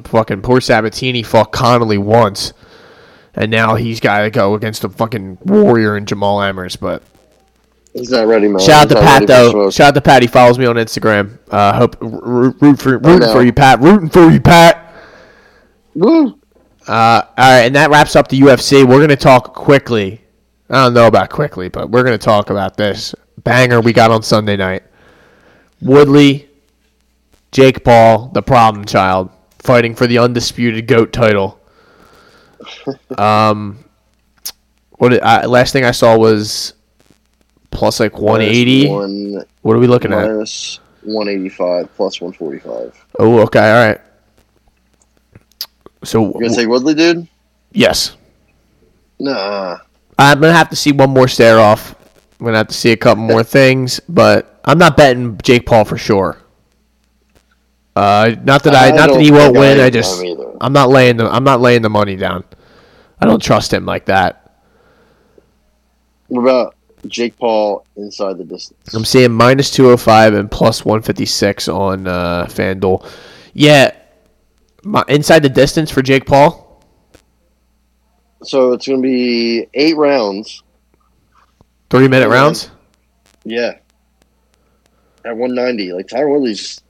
Fucking 0.06 0.42
poor 0.42 0.62
Sabatini 0.62 1.22
fought 1.22 1.52
Connelly 1.52 1.98
once, 1.98 2.54
and 3.34 3.52
now 3.52 3.76
he's 3.76 4.00
got 4.00 4.22
to 4.22 4.30
go 4.30 4.54
against 4.56 4.82
the 4.84 4.90
fucking 4.90 5.38
warrior 5.44 5.96
and 5.98 6.08
Jamal 6.08 6.40
Emmers. 6.40 6.80
But 6.80 7.04
He's 7.94 8.10
not 8.10 8.28
ready, 8.28 8.48
man. 8.48 8.60
shout 8.60 8.84
out 8.84 8.90
to 8.96 9.02
Pat 9.02 9.28
though. 9.28 9.70
Shout 9.70 9.90
out 9.90 9.94
to 9.96 10.02
Pat. 10.02 10.22
He 10.22 10.28
follows 10.28 10.58
me 10.58 10.66
on 10.66 10.76
Instagram. 10.78 11.38
Uh, 11.50 11.74
hope 11.74 11.98
root, 12.02 12.56
root 12.62 12.80
for 12.82 12.98
rooting 13.00 13.30
for 13.32 13.44
you, 13.44 13.52
Pat. 13.52 13.82
Rooting 13.82 14.10
for 14.10 14.30
you, 14.32 14.40
Pat. 14.40 14.94
Woo! 15.94 16.40
Uh, 16.88 17.22
all 17.38 17.52
right, 17.52 17.62
and 17.66 17.76
that 17.76 17.90
wraps 17.90 18.16
up 18.16 18.28
the 18.28 18.40
UFC. 18.40 18.84
We're 18.88 19.00
gonna 19.02 19.16
talk 19.16 19.54
quickly. 19.54 20.22
I 20.70 20.84
don't 20.86 20.94
know 20.94 21.08
about 21.08 21.30
quickly, 21.30 21.70
but 21.70 21.90
we're 21.90 22.04
gonna 22.04 22.18
talk 22.18 22.50
about 22.50 22.78
this 22.78 23.14
banger 23.44 23.82
we 23.82 23.94
got 23.94 24.12
on 24.12 24.22
Sunday 24.24 24.56
night. 24.58 24.84
Woodley, 25.82 26.48
Jake 27.52 27.84
Paul, 27.84 28.30
the 28.34 28.42
problem 28.42 28.86
child, 28.86 29.30
fighting 29.60 29.96
for 29.96 30.08
the 30.08 30.18
undisputed 30.20 30.88
goat 30.88 31.12
title. 31.14 31.60
Um, 33.18 33.84
what 34.94 35.10
did, 35.10 35.22
I, 35.22 35.46
last 35.46 35.72
thing 35.72 35.84
I 35.86 35.92
saw 35.92 36.18
was 36.18 36.74
plus 37.70 38.00
like 38.00 38.18
one 38.18 38.42
eighty. 38.42 38.88
One, 38.90 39.44
What 39.62 39.76
are 39.76 39.80
we 39.80 39.86
looking 39.88 40.12
at? 40.14 40.28
minus 40.28 40.80
185 41.04 41.96
plus 41.96 42.22
145. 42.22 43.06
Oh, 43.20 43.40
okay, 43.42 43.60
all 43.72 43.88
right. 43.88 44.02
So 46.06 46.24
you're 46.24 46.34
gonna 46.34 46.56
take 46.56 46.68
Woodley, 46.68 46.94
dude? 46.94 47.28
yes, 47.72 48.16
Nah. 49.20 49.78
I'm 50.18 50.40
gonna 50.40 50.54
have 50.54 50.70
to 50.70 50.76
see 50.76 50.92
one 50.92 51.10
more 51.10 51.28
stare 51.28 51.60
off. 51.60 51.96
I'm 52.40 52.46
gonna 52.46 52.58
have 52.58 52.68
to 52.68 52.74
see 52.74 52.92
a 52.92 52.98
couple 52.98 53.24
more 53.24 53.44
things, 53.44 54.00
but 54.08 54.60
I'm 54.66 54.78
not 54.78 54.98
betting 54.98 55.38
Jake 55.44 55.66
Paul 55.66 55.86
for 55.86 55.98
sure. 55.98 56.38
Uh, 57.96 58.36
not 58.44 58.64
that 58.64 58.76
I, 58.76 58.88
I 58.88 58.92
not 58.92 59.10
that 59.12 59.22
he 59.22 59.32
won't 59.32 59.58
win. 59.58 59.80
I 59.80 59.86
I 59.86 59.90
just. 59.90 60.22
I'm 60.62 60.74
not 60.74 60.90
laying 60.90 61.18
the, 61.18 61.30
I'm 61.30 61.44
not 61.44 61.62
laying 61.62 61.82
the 61.82 61.90
money 61.90 62.16
down. 62.16 62.44
I 63.20 63.26
don't 63.26 63.42
trust 63.42 63.74
him 63.74 63.86
like 63.86 64.06
that. 64.06 64.60
What 66.28 66.42
about 66.42 66.76
Jake 67.08 67.38
Paul 67.38 67.86
inside 67.96 68.38
the 68.38 68.44
distance? 68.44 68.94
I'm 68.94 69.06
seeing 69.06 69.32
minus 69.32 69.72
205 69.72 70.34
and 70.34 70.52
plus 70.52 70.84
156 70.84 71.68
on 71.70 72.08
uh, 72.08 72.46
FanDuel. 72.50 73.08
Yeah, 73.54 73.92
my, 74.86 75.04
inside 75.08 75.40
the 75.44 75.50
distance 75.50 75.92
for 75.92 76.02
Jake 76.02 76.26
Paul. 76.26 76.82
So 78.44 78.74
it's 78.74 78.88
gonna 78.88 79.02
be 79.02 79.68
eight 79.74 79.98
rounds. 79.98 80.62
Three 81.90 82.08
minute 82.08 82.30
rounds. 82.30 82.70
Yeah. 83.44 83.74
At 85.26 85.36
190, 85.36 85.94
like 85.94 86.06
Tyron 86.08 86.32
Woodley's 86.32 86.82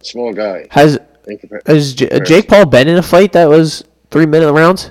a 0.00 0.04
small 0.04 0.32
guy. 0.32 0.66
Has 0.70 0.98
has 1.66 1.94
J- 1.94 2.20
Jake 2.24 2.48
Paul 2.48 2.66
been 2.66 2.88
in 2.88 2.96
a 2.96 3.02
fight 3.02 3.32
that 3.32 3.46
was 3.48 3.84
three 4.10 4.26
minute 4.26 4.52
rounds? 4.52 4.90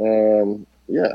um, 0.00 0.66
yeah, 0.88 1.12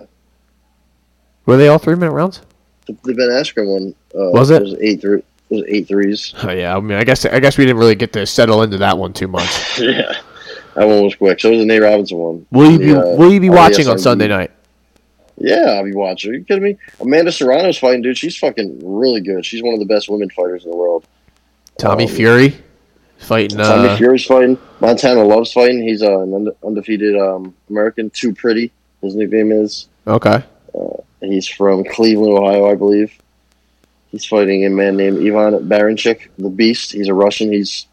Were 1.45 1.57
they 1.57 1.67
all 1.69 1.79
three 1.79 1.95
minute 1.95 2.11
rounds? 2.13 2.41
the, 2.87 2.93
the 3.03 3.13
Ben 3.13 3.29
Askren 3.29 3.67
one 3.67 3.95
uh, 4.13 4.29
Was 4.31 4.51
it? 4.51 4.61
Was 4.61 4.75
eight 4.79 5.01
three. 5.01 5.23
Eight 5.67 5.87
threes. 5.87 6.33
Oh, 6.43 6.51
yeah, 6.51 6.75
I 6.75 6.79
mean, 6.79 6.97
I 6.97 7.03
guess 7.03 7.25
I 7.25 7.39
guess 7.39 7.57
we 7.57 7.65
didn't 7.65 7.77
really 7.79 7.95
get 7.95 8.13
to 8.13 8.25
settle 8.25 8.63
into 8.63 8.77
that 8.79 8.97
one 8.97 9.13
too 9.13 9.27
much. 9.27 9.79
yeah, 9.79 10.13
that 10.75 10.85
one 10.87 11.03
was 11.03 11.15
quick. 11.15 11.39
So 11.39 11.51
was 11.51 11.59
the 11.59 11.65
Nate 11.65 11.81
Robinson 11.81 12.17
one. 12.17 12.45
Will 12.51 12.71
you 12.71 12.79
be 12.79 12.95
uh, 12.95 13.03
Will 13.15 13.31
you 13.31 13.39
be 13.39 13.49
watching 13.49 13.87
on 13.87 13.99
Sunday 13.99 14.27
night? 14.27 14.51
Yeah, 15.37 15.71
I'll 15.71 15.83
be 15.83 15.93
watching. 15.93 16.31
Are 16.31 16.33
you 16.35 16.43
kidding 16.45 16.63
me? 16.63 16.77
Amanda 17.01 17.31
Serrano's 17.31 17.77
fighting, 17.77 18.01
dude. 18.01 18.17
She's 18.17 18.37
fucking 18.37 18.79
really 18.83 19.19
good. 19.21 19.45
She's 19.45 19.61
one 19.61 19.73
of 19.73 19.79
the 19.81 19.85
best 19.85 20.07
women 20.09 20.29
fighters 20.29 20.63
in 20.63 20.71
the 20.71 20.77
world. 20.77 21.05
Tommy 21.77 22.05
Um, 22.05 22.09
Fury 22.11 22.55
fighting. 23.17 23.57
Tommy 23.57 23.89
Uh, 23.89 23.97
Fury's 23.97 24.23
fighting. 24.25 24.57
Montana 24.79 25.23
Love's 25.23 25.51
fighting. 25.51 25.83
He's 25.83 26.01
uh, 26.01 26.19
an 26.21 26.49
undefeated 26.65 27.17
um, 27.17 27.53
American. 27.69 28.09
Too 28.11 28.33
pretty. 28.33 28.71
His 29.01 29.15
nickname 29.15 29.51
is. 29.51 29.87
okay, 30.07 30.41
He's 31.21 31.47
from 31.47 31.83
Cleveland, 31.83 32.37
Ohio, 32.37 32.69
I 32.71 32.75
believe. 32.75 33.11
He's 34.15 34.23
fighting 34.23 34.65
a 34.65 34.69
man 34.69 34.95
named 34.95 35.17
Ivan 35.17 35.67
Baranchyk, 35.67 36.29
the 36.37 36.49
Beast. 36.49 36.93
He's 36.93 37.09
a 37.09 37.13
Russian. 37.13 37.51
He's, 37.51 37.85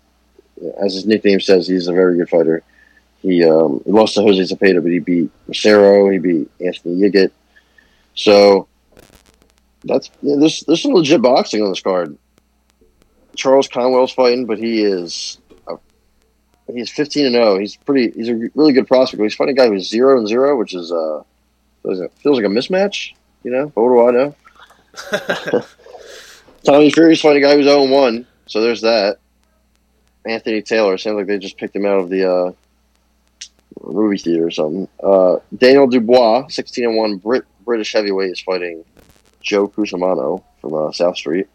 as 0.80 0.94
his 0.94 1.04
nickname 1.04 1.40
says, 1.40 1.66
he's 1.66 1.88
a 1.88 1.92
very 1.92 2.16
good 2.16 2.28
fighter. 2.28 2.62
He, 3.22 3.44
um, 3.44 3.82
he 3.84 3.90
lost 3.90 4.14
to 4.14 4.22
Jose 4.22 4.54
Zepeda, 4.54 4.80
but 4.80 4.92
he 4.92 5.00
beat 5.00 5.32
Macero. 5.48 6.12
He 6.12 6.20
beat 6.20 6.48
Anthony 6.64 6.94
Yigit. 6.94 7.32
So 8.14 8.68
that's 9.82 10.12
yeah, 10.22 10.36
there's 10.38 10.60
there's 10.60 10.80
some 10.80 10.92
legit 10.92 11.22
boxing 11.22 11.60
on 11.60 11.70
this 11.70 11.80
card. 11.80 12.16
Charles 13.34 13.66
Conwell's 13.66 14.12
fighting, 14.12 14.46
but 14.46 14.58
he 14.58 14.84
is 14.84 15.38
a, 15.66 15.74
he's 16.72 16.88
15 16.92 17.26
and 17.26 17.34
0. 17.34 17.58
He's 17.58 17.74
pretty. 17.74 18.12
He's 18.12 18.28
a 18.28 18.36
really 18.54 18.72
good 18.72 18.86
prospect. 18.86 19.24
He's 19.24 19.34
fighting 19.34 19.58
a 19.58 19.60
guy 19.60 19.66
who's 19.66 19.88
zero 19.88 20.18
and 20.18 20.28
zero, 20.28 20.56
which 20.56 20.72
is 20.72 20.92
uh 20.92 21.24
feels 21.82 21.98
like, 21.98 22.16
feels 22.18 22.36
like 22.36 22.46
a 22.46 22.48
mismatch. 22.48 23.14
You 23.42 23.50
know, 23.50 23.72
but 23.74 23.82
what 23.82 24.12
do 24.12 24.20
I 24.20 25.50
know? 25.52 25.64
Tommy 26.64 26.90
Fury's 26.90 27.20
fighting 27.20 27.42
a 27.42 27.46
guy 27.46 27.56
who's 27.56 27.66
0 27.66 27.88
1, 27.88 28.26
so 28.46 28.60
there's 28.60 28.82
that. 28.82 29.18
Anthony 30.24 30.62
Taylor 30.62 30.96
sounds 30.98 31.16
like 31.16 31.26
they 31.26 31.38
just 31.38 31.58
picked 31.58 31.74
him 31.74 31.84
out 31.84 31.98
of 31.98 32.08
the 32.08 32.30
uh, 32.30 32.52
movie 33.82 34.18
theater 34.18 34.46
or 34.46 34.50
something. 34.50 34.88
Uh, 35.02 35.38
Daniel 35.56 35.88
Dubois, 35.88 36.46
16 36.48 36.84
and 36.84 36.96
1, 36.96 37.16
Brit- 37.16 37.44
British 37.64 37.92
heavyweight, 37.92 38.30
is 38.30 38.40
fighting 38.40 38.84
Joe 39.40 39.66
Cusimano 39.66 40.44
from 40.60 40.74
uh, 40.74 40.92
South 40.92 41.16
Street. 41.16 41.48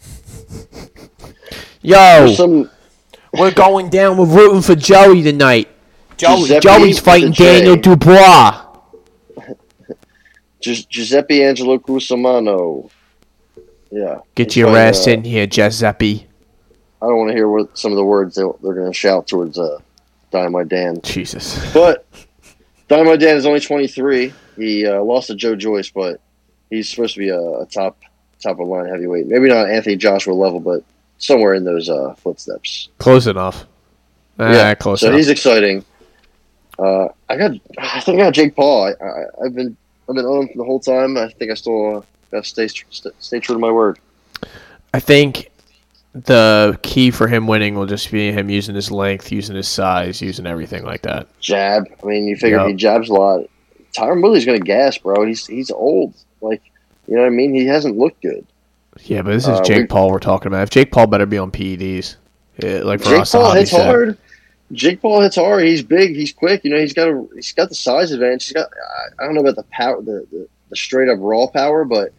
yo, 1.82 2.32
some 2.34 2.70
we're 3.32 3.52
going 3.52 3.90
down. 3.90 4.16
We're 4.16 4.26
rooting 4.26 4.62
for 4.62 4.74
Joey 4.74 5.22
tonight. 5.22 5.68
Joey, 6.16 6.38
Giuseppe 6.38 6.60
Joey's 6.60 6.98
fighting. 6.98 7.32
Daniel 7.32 7.76
Dubois. 7.76 8.62
Gi- 10.60 10.86
Giuseppe 10.88 11.42
Angelo 11.44 11.78
Cusimano. 11.78 12.90
Yeah. 13.90 14.20
Get 14.34 14.56
your 14.56 14.76
ass 14.76 15.06
uh, 15.06 15.12
in 15.12 15.24
here, 15.24 15.46
Giuseppe. 15.46 16.26
I 17.00 17.06
don't 17.06 17.18
want 17.18 17.30
to 17.30 17.34
hear 17.34 17.48
what 17.48 17.76
some 17.76 17.92
of 17.92 17.96
the 17.96 18.04
words 18.04 18.34
they, 18.34 18.42
they're 18.62 18.74
going 18.74 18.90
to 18.90 18.96
shout 18.96 19.26
towards 19.26 19.58
uh, 19.58 19.78
Dynamite 20.30 20.68
Dan. 20.68 21.00
Jesus. 21.02 21.72
But 21.72 22.06
Dynamite 22.88 23.20
Dan 23.20 23.36
is 23.36 23.46
only 23.46 23.60
23. 23.60 24.32
He 24.56 24.86
uh, 24.86 25.02
lost 25.02 25.28
to 25.28 25.34
Joe 25.34 25.54
Joyce, 25.54 25.90
but 25.90 26.20
he's 26.70 26.88
supposed 26.88 27.14
to 27.14 27.20
be 27.20 27.28
a, 27.28 27.38
a 27.38 27.66
top 27.66 27.98
top 28.42 28.60
of 28.60 28.68
line 28.68 28.86
heavyweight. 28.88 29.26
Maybe 29.26 29.48
not 29.48 29.68
Anthony 29.68 29.96
Joshua 29.96 30.32
level, 30.32 30.60
but 30.60 30.82
somewhere 31.18 31.54
in 31.54 31.64
those 31.64 31.88
uh, 31.88 32.14
footsteps. 32.14 32.88
Close 32.98 33.26
enough. 33.26 33.66
Ah, 34.38 34.74
close 34.78 35.00
so 35.00 35.08
enough. 35.08 35.18
he's 35.18 35.28
exciting. 35.28 35.84
Uh, 36.78 37.08
I 37.28 37.36
got, 37.36 37.52
I 37.78 38.00
think 38.00 38.20
I 38.20 38.24
got 38.24 38.34
Jake 38.34 38.54
Paul. 38.54 38.94
I, 39.00 39.44
I've 39.44 39.54
been, 39.54 39.76
I've 40.08 40.14
been 40.14 40.26
on 40.26 40.42
him 40.42 40.48
for 40.48 40.58
the 40.58 40.64
whole 40.64 40.80
time. 40.80 41.16
I 41.16 41.28
think 41.30 41.50
I 41.50 41.54
still 41.54 42.04
got 42.36 42.44
to 42.44 42.68
stay, 42.68 43.10
stay 43.18 43.40
true 43.40 43.54
to 43.54 43.58
my 43.58 43.70
word. 43.70 43.98
I 44.94 45.00
think 45.00 45.50
the 46.14 46.78
key 46.82 47.10
for 47.10 47.28
him 47.28 47.46
winning 47.46 47.74
will 47.74 47.86
just 47.86 48.10
be 48.10 48.32
him 48.32 48.48
using 48.48 48.74
his 48.74 48.90
length, 48.90 49.30
using 49.32 49.56
his 49.56 49.68
size, 49.68 50.22
using 50.22 50.46
everything 50.46 50.84
like 50.84 51.02
that. 51.02 51.28
Jab. 51.40 51.84
I 52.02 52.06
mean, 52.06 52.26
you 52.26 52.36
figure 52.36 52.58
Yeah. 52.58 52.68
he 52.68 52.74
jabs 52.74 53.08
a 53.10 53.12
lot. 53.14 53.44
Tyron 53.94 54.22
Woodley's 54.22 54.44
going 54.44 54.58
to 54.60 54.64
gas, 54.64 54.98
bro. 54.98 55.24
He's 55.26 55.46
he's 55.46 55.70
old. 55.70 56.14
Like, 56.40 56.62
you 57.06 57.16
know 57.16 57.22
what 57.22 57.28
I 57.28 57.30
mean? 57.30 57.54
He 57.54 57.66
hasn't 57.66 57.96
looked 57.96 58.22
good. 58.22 58.46
Yeah, 59.04 59.22
but 59.22 59.32
this 59.32 59.44
is 59.44 59.58
Uh, 59.60 59.62
Jake 59.62 59.78
we- 59.82 59.86
Paul 59.86 60.10
we're 60.10 60.18
talking 60.18 60.48
about. 60.48 60.62
If 60.64 60.70
Jake 60.70 60.90
Paul 60.90 61.06
better 61.06 61.26
be 61.26 61.38
on 61.38 61.50
PEDs, 61.50 62.16
yeah, 62.62 62.80
like 62.82 63.00
for 63.00 63.10
Jake 63.10 63.20
us, 63.22 63.32
Paul 63.32 63.52
hits 63.52 63.70
set. 63.70 63.84
hard. 63.86 64.18
Jake 64.72 65.00
Paul 65.02 65.20
hits 65.20 65.36
hard. 65.36 65.64
He's 65.64 65.82
big. 65.82 66.16
He's 66.16 66.32
quick. 66.32 66.64
You 66.64 66.70
know, 66.70 66.78
he's 66.80 66.92
got 66.94 67.08
a 67.08 67.26
he's 67.34 67.52
got 67.52 67.68
the 67.68 67.74
size 67.74 68.10
advantage. 68.12 68.44
He's 68.46 68.54
got 68.54 68.68
I- 68.70 69.22
I 69.22 69.26
don't 69.26 69.34
know 69.34 69.42
about 69.42 69.56
the 69.56 69.64
power, 69.70 70.00
the, 70.02 70.26
the, 70.32 70.48
the 70.70 70.76
straight 70.76 71.08
up 71.10 71.18
raw 71.20 71.46
power, 71.46 71.84
but 71.84 72.12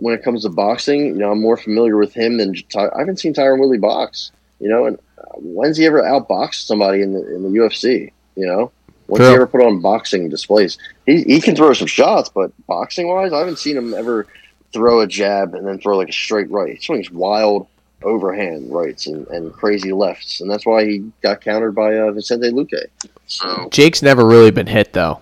when 0.00 0.14
it 0.14 0.22
comes 0.22 0.42
to 0.42 0.48
boxing, 0.48 1.06
you 1.06 1.14
know, 1.14 1.32
I'm 1.32 1.40
more 1.40 1.56
familiar 1.56 1.96
with 1.96 2.14
him 2.14 2.38
than 2.38 2.54
Ty- 2.72 2.90
I 2.94 3.00
haven't 3.00 3.18
seen 3.18 3.34
Tyron 3.34 3.58
Woodley 3.58 3.78
box. 3.78 4.32
You 4.60 4.68
know, 4.68 4.86
and 4.86 4.98
uh, 5.18 5.36
when's 5.36 5.76
he 5.76 5.86
ever 5.86 6.02
outboxed 6.02 6.66
somebody 6.66 7.02
in 7.02 7.12
the 7.12 7.34
in 7.34 7.42
the 7.42 7.48
UFC? 7.50 8.12
You 8.34 8.46
know, 8.46 8.72
when's 9.06 9.20
True. 9.20 9.28
he 9.28 9.34
ever 9.34 9.46
put 9.46 9.62
on 9.62 9.80
boxing 9.80 10.28
displays? 10.28 10.78
He 11.06 11.22
he 11.22 11.40
can 11.40 11.54
throw 11.54 11.72
some 11.72 11.86
shots, 11.86 12.28
but 12.28 12.50
boxing 12.66 13.08
wise, 13.08 13.32
I 13.32 13.38
haven't 13.38 13.58
seen 13.58 13.76
him 13.76 13.94
ever 13.94 14.26
throw 14.72 15.00
a 15.00 15.06
jab 15.06 15.54
and 15.54 15.66
then 15.66 15.78
throw 15.78 15.96
like 15.96 16.08
a 16.08 16.12
straight 16.12 16.50
right. 16.50 16.74
He 16.74 16.84
swings 16.84 17.10
wild 17.10 17.66
overhand 18.02 18.70
rights 18.70 19.06
and, 19.06 19.26
and 19.28 19.52
crazy 19.52 19.92
lefts, 19.92 20.40
and 20.40 20.50
that's 20.50 20.66
why 20.66 20.84
he 20.84 21.10
got 21.22 21.40
countered 21.40 21.74
by 21.74 21.96
uh, 21.96 22.10
Vicente 22.12 22.50
Luque. 22.50 22.86
So 23.26 23.68
Jake's 23.70 24.02
never 24.02 24.24
really 24.24 24.50
been 24.50 24.66
hit 24.66 24.92
though. 24.92 25.20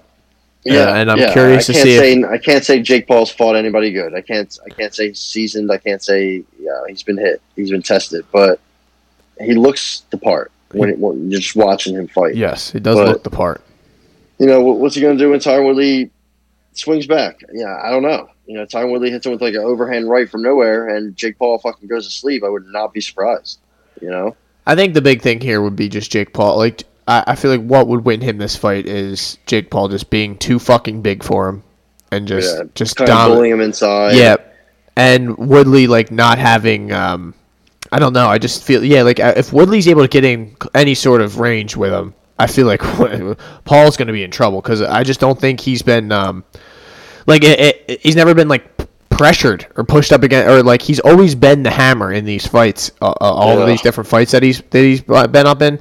Yeah, 0.67 0.91
uh, 0.91 0.95
and 0.97 1.11
I'm 1.11 1.33
curious 1.33 1.69
I 1.71 1.73
to 1.73 1.79
can't 1.79 1.85
see 1.85 1.95
if- 1.95 2.01
Say, 2.01 2.25
I 2.25 2.39
can't 2.39 2.65
say 2.65 2.81
Jake 2.83 3.07
Paul's 3.07 3.31
fought 3.31 3.55
anybody 3.57 3.93
good. 3.93 4.15
I 4.15 4.21
can't. 4.21 4.59
I 4.67 4.71
can't 4.71 4.95
say 4.95 5.09
he's 5.09 5.21
seasoned. 5.21 5.71
I 5.71 5.79
can't 5.79 6.03
say 6.03 6.43
yeah 6.59 6.83
he's 6.89 7.03
been 7.03 7.19
hit. 7.19 7.41
He's 7.55 7.71
been 7.71 7.83
tested, 7.83 8.25
but 8.33 8.59
he 9.41 9.55
looks 9.55 10.03
the 10.11 10.19
part 10.19 10.51
when, 10.73 10.99
when 11.01 11.31
you're 11.31 11.41
just 11.41 11.57
watching 11.57 11.95
him 11.95 12.09
fight. 12.09 12.35
Yes, 12.35 12.71
he 12.73 12.81
does 12.81 12.97
But- 12.97 13.09
look 13.09 13.23
the 13.23 13.31
part. 13.31 13.63
You 14.39 14.47
know 14.47 14.61
what- 14.63 14.79
what's 14.79 14.95
he 14.95 15.01
going 15.01 15.17
to 15.17 15.23
do 15.25 15.31
when 15.31 15.41
Tyron 15.41 15.67
Woodley 15.67 16.11
swings 16.73 17.07
back? 17.07 17.41
Yeah, 17.53 17.79
I 17.83 17.91
don't 17.91 18.03
know. 18.03 18.29
You 18.47 18.55
know, 18.59 18.67
Tyron 18.67 18.91
Woodley 18.91 19.11
hits 19.11 19.25
him 19.27 19.33
with 19.33 19.41
like 19.41 19.55
an 19.55 19.61
overhand 19.63 20.09
right 20.11 20.29
from 20.29 20.43
nowhere, 20.43 20.89
and 20.89 21.17
Jake 21.17 21.39
Paul 21.39 21.59
fucking 21.59 21.89
goes 21.89 22.07
to 22.07 22.13
sleep. 22.13 22.45
I 22.45 22.49
would 22.49 22.67
not 22.67 22.93
be 22.93 23.01
surprised. 23.01 23.59
You 24.01 24.11
know. 24.11 24.37
I 24.67 24.75
think 24.75 24.95
the 24.95 25.01
big 25.01 25.23
thing 25.23 25.41
here 25.41 25.63
would 25.63 25.77
be 25.77 25.89
just 25.89 26.11
Jake 26.11 26.33
Paul. 26.33 26.57
Like 26.59 26.83
I, 27.07 27.25
I 27.29 27.35
feel 27.35 27.51
like 27.51 27.63
what 27.63 27.89
would 27.89 28.05
win 28.05 28.21
him 28.21 28.39
this 28.39 28.57
fight 28.57 28.87
is 28.87 29.39
Jake 29.47 29.71
Paul 29.71 29.89
just 29.89 30.11
being 30.11 30.37
too 30.39 30.59
fucking 30.59 31.03
big 31.03 31.23
for 31.23 31.49
him 31.49 31.63
and 32.11 32.27
just 32.27 32.57
yeah, 32.57 32.65
just 32.75 32.97
kind 32.97 33.11
of 33.11 33.29
bullying 33.29 33.53
him 33.53 33.61
inside. 33.61 34.17
Yeah, 34.17 34.37
and 34.97 35.37
Woodley 35.37 35.87
like 35.87 36.11
not 36.11 36.39
having. 36.39 36.93
Um, 36.93 37.35
I 37.93 37.99
don't 37.99 38.13
know. 38.13 38.27
I 38.27 38.39
just 38.39 38.65
feel 38.65 38.85
yeah. 38.85 39.03
Like 39.03 39.21
uh, 39.21 39.35
if 39.37 39.53
Woodley's 39.53 39.89
able 39.89 40.03
to 40.03 40.09
get 40.09 40.25
in 40.25 40.57
any 40.75 40.95
sort 40.95 41.21
of 41.21 41.39
range 41.39 41.77
with 41.77 41.93
him, 41.93 42.15
I 42.39 42.47
feel 42.47 42.67
like 42.67 42.81
Paul's 43.65 43.97
going 43.97 44.09
to 44.09 44.13
be 44.13 44.23
in 44.23 44.31
trouble 44.31 44.61
because 44.61 44.83
I 44.83 45.05
just 45.05 45.21
don't 45.21 45.41
think 45.41 45.61
he's 45.61 45.83
been 45.83 46.13
um, 46.13 46.45
like 47.27 47.45
it, 47.45 47.85
it, 47.89 48.01
he's 48.01 48.17
never 48.17 48.35
been 48.35 48.49
like 48.49 48.65
pressured 49.09 49.67
or 49.77 49.85
pushed 49.85 50.13
up 50.13 50.23
against 50.23 50.49
or 50.49 50.63
like 50.63 50.83
he's 50.83 51.01
always 51.01 51.35
been 51.35 51.63
the 51.63 51.71
hammer 51.71 52.13
in 52.13 52.25
these 52.25 52.47
fights. 52.47 52.91
Uh, 53.01 53.11
uh, 53.11 53.15
all 53.21 53.61
of 53.61 53.67
these 53.67 53.81
different 53.81 54.09
fights 54.09 54.33
that 54.33 54.43
he's 54.43 54.61
that 54.71 54.81
he's 54.81 55.01
been 55.03 55.47
up 55.47 55.63
in, 55.63 55.81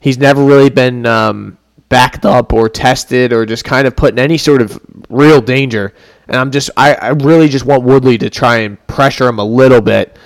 he's 0.00 0.18
never 0.18 0.44
really 0.44 0.70
been 0.70 1.06
um, 1.06 1.58
backed 1.88 2.24
up 2.24 2.52
or 2.52 2.68
tested 2.68 3.32
or 3.32 3.46
just 3.46 3.64
kind 3.64 3.86
of 3.86 3.96
put 3.96 4.12
in 4.12 4.18
any 4.18 4.38
sort 4.38 4.60
of 4.62 4.80
real 5.08 5.40
danger. 5.40 5.94
And 6.28 6.36
I'm 6.36 6.50
just 6.50 6.70
I, 6.76 6.94
I 6.94 7.08
really 7.08 7.48
just 7.48 7.64
want 7.64 7.82
Woodley 7.84 8.18
to 8.18 8.30
try 8.30 8.58
and 8.58 8.84
pressure 8.86 9.26
him 9.28 9.38
a 9.38 9.44
little 9.44 9.80
bit 9.80 10.16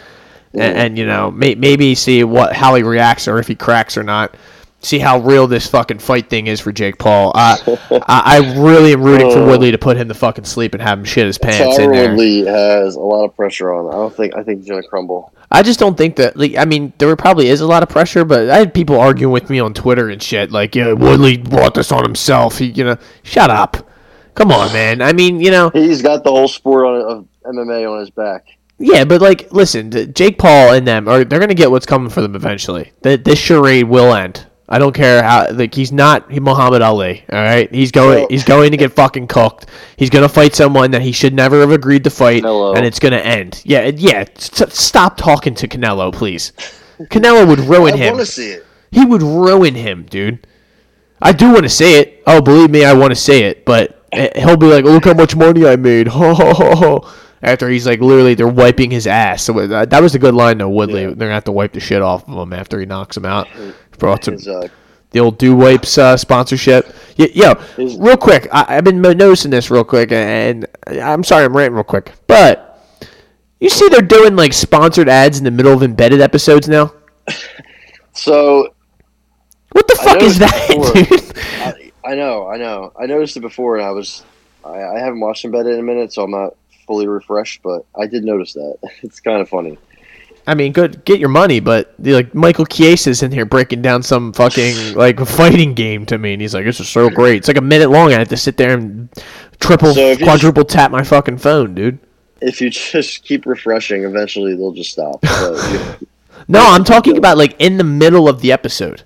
and, 0.53 0.63
and 0.77 0.99
you 0.99 1.07
know 1.07 1.31
may, 1.31 1.55
maybe 1.55 1.95
see 1.95 2.25
what 2.25 2.55
how 2.55 2.75
he 2.75 2.83
reacts 2.83 3.29
or 3.29 3.39
if 3.39 3.47
he 3.49 3.55
cracks 3.55 3.97
or 3.97 4.03
not. 4.03 4.37
See 4.85 4.99
how 4.99 5.21
real 5.21 5.47
this 5.47 5.69
fucking 5.69 6.01
fight 6.01 6.29
thing 6.29 6.49
is 6.49 6.59
for 6.59 6.73
Jake 6.73 6.99
Paul. 6.99 7.31
Uh, 7.37 7.57
I, 8.09 8.43
I 8.43 8.61
really 8.61 8.93
am 8.93 9.03
rooting 9.05 9.31
for 9.31 9.39
Oh. 9.39 9.47
Woodley 9.47 9.71
to 9.71 9.79
put 9.79 9.97
him 9.97 10.09
to 10.09 10.15
fucking 10.15 10.43
sleep 10.45 10.75
and 10.75 10.83
have 10.83 10.99
him 10.99 11.05
shit 11.05 11.25
his 11.25 11.39
pants 11.39 11.79
in 11.79 11.89
Tyron 11.89 11.93
there. 11.93 12.09
Woodley 12.11 12.47
has 12.47 12.97
a 12.97 13.01
lot 13.01 13.25
of 13.25 13.37
pressure 13.37 13.73
on. 13.73 13.87
I 13.87 13.93
don't 13.93 14.13
think. 14.13 14.35
I 14.35 14.43
think 14.43 14.59
he's 14.59 14.69
going 14.69 14.83
to 14.83 14.89
crumble. 14.89 15.33
I 15.53 15.63
just 15.63 15.79
don't 15.79 15.97
think 15.97 16.17
that. 16.17 16.37
Like, 16.37 16.57
I 16.57 16.65
mean, 16.65 16.93
there 16.99 17.15
probably 17.17 17.49
is 17.49 17.61
a 17.61 17.67
lot 17.67 17.83
of 17.83 17.89
pressure, 17.89 18.25
but 18.25 18.51
I 18.51 18.59
had 18.59 18.75
people 18.75 18.99
arguing 18.99 19.33
with 19.33 19.49
me 19.51 19.61
on 19.61 19.75
Twitter 19.75 20.09
and 20.09 20.23
shit, 20.23 20.51
like, 20.51 20.75
"Yeah, 20.75 20.93
Woodley 20.93 21.37
brought 21.37 21.75
this 21.75 21.93
on 21.93 22.03
himself." 22.03 22.59
He, 22.59 22.67
you 22.67 22.85
know, 22.85 22.97
shut 23.23 23.51
up. 23.51 23.89
Come 24.35 24.51
on, 24.51 24.73
man. 24.73 25.03
I 25.03 25.13
mean, 25.13 25.41
you 25.41 25.51
know, 25.51 25.71
He's 25.71 26.01
got 26.03 26.25
the 26.25 26.31
whole 26.31 26.49
sport 26.49 26.87
on, 26.87 27.01
of 27.03 27.29
MMA 27.55 27.91
on 27.93 28.01
his 28.01 28.11
back. 28.11 28.47
yeah, 28.79 29.05
but 29.05 29.21
like, 29.21 29.53
listen, 29.53 29.91
Jake 30.15 30.39
Paul 30.39 30.73
and 30.73 30.89
them 30.89 31.07
are 31.09 31.23
they're 31.25 31.39
gonna 31.41 31.55
get 31.55 31.71
what's 31.71 31.87
coming 31.87 32.09
for 32.11 32.23
them 32.23 32.35
eventually. 32.35 32.93
Th- 33.03 33.23
This 33.23 33.39
charade 33.39 33.85
will 33.85 34.15
end. 34.15 34.47
I 34.69 34.79
don't 34.79 34.95
care 34.95 35.23
how. 35.23 35.49
Like, 35.51 35.75
he's 35.75 35.93
not 35.93 36.31
Muhammad 36.31 36.81
Ali. 36.83 37.25
All 37.31 37.39
right, 37.43 37.73
he's 37.75 37.91
going. 37.91 38.21
Well- 38.21 38.27
he's 38.31 38.45
going 38.45 38.71
to 38.71 38.77
get 38.77 38.93
fucking 38.95 39.27
cooked. 39.27 39.67
He's 39.97 40.09
gonna 40.11 40.29
fight 40.29 40.55
someone 40.55 40.91
that 40.93 41.03
he 41.03 41.13
should 41.13 41.35
never 41.35 41.61
have 41.61 41.71
agreed 41.73 42.05
to 42.05 42.11
fight, 42.11 42.43
Canelo. 42.43 42.77
and 42.77 42.87
it's 42.87 42.99
gonna 42.99 43.17
end. 43.19 43.61
Yeah, 43.65 43.87
yeah. 43.95 44.25
Stop 44.37 45.17
talking 45.17 45.55
to 45.57 45.69
Canelo, 45.69 46.13
please. 46.13 46.53
Canelo 47.03 47.47
would 47.47 47.59
ruin 47.75 47.95
I 47.95 47.97
him. 47.99 48.15
want 48.17 48.27
to 48.27 48.33
see 48.33 48.51
it. 48.53 48.67
He 48.91 49.05
would 49.05 49.23
ruin 49.23 49.75
him, 49.75 50.05
dude. 50.09 50.47
I 51.21 51.33
do 51.33 51.53
want 51.53 51.63
to 51.65 51.69
say 51.69 52.01
it. 52.01 52.23
Oh, 52.27 52.41
believe 52.41 52.71
me, 52.71 52.85
I 52.85 52.93
want 52.95 53.11
to 53.11 53.17
say 53.17 53.45
it. 53.45 53.65
But 53.65 54.05
eh, 54.13 54.29
he'll 54.41 54.57
be 54.57 54.67
like, 54.67 54.85
"Look 54.85 55.05
how 55.05 55.15
much 55.15 55.37
money 55.37 55.67
I 55.67 55.77
made!" 55.77 56.09
Ho 56.09 56.35
ho 56.35 56.53
ho 56.53 56.75
ho. 56.75 57.13
After 57.43 57.69
he's 57.69 57.87
like, 57.87 58.01
literally, 58.01 58.35
they're 58.35 58.47
wiping 58.47 58.91
his 58.91 59.07
ass. 59.07 59.43
So 59.43 59.59
uh, 59.59 59.85
that 59.87 60.01
was 60.03 60.15
a 60.15 60.19
good 60.19 60.35
line, 60.35 60.59
though. 60.59 60.69
Woodley, 60.69 61.01
Yeah. 61.03 61.07
they're 61.09 61.17
gonna 61.17 61.35
have 61.35 61.45
to 61.45 61.53
wipe 61.53 61.73
the 61.73 61.81
shit 61.81 62.01
off 62.01 62.29
of 62.29 62.37
him 62.39 62.53
after 62.53 62.79
he 62.79 62.87
knocks 62.87 63.17
him 63.17 63.25
out. 63.25 63.49
Brought 63.99 64.25
some 64.25 64.35
His, 64.35 64.47
uh, 64.47 64.69
the 65.11 65.19
old 65.21 65.39
Do 65.39 65.57
Wipes 65.57 65.99
uh, 65.99 66.17
sponsorship. 66.17 66.95
Y- 67.19 67.31
Yo, 67.35 67.55
His- 67.77 67.97
real 67.97 68.17
quick, 68.17 68.47
I- 68.53 68.77
I've 68.77 68.85
been 68.85 69.01
noticing 69.01 69.51
this 69.51 69.71
real 69.71 69.83
quick, 69.85 70.13
and 70.13 70.67
I'm 70.87 71.25
sorry 71.25 71.45
I'm 71.45 71.57
ranting 71.57 71.75
real 71.75 71.85
quick, 71.85 72.13
but 72.29 72.69
you 73.61 73.69
see 73.69 73.89
they're 73.89 74.03
doing 74.03 74.37
like 74.37 74.53
sponsored 74.53 75.09
ads 75.09 75.39
in 75.39 75.45
the 75.45 75.51
middle 75.51 75.73
of 75.73 75.83
embedded 75.83 76.21
episodes 76.21 76.69
now. 76.69 76.93
so 78.13 78.69
What 79.73 79.89
the 79.89 79.97
fuck 79.97 80.23
is 80.23 80.39
that, 80.39 80.69
before. 80.69 80.93
dude? 80.95 81.37
I, 82.07 82.13
I 82.13 82.15
know, 82.15 82.47
I 82.49 82.57
know. 82.57 82.93
I 83.01 83.07
noticed 83.07 83.37
it 83.37 83.41
before, 83.41 83.77
and 83.79 83.87
I 83.87 83.91
was. 83.91 84.23
I, 84.65 84.81
I 84.81 84.99
haven't 85.01 85.19
watched 85.21 85.45
Embedded 85.45 85.75
in 85.75 85.81
a 85.81 85.83
minute, 85.83 86.13
so 86.13 86.23
I'm 86.23 86.31
not 86.31 86.55
fully 86.87 87.07
refreshed. 87.07 87.63
But 87.63 87.85
I 87.99 88.07
did 88.07 88.25
notice 88.25 88.53
that. 88.55 88.77
It's 89.03 89.21
kind 89.21 89.41
of 89.41 89.49
funny. 89.49 89.79
I 90.45 90.55
mean, 90.55 90.73
good, 90.73 91.05
get 91.05 91.21
your 91.21 91.29
money, 91.29 91.61
but 91.61 91.95
like 92.01 92.35
Michael 92.35 92.67
Chiesa's 92.67 93.23
in 93.23 93.31
here 93.31 93.45
breaking 93.45 93.81
down 93.81 94.03
some 94.03 94.33
fucking 94.33 94.95
like 94.95 95.21
fighting 95.27 95.73
game 95.75 96.05
to 96.07 96.19
me, 96.19 96.33
and 96.33 96.43
he's 96.43 96.53
like, 96.53 96.65
"This 96.65 96.81
is 96.81 96.89
so 96.89 97.09
great." 97.11 97.37
It's 97.37 97.49
like 97.49 97.57
a 97.59 97.61
minute 97.61 97.91
long. 97.91 98.13
I 98.13 98.19
have 98.19 98.29
to 98.29 98.37
sit 98.37 98.57
there 98.57 98.77
and 98.77 99.09
triple, 99.61 99.95
So 99.95 100.17
quadruple 100.17 100.65
tap 100.65 100.91
my 100.91 101.05
fucking 101.05 101.39
phone, 101.39 101.75
dude. 101.77 101.99
If 102.41 102.61
you 102.61 102.71
just 102.71 103.23
keep 103.23 103.47
refreshing, 103.47 104.03
eventually 104.03 104.57
they'll 104.57 104.73
just 104.73 104.91
stop. 104.91 105.21
But 105.21 106.01
you- 106.01 106.09
No, 106.49 106.61
I'm 106.73 106.83
talking 106.83 107.17
about 107.19 107.39
like 107.39 107.55
in 107.61 107.77
the 107.77 107.85
middle 107.85 108.29
of 108.29 108.41
the 108.41 108.51
episode. 108.51 109.03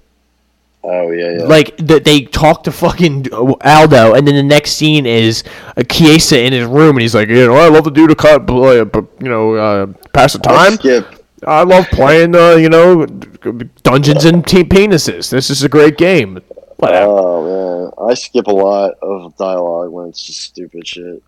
Oh 0.87 1.11
yeah, 1.11 1.39
yeah. 1.39 1.45
Like 1.45 1.76
that 1.78 2.05
they 2.05 2.22
talk 2.22 2.64
to 2.64 2.72
fucking 2.72 3.32
Aldo, 3.32 4.14
and 4.14 4.26
then 4.26 4.34
the 4.34 4.43
next 4.43 4.72
scene 4.72 5.07
is 5.07 5.45
a 5.76 5.84
Chiesa 5.84 6.43
in 6.43 6.53
his 6.53 6.66
room, 6.66 6.97
and 6.97 7.01
he's 7.03 7.14
like, 7.14 7.28
"You 7.28 7.47
know, 7.47 7.57
I 7.57 7.68
love 7.68 7.84
to 7.84 7.91
do 7.91 8.07
to 8.07 8.14
cut, 8.14 8.49
uh, 8.49 8.84
you 9.20 9.28
know, 9.28 9.55
uh, 9.55 9.87
pass 10.12 10.32
the 10.32 10.39
time." 10.39 10.78
I 11.47 11.64
love 11.64 11.87
playing, 11.89 12.34
uh, 12.34 12.55
you 12.55 12.68
know, 12.68 13.05
Dungeons 13.82 14.24
and 14.24 14.45
Penises. 14.45 15.30
This 15.30 15.51
is 15.51 15.62
a 15.62 15.68
great 15.68 15.99
game. 15.99 16.41
Whatever. 16.76 17.07
Oh 17.09 17.91
man, 17.99 18.09
I 18.11 18.14
skip 18.14 18.47
a 18.47 18.53
lot 18.53 18.95
of 19.03 19.37
dialogue 19.37 19.91
when 19.91 20.09
it's 20.09 20.22
just 20.22 20.41
stupid 20.41 20.87
shit. 20.87 21.22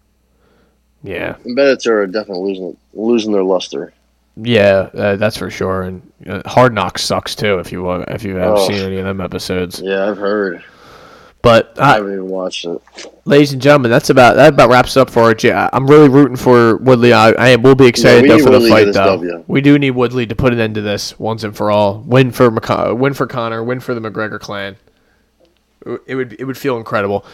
Yeah, 1.03 1.37
Embedded 1.45 1.87
are 1.87 2.07
definitely 2.07 2.51
losing 2.51 2.77
losing 2.93 3.33
their 3.33 3.45
luster. 3.45 3.93
Yeah, 4.41 4.89
uh, 4.95 5.17
that's 5.17 5.37
for 5.37 5.51
sure. 5.51 5.83
And 5.83 6.13
uh, 6.27 6.43
Hard 6.47 6.73
Knocks 6.75 7.03
sucks 7.03 7.35
too. 7.35 7.59
If 7.59 7.73
you 7.73 7.83
wa- 7.83 8.05
if 8.09 8.23
you 8.23 8.37
have 8.37 8.55
Oh. 8.59 8.67
seen 8.69 8.77
any 8.83 8.99
of 8.99 9.05
them 9.05 9.21
episodes, 9.21 9.81
Yeah, 9.85 10.09
I've 10.09 10.17
heard. 10.19 10.63
but 11.43 11.75
I 11.79 11.83
uh, 11.91 11.95
haven't 11.95 12.13
even 12.13 12.29
watched 12.29 12.65
it. 12.65 12.81
ladies 13.25 13.53
and 13.53 13.61
gentlemen, 13.61 13.91
that's 13.91 14.11
about 14.11 14.37
that 14.37 14.55
about 14.55 14.71
wraps 14.71 14.97
up 14.97 15.11
for 15.11 15.23
our. 15.25 15.35
J- 15.35 15.51
I'm 15.53 15.87
really 15.89 16.09
rooting 16.09 16.37
for 16.37 16.77
Woodley. 16.77 17.13
I, 17.13 17.31
I 17.31 17.57
will 17.57 17.75
be 17.75 17.87
excited 17.87 18.23
we 18.23 18.29
though 18.29 18.39
for 18.39 18.45
the 18.51 18.61
Woodley 18.61 18.69
to 18.71 18.75
fight 18.77 18.95
though. 18.95 19.17
W. 19.17 19.45
We 19.49 19.61
do 19.61 19.77
need 19.79 19.91
Woodley 19.93 20.27
to 20.27 20.37
put 20.37 20.53
an 20.53 20.61
end 20.61 20.77
to 20.77 20.83
this 20.83 21.19
once 21.19 21.43
and 21.43 21.57
for 21.57 21.71
all. 21.71 21.99
Win 22.07 22.31
for 22.31 22.51
McCon- 22.51 22.97
win 22.99 23.15
for 23.15 23.27
Conor. 23.27 23.65
Win 23.65 23.81
for 23.81 23.95
the 23.95 24.01
McGregor 24.01 24.39
clan. 24.39 24.77
It 26.07 26.15
would 26.15 26.37
it 26.39 26.45
would 26.45 26.59
feel 26.59 26.77
incredible. 26.77 27.25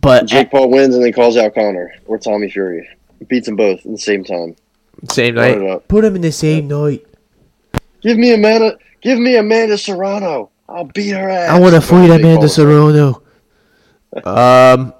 But 0.00 0.26
Jake 0.26 0.50
Paul 0.52 0.70
wins 0.70 0.94
and 0.94 1.02
then 1.04 1.12
calls 1.12 1.36
out 1.36 1.54
Conor 1.54 1.92
or 2.06 2.18
Tommy 2.18 2.48
Fury. 2.50 2.88
Beats 3.28 3.46
them 3.46 3.56
both 3.56 3.78
at 3.80 3.90
the 3.90 3.98
same 3.98 4.22
time. 4.22 4.54
Same 5.10 5.34
night. 5.34 5.88
Put 5.88 6.04
him 6.04 6.16
in 6.16 6.22
the 6.22 6.32
same 6.32 6.68
night. 6.68 7.06
Give 8.02 8.16
me 8.16 8.32
Amanda. 8.32 8.78
Give 9.00 9.18
me 9.18 9.36
Amanda 9.36 9.78
Serrano. 9.78 10.50
I'll 10.68 10.84
beat 10.84 11.10
her 11.10 11.28
ass. 11.28 11.50
I 11.50 11.60
want 11.60 11.74
to 11.74 11.80
fight 11.80 12.10
Amanda. 12.10 12.48
Serrano. 12.48 13.22
um, 14.24 14.94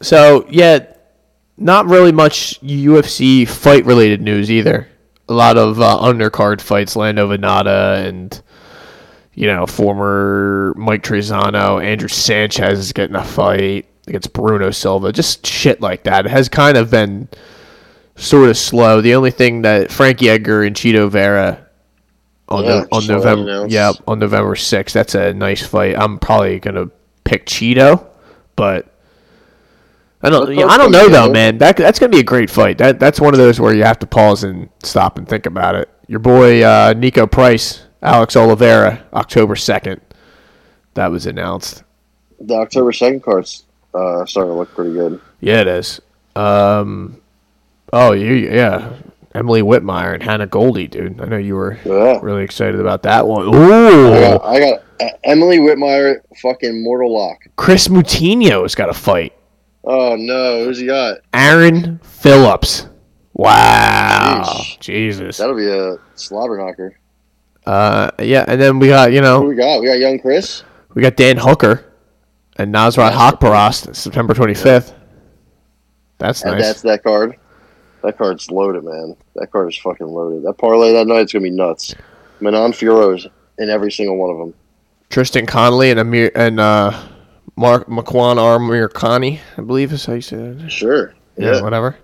so 0.00 0.46
yeah, 0.50 0.92
not 1.56 1.86
really 1.86 2.12
much 2.12 2.60
UFC 2.60 3.48
fight 3.48 3.84
related 3.84 4.20
news 4.20 4.50
either. 4.50 4.88
A 5.28 5.32
lot 5.32 5.56
of 5.56 5.80
uh, 5.80 5.98
undercard 6.00 6.60
fights, 6.60 6.96
Lando 6.96 7.28
Vannata 7.28 8.06
and 8.06 8.40
you 9.34 9.46
know 9.46 9.66
former 9.66 10.74
Mike 10.76 11.02
Trizano, 11.02 11.82
Andrew 11.82 12.08
Sanchez 12.08 12.78
is 12.78 12.92
getting 12.92 13.16
a 13.16 13.24
fight 13.24 13.86
against 14.06 14.32
Bruno 14.32 14.70
Silva, 14.70 15.12
just 15.12 15.46
shit 15.46 15.80
like 15.80 16.04
that. 16.04 16.26
It 16.26 16.30
has 16.30 16.48
kind 16.48 16.76
of 16.76 16.90
been 16.90 17.28
sort 18.16 18.48
of 18.48 18.56
slow. 18.56 19.00
The 19.00 19.14
only 19.14 19.30
thing 19.30 19.62
that 19.62 19.90
Frankie 19.90 20.28
Edgar 20.28 20.62
and 20.62 20.76
Chito 20.76 21.10
Vera 21.10 21.66
on 22.48 22.64
Yeah, 22.64 22.70
the, 22.70 22.88
on 22.92 23.02
just 23.02 23.06
saw 23.06 23.18
that 23.20 23.36
November 23.36 23.66
yeah 23.68 23.92
on 24.06 24.18
November 24.18 24.56
sixth. 24.56 24.94
That's 24.94 25.14
a 25.14 25.32
nice 25.32 25.66
fight. 25.66 25.96
I'm 25.98 26.18
probably 26.18 26.58
gonna 26.60 26.90
pick 27.24 27.46
Chito, 27.46 28.06
but 28.56 28.92
I 30.22 30.30
don't 30.30 30.54
yeah, 30.54 30.66
I 30.66 30.76
don't 30.76 30.92
know 30.92 31.08
though, 31.08 31.30
man. 31.30 31.58
That 31.58 31.76
that's 31.76 31.98
gonna 31.98 32.10
be 32.10 32.20
a 32.20 32.24
great 32.24 32.50
fight. 32.50 32.78
That 32.78 33.00
that's 33.00 33.20
one 33.20 33.34
of 33.34 33.38
those 33.38 33.58
where 33.58 33.74
you 33.74 33.84
have 33.84 33.98
to 34.00 34.06
pause 34.06 34.44
and 34.44 34.68
stop 34.82 35.18
and 35.18 35.28
think 35.28 35.46
about 35.46 35.74
it. 35.74 35.88
Your 36.06 36.20
boy 36.20 36.62
uh, 36.62 36.94
Niko 36.94 37.30
Price, 37.30 37.82
Alex 38.02 38.36
Oliveira, 38.36 39.04
October 39.14 39.56
second. 39.56 40.00
That 40.94 41.10
was 41.10 41.26
announced. 41.26 41.84
The 42.38 42.54
October 42.54 42.92
second 42.92 43.22
cards 43.22 43.64
uh, 43.94 44.26
starting 44.26 44.52
to 44.52 44.58
look 44.58 44.74
pretty 44.74 44.92
good. 44.92 45.20
Yeah, 45.40 45.62
it 45.62 45.68
is. 45.68 46.00
Um, 46.36 47.21
oh, 47.92 48.12
you 48.12 48.32
yeah, 48.34 48.92
Emily 49.34 49.62
Whitmire 49.62 50.14
and 50.14 50.22
Hannah 50.22 50.46
Goldy, 50.46 50.86
dude. 50.88 51.20
I 51.20 51.24
know 51.26 51.36
you 51.38 51.54
were 51.56 51.78
Yeah. 51.84 52.18
really 52.22 52.44
excited 52.44 52.80
about 52.80 53.02
that 53.04 53.26
one. 53.26 53.46
I 53.46 53.56
Ooh, 53.56 54.10
got, 54.38 54.44
I 54.44 54.60
got 54.60 54.82
uh, 55.00 55.08
Emily 55.24 55.58
Whitmire, 55.58 56.20
fucking 56.40 56.82
Mortal 56.82 57.12
Lock. 57.16 57.38
Chris 57.56 57.88
Moutinho's 57.88 58.74
got 58.74 58.88
a 58.88 58.94
fight. 58.94 59.32
Oh 59.84 60.14
no, 60.16 60.64
who's 60.64 60.78
he 60.78 60.86
got? 60.86 61.18
Aaron 61.34 61.98
Phillips. 62.02 62.86
Wow, 63.34 64.42
Yeesh. 64.46 64.78
Jesus. 64.78 65.38
That'll 65.38 65.56
be 65.56 65.68
a 65.68 65.96
slobber 66.14 66.58
knocker. 66.58 66.98
Uh, 67.66 68.10
yeah, 68.20 68.44
and 68.46 68.60
then 68.60 68.78
we 68.78 68.88
got 68.88 69.10
you 69.12 69.18
Who 69.18 69.22
know 69.24 69.40
we 69.42 69.54
got? 69.54 69.80
We 69.80 69.86
got 69.86 69.98
young 69.98 70.18
Chris. 70.18 70.62
we 70.94 71.02
got 71.02 71.16
Dan 71.16 71.36
Hooker 71.38 71.84
and 72.56 72.72
Nasrat 72.74 73.12
Haqparast 73.12 73.94
September 73.96 74.34
twenty 74.34 74.54
fifth. 74.54 74.94
That's 76.18 76.42
And 76.42 76.52
nice. 76.52 76.62
that's 76.62 76.82
that 76.82 77.02
card. 77.02 77.36
That 78.02 78.18
card's 78.18 78.50
loaded, 78.50 78.84
man. 78.84 79.16
That 79.36 79.50
card 79.52 79.68
is 79.70 79.78
fucking 79.78 80.06
loaded. 80.06 80.42
That 80.44 80.54
parlay 80.58 80.92
that 80.92 81.06
night's 81.06 81.32
gonna 81.32 81.42
be 81.44 81.50
nuts. 81.50 81.94
Manon 82.40 82.72
Fiorot 82.72 83.30
in 83.58 83.70
every 83.70 83.92
single 83.92 84.16
one 84.16 84.30
of 84.30 84.38
them. 84.38 84.54
Tristan 85.10 85.46
Connelly 85.46 85.90
and 85.90 86.00
Amir 86.00 86.32
and 86.34 86.58
uh, 86.58 87.00
Mark 87.56 87.86
McQuan 87.86 88.36
Amirkhani, 88.36 89.38
I 89.56 89.62
believe 89.62 89.92
is 89.92 90.04
how 90.06 90.14
you 90.14 90.20
say 90.20 90.36
that. 90.36 90.70
Sure. 90.70 91.14
Yeah, 91.36 91.54
Yeah. 91.56 91.62
whatever. 91.62 91.96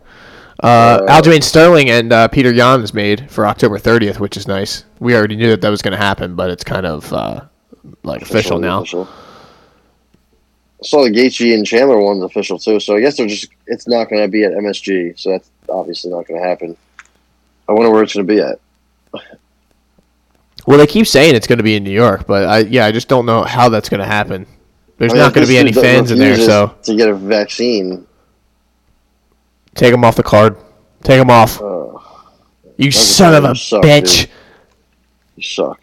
Uh, 0.61 1.01
Aljamain 1.07 1.42
Sterling 1.42 1.88
and 1.88 2.12
uh, 2.12 2.28
Petr 2.28 2.55
Yan 2.55 2.82
is 2.82 2.92
made 2.92 3.30
for 3.30 3.46
October 3.46 3.78
30th, 3.78 4.18
which 4.18 4.36
is 4.36 4.49
nice. 4.49 4.84
We 4.99 5.14
already 5.16 5.36
knew 5.36 5.49
that 5.51 5.61
that 5.61 5.68
was 5.70 5.82
going 5.82 5.92
to 5.92 5.99
happen, 5.99 6.34
but 6.34 6.51
it's 6.51 6.64
kind 6.64 6.84
of 6.84 7.12
uh, 7.12 7.42
like 8.03 8.22
official 8.22 8.59
now. 8.59 8.80
Official. 8.80 9.09
I 10.83 10.87
saw 10.87 11.03
the 11.05 11.11
Gaethje 11.11 11.55
and 11.55 11.66
Chandler 11.66 11.99
one's 12.01 12.22
official 12.22 12.59
too, 12.59 12.79
so 12.81 12.97
I 12.97 13.01
guess 13.01 13.16
they're 13.16 13.26
just 13.26 13.49
it's 13.66 13.89
not 13.89 14.09
going 14.09 14.22
to 14.22 14.29
be 14.29 14.45
at 14.45 14.53
MSG, 14.53 15.18
so 15.18 15.31
that's 15.31 15.51
obviously 15.68 16.11
not 16.11 16.26
going 16.26 16.41
to 16.41 16.47
happen. 16.49 16.76
I 17.68 17.72
wonder 17.72 17.91
where 17.91 18.03
it's 18.03 18.14
going 18.14 18.26
to 18.26 18.33
be 18.33 18.41
at. 18.41 18.59
Well, 20.66 20.79
they 20.79 20.87
keep 20.87 21.07
saying 21.07 21.35
it's 21.35 21.47
going 21.47 21.59
to 21.59 21.64
be 21.64 21.76
in 21.76 21.85
New 21.85 21.91
York, 21.91 22.26
but 22.26 22.45
I 22.49 22.59
yeah, 22.61 22.87
I 22.87 22.93
just 22.93 23.09
don't 23.09 23.26
know 23.26 23.43
how 23.43 23.68
that's 23.68 23.89
going 23.89 24.01
to 24.01 24.07
happen. 24.07 24.47
There's 24.99 25.12
I 25.12 25.14
mean, 25.14 25.22
not 25.22 25.35
going 25.35 25.47
to 25.47 25.51
be 25.51 25.59
any 25.59 25.72
fans 25.72 26.11
in 26.11 26.18
there, 26.18 26.37
so 26.37 26.74
to 26.83 26.97
get 26.97 27.09
a 27.09 27.14
vaccine, 27.14 28.07
take 29.74 29.93
them 29.93 30.05
off 30.05 30.16
the 30.16 30.22
card. 30.22 30.57
Take 31.05 31.18
them 31.20 31.31
off. 31.31 31.61
uh, 31.61 31.99
You 32.76 32.91
son 32.91 33.35
of 33.35 33.45
a 33.45 33.55
suck, 33.55 33.83
bitch. 33.83 34.22
dude. 34.22 34.31
you 35.37 35.43
suck. 35.43 35.81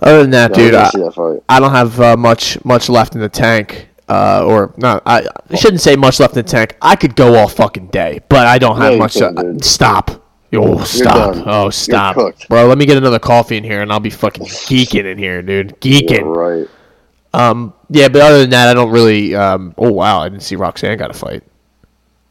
Other 0.00 0.22
than 0.22 0.30
that, 0.30 0.50
No, 0.50 0.56
dude, 0.56 0.74
I 0.74 0.88
I, 0.88 0.90
didn't 0.90 1.12
see 1.14 1.20
that. 1.22 1.42
I 1.48 1.60
don't 1.60 1.70
have 1.72 2.00
uh, 2.00 2.16
much 2.16 2.62
much 2.64 2.88
left 2.88 3.14
in 3.14 3.20
the 3.20 3.28
tank. 3.28 3.88
Uh, 4.08 4.44
or 4.46 4.72
not, 4.76 5.02
I, 5.04 5.26
I 5.50 5.56
shouldn't 5.56 5.80
say 5.80 5.96
much 5.96 6.20
left 6.20 6.36
in 6.36 6.44
the 6.44 6.48
tank. 6.48 6.76
I 6.80 6.94
could 6.94 7.16
go 7.16 7.34
all 7.34 7.48
fucking 7.48 7.88
day, 7.88 8.20
but 8.28 8.46
I 8.46 8.58
don't 8.58 8.76
have 8.76 8.92
you 8.92 8.98
much. 9.00 9.14
To, 9.14 9.32
couldn't, 9.34 9.64
stop. 9.64 10.22
Oh, 10.52 10.84
stop. 10.84 11.36
Oh, 11.44 11.70
stop. 11.70 12.16
Bro, 12.48 12.66
let 12.66 12.78
me 12.78 12.86
get 12.86 12.96
another 12.96 13.18
coffee 13.18 13.56
in 13.56 13.64
here 13.64 13.82
and 13.82 13.92
I'll 13.92 13.98
be 14.00 14.10
fucking 14.10 14.46
geeking 14.46 15.04
in 15.04 15.18
here, 15.18 15.42
dude. 15.42 15.74
Yeah, 15.82 16.00
Geeking. 16.00 16.36
right. 16.36 16.68
Um, 17.34 17.74
yeah, 17.90 18.08
but 18.08 18.22
other 18.22 18.38
than 18.40 18.50
that, 18.50 18.68
I 18.68 18.74
don't 18.74 18.90
really. 18.90 19.34
Um, 19.34 19.74
oh, 19.76 19.90
wow. 19.92 20.20
I 20.20 20.28
didn't 20.28 20.44
see 20.44 20.56
Roxanne 20.56 20.96
got 20.96 21.10
a 21.10 21.14
fight. 21.14 21.42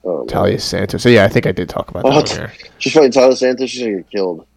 Oh. 0.03 0.25
Taila 0.27 0.59
Santos. 0.61 1.03
So, 1.03 1.09
yeah, 1.09 1.25
I 1.25 1.27
think 1.27 1.45
I 1.45 1.51
did 1.51 1.67
talk 1.69 1.89
about 1.91 2.05
Oh, 2.05 2.13
that 2.13 2.25
t- 2.27 2.35
here. 2.35 2.53
She's 2.79 2.93
fighting 2.93 3.11
Taila 3.11 3.35
Santos. 3.35 3.69
She's 3.69 3.83
gonna 3.83 3.97
get 3.97 4.09
killed. 4.09 4.47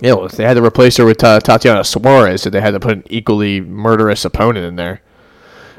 Yeah, 0.00 0.14
well, 0.14 0.28
they 0.28 0.44
had 0.44 0.54
to 0.54 0.64
replace 0.64 0.96
her 0.96 1.04
with 1.04 1.22
uh, 1.24 1.40
Tatiana 1.40 1.84
Suarez, 1.84 2.42
so 2.42 2.50
they 2.50 2.60
had 2.60 2.72
to 2.72 2.80
put 2.80 2.92
an 2.92 3.04
equally 3.10 3.60
murderous 3.60 4.24
opponent 4.24 4.66
in 4.66 4.76
there. 4.76 5.00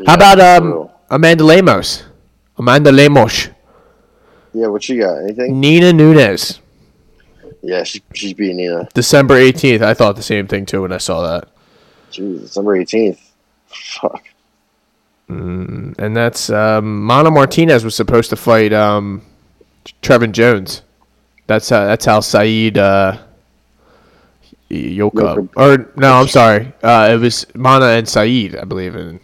How 0.06 0.16
about 0.16 0.40
um. 0.40 0.90
Amanda 1.10 1.44
Lemos? 1.44 2.04
Amanda 2.58 2.92
Lemos. 2.92 3.50
Yeah, 4.54 4.68
what 4.68 4.84
she 4.84 4.98
got? 4.98 5.18
Anything? 5.24 5.60
Nina 5.60 5.92
Nunes. 5.94 6.60
Yeah, 7.62 7.84
she, 7.84 8.02
she's 8.14 8.34
beating 8.34 8.58
Nina. 8.58 8.88
December 8.94 9.36
18th. 9.36 9.82
I 9.82 9.94
thought 9.94 10.16
the 10.16 10.24
same 10.24 10.48
thing, 10.48 10.66
too, 10.66 10.84
when 10.84 10.92
I 10.92 10.98
saw 10.98 11.22
that. 11.22 11.50
Jeez, 12.12 12.42
December 12.42 12.76
eighteenth. 12.76 13.32
Fuck. 13.68 14.26
And 15.28 16.16
that's 16.18 16.50
um, 16.50 17.04
Mana 17.04 17.30
Martinez 17.30 17.84
was 17.84 17.94
supposed 17.94 18.32
to 18.32 18.36
fight 18.36 18.74
um, 18.74 19.22
Trevin 20.02 20.32
Jones. 20.32 20.82
That's 21.46 21.70
how, 21.70 21.86
that's 21.86 22.06
how 22.06 22.20
Saeed 22.20 22.80
uh, 22.80 23.18
Yoka. 24.70 25.48
Or, 25.56 25.90
no, 25.96 26.14
I'm 26.14 26.28
sorry. 26.28 26.72
Uh, 26.84 27.10
it 27.14 27.18
was 27.20 27.46
Mana 27.56 27.86
and 27.88 28.08
Saeed, 28.08 28.56
I 28.56 28.64
believe. 28.66 28.96
And, 28.96 29.20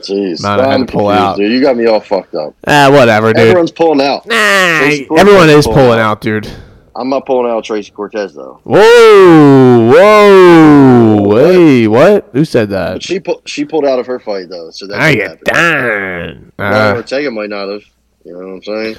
Jeez, 0.00 0.42
Man, 0.42 0.58
I 0.60 0.70
had 0.72 0.78
to 0.78 0.84
pull 0.92 1.08
confused, 1.08 1.20
out. 1.20 1.36
dude. 1.36 1.52
You 1.52 1.60
got 1.60 1.76
me 1.76 1.84
all 1.86 2.00
fucked 2.00 2.34
up. 2.34 2.54
ah, 2.66 2.88
whatever, 2.90 3.32
dude. 3.34 3.42
Everyone's 3.48 3.70
pulling 3.72 4.00
out. 4.00 4.24
Nah, 4.26 4.78
Tracy 4.78 5.04
Cortez 5.04 5.20
everyone 5.26 5.50
is 5.50 5.66
pulling 5.66 5.78
pulling 5.78 5.98
out. 6.00 6.10
out, 6.12 6.20
dude. 6.22 6.50
I'm 6.96 7.08
not 7.10 7.26
pulling 7.26 7.50
out 7.50 7.64
Tracy 7.64 7.90
Cortez 7.92 8.34
though. 8.34 8.60
Whoa, 8.64 9.90
whoa, 9.92 11.36
hey, 11.36 11.86
what? 11.86 12.30
Who 12.32 12.44
said 12.44 12.70
But 12.70 12.92
that? 12.94 13.02
she 13.02 13.20
pu- 13.20 13.40
she 13.46 13.64
pulled 13.64 13.84
out 13.84 13.98
of 13.98 14.06
her 14.06 14.18
fight 14.18 14.48
though, 14.48 14.70
so 14.70 14.86
that 14.86 14.98
I 15.00 15.14
get 15.14 15.40
done. 15.44 16.52
Uh, 16.58 16.94
Ortega 16.96 17.30
might 17.30 17.50
not 17.50 17.68
have. 17.68 17.82
You 18.24 18.32
know 18.32 18.38
what 18.38 18.54
I'm 18.54 18.62
saying? 18.62 18.96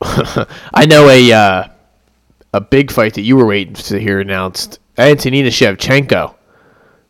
I 0.74 0.86
know 0.86 1.08
a 1.08 1.32
uh, 1.32 1.68
a 2.54 2.60
big 2.60 2.90
fight 2.90 3.14
that 3.14 3.22
you 3.22 3.36
were 3.36 3.46
waiting 3.46 3.74
to 3.74 3.98
hear 4.00 4.20
announced. 4.20 4.78
Antonina 4.98 5.48
Shevchenko 5.48 6.34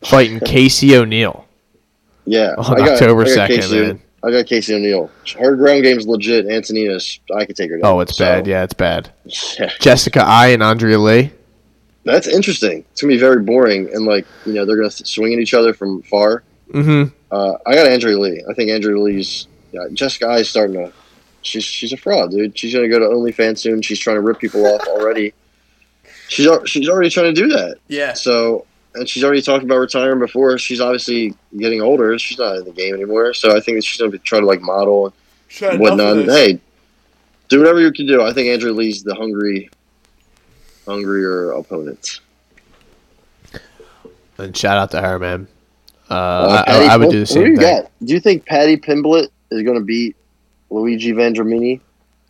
fighting 0.02 0.40
Casey 0.44 0.96
O'Neill. 0.96 1.46
Yeah. 2.26 2.54
On 2.56 2.74
I 2.74 2.78
got, 2.78 2.88
October 2.90 3.24
2nd, 3.24 3.46
Casey, 3.48 3.80
man. 3.80 4.02
I 4.22 4.30
got 4.30 4.46
Casey 4.46 4.74
O'Neill. 4.74 5.10
Her 5.38 5.54
ground 5.56 5.82
game's 5.82 6.06
legit. 6.06 6.46
Antonina, 6.46 6.98
I 7.36 7.44
could 7.44 7.56
take 7.56 7.70
her 7.70 7.78
down. 7.78 7.90
Oh, 7.92 8.00
it's 8.00 8.16
So, 8.16 8.24
bad. 8.24 8.46
Yeah, 8.46 8.64
it's 8.64 8.74
bad. 8.74 9.10
Jessica 9.80 10.22
Eye 10.24 10.48
and 10.48 10.62
Andrea 10.62 10.98
Lee. 10.98 11.30
That's 12.04 12.26
interesting. 12.28 12.84
It's 12.92 13.00
gonna 13.00 13.14
be 13.14 13.18
very 13.18 13.42
boring, 13.42 13.88
and 13.94 14.04
like 14.04 14.26
you 14.44 14.52
know, 14.52 14.66
they're 14.66 14.76
gonna 14.76 14.90
swing 14.90 15.32
at 15.32 15.38
each 15.38 15.54
other 15.54 15.72
from 15.72 16.02
far. 16.02 16.42
Mm-hmm. 16.70 17.14
Uh, 17.30 17.54
I 17.66 17.74
got 17.74 17.86
Andrea 17.86 18.18
Lee. 18.18 18.44
I 18.48 18.52
think 18.52 18.70
Andrea 18.70 18.98
Lee's 19.00 19.48
yeah, 19.72 19.86
Jessica 19.92 20.26
Eye 20.26 20.38
is 20.40 20.50
starting 20.50 20.76
to. 20.76 20.92
She's 21.40 21.64
she's 21.64 21.92
a 21.94 21.96
fraud, 21.96 22.30
dude. 22.30 22.58
She's 22.58 22.74
gonna 22.74 22.88
go 22.88 22.98
to 22.98 23.06
OnlyFans 23.06 23.58
soon. 23.58 23.80
She's 23.80 23.98
trying 23.98 24.16
to 24.16 24.20
rip 24.20 24.38
people 24.38 24.66
off 24.66 24.86
already. 24.86 25.32
She's 26.28 26.48
she's 26.66 26.88
already 26.88 27.10
trying 27.10 27.34
to 27.34 27.40
do 27.40 27.48
that. 27.48 27.76
Yeah. 27.88 28.12
So 28.14 28.66
and 28.94 29.08
she's 29.08 29.24
already 29.24 29.42
talked 29.42 29.64
about 29.64 29.76
retiring 29.76 30.18
before. 30.20 30.56
She's 30.58 30.80
obviously 30.80 31.34
getting 31.58 31.80
older. 31.82 32.18
She's 32.18 32.38
not 32.38 32.56
in 32.56 32.64
the 32.64 32.70
game 32.72 32.94
anymore. 32.94 33.34
So 33.34 33.56
I 33.56 33.60
think 33.60 33.84
she's 33.84 34.00
gonna 34.00 34.18
try 34.18 34.40
to 34.40 34.46
like 34.46 34.60
model 34.60 35.12
and 35.60 35.80
whatnot. 35.80 36.16
And, 36.18 36.30
hey, 36.30 36.58
do 37.48 37.58
whatever 37.58 37.80
you 37.80 37.92
can 37.92 38.06
do. 38.06 38.22
I 38.22 38.32
think 38.32 38.48
Andrew 38.48 38.72
Lee's 38.72 39.02
the 39.02 39.14
hungry, 39.14 39.68
hungrier 40.86 41.50
opponent. 41.52 42.20
And 44.38 44.56
shout 44.56 44.78
out 44.78 44.90
to 44.92 45.00
her, 45.00 45.18
man. 45.18 45.46
Uh, 46.10 46.14
Uh, 46.14 46.62
I, 46.66 46.70
Paddy 46.70 46.86
I 46.86 46.96
would 46.96 47.10
do 47.10 47.24
the 47.24 47.32
Who 47.34 47.40
do 47.40 47.46
same 47.46 47.46
you 47.46 47.56
thing. 47.56 47.82
got? 47.82 47.90
Do 48.04 48.14
you 48.14 48.20
think 48.20 48.44
Paddy 48.46 48.76
Pimblett 48.76 49.28
is 49.50 49.62
going 49.62 49.78
to 49.78 49.84
beat 49.84 50.16
Luigi 50.70 51.12
Vendramini? 51.12 51.80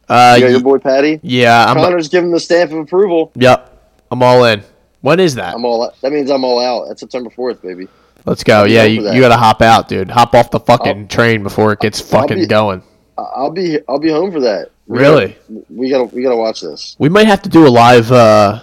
Uh, 0.09 0.35
You 0.39 0.45
got 0.45 0.51
your 0.51 0.61
boy 0.61 0.79
Paddy. 0.79 1.19
yeah, 1.23 1.65
I'm. 1.67 1.77
Conor's 1.77 2.09
giving 2.09 2.31
the 2.31 2.39
stamp 2.41 2.73
of 2.73 2.79
approval. 2.79 3.33
Yep, 3.37 3.74
I'm 4.15 4.23
all 4.23 4.45
in. 4.45 4.63
When 5.01 5.19
is 5.19 5.35
that? 5.35 5.55
I'm 5.57 5.65
all. 5.65 5.93
That 6.03 6.13
means 6.13 6.31
I'm 6.31 6.45
all 6.45 6.61
out. 6.61 6.87
That's 6.89 7.01
September 7.01 7.31
fourth, 7.31 7.61
baby. 7.61 7.89
Let's 8.27 8.45
go. 8.45 8.61
I'll 8.61 8.69
Yeah, 8.69 8.85
you, 8.85 9.11
you 9.13 9.21
gotta 9.21 9.37
hop 9.37 9.61
out, 9.61 9.89
dude. 9.89 10.09
Hop 10.09 10.35
off 10.35 10.53
the 10.53 10.61
fucking 10.61 11.09
train 11.09 11.43
before 11.43 11.73
it 11.73 11.81
gets 11.81 12.01
I'll 12.01 12.21
fucking 12.21 12.39
be- 12.39 12.47
going. 12.47 12.81
I'll 13.19 13.51
be. 13.51 13.81
I'll 13.89 13.99
be 13.99 14.11
home 14.11 14.31
for 14.31 14.39
that. 14.41 14.71
We 14.87 14.99
Really? 15.01 15.27
gotta- 15.49 15.65
we 15.69 15.91
gotta. 15.91 16.05
We 16.05 16.23
gotta 16.23 16.37
watch 16.37 16.61
this. 16.61 16.95
We 17.01 17.09
might 17.09 17.27
have 17.27 17.43
to 17.43 17.49
do 17.49 17.67
a 17.67 17.69
live, 17.69 18.13
uh, 18.13 18.61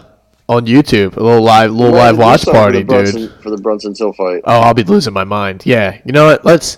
on 0.48 0.66
YouTube. 0.66 1.18
A 1.18 1.20
little 1.24 1.44
live, 1.44 1.72
little 1.72 1.94
live 1.96 2.18
watch 2.18 2.42
sign 2.44 2.54
for 2.54 2.60
party, 2.60 2.84
Brunson, 2.84 3.22
dude. 3.24 3.44
For 3.44 3.50
the 3.50 3.58
Brunson 3.58 3.94
Till 3.94 4.14
fight. 4.14 4.42
Oh, 4.46 4.62
I'll 4.62 4.74
be 4.74 4.84
losing 4.84 5.14
my 5.14 5.26
mind. 5.26 5.64
Yeah, 5.66 5.98
you 6.06 6.14
know 6.14 6.26
what? 6.28 6.46
Let's 6.46 6.78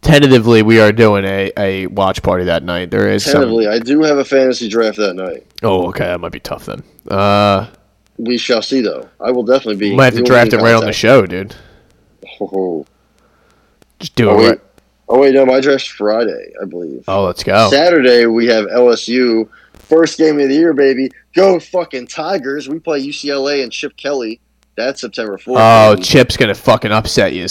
tentatively 0.00 0.62
we 0.62 0.80
are 0.80 0.92
doing 0.92 1.24
a, 1.24 1.50
a 1.56 1.86
watch 1.88 2.22
party 2.22 2.44
that 2.44 2.62
night. 2.62 2.90
There 2.90 3.08
is 3.10 3.24
some. 3.24 3.32
Tentatively, 3.34 3.66
I 3.66 3.78
do 3.80 4.02
have 4.02 4.18
a 4.18 4.24
fantasy 4.24 4.68
draft 4.68 4.96
that 4.98 5.14
night. 5.14 5.44
Oh, 5.62 5.88
okay, 5.88 6.04
that 6.04 6.20
might 6.20 6.32
be 6.32 6.40
tough 6.40 6.66
then. 6.66 6.82
Uh, 7.08 7.66
We 8.20 8.36
shall 8.36 8.60
see, 8.60 8.82
though. 8.82 9.08
I 9.18 9.30
will 9.30 9.44
definitely 9.44 9.76
be. 9.76 9.96
might 9.96 10.06
have 10.06 10.14
to 10.16 10.22
draft 10.22 10.52
it 10.52 10.58
right 10.58 10.74
on 10.74 10.84
the 10.84 10.92
show, 10.92 11.24
dude. 11.24 11.54
Oh, 12.40 12.84
Just 13.98 14.14
do 14.14 14.28
oh, 14.28 14.34
it. 14.34 14.36
wait. 14.36 14.48
Right. 14.48 14.60
oh 15.08 15.20
wait, 15.20 15.34
no, 15.34 15.46
my 15.46 15.60
draft's 15.60 15.88
Friday, 15.88 16.52
I 16.60 16.66
believe. 16.66 17.04
Oh, 17.08 17.24
let's 17.24 17.42
go. 17.42 17.70
Saturday 17.70 18.26
we 18.26 18.46
have 18.46 18.66
LSU 18.66 19.48
first 19.74 20.18
game 20.18 20.38
of 20.38 20.48
the 20.48 20.54
year, 20.54 20.72
baby. 20.74 21.10
Go 21.34 21.58
fucking 21.58 22.08
Tigers! 22.08 22.68
We 22.68 22.78
play 22.78 23.02
UCLA 23.02 23.62
and 23.62 23.72
Chip 23.72 23.96
Kelly. 23.96 24.40
That's 24.76 25.00
September 25.00 25.38
fourth. 25.38 25.60
Oh, 25.60 25.96
Chip's 25.96 26.36
gonna 26.36 26.54
fucking 26.54 26.92
upset 26.92 27.32
you. 27.32 27.46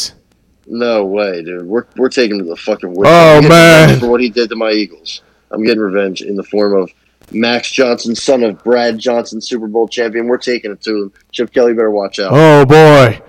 no 0.68 1.06
way, 1.06 1.44
dude. 1.44 1.66
We're 1.66 1.86
we're 1.98 2.10
taking 2.10 2.38
him 2.38 2.46
to 2.46 2.50
the 2.50 2.56
fucking. 2.56 2.96
Oh, 2.96 3.42
man. 3.42 4.00
for 4.00 4.08
what 4.08 4.22
he 4.22 4.30
did 4.30 4.50
to 4.50 4.56
my 4.56 4.72
Eagles. 4.72 5.22
I'm 5.52 5.64
getting 5.64 5.82
revenge 5.82 6.22
in 6.22 6.36
the 6.36 6.44
form 6.44 6.80
of 6.80 6.92
Max 7.32 7.70
Johnson, 7.72 8.16
son 8.16 8.44
of 8.44 8.64
Brad 8.64 8.98
Johnson, 8.98 9.42
Super 9.42 9.68
Bowl 9.68 9.88
champion. 9.88 10.28
We're 10.28 10.38
taking 10.38 10.72
it 10.72 10.82
to 10.82 11.04
him. 11.04 11.14
Chip 11.32 11.54
Kelly 11.54 11.74
better 11.74 11.92
watch 11.92 12.20
out. 12.20 12.32
Oh 12.34 12.66
boy, 12.66 13.22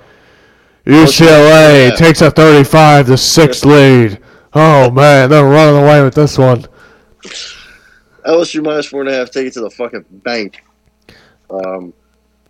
UCLA 0.86 1.96
takes 1.96 2.20
a 2.20 2.30
35 2.30 3.06
to 3.06 3.16
six 3.16 3.64
lead. 3.64 4.20
Oh 4.54 4.90
man, 4.90 5.30
they're 5.30 5.44
running 5.44 5.82
away 5.82 6.02
with 6.02 6.14
this 6.14 6.38
one. 6.38 6.66
LSU 8.26 8.62
minus 8.62 8.86
four 8.86 9.00
and 9.00 9.10
a 9.10 9.14
half. 9.14 9.30
Take 9.30 9.46
it 9.46 9.52
to 9.54 9.60
the 9.60 9.70
fucking 9.70 10.04
bank. 10.10 10.62
Um, 11.50 11.92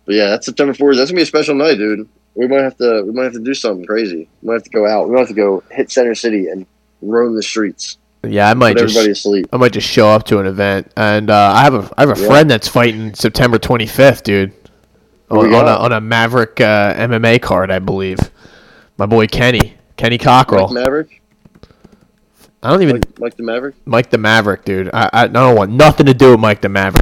but 0.05 0.15
yeah, 0.15 0.27
that's 0.27 0.45
September 0.45 0.73
fourth. 0.73 0.97
That's 0.97 1.11
gonna 1.11 1.19
be 1.19 1.23
a 1.23 1.27
special 1.27 1.55
night, 1.55 1.75
dude. 1.77 2.07
We 2.35 2.47
might 2.47 2.61
have 2.61 2.77
to. 2.77 3.03
We 3.05 3.11
might 3.11 3.25
have 3.25 3.33
to 3.33 3.39
do 3.39 3.53
something 3.53 3.85
crazy. 3.85 4.29
We 4.41 4.47
might 4.47 4.53
have 4.55 4.63
to 4.63 4.69
go 4.69 4.87
out. 4.87 5.07
We 5.07 5.13
might 5.13 5.21
have 5.21 5.27
to 5.29 5.33
go 5.33 5.63
hit 5.71 5.91
Center 5.91 6.15
City 6.15 6.47
and 6.47 6.65
roam 7.01 7.35
the 7.35 7.43
streets. 7.43 7.97
Yeah, 8.23 8.49
I 8.49 8.53
might 8.53 8.77
just 8.77 8.95
asleep. 8.95 9.47
I 9.51 9.57
might 9.57 9.73
just 9.73 9.87
show 9.87 10.07
up 10.09 10.25
to 10.25 10.39
an 10.39 10.45
event, 10.45 10.91
and 10.95 11.29
uh, 11.31 11.53
I 11.55 11.63
have 11.63 11.73
a 11.73 11.89
I 11.97 12.01
have 12.05 12.17
a 12.17 12.21
Yeah. 12.21 12.27
friend 12.27 12.49
that's 12.49 12.67
fighting 12.67 13.13
September 13.15 13.57
25th, 13.57 14.23
dude. 14.23 14.53
On, 15.31 15.53
on 15.53 15.65
a, 15.67 15.71
on 15.71 15.91
a 15.93 16.01
Maverick 16.01 16.59
uh, 16.59 16.93
MMA 16.95 17.41
card, 17.41 17.71
I 17.71 17.79
believe. 17.79 18.19
My 18.97 19.05
boy 19.05 19.27
Kenny, 19.27 19.75
Kenny 19.97 20.17
Cockrell. 20.17 20.67
Mike 20.67 20.83
Maverick. 20.83 21.21
I 22.61 22.69
don't 22.69 22.81
even 22.83 22.95
Mike, 22.97 23.19
Mike 23.19 23.37
the 23.37 23.43
Maverick. 23.43 23.75
Mike 23.85 24.09
the 24.11 24.17
Maverick, 24.19 24.65
dude. 24.65 24.89
I, 24.93 25.09
I 25.13 25.27
don't 25.27 25.55
want 25.55 25.71
nothing 25.71 26.05
to 26.05 26.13
do 26.13 26.31
with 26.31 26.39
Mike 26.41 26.61
the 26.61 26.69
Maverick. 26.69 27.01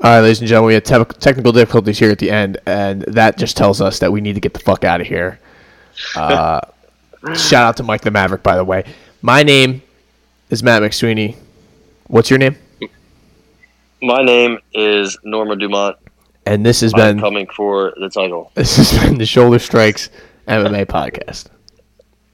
All 0.00 0.10
right, 0.10 0.20
ladies 0.20 0.38
and 0.40 0.48
gentlemen, 0.48 0.68
we 0.68 0.74
had 0.74 0.84
te- 0.84 1.18
technical 1.18 1.50
difficulties 1.50 1.98
here 1.98 2.12
at 2.12 2.20
the 2.20 2.30
end, 2.30 2.58
and 2.66 3.02
that 3.02 3.36
just 3.36 3.56
tells 3.56 3.80
us 3.80 3.98
that 3.98 4.12
we 4.12 4.20
need 4.20 4.34
to 4.34 4.40
get 4.40 4.54
the 4.54 4.60
fuck 4.60 4.84
out 4.84 5.00
of 5.00 5.06
here. 5.06 5.40
Uh, 6.14 6.60
shout 7.34 7.64
out 7.64 7.76
to 7.76 7.82
Mike 7.82 8.02
the 8.02 8.10
Maverick, 8.12 8.44
by 8.44 8.54
the 8.54 8.62
way. 8.62 8.84
My 9.20 9.42
name 9.42 9.82
is 10.48 10.62
Matt 10.62 10.80
McSweeney. 10.80 11.34
What's 12.06 12.30
your 12.30 12.38
name? 12.38 12.54
My 14.00 14.22
name 14.22 14.58
is 14.72 15.18
Norma 15.24 15.56
Dumont. 15.56 15.96
And 16.46 16.64
this 16.64 16.82
has 16.82 16.94
I'm 16.94 17.00
been 17.00 17.20
coming 17.20 17.48
for 17.48 17.94
the 17.98 18.08
title. 18.08 18.52
this 18.54 18.76
has 18.76 18.92
been 18.92 19.18
the 19.18 19.26
Shoulder 19.26 19.58
Strikes 19.58 20.08
MMA 20.46 20.86
podcast. 20.86 21.46